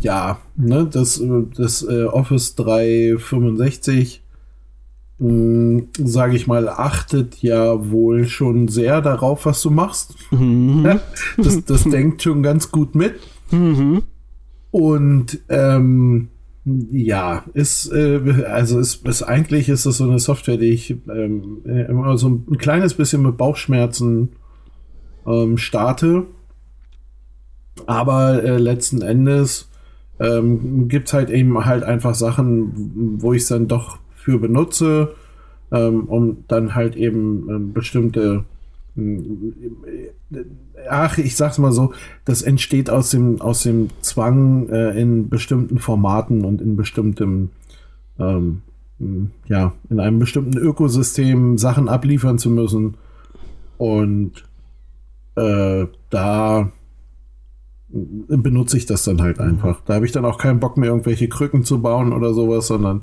ja, 0.00 0.38
ne, 0.56 0.88
das, 0.90 1.20
äh, 1.20 1.44
das 1.56 1.82
äh, 1.82 2.04
Office 2.04 2.54
365, 2.56 4.22
sage 5.18 6.36
ich 6.36 6.46
mal, 6.46 6.68
achtet 6.68 7.40
ja 7.42 7.90
wohl 7.90 8.26
schon 8.26 8.68
sehr 8.68 9.00
darauf, 9.00 9.46
was 9.46 9.62
du 9.62 9.70
machst. 9.70 10.14
Mhm. 10.30 11.00
Das, 11.38 11.64
das 11.64 11.84
denkt 11.90 12.22
schon 12.22 12.42
ganz 12.42 12.70
gut 12.70 12.94
mit. 12.94 13.14
Mhm. 13.50 14.02
Und 14.70 15.40
ähm, 15.48 16.28
Ja, 16.90 17.44
ist, 17.54 17.92
äh, 17.92 18.44
also 18.44 18.80
ist, 18.80 19.06
ist 19.06 19.22
eigentlich 19.22 19.68
ist 19.68 19.86
es 19.86 19.98
so 19.98 20.04
eine 20.04 20.18
Software, 20.18 20.56
die 20.56 20.70
ich 20.70 20.96
ähm, 21.08 21.58
immer 21.64 22.18
so 22.18 22.28
ein 22.28 22.58
kleines 22.58 22.94
bisschen 22.94 23.22
mit 23.22 23.36
Bauchschmerzen 23.36 24.30
ähm, 25.26 25.58
starte. 25.58 26.24
Aber 27.86 28.42
äh, 28.42 28.58
letzten 28.58 29.02
Endes 29.02 29.70
ähm, 30.18 30.88
gibt 30.88 31.08
es 31.08 31.14
halt 31.14 31.30
eben 31.30 31.64
halt 31.64 31.84
einfach 31.84 32.14
Sachen, 32.14 33.20
wo 33.20 33.32
ich 33.32 33.42
es 33.42 33.48
dann 33.48 33.68
doch 33.68 33.98
für 34.14 34.38
benutze, 34.38 35.14
ähm, 35.70 36.04
um 36.04 36.44
dann 36.48 36.74
halt 36.74 36.96
eben 36.96 37.48
ähm, 37.48 37.72
bestimmte 37.74 38.44
ach, 40.88 41.18
ich 41.18 41.36
sag's 41.36 41.58
mal 41.58 41.72
so, 41.72 41.92
das 42.24 42.42
entsteht 42.42 42.90
aus 42.90 43.10
dem, 43.10 43.40
aus 43.40 43.62
dem 43.62 43.88
Zwang, 44.00 44.68
äh, 44.68 45.00
in 45.00 45.28
bestimmten 45.28 45.78
Formaten 45.78 46.44
und 46.44 46.60
in 46.60 46.76
bestimmtem, 46.76 47.50
ähm, 48.18 48.62
ja, 49.46 49.74
in 49.90 50.00
einem 50.00 50.18
bestimmten 50.18 50.56
Ökosystem 50.56 51.58
Sachen 51.58 51.88
abliefern 51.88 52.38
zu 52.38 52.50
müssen. 52.50 52.96
Und 53.76 54.44
äh, 55.36 55.86
da 56.08 56.72
benutze 57.88 58.76
ich 58.76 58.86
das 58.86 59.04
dann 59.04 59.20
halt 59.22 59.38
einfach. 59.38 59.80
Da 59.84 59.94
habe 59.94 60.06
ich 60.06 60.12
dann 60.12 60.24
auch 60.24 60.38
keinen 60.38 60.60
Bock 60.60 60.76
mehr, 60.76 60.90
irgendwelche 60.90 61.28
Krücken 61.28 61.62
zu 61.62 61.80
bauen 61.80 62.12
oder 62.12 62.34
sowas, 62.34 62.66
sondern 62.66 63.02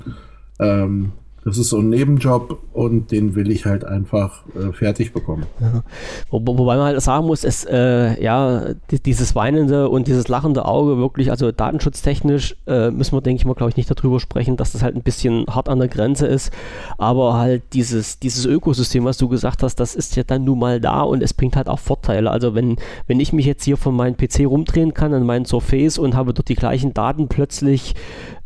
ähm, 0.58 1.12
das 1.44 1.58
ist 1.58 1.68
so 1.68 1.78
ein 1.78 1.90
Nebenjob 1.90 2.58
und 2.72 3.10
den 3.10 3.34
will 3.34 3.50
ich 3.50 3.66
halt 3.66 3.84
einfach 3.84 4.44
äh, 4.56 4.72
fertig 4.72 5.12
bekommen. 5.12 5.44
Ja. 5.60 5.82
Wo, 6.30 6.40
wobei 6.46 6.76
man 6.76 6.86
halt 6.86 7.02
sagen 7.02 7.26
muss, 7.26 7.44
es, 7.44 7.64
äh, 7.64 8.22
ja, 8.22 8.74
dieses 9.04 9.34
weinende 9.34 9.90
und 9.90 10.08
dieses 10.08 10.28
lachende 10.28 10.64
Auge 10.64 10.96
wirklich, 10.96 11.30
also 11.30 11.52
datenschutztechnisch 11.52 12.56
äh, 12.66 12.90
müssen 12.90 13.14
wir, 13.14 13.20
denke 13.20 13.40
ich 13.40 13.44
mal, 13.44 13.54
glaube 13.54 13.70
ich, 13.70 13.76
nicht 13.76 13.90
darüber 13.90 14.20
sprechen, 14.20 14.56
dass 14.56 14.72
das 14.72 14.82
halt 14.82 14.96
ein 14.96 15.02
bisschen 15.02 15.44
hart 15.48 15.68
an 15.68 15.78
der 15.78 15.88
Grenze 15.88 16.26
ist. 16.26 16.50
Aber 16.96 17.34
halt 17.34 17.62
dieses, 17.74 18.18
dieses 18.18 18.46
Ökosystem, 18.46 19.04
was 19.04 19.18
du 19.18 19.28
gesagt 19.28 19.62
hast, 19.62 19.76
das 19.76 19.94
ist 19.94 20.16
ja 20.16 20.22
dann 20.22 20.44
nun 20.44 20.58
mal 20.58 20.80
da 20.80 21.02
und 21.02 21.22
es 21.22 21.34
bringt 21.34 21.56
halt 21.56 21.68
auch 21.68 21.78
Vorteile. 21.78 22.30
Also 22.30 22.54
wenn, 22.54 22.76
wenn 23.06 23.20
ich 23.20 23.34
mich 23.34 23.44
jetzt 23.44 23.64
hier 23.64 23.76
von 23.76 23.94
meinem 23.94 24.16
PC 24.16 24.46
rumdrehen 24.46 24.94
kann 24.94 25.12
an 25.12 25.26
meinen 25.26 25.44
Surface 25.44 25.98
und 25.98 26.14
habe 26.14 26.32
dort 26.32 26.48
die 26.48 26.54
gleichen 26.54 26.94
Daten 26.94 27.28
plötzlich 27.28 27.94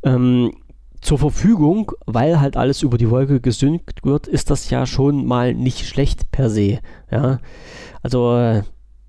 ähm, 0.03 0.53
zur 1.01 1.19
Verfügung, 1.19 1.93
weil 2.07 2.41
halt 2.41 2.57
alles 2.57 2.83
über 2.83 2.99
die 2.99 3.11
Wolke 3.11 3.41
gesynkt 3.41 4.05
wird, 4.05 4.27
ist 4.27 4.51
das 4.51 4.71
ja 4.71 4.87
schon 4.87 5.27
mal 5.27 5.55
nicht 5.55 5.87
schlecht 5.87 6.31
per 6.31 6.51
se. 6.51 6.81
Ja, 7.11 7.39
also 8.03 8.63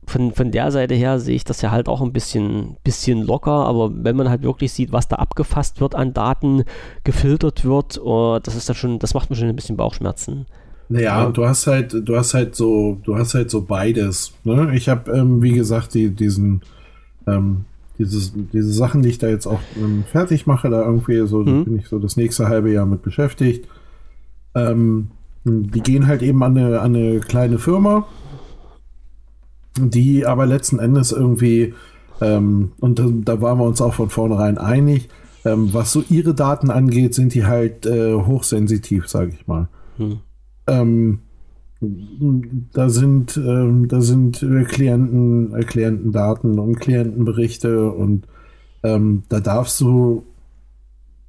von, 0.10 0.34
von 0.34 0.52
der 0.52 0.72
Seite 0.72 0.96
her 0.96 1.20
sehe 1.20 1.36
ich 1.36 1.44
das 1.44 1.62
ja 1.62 1.72
halt 1.72 1.88
auch 1.88 2.02
ein 2.02 2.12
bisschen, 2.12 2.78
bisschen 2.84 3.22
locker, 3.22 3.52
aber 3.52 3.92
wenn 3.94 4.16
man 4.16 4.30
halt 4.30 4.42
wirklich 4.44 4.74
sieht, 4.74 4.92
was 4.92 5.08
da 5.08 5.18
abgefasst 5.18 5.80
wird 5.82 5.96
an 5.96 6.14
Daten, 6.14 6.64
gefiltert 7.04 7.64
wird, 7.64 8.00
oh, 8.04 8.40
das 8.42 8.56
ist 8.56 8.68
dann 8.68 8.76
schon, 8.76 9.00
das 9.00 9.14
macht 9.14 9.30
mir 9.30 9.36
schon 9.36 9.48
ein 9.48 9.56
bisschen 9.56 9.78
Bauchschmerzen. 9.78 10.48
Naja, 10.90 11.24
ja. 11.24 11.30
du 11.30 11.46
hast 11.46 11.68
halt, 11.68 11.94
du 11.94 12.18
hast 12.18 12.34
halt 12.34 12.56
so, 12.56 12.98
du 13.04 13.16
hast 13.16 13.36
halt 13.36 13.52
so 13.52 13.62
beides. 13.62 14.34
Ne? 14.44 14.72
Ich 14.74 14.90
habe, 14.90 15.12
ähm, 15.12 15.44
wie 15.44 15.52
gesagt, 15.52 15.94
die, 15.94 16.10
diesen 16.10 16.62
ähm, 17.28 17.66
dieses, 18.00 18.34
diese 18.54 18.72
Sachen, 18.72 19.02
die 19.02 19.10
ich 19.10 19.18
da 19.18 19.28
jetzt 19.28 19.46
auch 19.46 19.60
ähm, 19.78 20.04
fertig 20.10 20.48
mache, 20.48 20.70
da 20.70 20.84
irgendwie 20.84 21.28
so 21.28 21.44
mhm. 21.44 21.66
bin 21.66 21.78
ich 21.78 21.88
so 21.88 22.00
das 22.00 22.16
nächste 22.18 22.48
halbe 22.48 22.72
Jahr 22.72 22.86
mit 22.86 23.02
beschäftigt. 23.02 23.68
Ähm, 24.56 25.10
die 25.44 25.82
gehen 25.82 26.08
halt 26.08 26.22
eben 26.22 26.42
an 26.44 26.58
eine, 26.58 26.80
an 26.80 26.96
eine 26.96 27.20
kleine 27.20 27.60
Firma, 27.60 28.08
die 29.78 30.26
aber 30.26 30.46
letzten 30.46 30.80
Endes 30.80 31.12
irgendwie, 31.12 31.74
ähm, 32.22 32.72
und 32.80 33.00
da, 33.00 33.06
da, 33.10 33.42
waren 33.42 33.60
wir 33.60 33.66
uns 33.66 33.82
auch 33.82 33.94
von 33.94 34.10
vornherein 34.10 34.58
einig, 34.58 35.10
ähm, 35.46 35.74
was 35.74 35.92
so 35.92 36.04
ihre 36.10 36.34
Daten 36.34 36.70
angeht, 36.70 37.14
sind 37.14 37.34
die 37.34 37.46
halt 37.46 37.86
äh, 37.86 38.14
hochsensitiv, 38.14 39.08
sage 39.08 39.34
ich 39.38 39.48
mal. 39.48 39.68
Mhm. 39.98 41.20
Da 41.82 42.90
sind, 42.90 43.38
ähm, 43.38 43.88
da 43.88 44.02
sind 44.02 44.46
Klienten, 44.68 45.54
äh, 45.54 45.64
Klientendaten 45.64 46.60
und 46.60 46.80
Klientenberichte 46.80 47.90
und 47.90 48.28
ähm, 48.84 49.24
da 49.30 49.40
darfst 49.40 49.80
du, 49.80 50.24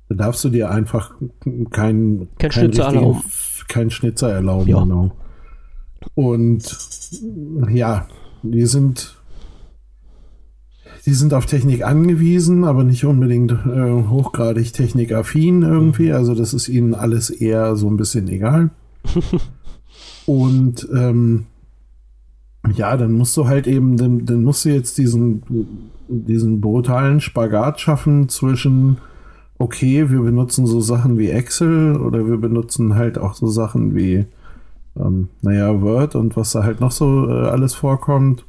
da 0.09 0.17
darfst 0.17 0.43
du 0.43 0.49
dir 0.49 0.71
einfach 0.71 1.15
keinen 1.71 1.71
kein, 1.71 2.29
kein 2.39 2.53
Schnitzer 2.53 2.85
erlauben. 2.85 3.23
Kein 3.69 3.91
Schnitzer 3.91 4.33
erlauben, 4.33 4.69
ja. 4.69 4.81
genau. 4.81 5.13
Und 6.15 6.79
ja, 7.71 8.09
die 8.43 8.67
sind, 8.67 9.17
die 11.07 11.15
sind 11.15 11.33
auf 11.33 11.47
Technik 11.47 11.85
angewiesen, 11.85 12.65
aber 12.65 12.83
nicht 12.83 13.05
unbedingt 13.05 13.53
äh, 13.53 14.09
hochgradig 14.09 14.73
technikaffin 14.73 15.63
irgendwie. 15.63 16.13
Also 16.13 16.35
das 16.35 16.55
ist 16.55 16.69
ihnen 16.69 16.95
alles 16.95 17.31
eher 17.31 17.77
so 17.77 17.89
ein 17.89 17.97
bisschen 17.97 18.27
egal. 18.29 18.71
Und 20.27 20.89
ähm, 20.95 21.47
ja, 22.75 22.97
dann 22.97 23.13
musst 23.13 23.37
du 23.37 23.47
halt 23.47 23.67
eben, 23.67 23.97
dann, 23.97 24.27
dann 24.27 24.45
musst 24.45 24.65
du 24.65 24.69
jetzt 24.69 24.99
diesen, 24.99 25.43
diesen 26.09 26.61
brutalen 26.61 27.21
Spagat 27.21 27.81
schaffen 27.81 28.29
zwischen, 28.29 28.99
okay, 29.59 30.11
wir 30.11 30.21
benutzen 30.21 30.67
so 30.67 30.81
Sachen 30.81 31.19
wie 31.19 31.31
Excel 31.31 31.97
oder 31.97 32.27
wir 32.27 32.37
benutzen 32.37 32.95
halt 32.95 33.19
auch 33.19 33.35
so 33.35 33.47
Sachen 33.47 33.95
wie, 33.95 34.27
ähm, 34.97 35.29
naja, 35.43 35.81
Word 35.81 36.15
und 36.15 36.37
was 36.37 36.53
da 36.53 36.63
halt 36.63 36.81
noch 36.81 36.93
so 36.93 37.29
äh, 37.29 37.49
alles 37.49 37.75
vorkommt. 37.75 38.45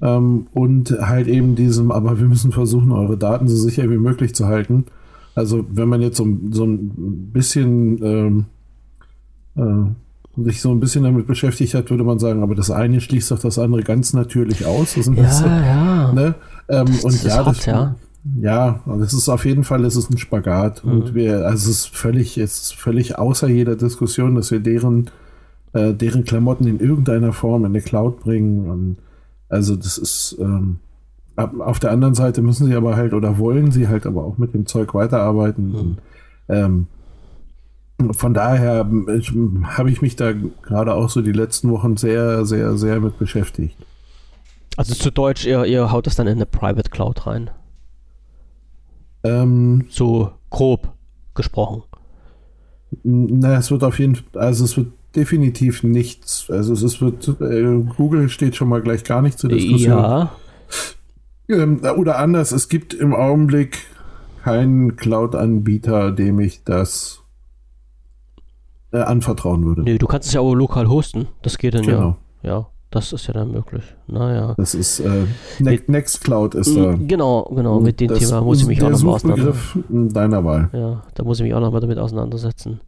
Ähm, 0.00 0.46
und 0.52 0.90
halt 1.00 1.26
eben 1.26 1.54
diesem, 1.54 1.90
aber 1.90 2.18
wir 2.18 2.26
müssen 2.26 2.52
versuchen, 2.52 2.92
eure 2.92 3.18
Daten 3.18 3.48
so 3.48 3.56
sicher 3.56 3.90
wie 3.90 3.98
möglich 3.98 4.34
zu 4.34 4.46
halten. 4.46 4.84
Also 5.34 5.64
wenn 5.70 5.88
man 5.88 6.00
jetzt 6.00 6.16
so, 6.16 6.26
so 6.50 6.64
ein 6.64 7.30
bisschen 7.32 8.02
ähm, 8.02 8.44
äh, 9.56 9.90
sich 10.44 10.60
so 10.60 10.70
ein 10.70 10.80
bisschen 10.80 11.04
damit 11.04 11.26
beschäftigt 11.26 11.74
hat, 11.74 11.90
würde 11.90 12.04
man 12.04 12.18
sagen, 12.18 12.42
aber 12.42 12.54
das 12.54 12.70
eine 12.70 13.00
schließt 13.00 13.30
doch 13.30 13.38
das 13.38 13.58
andere 13.58 13.82
ganz 13.82 14.12
natürlich 14.12 14.66
aus. 14.66 14.94
Das 14.94 15.06
ja, 15.06 15.12
das, 15.14 15.40
ja. 15.40 16.12
Ne? 16.12 16.34
Ähm, 16.68 16.86
das 16.86 17.04
und 17.04 17.24
ja, 17.24 17.36
hart, 17.36 17.48
das, 17.48 17.66
ja. 17.66 17.94
Ja, 18.40 18.80
das 18.86 19.14
ist 19.14 19.28
auf 19.28 19.44
jeden 19.44 19.64
Fall, 19.64 19.84
es 19.84 19.96
ist 19.96 20.10
ein 20.10 20.18
Spagat. 20.18 20.84
Mhm. 20.84 20.92
Und 20.92 21.14
wir, 21.14 21.46
also 21.46 21.70
es 21.70 21.78
ist 21.78 21.96
völlig, 21.96 22.36
es 22.38 22.62
ist 22.62 22.74
völlig 22.74 23.18
außer 23.18 23.48
jeder 23.48 23.76
Diskussion, 23.76 24.34
dass 24.34 24.50
wir 24.50 24.60
deren, 24.60 25.10
äh, 25.72 25.94
deren 25.94 26.24
Klamotten 26.24 26.66
in 26.66 26.80
irgendeiner 26.80 27.32
Form 27.32 27.64
in 27.64 27.72
die 27.72 27.80
Cloud 27.80 28.20
bringen. 28.20 28.68
Und 28.68 28.96
also 29.48 29.76
das 29.76 29.98
ist, 29.98 30.36
ähm, 30.40 30.78
auf 31.36 31.78
der 31.78 31.92
anderen 31.92 32.14
Seite 32.14 32.42
müssen 32.42 32.66
sie 32.66 32.74
aber 32.74 32.96
halt 32.96 33.14
oder 33.14 33.38
wollen 33.38 33.70
sie 33.70 33.88
halt 33.88 34.06
aber 34.06 34.24
auch 34.24 34.38
mit 34.38 34.54
dem 34.54 34.66
Zeug 34.66 34.94
weiterarbeiten. 34.94 35.68
Mhm. 35.68 35.74
Und, 35.76 35.98
ähm, 36.48 36.86
von 38.12 38.34
daher 38.34 38.88
habe 39.64 39.90
ich 39.90 40.02
mich 40.02 40.16
da 40.16 40.32
gerade 40.32 40.94
auch 40.94 41.10
so 41.10 41.20
die 41.20 41.32
letzten 41.32 41.70
Wochen 41.70 41.96
sehr, 41.96 42.44
sehr, 42.44 42.76
sehr 42.76 43.00
mit 43.00 43.18
beschäftigt. 43.18 43.76
Also 44.76 44.94
zu 44.94 45.10
Deutsch, 45.10 45.44
ihr, 45.44 45.64
ihr 45.64 45.90
haut 45.90 46.06
das 46.06 46.14
dann 46.14 46.28
in 46.28 46.38
eine 46.38 46.46
Private 46.46 46.90
Cloud 46.90 47.26
rein. 47.26 47.50
Ähm, 49.24 49.86
so 49.88 50.30
grob 50.50 50.92
gesprochen. 51.34 51.82
Na, 53.02 53.58
es 53.58 53.70
wird 53.70 53.82
auf 53.82 53.98
jeden 53.98 54.14
Fall, 54.14 54.40
also 54.40 54.64
es 54.64 54.76
wird 54.76 54.92
definitiv 55.16 55.82
nichts, 55.82 56.48
also 56.50 56.72
es 56.72 57.00
wird, 57.00 57.28
äh, 57.40 57.82
Google 57.96 58.28
steht 58.28 58.54
schon 58.54 58.68
mal 58.68 58.80
gleich 58.80 59.02
gar 59.02 59.20
nicht 59.20 59.38
zur 59.38 59.50
Diskussion. 59.50 59.98
Ja. 59.98 60.30
Ähm, 61.48 61.80
oder 61.96 62.18
anders, 62.18 62.52
es 62.52 62.68
gibt 62.68 62.94
im 62.94 63.14
Augenblick 63.14 63.78
keinen 64.44 64.96
Cloud-Anbieter, 64.96 66.12
dem 66.12 66.38
ich 66.38 66.62
das 66.64 67.22
äh, 68.92 68.98
anvertrauen 68.98 69.64
würde. 69.64 69.82
Nee, 69.82 69.98
du 69.98 70.06
kannst 70.06 70.28
es 70.28 70.34
ja 70.34 70.40
auch 70.40 70.54
lokal 70.54 70.88
hosten. 70.88 71.28
Das 71.42 71.58
geht 71.58 71.74
dann 71.74 71.82
genau. 71.82 72.16
ja. 72.42 72.50
Ja, 72.50 72.66
das 72.90 73.12
ist 73.12 73.26
ja 73.26 73.34
dann 73.34 73.50
möglich. 73.50 73.82
Naja. 74.06 74.54
Das 74.56 74.74
ist 74.74 75.00
äh, 75.00 75.26
ne 75.58 75.80
Nextcloud 75.86 76.54
ist 76.54 76.74
da. 76.76 76.94
Genau, 76.98 77.44
genau. 77.54 77.80
Mit 77.80 78.00
dem 78.00 78.14
Thema 78.14 78.40
muss 78.40 78.60
ich 78.60 78.66
mich 78.66 78.82
auch 78.82 78.90
noch 78.90 79.02
mal 79.02 79.12
auseinandersetzen. 79.12 80.08
deiner 80.12 80.44
Wahl. 80.44 80.70
Ja, 80.72 81.02
da 81.14 81.24
muss 81.24 81.38
ich 81.38 81.44
mich 81.44 81.54
auch 81.54 81.60
noch 81.60 81.72
mal 81.72 81.80
damit 81.80 81.98
auseinandersetzen. 81.98 82.80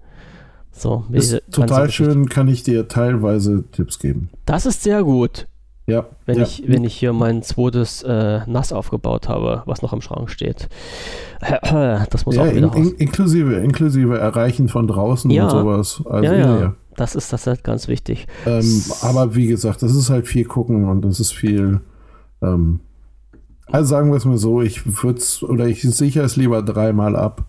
So, 0.73 1.05
ist 1.11 1.43
total 1.51 1.91
schön, 1.91 2.29
kann 2.29 2.49
ich 2.49 2.63
dir 2.63 2.89
teilweise 2.89 3.65
Tipps 3.73 3.99
geben. 3.99 4.31
Das 4.47 4.65
ist 4.67 4.83
sehr 4.83 5.03
gut. 5.03 5.47
Ja. 5.91 6.07
Wenn, 6.27 6.37
ja. 6.39 6.43
Ich, 6.45 6.63
wenn 6.67 6.85
ich 6.85 6.95
hier 6.95 7.13
mein 7.13 7.43
zweites 7.43 8.03
äh, 8.03 8.41
Nass 8.47 8.73
aufgebaut 8.73 9.29
habe, 9.29 9.63
was 9.67 9.83
noch 9.83 9.93
im 9.93 10.01
Schrank 10.01 10.31
steht. 10.31 10.69
Das 12.11 12.27
muss 12.27 12.37
ja, 12.37 12.43
auch 12.43 12.53
wieder 12.53 12.75
in, 12.77 12.85
in, 12.85 12.95
inklusive, 12.97 13.55
inklusive 13.55 14.19
Erreichen 14.19 14.69
von 14.69 14.87
draußen 14.87 15.31
ja. 15.31 15.45
und 15.45 15.51
sowas. 15.51 16.03
Also, 16.07 16.25
ja, 16.25 16.61
ja. 16.61 16.75
Das 16.97 17.15
ist 17.15 17.33
das 17.33 17.47
halt 17.47 17.65
ganz 17.65 17.89
wichtig. 17.89 18.27
Ähm, 18.47 18.83
aber 19.03 19.35
wie 19.35 19.47
gesagt, 19.47 19.83
das 19.83 19.95
ist 19.95 20.11
halt 20.11 20.27
viel 20.27 20.45
gucken 20.45 20.89
und 20.89 21.03
das 21.03 21.19
ist 21.19 21.33
viel. 21.33 21.81
Ähm, 22.43 22.81
also 23.67 23.89
sagen 23.89 24.11
wir 24.11 24.17
es 24.17 24.25
mal 24.25 24.37
so, 24.37 24.61
ich 24.61 25.03
würde 25.03 25.19
es 25.19 25.43
oder 25.43 25.67
ich 25.67 25.83
sichere 25.83 26.25
es 26.25 26.37
lieber 26.37 26.63
dreimal 26.63 27.17
ab 27.17 27.45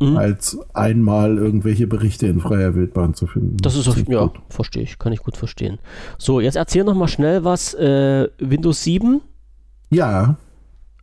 mhm. 0.00 0.16
als 0.16 0.58
einmal 0.74 1.38
irgendwelche 1.38 1.86
Berichte 1.86 2.26
in 2.26 2.40
freier 2.40 2.74
Wildbahn 2.74 3.14
zu 3.14 3.26
finden. 3.26 3.56
Das 3.58 3.76
ist, 3.76 3.88
auf, 3.88 3.96
ja, 4.08 4.30
verstehe 4.48 4.82
ich, 4.82 4.98
kann 4.98 5.12
ich 5.12 5.20
gut 5.20 5.36
verstehen. 5.36 5.78
So, 6.18 6.40
jetzt 6.40 6.56
erzähl 6.56 6.84
noch 6.84 6.94
mal 6.94 7.08
schnell 7.08 7.44
was. 7.44 7.74
Äh, 7.74 8.28
Windows 8.38 8.82
7? 8.84 9.20
Ja. 9.90 10.36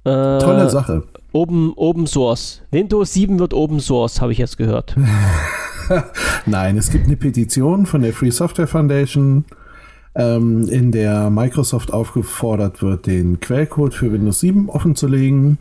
Äh, 0.03 0.40
Tolle 0.40 0.70
Sache. 0.70 1.03
Open, 1.32 1.74
Open 1.76 2.06
Source. 2.06 2.61
Windows 2.72 3.14
7 3.14 3.40
wird 3.40 3.53
Open 3.53 3.80
Source, 3.80 4.22
habe 4.22 4.32
ich 4.32 4.38
jetzt 4.38 4.57
gehört. 4.57 4.95
Nein, 6.45 6.78
es 6.78 6.91
gibt 6.91 7.06
eine 7.06 7.18
Petition 7.18 7.86
von 7.86 8.02
der 8.02 8.14
Free 8.14 8.30
Software 8.30 8.68
Foundation, 8.68 9.45
ähm, 10.15 10.68
in 10.70 10.91
der 10.91 11.30
Microsoft 11.30 11.91
aufgefordert 11.91 12.82
wird, 12.84 13.07
den 13.07 13.40
Quellcode 13.40 13.94
für 13.94 14.11
Windows 14.11 14.41
7 14.41 14.70
offenzulegen 14.70 15.57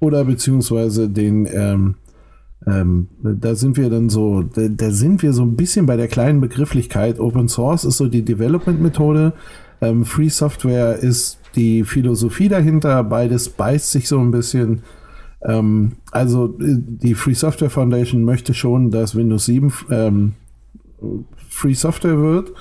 oder 0.00 0.24
beziehungsweise 0.24 1.08
den, 1.08 1.46
ähm, 1.46 1.94
ähm, 2.66 3.06
da 3.22 3.54
sind 3.54 3.76
wir 3.76 3.88
dann 3.90 4.08
so, 4.08 4.42
da, 4.42 4.66
da, 4.68 4.90
sind 4.90 5.22
wir 5.22 5.32
so 5.32 5.42
ein 5.42 5.54
bisschen 5.54 5.86
bei 5.86 5.96
der 5.96 6.08
kleinen 6.08 6.40
Begrifflichkeit. 6.40 7.20
Open 7.20 7.48
Source 7.48 7.84
ist 7.84 7.96
so 7.96 8.08
die 8.08 8.22
Development-Methode. 8.22 9.34
Ähm, 9.80 10.04
Free 10.04 10.28
Software 10.28 10.96
ist 10.96 11.38
die 11.54 11.84
Philosophie 11.84 12.48
dahinter. 12.48 13.04
Beides 13.04 13.50
beißt 13.50 13.92
sich 13.92 14.08
so 14.08 14.18
ein 14.18 14.32
bisschen. 14.32 14.82
Ähm, 15.42 15.92
also 16.10 16.56
die 16.58 17.14
Free 17.14 17.34
Software 17.34 17.70
Foundation 17.70 18.24
möchte 18.24 18.52
schon, 18.52 18.90
dass 18.90 19.14
Windows 19.14 19.44
7 19.44 19.72
ähm, 19.90 20.32
Free 21.48 21.74
Software 21.74 22.18
wird. 22.18 22.52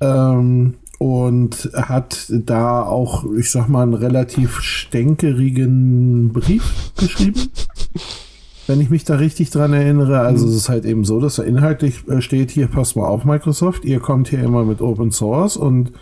Ähm, 0.00 0.74
und 0.98 1.70
hat 1.74 2.26
da 2.30 2.82
auch, 2.82 3.24
ich 3.36 3.50
sag 3.50 3.68
mal, 3.68 3.82
einen 3.82 3.94
relativ 3.94 4.60
stänkerigen 4.60 6.32
Brief 6.32 6.92
geschrieben. 6.96 7.42
Wenn 8.66 8.80
ich 8.80 8.88
mich 8.90 9.04
da 9.04 9.16
richtig 9.16 9.50
dran 9.50 9.72
erinnere. 9.72 10.20
Also 10.20 10.48
es 10.48 10.54
ist 10.54 10.68
halt 10.68 10.84
eben 10.84 11.04
so, 11.04 11.20
dass 11.20 11.36
da 11.36 11.42
inhaltlich 11.42 12.08
äh, 12.08 12.20
steht, 12.20 12.50
hier 12.50 12.66
passt 12.66 12.96
mal 12.96 13.06
auf 13.06 13.24
Microsoft, 13.24 13.84
ihr 13.84 14.00
kommt 14.00 14.28
hier 14.28 14.42
immer 14.42 14.64
mit 14.64 14.80
Open 14.80 15.10
Source 15.10 15.56
und 15.56 15.92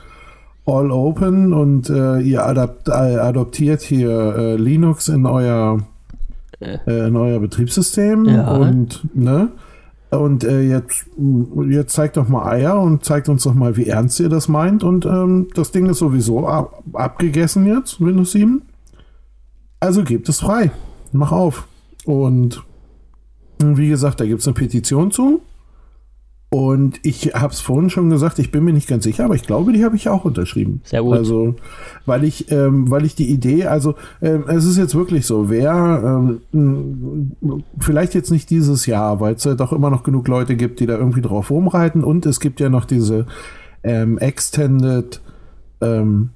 All 0.64 0.92
Open 0.92 1.52
und 1.52 1.90
äh, 1.90 2.20
ihr 2.20 2.46
adapt, 2.46 2.88
äh, 2.88 2.92
adoptiert 2.92 3.82
hier 3.82 4.36
äh, 4.36 4.56
Linux 4.56 5.08
in 5.08 5.26
euer, 5.26 5.80
äh, 6.60 7.08
in 7.08 7.16
euer 7.16 7.40
Betriebssystem 7.40 8.26
ja. 8.26 8.54
und 8.56 9.00
ne? 9.12 9.48
Und 10.10 10.44
äh, 10.44 10.60
jetzt, 10.60 11.06
jetzt 11.70 11.94
zeigt 11.94 12.18
doch 12.18 12.28
mal 12.28 12.46
Eier 12.46 12.78
und 12.78 13.02
zeigt 13.02 13.30
uns 13.30 13.44
doch 13.44 13.54
mal, 13.54 13.78
wie 13.78 13.86
ernst 13.86 14.20
ihr 14.20 14.28
das 14.28 14.46
meint. 14.46 14.84
Und 14.84 15.06
ähm, 15.06 15.48
das 15.54 15.72
Ding 15.72 15.86
ist 15.86 15.98
sowieso 15.98 16.46
ab, 16.46 16.82
abgegessen 16.92 17.64
jetzt, 17.64 17.98
Windows 17.98 18.32
7. 18.32 18.60
Also 19.80 20.04
gebt 20.04 20.28
es 20.28 20.40
frei. 20.40 20.70
Mach 21.12 21.32
auf. 21.32 21.66
Und 22.04 22.62
wie 23.58 23.88
gesagt, 23.88 24.20
da 24.20 24.26
gibt 24.26 24.40
es 24.40 24.46
eine 24.46 24.54
Petition 24.54 25.10
zu. 25.10 25.40
Und 26.54 27.00
ich 27.02 27.32
habe 27.34 27.50
es 27.50 27.60
vorhin 27.60 27.88
schon 27.88 28.10
gesagt, 28.10 28.38
ich 28.38 28.50
bin 28.50 28.62
mir 28.62 28.74
nicht 28.74 28.86
ganz 28.86 29.04
sicher, 29.04 29.24
aber 29.24 29.34
ich 29.34 29.44
glaube, 29.44 29.72
die 29.72 29.86
habe 29.86 29.96
ich 29.96 30.10
auch 30.10 30.26
unterschrieben. 30.26 30.82
Sehr 30.84 31.02
gut. 31.02 31.16
Also, 31.16 31.54
weil 32.04 32.24
ich, 32.24 32.52
ähm, 32.52 32.90
weil 32.90 33.06
ich 33.06 33.14
die 33.14 33.30
Idee, 33.30 33.64
also 33.64 33.94
ähm, 34.20 34.44
es 34.48 34.66
ist 34.66 34.76
jetzt 34.76 34.94
wirklich 34.94 35.24
so, 35.24 35.48
wer 35.48 36.38
ähm, 36.52 37.32
vielleicht 37.78 38.12
jetzt 38.12 38.30
nicht 38.30 38.50
dieses 38.50 38.84
Jahr, 38.84 39.18
weil 39.18 39.36
es 39.36 39.44
ja 39.44 39.54
doch 39.54 39.72
immer 39.72 39.88
noch 39.88 40.02
genug 40.02 40.28
Leute 40.28 40.54
gibt, 40.54 40.80
die 40.80 40.84
da 40.84 40.98
irgendwie 40.98 41.22
drauf 41.22 41.50
rumreiten 41.50 42.04
und 42.04 42.26
es 42.26 42.38
gibt 42.38 42.60
ja 42.60 42.68
noch 42.68 42.84
diese 42.84 43.24
ähm, 43.82 44.18
Extended, 44.18 45.22
ähm, 45.80 46.30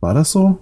war 0.00 0.14
das 0.14 0.32
so? 0.32 0.60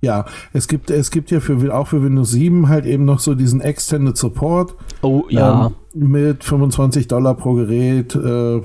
Ja, 0.00 0.26
es 0.52 0.68
gibt, 0.68 0.90
es 0.90 1.10
gibt 1.10 1.30
ja 1.32 1.40
für, 1.40 1.74
auch 1.74 1.88
für 1.88 2.02
Windows 2.02 2.30
7 2.30 2.68
halt 2.68 2.86
eben 2.86 3.04
noch 3.04 3.18
so 3.18 3.34
diesen 3.34 3.60
Extended 3.60 4.16
Support. 4.16 4.74
Oh, 5.02 5.24
ja. 5.28 5.66
Ähm, 5.66 5.74
mit 5.94 6.44
25 6.44 7.08
Dollar 7.08 7.34
pro 7.34 7.54
Gerät, 7.54 8.14
äh, 8.14 8.60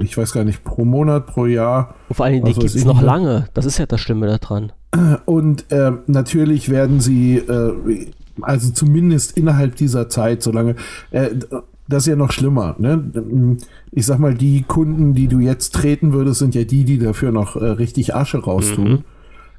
ich 0.00 0.16
weiß 0.16 0.32
gar 0.32 0.44
nicht, 0.44 0.62
pro 0.62 0.84
Monat, 0.84 1.26
pro 1.26 1.46
Jahr. 1.46 1.96
Und 2.08 2.14
vor 2.14 2.26
allem, 2.26 2.44
die 2.44 2.52
gibt 2.52 2.74
es 2.74 2.84
noch 2.84 3.02
lange. 3.02 3.48
Das 3.54 3.64
ist 3.64 3.78
ja 3.78 3.86
das 3.86 4.00
Schlimme 4.00 4.26
daran. 4.26 4.72
Und 5.24 5.70
äh, 5.72 5.92
natürlich 6.06 6.68
werden 6.68 7.00
sie, 7.00 7.38
äh, 7.38 8.06
also 8.40 8.70
zumindest 8.70 9.36
innerhalb 9.36 9.74
dieser 9.74 10.08
Zeit, 10.08 10.42
solange, 10.42 10.76
äh, 11.10 11.30
das 11.88 12.04
ist 12.04 12.06
ja 12.06 12.16
noch 12.16 12.30
schlimmer. 12.30 12.76
Ne? 12.78 13.58
Ich 13.90 14.06
sag 14.06 14.20
mal, 14.20 14.34
die 14.34 14.62
Kunden, 14.62 15.14
die 15.14 15.26
du 15.26 15.40
jetzt 15.40 15.74
treten 15.74 16.12
würdest, 16.12 16.38
sind 16.38 16.54
ja 16.54 16.62
die, 16.62 16.84
die 16.84 16.98
dafür 16.98 17.32
noch 17.32 17.56
äh, 17.56 17.64
richtig 17.64 18.14
Asche 18.14 18.38
raustun. 18.38 18.88
Mhm 18.88 19.04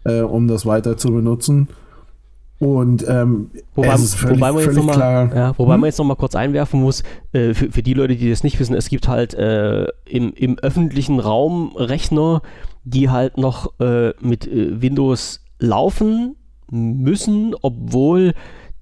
äh, 0.07 0.21
um 0.21 0.47
das 0.47 0.65
weiter 0.65 0.97
zu 0.97 1.11
benutzen. 1.11 1.67
Und 2.59 3.05
ähm, 3.07 3.51
wobei, 3.75 3.93
es 3.93 4.03
ist 4.03 4.15
völlig, 4.15 4.37
wobei 4.37 4.51
man 4.51 4.63
jetzt 4.63 4.75
noch 4.75 4.85
mal, 4.85 5.31
ja, 5.35 5.53
wobei 5.59 5.73
hm? 5.73 5.81
man 5.81 5.87
jetzt 5.87 5.99
noch 5.99 6.05
mal 6.05 6.15
kurz 6.15 6.33
einwerfen 6.33 6.81
muss, 6.81 7.03
äh, 7.31 7.53
für, 7.53 7.71
für 7.71 7.83
die 7.83 7.93
Leute, 7.93 8.15
die 8.15 8.31
das 8.31 8.43
nicht 8.43 8.59
wissen, 8.59 8.73
es 8.73 8.89
gibt 8.89 9.07
halt 9.07 9.35
äh, 9.35 9.85
im, 10.05 10.33
im 10.33 10.57
öffentlichen 10.57 11.19
Raum 11.19 11.73
Rechner, 11.75 12.41
die 12.83 13.11
halt 13.11 13.37
noch 13.37 13.79
äh, 13.79 14.13
mit 14.21 14.47
äh, 14.47 14.81
Windows 14.81 15.41
laufen 15.59 16.35
müssen, 16.71 17.53
obwohl 17.61 18.33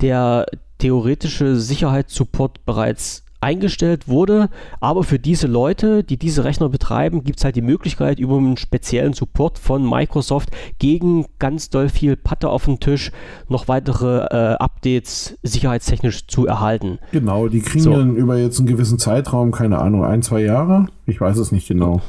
der 0.02 0.46
theoretische 0.78 1.58
Sicherheitssupport 1.58 2.66
bereits 2.66 3.25
eingestellt 3.46 4.08
wurde. 4.08 4.50
Aber 4.80 5.04
für 5.04 5.20
diese 5.20 5.46
Leute, 5.46 6.04
die 6.04 6.18
diese 6.18 6.44
Rechner 6.44 6.68
betreiben, 6.70 7.24
gibt 7.24 7.38
es 7.38 7.46
halt 7.46 7.56
die 7.56 7.62
Möglichkeit, 7.62 8.20
über 8.20 8.38
einen 8.38 8.58
speziellen 8.58 9.14
Support 9.14 9.60
von 9.60 9.88
Microsoft 9.88 10.50
gegen 10.80 11.26
ganz 11.38 11.70
doll 11.70 11.90
viel 11.90 12.16
Patte 12.16 12.50
auf 12.50 12.66
den 12.66 12.80
Tisch 12.80 13.12
noch 13.48 13.68
weitere 13.68 14.26
äh, 14.26 14.56
Updates 14.56 15.38
sicherheitstechnisch 15.44 16.26
zu 16.26 16.48
erhalten. 16.48 16.98
Genau, 17.12 17.48
die 17.48 17.62
kriegen 17.62 17.84
so. 17.84 17.92
dann 17.92 18.16
über 18.16 18.36
jetzt 18.38 18.58
einen 18.58 18.68
gewissen 18.68 18.98
Zeitraum, 18.98 19.52
keine 19.52 19.78
Ahnung, 19.78 20.04
ein, 20.04 20.24
zwei 20.24 20.42
Jahre, 20.42 20.88
ich 21.06 21.22
weiß 21.22 21.38
es 21.38 21.52
nicht 21.52 21.68
genau, 21.68 22.02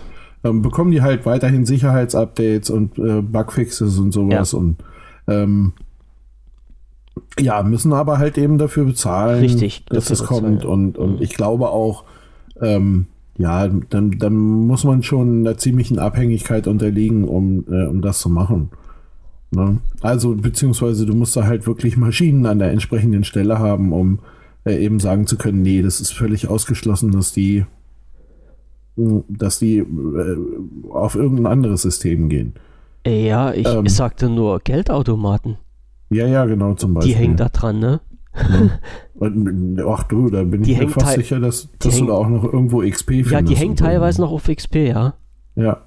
ähm, 0.43 0.63
bekommen 0.63 0.91
die 0.91 1.03
halt 1.03 1.27
weiterhin 1.27 1.67
Sicherheitsupdates 1.67 2.71
und 2.71 2.99
äh, 2.99 3.21
Bugfixes 3.21 3.99
und 3.99 4.13
sowas 4.13 4.53
ja. 4.53 4.59
und 4.59 4.77
ähm, 5.29 5.75
ja, 7.39 7.63
müssen 7.63 7.93
aber 7.93 8.19
halt 8.19 8.39
eben 8.39 8.59
dafür 8.59 8.85
bezahlen, 8.85 9.41
Richtig, 9.41 9.85
dass 9.87 10.11
es 10.11 10.25
kommt. 10.25 10.65
Und, 10.65 10.99
und 10.99 11.17
mhm. 11.17 11.23
ich 11.23 11.35
glaube 11.35 11.69
auch, 11.69 12.05
ähm, 12.61 13.07
ja, 13.39 13.69
dann, 13.69 14.13
dann 14.13 14.35
muss 14.35 14.85
man 14.85 15.03
schon 15.03 15.41
einer 15.41 15.59
ziemlichen 15.59 15.99
Abhängigkeit 15.99 16.67
unterliegen, 16.67 17.25
um, 17.25 17.65
äh, 17.71 17.85
um 17.87 18.01
das 18.01 18.21
zu 18.21 18.31
machen. 18.31 18.71
Ne? 19.51 19.79
Also, 20.01 20.35
beziehungsweise 20.35 21.07
du 21.07 21.15
musst 21.15 21.37
da 21.37 21.45
halt 21.45 21.67
wirklich 21.67 21.97
Maschinen 21.97 22.47
an 22.47 22.59
der 22.59 22.71
entsprechenden 22.71 23.25
Stelle 23.25 23.59
haben, 23.59 23.93
um 23.93 24.21
äh, 24.65 24.83
eben 24.83 24.99
sagen 24.99 25.27
zu 25.27 25.37
können, 25.37 25.63
nee, 25.63 25.83
das 25.83 26.01
ist 26.01 26.13
völlig 26.13 26.49
ausgeschlossen, 26.49 27.13
dass 27.13 27.33
die, 27.33 27.67
dass 28.97 29.59
die 29.59 29.79
äh, 29.79 30.37
auf 30.91 31.15
irgendein 31.15 31.47
anderes 31.47 31.83
System 31.83 32.29
gehen. 32.29 32.55
Ja, 33.07 33.53
ich 33.53 33.69
ähm, 33.69 33.87
sagte 33.87 34.29
nur 34.29 34.61
Geldautomaten. 34.61 35.59
Ja, 36.11 36.27
ja, 36.27 36.45
genau, 36.45 36.75
zum 36.75 36.95
Beispiel. 36.95 37.15
Die 37.15 37.19
hängt 37.19 37.41
da 37.41 37.49
dran, 37.49 37.79
ne? 37.79 38.01
Ach 39.89 40.03
du, 40.05 40.29
da 40.29 40.45
bin 40.45 40.63
die 40.63 40.73
ich 40.73 40.79
mir 40.79 40.89
fast 40.89 41.15
sicher, 41.15 41.41
dass, 41.41 41.69
dass 41.79 41.99
du 41.99 42.07
da 42.07 42.13
auch 42.13 42.29
noch 42.29 42.45
irgendwo 42.45 42.83
XP 42.83 43.09
findest. 43.09 43.33
Ja, 43.33 43.43
die 43.43 43.57
hängt 43.57 43.79
teilweise 43.79 44.21
noch 44.21 44.31
auf 44.31 44.45
XP, 44.45 44.77
ja. 44.77 45.15
Ja. 45.55 45.83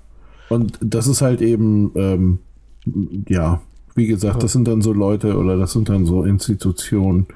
Und 0.49 0.79
das 0.81 1.07
ist 1.07 1.21
halt 1.21 1.41
eben, 1.41 1.91
ähm, 1.95 2.39
ja, 3.27 3.61
wie 3.95 4.07
gesagt, 4.07 4.41
das 4.41 4.53
sind 4.53 4.67
dann 4.67 4.81
so 4.81 4.93
Leute 4.93 5.37
oder 5.37 5.57
das 5.57 5.73
sind 5.73 5.89
dann 5.89 6.05
so 6.05 6.23
Institutionen, 6.23 7.27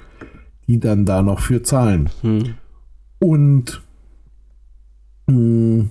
die 0.68 0.80
dann 0.80 1.06
da 1.06 1.22
noch 1.22 1.40
für 1.40 1.62
zahlen. 1.62 2.10
Hm. 2.22 2.56
Und 3.20 3.82
mh, 5.28 5.36
hm, 5.36 5.90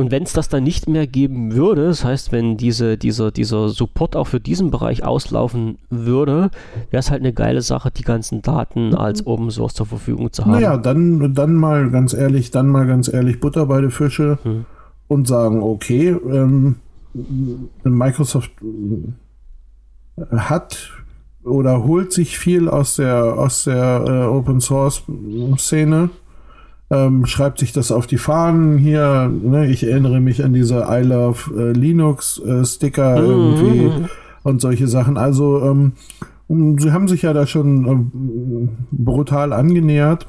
und 0.00 0.10
wenn 0.10 0.22
es 0.22 0.32
das 0.32 0.48
dann 0.48 0.64
nicht 0.64 0.88
mehr 0.88 1.06
geben 1.06 1.54
würde, 1.54 1.84
das 1.84 2.04
heißt, 2.04 2.32
wenn 2.32 2.56
diese, 2.56 2.96
dieser, 2.96 3.30
dieser 3.30 3.68
Support 3.68 4.16
auch 4.16 4.26
für 4.26 4.40
diesen 4.40 4.70
Bereich 4.70 5.04
auslaufen 5.04 5.76
würde, 5.90 6.50
wäre 6.90 7.00
es 7.00 7.10
halt 7.10 7.20
eine 7.20 7.34
geile 7.34 7.60
Sache, 7.60 7.90
die 7.90 8.02
ganzen 8.02 8.40
Daten 8.40 8.94
als 8.94 9.26
Open 9.26 9.50
Source 9.50 9.74
zur 9.74 9.84
Verfügung 9.84 10.32
zu 10.32 10.46
haben. 10.46 10.52
Naja, 10.52 10.78
dann, 10.78 11.34
dann 11.34 11.54
mal 11.54 11.90
ganz 11.90 12.14
ehrlich, 12.14 12.50
dann 12.50 12.68
mal 12.68 12.86
ganz 12.86 13.12
ehrlich 13.12 13.40
Butter 13.40 13.66
bei 13.66 13.82
den 13.82 13.90
Fische 13.90 14.38
hm. 14.42 14.64
und 15.06 15.28
sagen, 15.28 15.62
okay, 15.62 16.16
ähm, 16.30 16.76
Microsoft 17.84 18.52
hat 20.30 20.92
oder 21.44 21.84
holt 21.84 22.14
sich 22.14 22.38
viel 22.38 22.70
aus 22.70 22.96
der, 22.96 23.38
aus 23.38 23.64
der 23.64 24.04
äh, 24.06 24.24
Open 24.34 24.62
Source 24.62 25.02
Szene 25.58 26.08
ähm, 26.90 27.24
schreibt 27.26 27.60
sich 27.60 27.72
das 27.72 27.92
auf 27.92 28.06
die 28.06 28.18
Fahnen 28.18 28.76
hier. 28.76 29.28
Ne? 29.28 29.70
Ich 29.70 29.84
erinnere 29.84 30.20
mich 30.20 30.44
an 30.44 30.52
diese 30.52 30.86
I 30.88 31.02
Love 31.02 31.54
äh, 31.56 31.72
Linux 31.72 32.38
äh, 32.38 32.64
Sticker 32.64 33.20
mhm. 33.20 33.26
irgendwie 33.26 34.08
und 34.42 34.60
solche 34.60 34.88
Sachen. 34.88 35.16
Also 35.16 35.62
ähm, 35.62 35.92
sie 36.48 36.92
haben 36.92 37.06
sich 37.06 37.22
ja 37.22 37.32
da 37.32 37.46
schon 37.46 37.86
äh, 37.86 38.68
brutal 38.90 39.52
angenähert. 39.52 40.26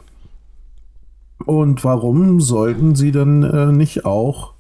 Und 1.46 1.84
warum 1.84 2.40
sollten 2.40 2.94
sie 2.94 3.12
dann 3.12 3.42
äh, 3.42 3.72
nicht 3.72 4.06
auch 4.06 4.54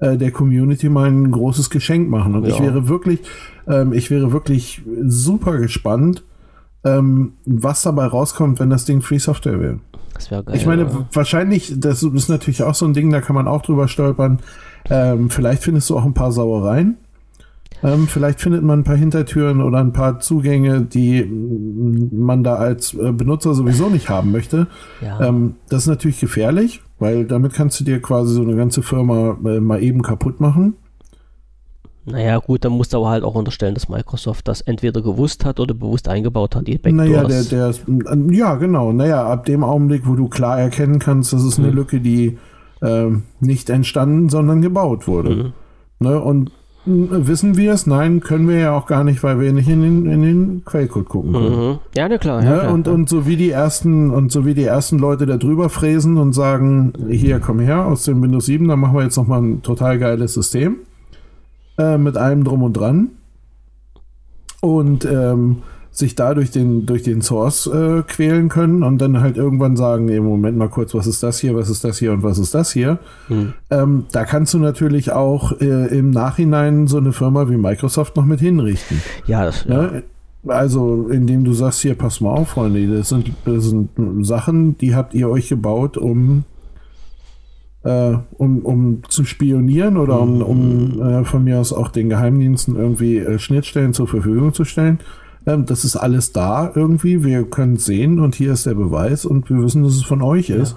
äh, 0.00 0.16
der 0.16 0.32
Community 0.32 0.88
mal 0.88 1.08
ein 1.08 1.30
großes 1.30 1.70
Geschenk 1.70 2.10
machen? 2.10 2.34
Und 2.34 2.44
ja. 2.44 2.50
ich 2.50 2.60
wäre 2.60 2.88
wirklich, 2.88 3.20
ähm, 3.68 3.92
ich 3.92 4.10
wäre 4.10 4.32
wirklich 4.32 4.82
super 5.06 5.58
gespannt, 5.58 6.24
ähm, 6.82 7.34
was 7.44 7.82
dabei 7.82 8.06
rauskommt, 8.06 8.58
wenn 8.58 8.70
das 8.70 8.86
Ding 8.86 9.02
Free 9.02 9.18
Software 9.18 9.60
wäre. 9.60 9.78
Das 10.20 10.30
wäre 10.30 10.44
geil. 10.44 10.54
Ich 10.54 10.66
meine, 10.66 10.84
oder? 10.84 11.08
wahrscheinlich, 11.12 11.72
das 11.76 12.02
ist 12.02 12.28
natürlich 12.28 12.62
auch 12.62 12.74
so 12.74 12.84
ein 12.84 12.92
Ding, 12.92 13.10
da 13.10 13.22
kann 13.22 13.34
man 13.34 13.48
auch 13.48 13.62
drüber 13.62 13.88
stolpern. 13.88 14.40
Ähm, 14.90 15.30
vielleicht 15.30 15.62
findest 15.62 15.88
du 15.88 15.96
auch 15.96 16.04
ein 16.04 16.12
paar 16.12 16.30
Sauereien. 16.30 16.98
Ähm, 17.82 18.06
vielleicht 18.06 18.42
findet 18.42 18.62
man 18.62 18.80
ein 18.80 18.84
paar 18.84 18.96
Hintertüren 18.96 19.62
oder 19.62 19.78
ein 19.78 19.94
paar 19.94 20.20
Zugänge, 20.20 20.82
die 20.82 21.24
man 21.24 22.44
da 22.44 22.56
als 22.56 22.92
äh, 22.92 23.12
Benutzer 23.12 23.54
sowieso 23.54 23.88
nicht 23.88 24.10
haben 24.10 24.30
möchte. 24.30 24.66
Ja. 25.00 25.28
Ähm, 25.28 25.54
das 25.70 25.82
ist 25.82 25.86
natürlich 25.86 26.20
gefährlich, 26.20 26.82
weil 26.98 27.24
damit 27.24 27.54
kannst 27.54 27.80
du 27.80 27.84
dir 27.84 28.02
quasi 28.02 28.34
so 28.34 28.42
eine 28.42 28.56
ganze 28.56 28.82
Firma 28.82 29.38
äh, 29.46 29.60
mal 29.60 29.82
eben 29.82 30.02
kaputt 30.02 30.40
machen. 30.40 30.74
Naja, 32.06 32.38
gut, 32.38 32.64
dann 32.64 32.72
musst 32.72 32.92
du 32.92 32.98
aber 32.98 33.10
halt 33.10 33.24
auch 33.24 33.34
unterstellen, 33.34 33.74
dass 33.74 33.88
Microsoft 33.88 34.48
das 34.48 34.62
entweder 34.62 35.02
gewusst 35.02 35.44
hat 35.44 35.60
oder 35.60 35.74
bewusst 35.74 36.08
eingebaut 36.08 36.56
hat, 36.56 36.66
die 36.66 36.78
Backdoors. 36.78 37.08
Naja, 37.08 37.24
der, 37.24 37.72
der, 37.72 38.34
ja, 38.34 38.54
genau. 38.54 38.92
Naja, 38.92 39.26
ab 39.26 39.44
dem 39.44 39.62
Augenblick, 39.62 40.06
wo 40.06 40.14
du 40.14 40.28
klar 40.28 40.58
erkennen 40.58 40.98
kannst, 40.98 41.32
das 41.32 41.44
ist 41.44 41.58
eine 41.58 41.68
mhm. 41.68 41.74
Lücke, 41.74 42.00
die 42.00 42.38
äh, 42.80 43.06
nicht 43.40 43.70
entstanden, 43.70 44.28
sondern 44.28 44.62
gebaut 44.62 45.06
wurde. 45.06 45.30
Mhm. 45.30 45.52
Ne, 46.00 46.18
und 46.18 46.50
Wissen 46.86 47.58
wir 47.58 47.74
es? 47.74 47.86
Nein, 47.86 48.20
können 48.20 48.48
wir 48.48 48.56
ja 48.56 48.72
auch 48.72 48.86
gar 48.86 49.04
nicht, 49.04 49.22
weil 49.22 49.38
wir 49.38 49.52
nicht 49.52 49.68
in 49.68 49.82
den, 49.82 50.06
in 50.06 50.22
den 50.22 50.64
Quellcode 50.64 51.08
gucken 51.08 51.32
können. 51.32 51.68
Mhm. 51.68 51.78
Ja, 51.94 52.08
na 52.08 52.16
klar. 52.16 52.42
Ja, 52.42 52.50
ja, 52.50 52.58
klar. 52.60 52.72
Und, 52.72 52.88
und 52.88 53.08
so 53.08 53.26
wie 53.26 53.36
die 53.36 53.50
ersten, 53.50 54.10
und 54.10 54.32
so 54.32 54.46
wie 54.46 54.54
die 54.54 54.64
ersten 54.64 54.98
Leute 54.98 55.26
da 55.26 55.36
drüber 55.36 55.68
fräsen 55.68 56.16
und 56.16 56.32
sagen, 56.32 56.94
hier, 57.10 57.38
komm 57.38 57.60
her, 57.60 57.84
aus 57.84 58.04
dem 58.04 58.22
Windows 58.22 58.46
7, 58.46 58.66
dann 58.66 58.80
machen 58.80 58.94
wir 58.94 59.02
jetzt 59.02 59.18
nochmal 59.18 59.42
ein 59.42 59.62
total 59.62 59.98
geiles 59.98 60.32
System. 60.32 60.76
Äh, 61.80 61.96
mit 61.96 62.18
allem 62.18 62.44
drum 62.44 62.62
und 62.62 62.74
dran. 62.74 63.08
Und 64.60 65.06
ähm, 65.06 65.62
sich 65.90 66.14
da 66.14 66.34
durch 66.34 66.50
den, 66.50 66.84
durch 66.84 67.02
den 67.02 67.22
Source 67.22 67.66
äh, 67.66 68.02
quälen 68.02 68.50
können 68.50 68.82
und 68.82 68.98
dann 68.98 69.20
halt 69.20 69.38
irgendwann 69.38 69.76
sagen, 69.76 70.04
nee, 70.04 70.20
Moment 70.20 70.58
mal 70.58 70.68
kurz, 70.68 70.94
was 70.94 71.06
ist 71.06 71.22
das 71.22 71.38
hier, 71.40 71.56
was 71.56 71.70
ist 71.70 71.82
das 71.82 71.98
hier 71.98 72.12
und 72.12 72.22
was 72.22 72.38
ist 72.38 72.54
das 72.54 72.70
hier. 72.70 72.98
Hm. 73.28 73.54
Ähm, 73.70 74.04
da 74.12 74.24
kannst 74.24 74.52
du 74.52 74.58
natürlich 74.58 75.10
auch 75.12 75.58
äh, 75.60 75.86
im 75.86 76.10
Nachhinein 76.10 76.86
so 76.86 76.98
eine 76.98 77.12
Firma 77.12 77.48
wie 77.48 77.56
Microsoft 77.56 78.14
noch 78.16 78.26
mit 78.26 78.40
hinrichten. 78.40 79.00
Ja, 79.26 79.46
das, 79.46 79.64
ja. 79.64 79.82
Ne? 79.82 80.02
Also, 80.46 81.08
indem 81.08 81.44
du 81.44 81.54
sagst, 81.54 81.80
hier, 81.80 81.94
pass 81.94 82.20
mal 82.20 82.30
auf, 82.30 82.50
Freunde, 82.50 82.86
das 82.86 83.08
sind, 83.08 83.32
das 83.46 83.64
sind 83.64 83.90
Sachen, 84.26 84.76
die 84.78 84.94
habt 84.94 85.14
ihr 85.14 85.30
euch 85.30 85.48
gebaut, 85.48 85.96
um 85.96 86.44
äh, 87.84 88.14
um, 88.36 88.60
um 88.60 89.02
zu 89.08 89.24
spionieren 89.24 89.96
oder 89.96 90.20
um, 90.20 90.42
um 90.42 91.02
äh, 91.02 91.24
von 91.24 91.44
mir 91.44 91.58
aus 91.58 91.72
auch 91.72 91.88
den 91.88 92.08
Geheimdiensten 92.08 92.76
irgendwie 92.76 93.18
äh, 93.18 93.38
Schnittstellen 93.38 93.94
zur 93.94 94.08
Verfügung 94.08 94.52
zu 94.52 94.64
stellen. 94.64 94.98
Ähm, 95.46 95.66
das 95.66 95.84
ist 95.84 95.96
alles 95.96 96.32
da 96.32 96.70
irgendwie. 96.74 97.24
Wir 97.24 97.44
können 97.44 97.74
es 97.74 97.86
sehen 97.86 98.20
und 98.20 98.34
hier 98.34 98.52
ist 98.52 98.66
der 98.66 98.74
Beweis 98.74 99.24
und 99.24 99.48
wir 99.48 99.62
wissen, 99.62 99.82
dass 99.82 99.94
es 99.94 100.02
von 100.02 100.22
euch 100.22 100.48
ja. 100.48 100.56
ist. 100.56 100.76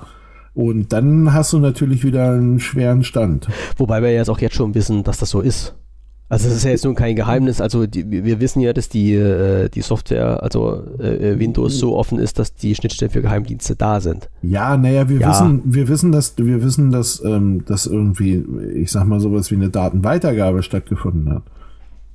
Und 0.54 0.94
dann 0.94 1.34
hast 1.34 1.52
du 1.54 1.60
natürlich 1.60 2.04
wieder 2.04 2.32
einen 2.32 2.60
schweren 2.60 3.04
Stand. 3.04 3.48
Wobei 3.78 4.02
wir 4.02 4.14
jetzt 4.14 4.30
auch 4.30 4.40
jetzt 4.40 4.56
schon 4.56 4.76
wissen, 4.76 5.04
dass 5.04 5.18
das 5.18 5.32
so 5.32 5.42
ist. 5.42 5.76
Also 6.30 6.48
es 6.48 6.56
ist 6.56 6.64
ja 6.64 6.72
jetzt 6.72 6.86
nun 6.86 6.96
kein 6.96 7.16
Geheimnis. 7.16 7.62
Also 7.62 7.86
die, 7.86 8.10
wir 8.10 8.40
wissen 8.40 8.60
ja, 8.62 8.74
dass 8.74 8.90
die, 8.90 9.14
äh, 9.14 9.70
die 9.70 9.82
Software, 9.82 10.42
also 10.42 10.82
äh, 11.00 11.38
Windows 11.38 11.78
so 11.78 11.96
offen 11.96 12.18
ist, 12.18 12.40
dass 12.40 12.56
die 12.56 12.74
Schnittstellen 12.74 13.12
für 13.12 13.22
Geheimdienste 13.22 13.76
da 13.76 14.00
sind. 14.00 14.30
Ja, 14.42 14.76
naja, 14.78 15.10
wir 15.10 15.20
ja. 15.20 15.30
wissen, 15.30 15.62
wir 15.66 15.88
wissen, 15.88 16.12
dass 16.12 16.36
wir 16.38 16.64
wissen, 16.64 16.92
dass, 16.92 17.24
ähm, 17.24 17.66
dass 17.66 17.86
irgendwie, 17.86 18.44
ich 18.74 18.92
sag 18.92 19.06
mal, 19.06 19.20
sowas 19.20 19.52
wie 19.52 19.56
eine 19.56 19.70
Datenweitergabe 19.70 20.64
stattgefunden 20.64 21.34
hat. 21.34 21.44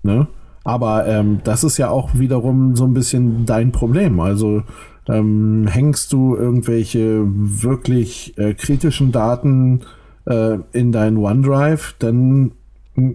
Ne? 0.02 0.26
Aber 0.64 1.06
ähm, 1.06 1.40
das 1.44 1.62
ist 1.62 1.78
ja 1.78 1.90
auch 1.90 2.10
wiederum 2.14 2.76
so 2.76 2.85
ein 2.85 2.94
bisschen 2.94 3.47
dein 3.47 3.72
Problem. 3.72 4.20
Also 4.20 4.62
ähm, 5.09 5.66
hängst 5.68 6.12
du 6.12 6.36
irgendwelche 6.36 7.22
wirklich 7.24 8.36
äh, 8.36 8.55
kritischen 8.55 9.12
Daten 9.12 9.80
äh, 10.26 10.59
in 10.72 10.93
dein 10.93 11.16
OneDrive, 11.16 11.94
dann 11.98 12.52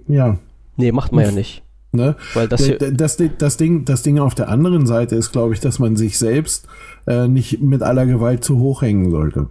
ja, 0.07 0.37
Nee, 0.77 0.91
macht 0.91 1.11
man 1.11 1.25
ja 1.25 1.31
nicht. 1.31 1.63
Ne? 1.91 2.15
Weil 2.33 2.47
das, 2.47 2.71
das, 2.79 3.17
das, 3.37 3.57
Ding, 3.57 3.85
das 3.85 4.01
Ding 4.01 4.17
auf 4.17 4.33
der 4.33 4.49
anderen 4.49 4.87
Seite 4.87 5.15
ist, 5.15 5.31
glaube 5.31 5.53
ich, 5.53 5.59
dass 5.59 5.77
man 5.77 5.95
sich 5.95 6.17
selbst 6.17 6.67
äh, 7.05 7.27
nicht 7.27 7.61
mit 7.61 7.83
aller 7.83 8.07
Gewalt 8.07 8.43
zu 8.43 8.57
hoch 8.57 8.81
hängen 8.81 9.11
sollte. 9.11 9.47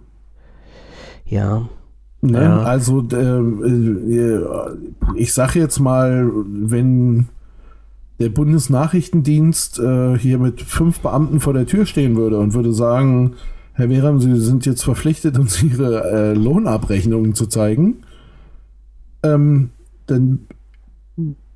Ja. 1.25 1.69
Ne? 2.19 2.41
ja. 2.41 2.63
Also, 2.63 3.01
äh, 3.01 4.39
ich 5.15 5.33
sage 5.33 5.59
jetzt 5.59 5.79
mal, 5.79 6.29
wenn 6.45 7.27
der 8.19 8.29
Bundesnachrichtendienst 8.29 9.79
äh, 9.79 10.17
hier 10.17 10.37
mit 10.37 10.61
fünf 10.61 10.99
Beamten 10.99 11.39
vor 11.39 11.53
der 11.53 11.65
Tür 11.65 11.85
stehen 11.85 12.15
würde 12.15 12.39
und 12.39 12.53
würde 12.53 12.73
sagen, 12.73 13.35
Herr 13.73 13.89
Wehram, 13.89 14.19
Sie 14.19 14.35
sind 14.37 14.65
jetzt 14.65 14.83
verpflichtet, 14.83 15.37
uns 15.39 15.63
Ihre 15.63 16.11
äh, 16.11 16.33
Lohnabrechnungen 16.33 17.35
zu 17.35 17.47
zeigen, 17.47 18.03
ähm, 19.23 19.69
dann 20.07 20.39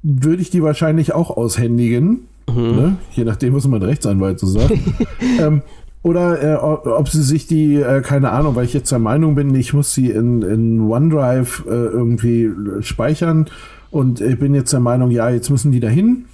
würde 0.04 0.42
ich 0.42 0.50
die 0.50 0.64
wahrscheinlich 0.64 1.14
auch 1.14 1.36
aushändigen. 1.36 2.28
Mhm. 2.50 2.76
Ne? 2.76 2.98
Je 3.12 3.24
nachdem, 3.24 3.54
was 3.54 3.68
mein 3.68 3.84
Rechtsanwalt 3.84 4.40
so 4.40 4.48
sagt. 4.48 4.74
ähm, 5.40 5.62
oder 6.04 6.42
äh, 6.42 6.56
ob 6.56 7.10
sie 7.10 7.24
sich 7.24 7.48
die, 7.48 7.76
äh, 7.76 8.02
keine 8.02 8.32
Ahnung, 8.32 8.56
weil 8.56 8.66
ich 8.66 8.74
jetzt 8.74 8.92
der 8.92 9.00
Meinung 9.00 9.36
bin, 9.36 9.54
ich 9.56 9.74
muss 9.74 9.94
sie 9.94 10.10
in, 10.12 10.42
in 10.42 10.82
OneDrive 10.82 11.66
äh, 11.68 11.70
irgendwie 11.70 12.50
speichern 12.82 13.48
und 13.92 14.22
ich 14.22 14.40
bin 14.40 14.54
jetzt 14.54 14.72
der 14.72 14.80
Meinung, 14.80 15.12
ja, 15.12 15.30
jetzt 15.30 15.50
müssen 15.50 15.72
die 15.72 15.80
dahin. 15.80 16.26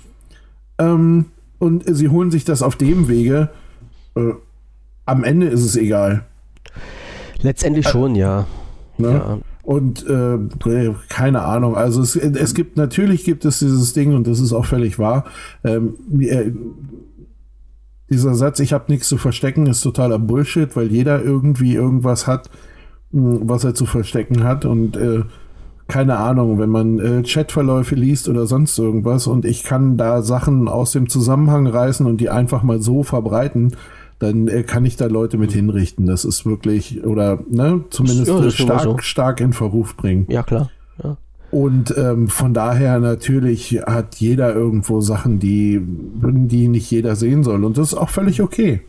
Ähm, 0.78 1.26
und 1.60 1.84
sie 1.88 2.10
holen 2.10 2.30
sich 2.30 2.46
das 2.46 2.62
auf 2.62 2.76
dem 2.76 3.08
Wege. 3.08 3.50
Äh, 4.16 4.34
am 5.06 5.24
Ende 5.24 5.48
ist 5.48 5.64
es 5.64 5.76
egal. 5.76 6.26
Letztendlich 7.42 7.88
schon, 7.88 8.16
ja. 8.16 8.46
Ne? 8.98 9.10
ja. 9.10 9.38
Und 9.64 10.06
äh, 10.10 10.40
keine 11.08 11.44
Ahnung, 11.44 11.78
also 11.78 12.02
es, 12.02 12.18
es 12.18 12.54
gibt 12.54 12.76
natürlich 12.76 13.24
gibt 13.24 13.46
es 13.46 13.60
dieses 13.60 13.94
Ding 13.94 14.14
und 14.14 14.28
das 14.28 14.42
ist 14.42 14.52
auch 14.52 14.66
völlig 14.66 15.00
wahr. 15.00 15.24
Ähm, 15.64 15.96
äh, 16.20 16.52
dieser 18.10 18.36
Satz, 18.36 18.60
ich 18.60 18.74
habe 18.74 18.92
nichts 18.92 19.08
zu 19.08 19.18
verstecken, 19.18 19.66
ist 19.66 19.82
totaler 19.82 20.20
Bullshit, 20.20 20.76
weil 20.76 20.92
jeder 20.92 21.24
irgendwie 21.24 21.76
irgendwas 21.76 22.28
hat, 22.28 22.50
hm, 23.12 23.48
was 23.48 23.64
er 23.64 23.74
zu 23.74 23.86
verstecken 23.86 24.44
hat 24.44 24.66
und 24.66 24.98
äh, 24.98 25.24
keine 25.88 26.18
Ahnung, 26.18 26.60
wenn 26.60 26.70
man 26.70 27.00
äh, 27.00 27.24
Chatverläufe 27.24 27.96
liest 27.96 28.28
oder 28.28 28.46
sonst 28.48 28.78
irgendwas 28.78 29.28
und 29.28 29.46
ich 29.46 29.64
kann 29.64 29.96
da 29.96 30.22
Sachen 30.22 30.68
aus 30.68 30.92
dem 30.92 31.08
Zusammenhang 31.08 31.68
reißen 31.68 32.06
und 32.06 32.18
die 32.18 32.30
einfach 32.30 32.64
mal 32.64 32.82
so 32.82 33.04
verbreiten, 33.04 33.78
dann 34.20 34.48
äh, 34.48 34.64
kann 34.64 34.86
ich 34.86 34.96
da 34.96 35.08
Leute 35.08 35.38
mit 35.38 35.52
hinrichten. 35.52 36.06
Das 36.06 36.26
ist 36.26 36.46
wirklich, 36.46 37.04
oder 37.04 37.40
ne, 37.50 37.84
zumindest 37.90 38.28
ja, 38.28 38.50
stark, 38.52 38.82
so. 38.82 38.98
stark 39.00 39.42
in 39.42 39.54
Verruf 39.54 39.96
bringen. 39.98 40.26
Ja, 40.30 40.44
klar. 40.44 40.70
Ja. 41.04 41.18
Und 41.52 41.94
ähm, 41.98 42.30
von 42.30 42.54
daher 42.54 43.00
natürlich 43.00 43.80
hat 43.86 44.16
jeder 44.16 44.56
irgendwo 44.56 45.02
Sachen, 45.02 45.40
die, 45.40 45.80
die 45.84 46.68
nicht 46.68 46.90
jeder 46.90 47.16
sehen 47.16 47.44
soll. 47.44 47.64
Und 47.64 47.78
das 47.78 47.90
ist 47.90 47.98
auch 47.98 48.10
völlig 48.10 48.42
okay. 48.42 48.82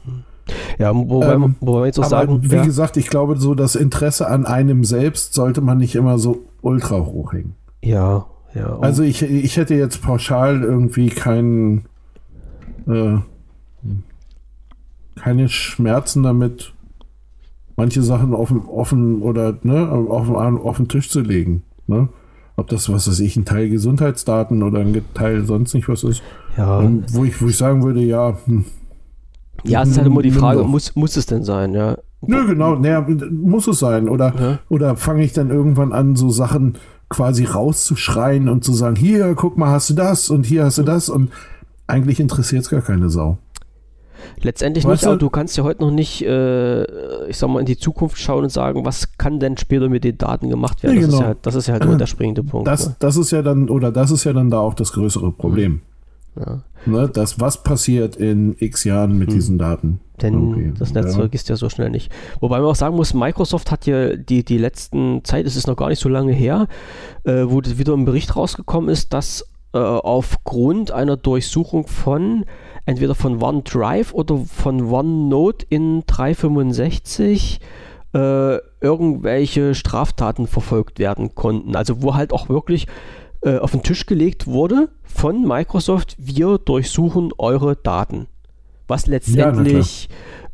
Ja, 0.78 0.94
wobei, 0.94 1.34
ähm, 1.34 1.56
wobei 1.60 1.78
man 1.80 1.86
jetzt 1.86 1.98
auch 1.98 2.04
sagen. 2.04 2.40
Wie 2.42 2.54
ja. 2.54 2.64
gesagt, 2.64 2.96
ich 2.96 3.08
glaube, 3.08 3.36
so 3.36 3.54
das 3.54 3.76
Interesse 3.76 4.28
an 4.28 4.46
einem 4.46 4.84
selbst 4.84 5.34
sollte 5.34 5.60
man 5.60 5.78
nicht 5.78 5.94
immer 5.94 6.18
so 6.18 6.44
ultra 6.62 7.04
hochhängen. 7.04 7.54
Ja, 7.82 8.26
ja. 8.54 8.78
Also 8.80 9.02
ich, 9.02 9.22
ich 9.22 9.56
hätte 9.56 9.74
jetzt 9.74 10.02
pauschal 10.02 10.62
irgendwie 10.62 11.08
keinen. 11.08 11.86
Äh, 12.86 13.18
keine 15.16 15.48
Schmerzen 15.48 16.22
damit, 16.22 16.72
manche 17.76 18.02
Sachen 18.02 18.34
offen, 18.34 18.62
offen 18.66 19.22
oder 19.22 19.56
ne, 19.62 19.88
auf, 19.88 20.28
auf 20.30 20.76
den 20.76 20.88
Tisch 20.88 21.10
zu 21.10 21.20
legen. 21.20 21.62
Ne? 21.86 22.08
Ob 22.56 22.68
das, 22.68 22.88
was 22.88 23.08
weiß 23.08 23.20
ich, 23.20 23.36
ein 23.36 23.44
Teil 23.44 23.68
Gesundheitsdaten 23.68 24.62
oder 24.62 24.80
ein 24.80 25.04
Teil 25.14 25.44
sonst 25.44 25.74
nicht 25.74 25.88
was 25.88 26.04
ist. 26.04 26.22
Ja. 26.56 26.82
Ähm, 26.82 27.04
wo, 27.10 27.24
ich, 27.24 27.40
wo 27.42 27.48
ich 27.48 27.56
sagen 27.56 27.82
würde, 27.82 28.00
ja. 28.00 28.38
Hm, 28.46 28.64
ja, 29.64 29.82
es 29.82 29.90
ist 29.90 29.98
halt 29.98 30.06
immer 30.06 30.22
die 30.22 30.30
Frage, 30.30 30.62
muss, 30.62 30.94
muss 30.94 31.16
es 31.16 31.26
denn 31.26 31.42
sein, 31.42 31.74
ja? 31.74 31.96
Nö, 32.26 32.46
genau, 32.46 32.76
naja, 32.76 33.06
muss 33.30 33.66
es 33.66 33.78
sein. 33.78 34.08
Oder, 34.08 34.34
ja. 34.38 34.58
oder 34.68 34.96
fange 34.96 35.24
ich 35.24 35.32
dann 35.32 35.50
irgendwann 35.50 35.92
an, 35.92 36.16
so 36.16 36.30
Sachen 36.30 36.76
quasi 37.08 37.44
rauszuschreien 37.44 38.48
und 38.48 38.64
zu 38.64 38.72
sagen, 38.72 38.96
hier, 38.96 39.34
guck 39.34 39.58
mal, 39.58 39.70
hast 39.70 39.90
du 39.90 39.94
das 39.94 40.30
und 40.30 40.46
hier 40.46 40.64
hast 40.64 40.78
du 40.78 40.82
das 40.82 41.08
und 41.08 41.30
eigentlich 41.86 42.20
interessiert 42.20 42.62
es 42.62 42.70
gar 42.70 42.80
keine 42.80 43.10
Sau. 43.10 43.38
Letztendlich 44.42 44.84
weißt 44.84 45.02
nicht, 45.02 45.08
aber 45.08 45.18
du 45.18 45.30
kannst 45.30 45.56
ja 45.56 45.64
heute 45.64 45.82
noch 45.82 45.90
nicht, 45.90 46.22
äh, 46.22 46.84
ich 47.28 47.36
sag 47.36 47.48
mal, 47.48 47.60
in 47.60 47.66
die 47.66 47.78
Zukunft 47.78 48.18
schauen 48.18 48.44
und 48.44 48.50
sagen, 48.50 48.84
was 48.84 49.16
kann 49.16 49.40
denn 49.40 49.56
später 49.56 49.88
mit 49.88 50.04
den 50.04 50.18
Daten 50.18 50.48
gemacht 50.48 50.82
werden? 50.82 50.96
Ja, 50.96 51.02
das, 51.02 51.10
genau. 51.10 51.22
ist 51.22 51.28
ja, 51.28 51.36
das 51.42 51.54
ist 51.54 51.66
ja 51.66 51.72
halt 51.74 51.84
nur 51.84 51.96
der 51.96 52.06
springende 52.06 52.42
Punkt. 52.42 52.66
Das, 52.68 52.88
ne? 52.88 52.96
das 52.98 53.16
ist 53.16 53.30
ja 53.30 53.42
dann, 53.42 53.68
oder 53.68 53.92
das 53.92 54.10
ist 54.10 54.24
ja 54.24 54.32
dann 54.32 54.50
da 54.50 54.58
auch 54.58 54.74
das 54.74 54.92
größere 54.92 55.32
Problem. 55.32 55.80
Ja. 56.36 56.62
Ne, 56.86 57.08
das, 57.08 57.40
was 57.40 57.62
passiert 57.62 58.16
in 58.16 58.56
x 58.58 58.84
Jahren 58.84 59.16
mit 59.16 59.28
hm. 59.28 59.34
diesen 59.34 59.58
Daten? 59.58 60.00
Denn 60.20 60.52
okay. 60.52 60.72
das 60.78 60.92
Netzwerk 60.92 61.32
ja. 61.32 61.34
ist 61.34 61.48
ja 61.48 61.56
so 61.56 61.68
schnell 61.68 61.90
nicht. 61.90 62.12
Wobei 62.40 62.58
man 62.58 62.68
auch 62.68 62.76
sagen 62.76 62.96
muss, 62.96 63.14
Microsoft 63.14 63.70
hat 63.70 63.86
ja 63.86 64.16
die, 64.16 64.44
die 64.44 64.58
letzten 64.58 65.24
Zeit, 65.24 65.46
es 65.46 65.56
ist 65.56 65.66
noch 65.66 65.76
gar 65.76 65.88
nicht 65.88 66.00
so 66.00 66.08
lange 66.08 66.32
her, 66.32 66.68
äh, 67.24 67.44
wo 67.46 67.62
wieder 67.64 67.94
ein 67.94 68.04
Bericht 68.04 68.36
rausgekommen 68.36 68.90
ist, 68.90 69.12
dass 69.12 69.46
äh, 69.74 69.78
aufgrund 69.78 70.92
einer 70.92 71.16
Durchsuchung 71.16 71.88
von 71.88 72.44
entweder 72.86 73.16
von 73.16 73.42
OneDrive 73.42 74.14
oder 74.14 74.38
von 74.38 74.90
OneNote 74.90 75.66
in 75.68 76.04
365 76.06 77.60
äh, 78.14 78.58
irgendwelche 78.80 79.74
Straftaten 79.74 80.46
verfolgt 80.46 81.00
werden 81.00 81.34
konnten. 81.34 81.74
Also 81.74 82.02
wo 82.02 82.14
halt 82.14 82.32
auch 82.32 82.48
wirklich 82.48 82.86
äh, 83.42 83.58
auf 83.58 83.72
den 83.72 83.82
Tisch 83.82 84.06
gelegt 84.06 84.46
wurde 84.46 84.90
von 85.02 85.42
Microsoft, 85.46 86.14
wir 86.18 86.58
durchsuchen 86.58 87.32
eure 87.36 87.74
Daten. 87.74 88.28
Was 88.86 89.06
letztendlich 89.06 90.08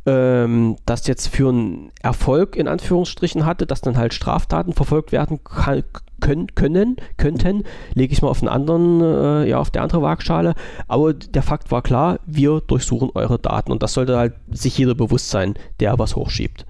ja, 0.06 0.44
ähm, 0.44 0.76
das 0.86 1.06
jetzt 1.06 1.28
für 1.28 1.50
einen 1.50 1.90
Erfolg 2.00 2.56
in 2.56 2.68
Anführungsstrichen 2.68 3.44
hatte, 3.44 3.66
dass 3.66 3.82
dann 3.82 3.98
halt 3.98 4.14
Straftaten 4.14 4.72
verfolgt 4.72 5.12
werden 5.12 5.44
kann, 5.44 5.82
können, 6.20 6.54
können, 6.54 6.96
könnten, 7.16 7.64
lege 7.94 8.12
ich 8.12 8.22
mal 8.22 8.28
auf 8.28 8.42
einen 8.42 8.48
anderen, 8.48 9.00
äh, 9.00 9.48
ja, 9.48 9.58
auf 9.58 9.70
der 9.70 9.82
andere 9.82 10.02
Waagschale. 10.02 10.54
Aber 10.88 11.12
der 11.14 11.42
Fakt 11.42 11.70
war 11.70 11.82
klar, 11.82 12.20
wir 12.26 12.60
durchsuchen 12.60 13.10
eure 13.14 13.38
Daten 13.38 13.72
und 13.72 13.82
das 13.82 13.94
sollte 13.94 14.16
halt 14.16 14.34
sich 14.50 14.78
jeder 14.78 14.94
bewusst 14.94 15.30
sein, 15.30 15.54
der 15.80 15.98
was 15.98 16.16
hochschiebt. 16.16 16.66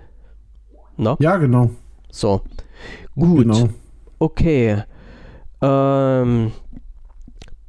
Na? 0.96 1.16
Ja, 1.20 1.36
genau. 1.36 1.70
So. 2.10 2.42
Gut. 3.14 3.44
Genau. 3.44 3.68
Okay. 4.18 4.82
Ähm, 5.62 6.52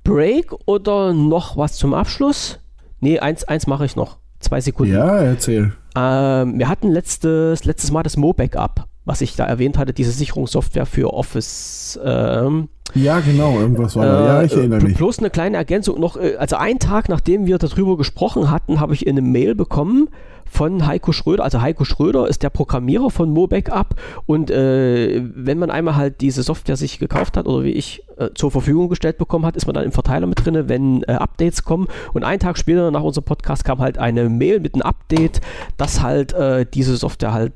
Break 0.03 0.53
oder 0.65 1.13
noch 1.13 1.57
was 1.57 1.73
zum 1.73 1.93
Abschluss? 1.93 2.59
Nee, 2.99 3.19
eins, 3.19 3.43
eins 3.43 3.67
mache 3.67 3.85
ich 3.85 3.95
noch. 3.95 4.17
Zwei 4.39 4.61
Sekunden. 4.61 4.93
Ja, 4.93 5.19
erzähl. 5.19 5.73
Ähm, 5.95 6.57
wir 6.57 6.67
hatten 6.67 6.89
letztes, 6.89 7.65
letztes 7.65 7.91
Mal 7.91 8.03
das 8.03 8.17
Mo-Backup 8.17 8.87
was 9.05 9.21
ich 9.21 9.35
da 9.35 9.45
erwähnt 9.45 9.77
hatte, 9.77 9.93
diese 9.93 10.11
Sicherungssoftware 10.11 10.85
für 10.85 11.13
Office. 11.13 11.99
Ähm, 12.03 12.69
ja, 12.93 13.19
genau, 13.19 13.59
irgendwas 13.59 13.95
war 13.95 14.05
da. 14.05 14.25
Ja, 14.25 14.43
ich 14.43 14.53
erinnere 14.53 14.81
mich. 14.81 14.97
Bloß 14.97 15.19
eine 15.19 15.29
kleine 15.29 15.57
Ergänzung 15.57 15.99
noch. 15.99 16.17
Äh, 16.17 16.35
also 16.37 16.57
einen 16.57 16.79
Tag, 16.79 17.09
nachdem 17.09 17.45
wir 17.45 17.57
darüber 17.57 17.97
gesprochen 17.97 18.51
hatten, 18.51 18.79
habe 18.79 18.93
ich 18.93 19.07
eine 19.07 19.21
Mail 19.21 19.55
bekommen 19.55 20.09
von 20.51 20.85
Heiko 20.85 21.13
Schröder. 21.13 21.43
Also 21.43 21.61
Heiko 21.61 21.85
Schröder 21.85 22.27
ist 22.27 22.43
der 22.43 22.49
Programmierer 22.49 23.09
von 23.09 23.31
MoBackup 23.31 23.95
und 24.25 24.51
äh, 24.51 25.21
wenn 25.33 25.57
man 25.57 25.71
einmal 25.71 25.95
halt 25.95 26.19
diese 26.19 26.43
Software 26.43 26.75
sich 26.75 26.99
gekauft 26.99 27.37
hat 27.37 27.45
oder 27.45 27.63
wie 27.63 27.71
ich 27.71 28.03
äh, 28.17 28.29
zur 28.35 28.51
Verfügung 28.51 28.89
gestellt 28.89 29.17
bekommen 29.17 29.45
hat, 29.45 29.55
ist 29.55 29.65
man 29.65 29.73
dann 29.73 29.85
im 29.85 29.93
Verteiler 29.93 30.27
mit 30.27 30.45
drin, 30.45 30.67
wenn 30.67 31.03
äh, 31.03 31.13
Updates 31.13 31.63
kommen. 31.63 31.87
Und 32.11 32.25
einen 32.25 32.39
Tag 32.39 32.57
später 32.57 32.91
nach 32.91 33.01
unserem 33.01 33.23
Podcast 33.23 33.63
kam 33.63 33.79
halt 33.79 33.97
eine 33.97 34.27
Mail 34.27 34.59
mit 34.59 34.73
einem 34.73 34.81
Update, 34.81 35.39
dass 35.77 36.01
halt 36.01 36.33
äh, 36.33 36.65
diese 36.71 36.97
Software 36.97 37.33
halt 37.33 37.53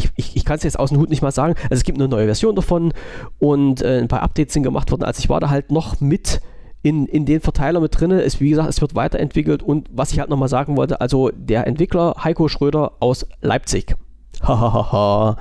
ich, 0.00 0.10
ich, 0.16 0.36
ich 0.36 0.44
kann 0.44 0.56
es 0.56 0.62
jetzt 0.62 0.78
aus 0.78 0.90
dem 0.90 0.98
Hut 0.98 1.10
nicht 1.10 1.22
mal 1.22 1.30
sagen. 1.30 1.54
Also 1.64 1.74
es 1.74 1.84
gibt 1.84 1.98
eine 1.98 2.08
neue 2.08 2.26
Version 2.26 2.54
davon 2.54 2.92
und 3.38 3.82
äh, 3.82 3.98
ein 3.98 4.08
paar 4.08 4.22
Updates 4.22 4.54
sind 4.54 4.62
gemacht 4.62 4.90
worden. 4.90 5.04
Also 5.04 5.20
ich 5.20 5.28
war 5.28 5.40
da 5.40 5.50
halt 5.50 5.70
noch 5.70 6.00
mit 6.00 6.40
in, 6.82 7.06
in 7.06 7.26
den 7.26 7.40
Verteiler 7.40 7.80
mit 7.80 7.98
drin 8.00 8.10
ist. 8.10 8.40
Wie 8.40 8.50
gesagt, 8.50 8.68
es 8.68 8.80
wird 8.80 8.94
weiterentwickelt 8.94 9.62
und 9.62 9.88
was 9.92 10.12
ich 10.12 10.18
halt 10.20 10.30
nochmal 10.30 10.48
sagen 10.48 10.76
wollte, 10.76 11.00
also 11.00 11.30
der 11.34 11.66
Entwickler 11.66 12.14
Heiko 12.22 12.48
Schröder 12.48 12.92
aus 13.00 13.26
Leipzig. 13.40 13.94
Hahaha. 14.42 15.36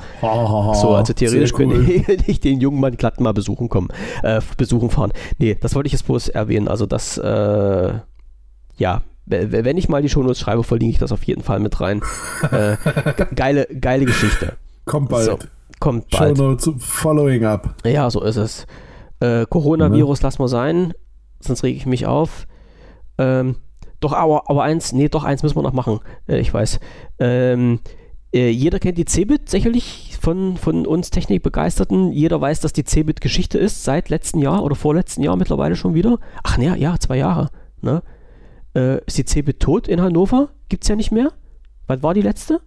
so, 0.73 0.90
also 0.90 1.14
theoretisch 1.14 1.53
cool. 1.57 1.86
könnte 2.06 2.23
ich 2.27 2.41
den 2.41 2.60
jungen 2.60 2.81
Mann 2.81 2.98
glatt 2.98 3.22
mal 3.22 3.34
besuchen 3.34 3.69
kommen, 3.69 3.88
äh, 4.23 4.41
besuchen 4.57 4.90
fahren. 4.90 5.14
Nee, 5.38 5.56
das 5.60 5.73
wollte 5.76 5.88
ich 5.88 5.94
jetzt 5.94 6.06
bloß 6.06 6.27
erwähnen. 6.30 6.68
Also 6.68 6.86
das, 6.86 7.18
äh, 7.18 7.94
ja, 8.77 9.02
wenn 9.30 9.77
ich 9.77 9.89
mal 9.89 10.01
die 10.01 10.10
Shownotes 10.10 10.39
schreibe, 10.39 10.64
verlinke 10.64 10.93
ich 10.93 10.99
das 10.99 11.11
auf 11.11 11.23
jeden 11.23 11.43
Fall 11.43 11.60
mit 11.60 11.80
rein. 11.80 12.01
äh, 12.51 12.76
geile, 13.35 13.68
geile 13.68 14.06
Geschichte. 14.06 14.53
Kommt 14.85 15.10
bald. 15.10 15.26
So, 15.26 15.39
kommt 15.80 16.10
bald. 16.10 16.38
Shownotes 16.38 16.72
following 16.80 17.45
up. 17.45 17.76
Ja, 17.85 18.10
so 18.10 18.22
ist 18.23 18.38
es. 18.38 18.68
Äh, 19.19 19.45
Coronavirus 19.47 20.22
mhm. 20.22 20.26
lass 20.26 20.39
mal 20.39 20.47
sein 20.47 20.93
sonst 21.39 21.64
rege 21.64 21.77
ich 21.77 21.85
mich 21.85 22.06
auf. 22.06 22.47
Ähm, 23.18 23.56
doch, 23.99 24.14
aber, 24.14 24.49
aber 24.49 24.64
eins, 24.64 24.93
nee, 24.93 25.10
doch 25.10 25.23
eins 25.23 25.43
müssen 25.43 25.57
wir 25.57 25.64
noch 25.64 25.73
machen. 25.73 25.99
Äh, 26.27 26.39
ich 26.39 26.53
weiß. 26.53 26.80
Ähm, 27.19 27.80
äh, 28.31 28.49
jeder 28.49 28.80
kennt 28.80 28.97
die 28.97 29.06
Cebit 29.06 29.49
sicherlich 29.49 30.18
von, 30.22 30.57
von 30.57 30.85
uns 30.85 31.10
Technikbegeisterten. 31.10 32.11
Jeder 32.11 32.39
weiß, 32.39 32.60
dass 32.61 32.73
die 32.73 32.84
Cebit 32.84 33.22
Geschichte 33.22 33.57
ist, 33.57 33.84
seit 33.84 34.10
letztem 34.10 34.41
Jahr 34.41 34.64
oder 34.64 34.76
vorletzten 34.76 35.23
Jahr 35.23 35.35
mittlerweile 35.35 35.76
schon 35.76 35.95
wieder. 35.95 36.19
Ach 36.43 36.57
ne, 36.57 36.77
ja, 36.77 36.97
zwei 36.99 37.18
Jahre. 37.18 37.49
Ne? 37.81 38.03
Äh, 38.75 39.03
ist 39.05 39.17
die 39.17 39.25
Cebit 39.25 39.59
tot 39.59 39.87
in 39.87 40.01
Hannover? 40.01 40.49
Gibt 40.69 40.83
es 40.83 40.89
ja 40.89 40.95
nicht 40.95 41.11
mehr. 41.11 41.31
Was 41.87 42.03
war 42.03 42.13
die 42.13 42.21
letzte? 42.21 42.61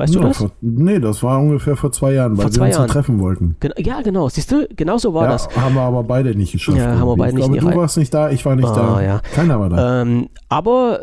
Weißt 0.00 0.14
ja, 0.14 0.20
du 0.22 0.28
das? 0.28 0.38
Vor, 0.38 0.50
nee, 0.62 0.98
das 0.98 1.22
war 1.22 1.38
ungefähr 1.38 1.76
vor 1.76 1.92
zwei 1.92 2.14
Jahren, 2.14 2.38
weil 2.38 2.46
vor 2.46 2.54
wir 2.54 2.62
uns 2.62 2.74
Jahren. 2.74 2.88
treffen 2.88 3.20
wollten. 3.20 3.56
Gen 3.60 3.74
ja, 3.76 4.00
genau. 4.00 4.30
Siehst 4.30 4.50
du, 4.50 4.66
genau 4.74 4.96
so 4.96 5.12
war 5.12 5.24
ja, 5.24 5.32
das. 5.32 5.54
Haben 5.54 5.74
wir 5.74 5.82
aber 5.82 6.02
beide 6.02 6.34
nicht 6.34 6.52
geschafft. 6.52 6.78
Ja, 6.78 6.98
haben 6.98 7.06
wir 7.06 7.16
beide 7.16 7.38
ich 7.38 7.46
nicht 7.46 7.60
glaube, 7.60 7.74
Du 7.74 7.78
warst 7.78 7.98
nicht 7.98 8.14
da, 8.14 8.30
ich 8.30 8.42
war 8.46 8.56
nicht 8.56 8.66
ah, 8.66 8.96
da. 8.96 9.02
Ja. 9.02 9.20
Keiner 9.34 9.60
war 9.60 9.68
da. 9.68 10.00
Ähm, 10.00 10.30
aber 10.48 11.02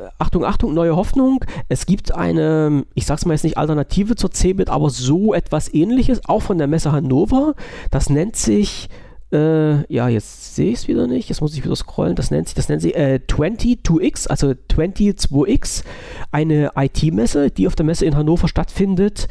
äh, 0.00 0.08
Achtung, 0.18 0.46
Achtung, 0.46 0.72
neue 0.72 0.96
Hoffnung. 0.96 1.44
Es 1.68 1.84
gibt 1.84 2.14
eine, 2.14 2.86
ich 2.94 3.04
sag's 3.04 3.26
mal 3.26 3.34
jetzt 3.34 3.44
nicht 3.44 3.58
Alternative 3.58 4.16
zur 4.16 4.30
Cebit, 4.32 4.70
aber 4.70 4.88
so 4.88 5.34
etwas 5.34 5.72
ähnliches, 5.74 6.22
auch 6.24 6.40
von 6.40 6.56
der 6.56 6.66
Messe 6.66 6.92
Hannover. 6.92 7.54
Das 7.90 8.08
nennt 8.08 8.36
sich 8.36 8.88
äh, 9.32 9.92
ja, 9.92 10.08
jetzt 10.08 10.54
sehe 10.56 10.70
ich 10.70 10.80
es 10.80 10.88
wieder 10.88 11.06
nicht. 11.06 11.28
Jetzt 11.28 11.40
muss 11.40 11.54
ich 11.54 11.64
wieder 11.64 11.76
scrollen. 11.76 12.16
Das 12.16 12.30
nennt 12.30 12.48
sich, 12.48 12.54
das 12.54 12.68
nennt 12.68 12.82
sich 12.82 12.96
äh, 12.96 13.20
22X, 13.26 14.28
also 14.28 14.48
22X, 14.48 15.84
eine 16.32 16.72
IT-Messe, 16.76 17.50
die 17.50 17.66
auf 17.66 17.76
der 17.76 17.86
Messe 17.86 18.06
in 18.06 18.16
Hannover 18.16 18.48
stattfindet. 18.48 19.28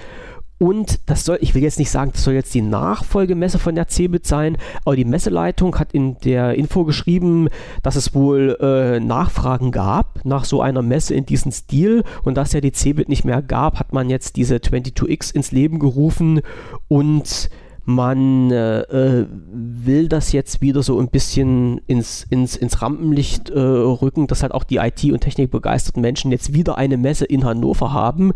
Und 0.61 0.99
das 1.05 1.23
soll, 1.23 1.37
ich 1.39 1.55
will 1.55 1.63
jetzt 1.63 1.79
nicht 1.79 1.89
sagen, 1.89 2.11
das 2.11 2.25
soll 2.25 2.33
jetzt 2.33 2.53
die 2.53 2.61
Nachfolgemesse 2.61 3.59
von 3.59 3.75
der 3.75 3.87
CeBIT 3.87 4.27
sein, 4.27 4.57
aber 4.83 4.97
die 4.97 5.05
Messeleitung 5.05 5.79
hat 5.79 5.93
in 5.93 6.17
der 6.19 6.55
Info 6.55 6.83
geschrieben, 6.83 7.47
dass 7.81 7.95
es 7.95 8.13
wohl 8.13 8.57
äh, 8.59 8.99
Nachfragen 8.99 9.71
gab 9.71 10.25
nach 10.25 10.43
so 10.43 10.61
einer 10.61 10.81
Messe 10.81 11.15
in 11.15 11.25
diesem 11.25 11.53
Stil 11.53 12.03
und 12.23 12.35
dass 12.35 12.51
ja 12.51 12.59
die 12.59 12.73
CeBIT 12.73 13.07
nicht 13.07 13.23
mehr 13.23 13.41
gab, 13.41 13.79
hat 13.79 13.93
man 13.93 14.09
jetzt 14.09 14.35
diese 14.35 14.57
22X 14.57 15.33
ins 15.33 15.53
Leben 15.53 15.79
gerufen 15.79 16.41
und 16.89 17.49
man 17.89 18.51
äh, 18.51 18.81
äh, 18.81 19.25
will 19.51 20.07
das 20.07 20.31
jetzt 20.31 20.61
wieder 20.61 20.83
so 20.83 20.99
ein 20.99 21.09
bisschen 21.09 21.81
ins, 21.87 22.23
ins, 22.29 22.55
ins 22.55 22.81
Rampenlicht 22.83 23.49
äh, 23.49 23.59
rücken, 23.59 24.27
dass 24.27 24.43
halt 24.43 24.53
auch 24.53 24.63
die 24.63 24.77
IT- 24.77 25.11
und 25.11 25.21
Technikbegeisterten 25.21 25.99
Menschen 25.99 26.31
jetzt 26.31 26.53
wieder 26.53 26.77
eine 26.77 26.97
Messe 26.97 27.25
in 27.25 27.43
Hannover 27.43 27.91
haben. 27.91 28.33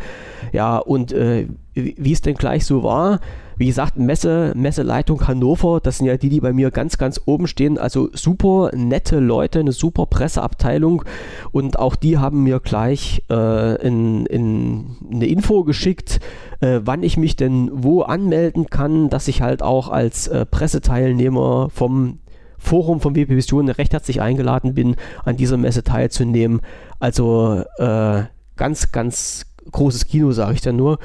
Ja, 0.54 0.78
und 0.78 1.12
äh, 1.12 1.48
wie 1.74 2.12
es 2.12 2.22
denn 2.22 2.36
gleich 2.36 2.66
so 2.66 2.84
war, 2.84 3.20
wie 3.58 3.68
gesagt, 3.68 3.98
Messe, 3.98 4.54
Messeleitung 4.56 5.28
Hannover, 5.28 5.80
das 5.82 5.98
sind 5.98 6.08
ja 6.08 6.18
die, 6.18 6.30
die 6.30 6.40
bei 6.40 6.54
mir 6.54 6.72
ganz, 6.72 6.98
ganz 6.98 7.22
oben 7.26 7.48
stehen. 7.48 7.78
Also 7.78 8.10
super 8.14 8.72
nette 8.74 9.20
Leute, 9.20 9.60
eine 9.60 9.72
super 9.72 10.06
Presseabteilung. 10.06 11.04
Und 11.52 11.78
auch 11.78 11.96
die 11.96 12.18
haben 12.18 12.44
mir 12.44 12.60
gleich 12.60 13.24
äh, 13.30 13.82
in, 13.86 14.26
in 14.26 14.98
eine 15.12 15.28
Info 15.28 15.64
geschickt, 15.64 16.20
äh, 16.62 16.80
wann 16.84 17.04
ich 17.04 17.18
mich 17.18 17.36
denn 17.36 17.70
wo 17.74 18.02
anmelden 18.02 18.68
kann, 18.70 19.10
dass 19.10 19.28
ich 19.28 19.42
halt 19.42 19.62
auch 19.62 19.90
als 19.90 20.28
äh, 20.28 20.46
Presseteilnehmer 20.46 21.70
vom 21.70 22.20
Forum 22.58 23.02
von 23.02 23.16
WP 23.16 23.30
Vision 23.30 23.70
recht 23.70 23.94
herzlich 23.94 24.22
eingeladen 24.22 24.74
bin, 24.74 24.96
an 25.26 25.36
dieser 25.36 25.58
Messe 25.58 25.84
teilzunehmen. 25.84 26.62
Also 27.00 27.64
äh, 27.78 28.24
ganz, 28.56 28.92
ganz 28.92 29.46
großes 29.72 30.06
Kino, 30.06 30.32
sage 30.32 30.54
ich 30.54 30.62
dann 30.62 30.78
nur. 30.78 30.98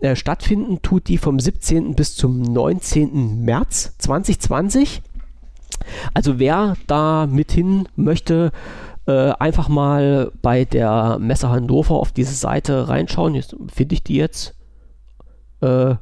Äh, 0.00 0.16
stattfinden 0.16 0.80
tut 0.82 1.08
die 1.08 1.18
vom 1.18 1.38
17. 1.38 1.94
bis 1.94 2.16
zum 2.16 2.40
19. 2.40 3.44
März 3.44 3.94
2020. 3.98 5.02
Also 6.14 6.38
wer 6.38 6.74
da 6.86 7.26
mit 7.26 7.52
hin 7.52 7.88
möchte, 7.96 8.52
äh, 9.06 9.32
einfach 9.38 9.68
mal 9.68 10.32
bei 10.42 10.64
der 10.64 11.18
Messe 11.18 11.50
Hannover 11.50 11.96
auf 11.96 12.12
diese 12.12 12.34
Seite 12.34 12.88
reinschauen. 12.88 13.34
Jetzt 13.34 13.56
finde 13.72 13.94
ich 13.94 14.02
die 14.02 14.16
jetzt. 14.16 14.54
Äh, 15.60 15.96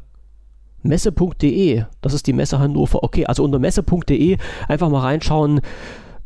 messe.de, 0.82 1.84
das 2.00 2.14
ist 2.14 2.26
die 2.28 2.32
Messe 2.32 2.60
Hannover. 2.60 3.02
Okay, 3.02 3.26
also 3.26 3.42
unter 3.42 3.58
messe.de 3.58 4.38
einfach 4.68 4.88
mal 4.88 5.00
reinschauen. 5.00 5.60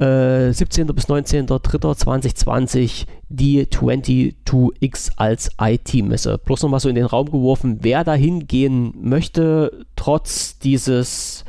17. 0.02 0.88
Äh, 0.88 0.92
bis 0.92 1.06
19.03.2020 1.08 3.06
die 3.28 3.64
22X 3.66 5.12
als 5.16 5.50
IT-Messe. 5.60 6.38
Bloß 6.38 6.62
nochmal 6.62 6.80
so 6.80 6.88
in 6.88 6.96
den 6.96 7.06
Raum 7.06 7.30
geworfen, 7.30 7.78
wer 7.82 8.02
da 8.04 8.14
hingehen 8.14 8.92
möchte, 9.00 9.86
trotz 9.96 10.58
dieses 10.58 11.44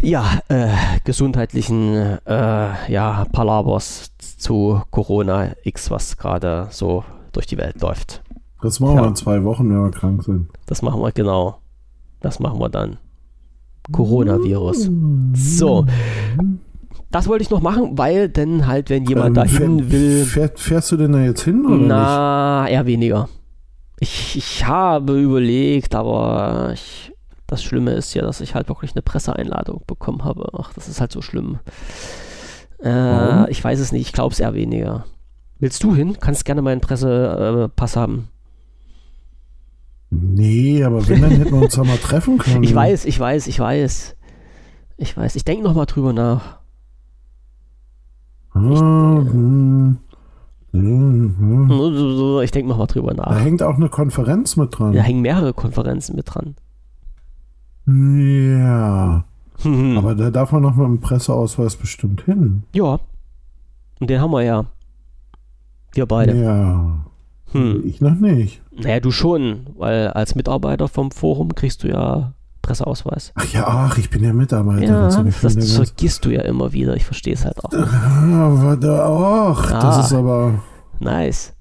ja, 0.00 0.40
äh, 0.48 0.68
gesundheitlichen 1.04 2.18
äh, 2.26 2.92
ja, 2.92 3.24
Palabers 3.32 4.12
zu 4.18 4.82
Corona 4.90 5.52
X, 5.64 5.90
was 5.90 6.16
gerade 6.18 6.66
so 6.70 7.04
durch 7.32 7.46
die 7.46 7.56
Welt 7.56 7.80
läuft. 7.80 8.22
Das 8.60 8.80
machen 8.80 8.96
ja. 8.96 9.02
wir 9.02 9.08
in 9.08 9.16
zwei 9.16 9.42
Wochen, 9.44 9.70
wenn 9.70 9.82
wir 9.82 9.90
krank 9.90 10.24
sind. 10.24 10.48
Das 10.66 10.82
machen 10.82 11.00
wir, 11.00 11.12
genau. 11.12 11.58
Das 12.20 12.38
machen 12.38 12.60
wir 12.60 12.68
dann. 12.68 12.98
Coronavirus. 13.90 14.90
So. 15.34 15.86
Das 17.12 17.28
wollte 17.28 17.42
ich 17.42 17.50
noch 17.50 17.60
machen, 17.60 17.98
weil 17.98 18.30
denn 18.30 18.66
halt, 18.66 18.88
wenn 18.88 19.04
jemand 19.04 19.28
ähm, 19.28 19.34
dahin 19.34 19.92
will. 19.92 20.24
Fähr, 20.24 20.50
fährst 20.54 20.90
du 20.92 20.96
denn 20.96 21.12
da 21.12 21.20
jetzt 21.20 21.42
hin? 21.42 21.66
Oder 21.66 21.76
na, 21.76 22.62
nicht? 22.62 22.72
eher 22.72 22.86
weniger. 22.86 23.28
Ich, 24.00 24.34
ich 24.34 24.66
habe 24.66 25.20
überlegt, 25.20 25.94
aber 25.94 26.70
ich, 26.72 27.12
das 27.46 27.62
Schlimme 27.62 27.92
ist 27.92 28.14
ja, 28.14 28.22
dass 28.22 28.40
ich 28.40 28.54
halt 28.54 28.68
wirklich 28.68 28.92
eine 28.92 29.02
Presseeinladung 29.02 29.82
bekommen 29.86 30.24
habe. 30.24 30.48
Ach, 30.58 30.72
das 30.72 30.88
ist 30.88 31.02
halt 31.02 31.12
so 31.12 31.20
schlimm. 31.20 31.58
Äh, 32.82 33.50
ich 33.50 33.62
weiß 33.62 33.78
es 33.78 33.92
nicht, 33.92 34.06
ich 34.06 34.12
glaube 34.14 34.32
es 34.32 34.40
eher 34.40 34.54
weniger. 34.54 35.04
Willst 35.58 35.84
du 35.84 35.94
hin? 35.94 36.16
Kannst 36.18 36.46
gerne 36.46 36.62
meinen 36.62 36.80
Pressepass 36.80 37.94
äh, 37.94 38.00
haben. 38.00 38.28
Nee, 40.08 40.82
aber 40.82 41.06
wenn, 41.08 41.20
dann 41.20 41.30
hätten 41.30 41.52
wir 41.52 41.62
uns 41.62 41.76
ja 41.76 41.84
mal 41.84 41.98
treffen 41.98 42.38
können. 42.38 42.64
Ich 42.64 42.74
weiß, 42.74 43.04
ich 43.04 43.20
weiß, 43.20 43.46
ich 43.48 43.60
weiß. 43.60 44.16
Ich 44.96 45.16
weiß, 45.16 45.36
ich 45.36 45.44
denke 45.44 45.62
nochmal 45.62 45.86
drüber 45.86 46.14
nach. 46.14 46.61
Hm, 48.54 49.98
hm, 50.72 51.34
hm. 51.38 52.40
Ich 52.42 52.50
denke 52.50 52.68
nochmal 52.68 52.86
drüber 52.86 53.14
Da 53.14 53.30
nach. 53.30 53.40
hängt 53.40 53.62
auch 53.62 53.76
eine 53.76 53.88
Konferenz 53.88 54.56
mit 54.56 54.78
dran. 54.78 54.92
Da 54.92 55.00
hängen 55.02 55.20
mehrere 55.22 55.52
Konferenzen 55.52 56.16
mit 56.16 56.26
dran. 56.34 56.54
Ja. 57.86 59.24
Aber 59.96 60.14
da 60.14 60.30
darf 60.30 60.52
man 60.52 60.62
noch 60.62 60.76
mit 60.76 60.86
dem 60.86 61.00
Presseausweis 61.00 61.76
bestimmt 61.76 62.22
hin. 62.22 62.64
Ja. 62.74 63.00
Und 64.00 64.10
den 64.10 64.20
haben 64.20 64.30
wir 64.32 64.42
ja. 64.42 64.66
Wir 65.92 66.06
beide. 66.06 66.34
Ja. 66.40 67.04
Hm. 67.52 67.82
Ich 67.84 68.00
noch 68.00 68.14
nicht. 68.14 68.62
Naja, 68.74 69.00
du 69.00 69.10
schon, 69.10 69.66
weil 69.76 70.08
als 70.08 70.34
Mitarbeiter 70.34 70.88
vom 70.88 71.10
Forum 71.10 71.54
kriegst 71.54 71.82
du 71.84 71.88
ja 71.88 72.32
Presseausweis. 72.62 73.32
Ach 73.34 73.44
ja, 73.52 73.66
ach, 73.66 73.98
ich 73.98 74.08
bin 74.08 74.22
ja 74.24 74.32
Mitarbeiter. 74.32 74.84
Ja, 74.84 75.04
das 75.06 75.18
wieder 75.18 75.54
ganz- 75.54 75.74
vergisst 75.74 76.24
du 76.24 76.30
ja 76.30 76.42
immer 76.42 76.72
wieder. 76.72 76.94
Ich 76.96 77.04
verstehe 77.04 77.34
es 77.34 77.44
halt 77.44 77.62
auch. 77.64 77.72
Ah, 77.72 78.48
warte, 78.52 79.02
ach, 79.04 79.70
Ah. 79.72 79.80
das 79.80 80.06
ist 80.06 80.12
aber. 80.12 80.62
Nice. 81.00 81.54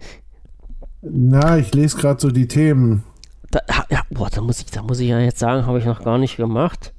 Na, 1.02 1.58
ich 1.58 1.74
lese 1.74 1.98
gerade 1.98 2.22
so 2.22 2.30
die 2.30 2.48
Themen. 2.48 3.04
Da, 3.50 3.60
ja, 3.90 4.02
boah, 4.12 4.30
da 4.30 4.40
muss 4.42 4.60
ich, 4.60 4.68
da 4.68 4.82
muss 4.84 5.00
ich 5.00 5.10
ja 5.10 5.20
jetzt 5.20 5.40
sagen, 5.40 5.66
habe 5.66 5.80
ich 5.80 5.86
noch 5.86 6.04
gar 6.04 6.18
nicht 6.20 6.38
gemacht. 6.38 6.94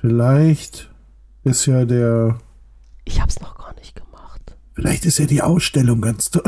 Vielleicht 0.00 0.90
ist 1.44 1.66
ja 1.66 1.84
der. 1.84 2.38
Ich 3.04 3.20
habe 3.20 3.28
es 3.30 3.40
noch 3.40 3.56
gar 3.58 3.74
nicht 3.74 3.94
gemacht. 3.94 4.56
Vielleicht 4.74 5.04
ist 5.04 5.18
ja 5.18 5.26
die 5.26 5.42
Ausstellung 5.42 6.00
ganz 6.00 6.30
toll. 6.30 6.42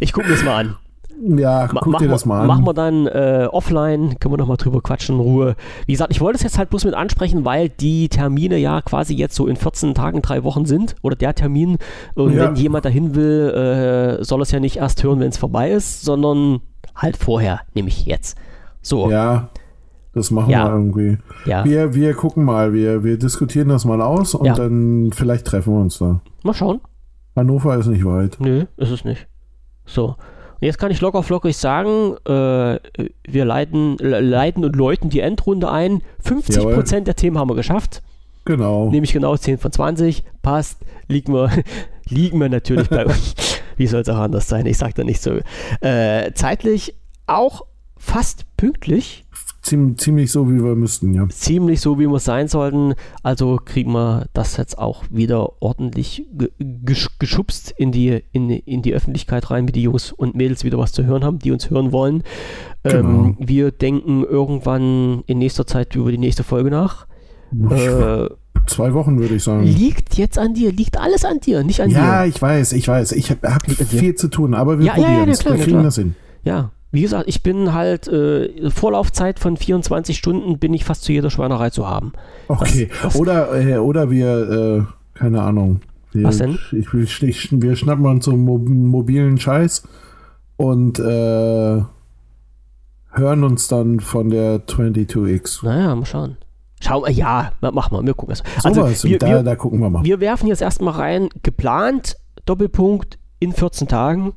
Ich 0.00 0.12
gucke 0.12 0.28
mir 0.28 0.34
das 0.34 0.44
mal 0.44 0.56
an. 0.66 0.76
Ja, 1.22 1.66
guck 1.66 1.74
machen 1.86 1.92
dir 1.98 2.00
wir- 2.00 2.08
das 2.08 2.24
mal 2.24 2.40
an. 2.40 2.46
Machen 2.46 2.66
wir 2.66 2.72
dann 2.74 3.06
äh, 3.06 3.46
offline, 3.50 4.18
können 4.18 4.32
wir 4.32 4.38
nochmal 4.38 4.56
drüber 4.56 4.80
quatschen 4.80 5.16
in 5.16 5.20
Ruhe. 5.20 5.54
Wie 5.86 5.92
gesagt, 5.92 6.10
ich 6.12 6.20
wollte 6.20 6.36
es 6.38 6.42
jetzt 6.42 6.56
halt 6.58 6.70
bloß 6.70 6.84
mit 6.86 6.94
ansprechen, 6.94 7.44
weil 7.44 7.68
die 7.68 8.08
Termine 8.08 8.56
ja 8.56 8.80
quasi 8.80 9.14
jetzt 9.14 9.34
so 9.34 9.46
in 9.46 9.56
14 9.56 9.94
Tagen, 9.94 10.22
drei 10.22 10.44
Wochen 10.44 10.64
sind. 10.64 10.94
Oder 11.02 11.16
der 11.16 11.34
Termin. 11.34 11.76
Und 12.14 12.32
Ja. 12.34 12.44
wenn 12.44 12.56
jemand 12.56 12.84
dahin 12.86 13.14
will, 13.14 13.50
äh, 14.20 14.24
soll 14.24 14.40
es 14.42 14.50
ja 14.50 14.60
nicht 14.60 14.76
erst 14.76 15.02
hören, 15.04 15.20
wenn 15.20 15.28
es 15.28 15.36
vorbei 15.36 15.70
ist, 15.70 16.02
sondern 16.02 16.60
halt 16.96 17.16
vorher, 17.16 17.60
nämlich 17.74 18.06
jetzt. 18.06 18.38
So, 18.82 19.10
ja. 19.10 19.34
Ja, 19.34 19.48
das 20.14 20.30
machen 20.30 20.50
Ja. 20.50 20.64
wir 20.68 20.72
irgendwie. 20.72 21.18
ja. 21.44 21.64
Wir, 21.64 21.92
wir 21.94 22.14
gucken 22.14 22.44
mal, 22.44 22.72
wir, 22.72 23.04
wir 23.04 23.18
diskutieren 23.18 23.68
das 23.68 23.84
mal 23.84 24.00
aus 24.00 24.34
und 24.34 24.46
Ja. 24.46 24.54
dann 24.54 25.10
vielleicht 25.12 25.46
treffen 25.46 25.74
wir 25.74 25.80
uns 25.80 25.98
da. 25.98 26.20
Mal 26.42 26.54
schauen. 26.54 26.80
Hannover 27.36 27.76
ist 27.76 27.86
nicht 27.86 28.04
weit. 28.06 28.38
Nö, 28.40 28.64
ist 28.78 28.90
es 28.90 29.04
nicht. 29.04 29.26
So. 29.84 30.16
Und 30.60 30.66
jetzt 30.66 30.78
kann 30.78 30.90
ich 30.90 31.00
locker 31.00 31.22
flockig 31.22 31.56
sagen, 31.56 32.16
äh, 32.26 32.78
wir 33.26 33.44
leiten, 33.44 33.96
le- 33.98 34.20
leiten 34.20 34.64
und 34.64 34.76
läuten 34.76 35.08
die 35.08 35.20
Endrunde 35.20 35.70
ein. 35.70 36.02
50% 36.24 37.00
der 37.04 37.16
Themen 37.16 37.38
haben 37.38 37.48
wir 37.48 37.54
geschafft. 37.56 38.02
Genau. 38.44 38.90
Nämlich 38.90 39.12
genau 39.12 39.36
10 39.36 39.58
von 39.58 39.72
20. 39.72 40.22
Passt. 40.42 40.78
Liegen 41.08 41.32
wir, 41.32 41.50
liegen 42.08 42.38
wir 42.40 42.48
natürlich 42.48 42.88
bei 42.88 43.06
Wie 43.76 43.86
soll 43.86 44.02
es 44.02 44.08
auch 44.10 44.18
anders 44.18 44.48
sein? 44.48 44.66
Ich 44.66 44.76
sag 44.76 44.94
da 44.94 45.04
nicht 45.04 45.22
so. 45.22 45.38
Äh, 45.80 46.32
zeitlich 46.34 46.94
auch 47.26 47.62
fast 47.96 48.44
pünktlich. 48.58 49.24
Ziem, 49.62 49.98
ziemlich 49.98 50.32
so, 50.32 50.48
wie 50.50 50.62
wir 50.64 50.74
müssten, 50.74 51.12
ja. 51.12 51.28
Ziemlich 51.28 51.80
so, 51.82 51.98
wie 51.98 52.06
wir 52.06 52.18
sein 52.18 52.48
sollten. 52.48 52.94
Also 53.22 53.58
kriegen 53.62 53.92
wir 53.92 54.26
das 54.32 54.56
jetzt 54.56 54.78
auch 54.78 55.04
wieder 55.10 55.60
ordentlich 55.62 56.26
ge 56.32 56.48
gesch 56.58 57.08
geschubst 57.18 57.74
in 57.76 57.92
die, 57.92 58.22
in, 58.32 58.48
in 58.48 58.80
die 58.82 58.94
Öffentlichkeit 58.94 59.50
rein, 59.50 59.68
wie 59.68 59.72
die 59.72 59.82
Jungs 59.82 60.12
und 60.12 60.34
Mädels 60.34 60.64
wieder 60.64 60.78
was 60.78 60.92
zu 60.92 61.04
hören 61.04 61.24
haben, 61.24 61.38
die 61.38 61.50
uns 61.52 61.68
hören 61.68 61.92
wollen. 61.92 62.22
Ähm, 62.84 63.36
wir 63.38 63.70
denken 63.70 64.24
irgendwann 64.24 65.22
in 65.26 65.36
nächster 65.38 65.66
Zeit 65.66 65.94
über 65.94 66.10
die 66.10 66.18
nächste 66.18 66.42
Folge 66.42 66.70
nach. 66.70 67.06
Äh, 67.70 68.28
Zwei 68.66 68.94
Wochen 68.94 69.18
würde 69.18 69.34
ich 69.36 69.44
sagen. 69.44 69.64
liegt 69.64 70.16
jetzt 70.16 70.38
an 70.38 70.54
dir, 70.54 70.72
liegt 70.72 70.98
alles 70.98 71.24
an 71.24 71.40
dir, 71.40 71.64
nicht 71.64 71.80
an 71.80 71.90
Ja, 71.90 72.22
dir. 72.22 72.28
ich 72.28 72.40
weiß, 72.40 72.72
ich 72.72 72.86
weiß. 72.88 73.12
Ich 73.12 73.30
habe 73.30 73.52
hab 73.54 73.70
viel 73.70 74.14
zu 74.14 74.28
tun, 74.28 74.54
aber 74.54 74.78
wir 74.78 74.86
Ja, 74.86 74.96
ja, 74.96 75.00
ja, 75.02 75.06
probieren 75.08 75.28
es. 75.30 75.38
klar, 75.40 75.56
Wir 75.58 75.64
kriegen 75.64 75.82
das 75.82 75.96
hin. 75.96 76.14
Ja, 76.44 76.70
wie 76.92 77.02
gesagt, 77.02 77.24
ich 77.28 77.42
bin 77.42 77.72
halt, 77.72 78.08
äh, 78.08 78.70
Vorlaufzeit 78.70 79.38
von 79.38 79.56
24 79.56 80.16
Stunden 80.18 80.58
bin 80.58 80.74
ich 80.74 80.84
fast 80.84 81.04
zu 81.04 81.12
jeder 81.12 81.30
Schweinerei 81.30 81.70
zu 81.70 81.88
haben. 81.88 82.12
Okay. 82.48 82.88
das- 83.02 83.16
oder, 83.16 83.52
äh, 83.60 83.76
oder 83.78 84.10
wir, 84.10 84.86
äh, 85.14 85.18
keine 85.18 85.42
Ahnung. 85.42 85.80
Wir, 86.12 86.24
Was 86.24 86.38
denn? 86.38 86.58
Ich, 86.72 86.92
will- 86.92 87.04
ich, 87.04 87.48
wir 87.52 87.76
schnappen 87.76 88.04
uns 88.06 88.24
so 88.24 88.32
einen 88.32 88.44
mo 88.44 88.58
mobilen 88.58 89.38
Scheiß 89.38 89.84
und 90.56 90.98
äh, 90.98 91.82
hören 93.12 93.44
uns 93.44 93.68
dann 93.68 94.00
von 94.00 94.30
der 94.30 94.66
22X. 94.66 95.64
Naja, 95.64 95.94
mal 95.94 96.04
schauen. 96.06 96.36
Schau, 96.82 97.04
äh, 97.04 97.12
ja, 97.12 97.52
ma- 97.60 97.70
mach 97.72 97.90
mal, 97.90 98.04
wir 98.04 98.14
gucken 98.14 98.32
es. 98.32 98.42
So 98.62 98.68
Also, 98.68 98.82
was, 98.82 99.04
wir, 99.04 99.18
da, 99.18 99.26
wir, 99.28 99.42
da 99.42 99.54
gucken 99.54 99.80
wir 99.80 99.90
mal. 99.90 100.04
wir 100.04 100.18
werfen 100.20 100.48
jetzt 100.48 100.62
erstmal 100.62 100.94
rein, 100.94 101.28
geplant, 101.42 102.16
Doppelpunkt, 102.46 103.18
in 103.38 103.52
14 103.52 103.86
Tagen. 103.88 104.32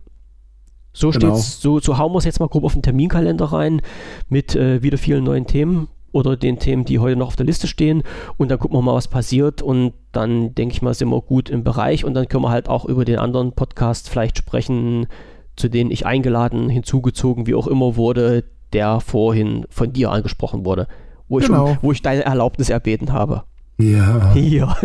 So 0.94 1.10
Genau. 1.10 1.36
steht's, 1.36 1.60
so, 1.62 1.80
so 1.80 1.98
hauen 1.98 2.12
wir 2.14 2.20
es 2.20 2.26
jetzt 2.26 2.40
mal 2.40 2.48
grob 2.48 2.64
auf 2.64 2.74
den 2.74 2.84
Terminkalender 2.84 3.46
rein 3.46 3.82
mit 4.30 4.56
äh, 4.56 4.82
wieder 4.84 4.98
vielen 4.98 5.24
neuen 5.24 5.48
Themen 5.48 5.88
oder 6.12 6.38
den 6.38 6.60
Themen, 6.60 6.86
die 6.86 7.00
heute 7.00 7.16
noch 7.18 7.28
auf 7.28 7.36
der 7.36 7.48
Liste 7.48 7.66
stehen 7.68 8.04
und 8.38 8.50
dann 8.50 8.60
gucken 8.60 8.78
wir 8.78 8.82
mal, 8.84 8.94
was 8.94 9.08
passiert 9.08 9.64
und 9.64 9.94
dann 10.12 10.54
denke 10.54 10.74
ich 10.76 10.82
mal, 10.84 10.94
sind 10.94 11.10
wir 11.10 11.22
gut 11.22 11.50
im 11.50 11.64
Bereich 11.64 12.06
und 12.06 12.14
dann 12.14 12.28
können 12.28 12.44
wir 12.44 12.52
halt 12.52 12.70
auch 12.70 12.86
über 12.86 13.04
den 13.06 13.18
anderen 13.18 13.54
Podcast 13.54 14.10
vielleicht 14.10 14.38
sprechen, 14.38 15.08
zu 15.56 15.70
denen 15.70 15.90
ich 15.90 16.06
eingeladen, 16.06 16.70
hinzugezogen, 16.70 17.48
wie 17.48 17.56
auch 17.56 17.66
immer 17.68 17.96
wurde, 17.96 18.44
der 18.74 19.00
vorhin 19.00 19.66
von 19.70 19.92
dir 19.94 20.12
angesprochen 20.12 20.66
wurde, 20.66 20.88
wo 21.28 21.40
ich, 21.40 21.48
Genau. 21.48 21.72
um, 21.72 21.78
wo 21.82 21.92
ich 21.92 22.04
deine 22.04 22.24
Erlaubnis 22.26 22.70
erbeten 22.70 23.12
habe. 23.12 23.44
Ja, 23.78 24.34
Ja, 24.36 24.76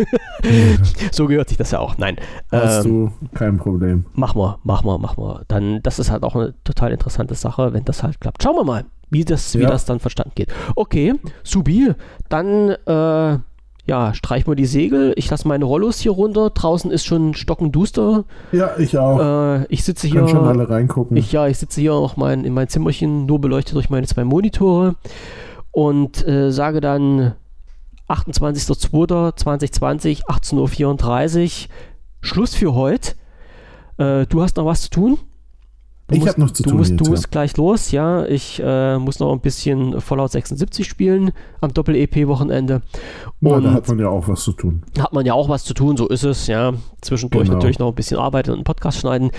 so 1.11 1.27
gehört 1.27 1.49
sich 1.49 1.57
das 1.57 1.71
ja 1.71 1.79
auch. 1.79 1.97
Nein, 1.97 2.17
hast 2.51 2.85
ähm, 2.85 3.11
du 3.21 3.27
kein 3.37 3.57
Problem. 3.57 4.05
mach 4.13 4.35
mal, 4.35 4.57
mach 4.63 4.83
mal, 4.83 4.97
mach 4.97 5.17
mal. 5.17 5.43
Dann, 5.47 5.81
das 5.83 5.99
ist 5.99 6.11
halt 6.11 6.23
auch 6.23 6.35
eine 6.35 6.53
total 6.63 6.91
interessante 6.91 7.35
Sache, 7.35 7.73
wenn 7.73 7.85
das 7.85 8.03
halt 8.03 8.19
klappt. 8.19 8.41
Schauen 8.43 8.55
wir 8.55 8.63
mal, 8.63 8.85
wie 9.09 9.25
das, 9.25 9.55
wie 9.57 9.63
Ja. 9.63 9.69
das 9.69 9.85
dann 9.85 9.99
verstanden 9.99 10.33
geht. 10.35 10.53
Okay, 10.75 11.13
Subi, 11.43 11.93
dann 12.29 12.69
äh, 12.85 13.37
ja, 13.85 14.13
streich 14.13 14.45
mal 14.45 14.55
die 14.55 14.67
Segel. 14.67 15.13
Ich 15.15 15.29
lasse 15.31 15.47
meine 15.47 15.65
Rollos 15.65 15.97
hier 15.99 16.11
runter. 16.11 16.51
Draußen 16.51 16.91
ist 16.91 17.05
schon 17.05 17.33
stockenduster. 17.33 18.23
Ja, 18.51 18.71
ich 18.77 18.95
auch. 18.99 19.19
Äh, 19.19 19.65
ich 19.69 19.83
sitze 19.83 20.07
hier. 20.07 20.17
Können 20.21 20.29
schon 20.29 20.45
alle 20.47 20.69
reingucken. 20.69 21.17
Ich, 21.17 21.31
ja, 21.31 21.47
ich 21.47 21.57
sitze 21.57 21.81
hier 21.81 21.93
auch 21.95 22.15
mein, 22.15 22.43
in 22.45 22.53
mein 22.53 22.67
Zimmerchen, 22.67 23.25
nur 23.25 23.41
beleuchtet 23.41 23.73
durch 23.75 23.89
meine 23.89 24.05
zwei 24.05 24.25
Monitore 24.25 24.95
und 25.71 26.27
äh, 26.27 26.51
sage 26.51 26.81
dann 26.81 27.33
28.02.2020, 28.09 30.23
18.34 30.25 31.43
Uhr, 31.43 31.49
Schluss 32.21 32.55
für 32.55 32.73
heute. 32.73 33.13
Äh, 33.97 34.25
du 34.27 34.41
hast 34.41 34.57
noch 34.57 34.65
was 34.65 34.81
zu 34.83 34.89
tun? 34.89 35.17
Du 36.07 36.15
Ich 36.15 36.21
musst- 36.21 36.31
hab 36.31 36.37
noch 36.39 36.51
zu 36.51 36.63
du 36.63 36.69
tun 36.71 36.77
Musst, 36.79 36.91
jetzt, 36.91 36.99
du 37.01 37.05
ja. 37.05 37.11
musst 37.11 37.31
gleich 37.31 37.55
los, 37.57 37.91
ja. 37.91 38.25
Ich 38.25 38.59
äh, 38.63 38.97
muss 38.97 39.19
noch 39.19 39.31
ein 39.31 39.41
bisschen 39.41 40.01
Fallout 40.01 40.31
76 40.31 40.87
spielen 40.87 41.31
am 41.61 41.71
Doppel-EP-Wochenende. 41.73 42.81
Ja, 43.41 43.59
da 43.59 43.73
hat 43.73 43.87
man 43.87 43.99
ja 43.99 44.09
auch 44.09 44.27
was 44.27 44.43
zu 44.43 44.53
tun. 44.53 44.83
hat 44.99 45.13
man 45.13 45.25
ja 45.25 45.33
auch 45.33 45.49
was 45.49 45.63
zu 45.63 45.73
tun, 45.75 45.97
so 45.97 46.07
ist 46.07 46.23
es, 46.23 46.47
ja. 46.47 46.73
Zwischendurch 47.01 47.43
Genau. 47.45 47.55
natürlich 47.57 47.77
noch 47.79 47.89
ein 47.89 47.95
bisschen 47.95 48.17
arbeiten 48.17 48.49
und 48.49 48.55
einen 48.57 48.63
Podcast 48.63 48.99
schneiden. 48.99 49.29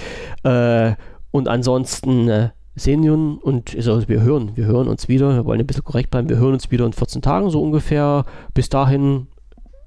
Äh, 0.45 0.93
und 1.33 1.49
ansonsten 1.49 2.29
äh, 2.29 2.51
sehen 2.77 3.03
wir 3.03 3.13
uns 3.13 3.43
und 3.43 3.75
also 3.77 4.09
wir 4.09 4.23
hören, 4.23 4.53
wir 4.55 4.67
hören 4.67 4.89
uns 4.89 5.09
wieder. 5.09 5.35
Wir 5.35 5.45
wollen 5.45 5.61
ein 5.61 5.67
bisschen 5.67 5.85
korrekt 5.85 6.11
bleiben. 6.11 6.29
Wir 6.29 6.37
hören 6.37 6.55
uns 6.55 6.71
wieder 6.71 6.87
in 6.87 6.93
14 6.93 7.23
Tagen 7.23 7.51
so 7.51 7.63
ungefähr. 7.63 8.25
Bis 8.55 8.69
dahin 8.69 9.27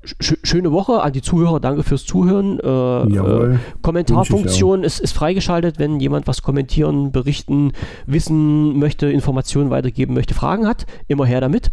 sch 0.05 0.35
schöne 0.43 0.71
Woche 0.71 1.01
an 1.01 1.13
die 1.13 1.21
Zuhörer. 1.21 1.59
Danke 1.59 1.83
fürs 1.83 2.05
Zuhören. 2.05 2.59
Äh, 2.59 2.67
äh, 2.67 3.15
Jawohl. 3.15 3.59
Kommentarfunktion 3.81 4.83
ist, 4.83 4.99
ist 4.99 5.13
freigeschaltet, 5.13 5.79
wenn 5.79 5.99
jemand 5.99 6.27
was 6.27 6.41
kommentieren, 6.41 7.11
berichten, 7.11 7.71
wissen 8.05 8.77
möchte, 8.79 9.07
Informationen 9.07 9.69
weitergeben 9.69 10.13
möchte, 10.13 10.33
Fragen 10.33 10.67
hat. 10.67 10.85
Immer 11.07 11.25
her 11.25 11.41
damit. 11.41 11.71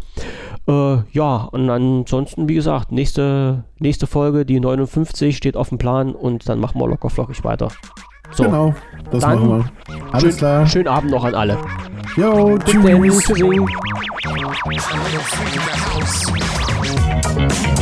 Äh, 0.69 0.99
ja, 1.13 1.49
und 1.51 1.69
ansonsten, 1.71 2.49
wie 2.49 2.55
gesagt, 2.55 2.93
nächste, 2.93 3.65
nächste 3.79 4.07
Folge, 4.07 4.45
die 4.45 4.61
59, 4.61 5.37
steht 5.37 5.57
auf 5.57 5.71
dem 5.71 5.79
Plan 5.79 6.15
und 6.15 6.49
dann 6.49 6.61
machen 6.61 6.81
wir 6.81 6.89
locker 6.89 7.11
flockig 7.11 7.43
weiter. 7.45 7.69
So, 8.33 8.45
Genau, 8.45 8.75
das 9.11 9.21
Dann 9.21 9.35
machen 9.35 9.49
wir. 9.89 10.05
Alles 10.13 10.23
schön, 10.23 10.37
klar. 10.37 10.67
schönen 10.67 10.89
Abend 10.89 11.11
noch 11.11 11.25
an 11.25 11.35
alle. 11.35 11.59
Jo, 12.17 12.57
Bis 12.57 12.65
tschüss. 12.73 12.85
Haus. 15.95 17.80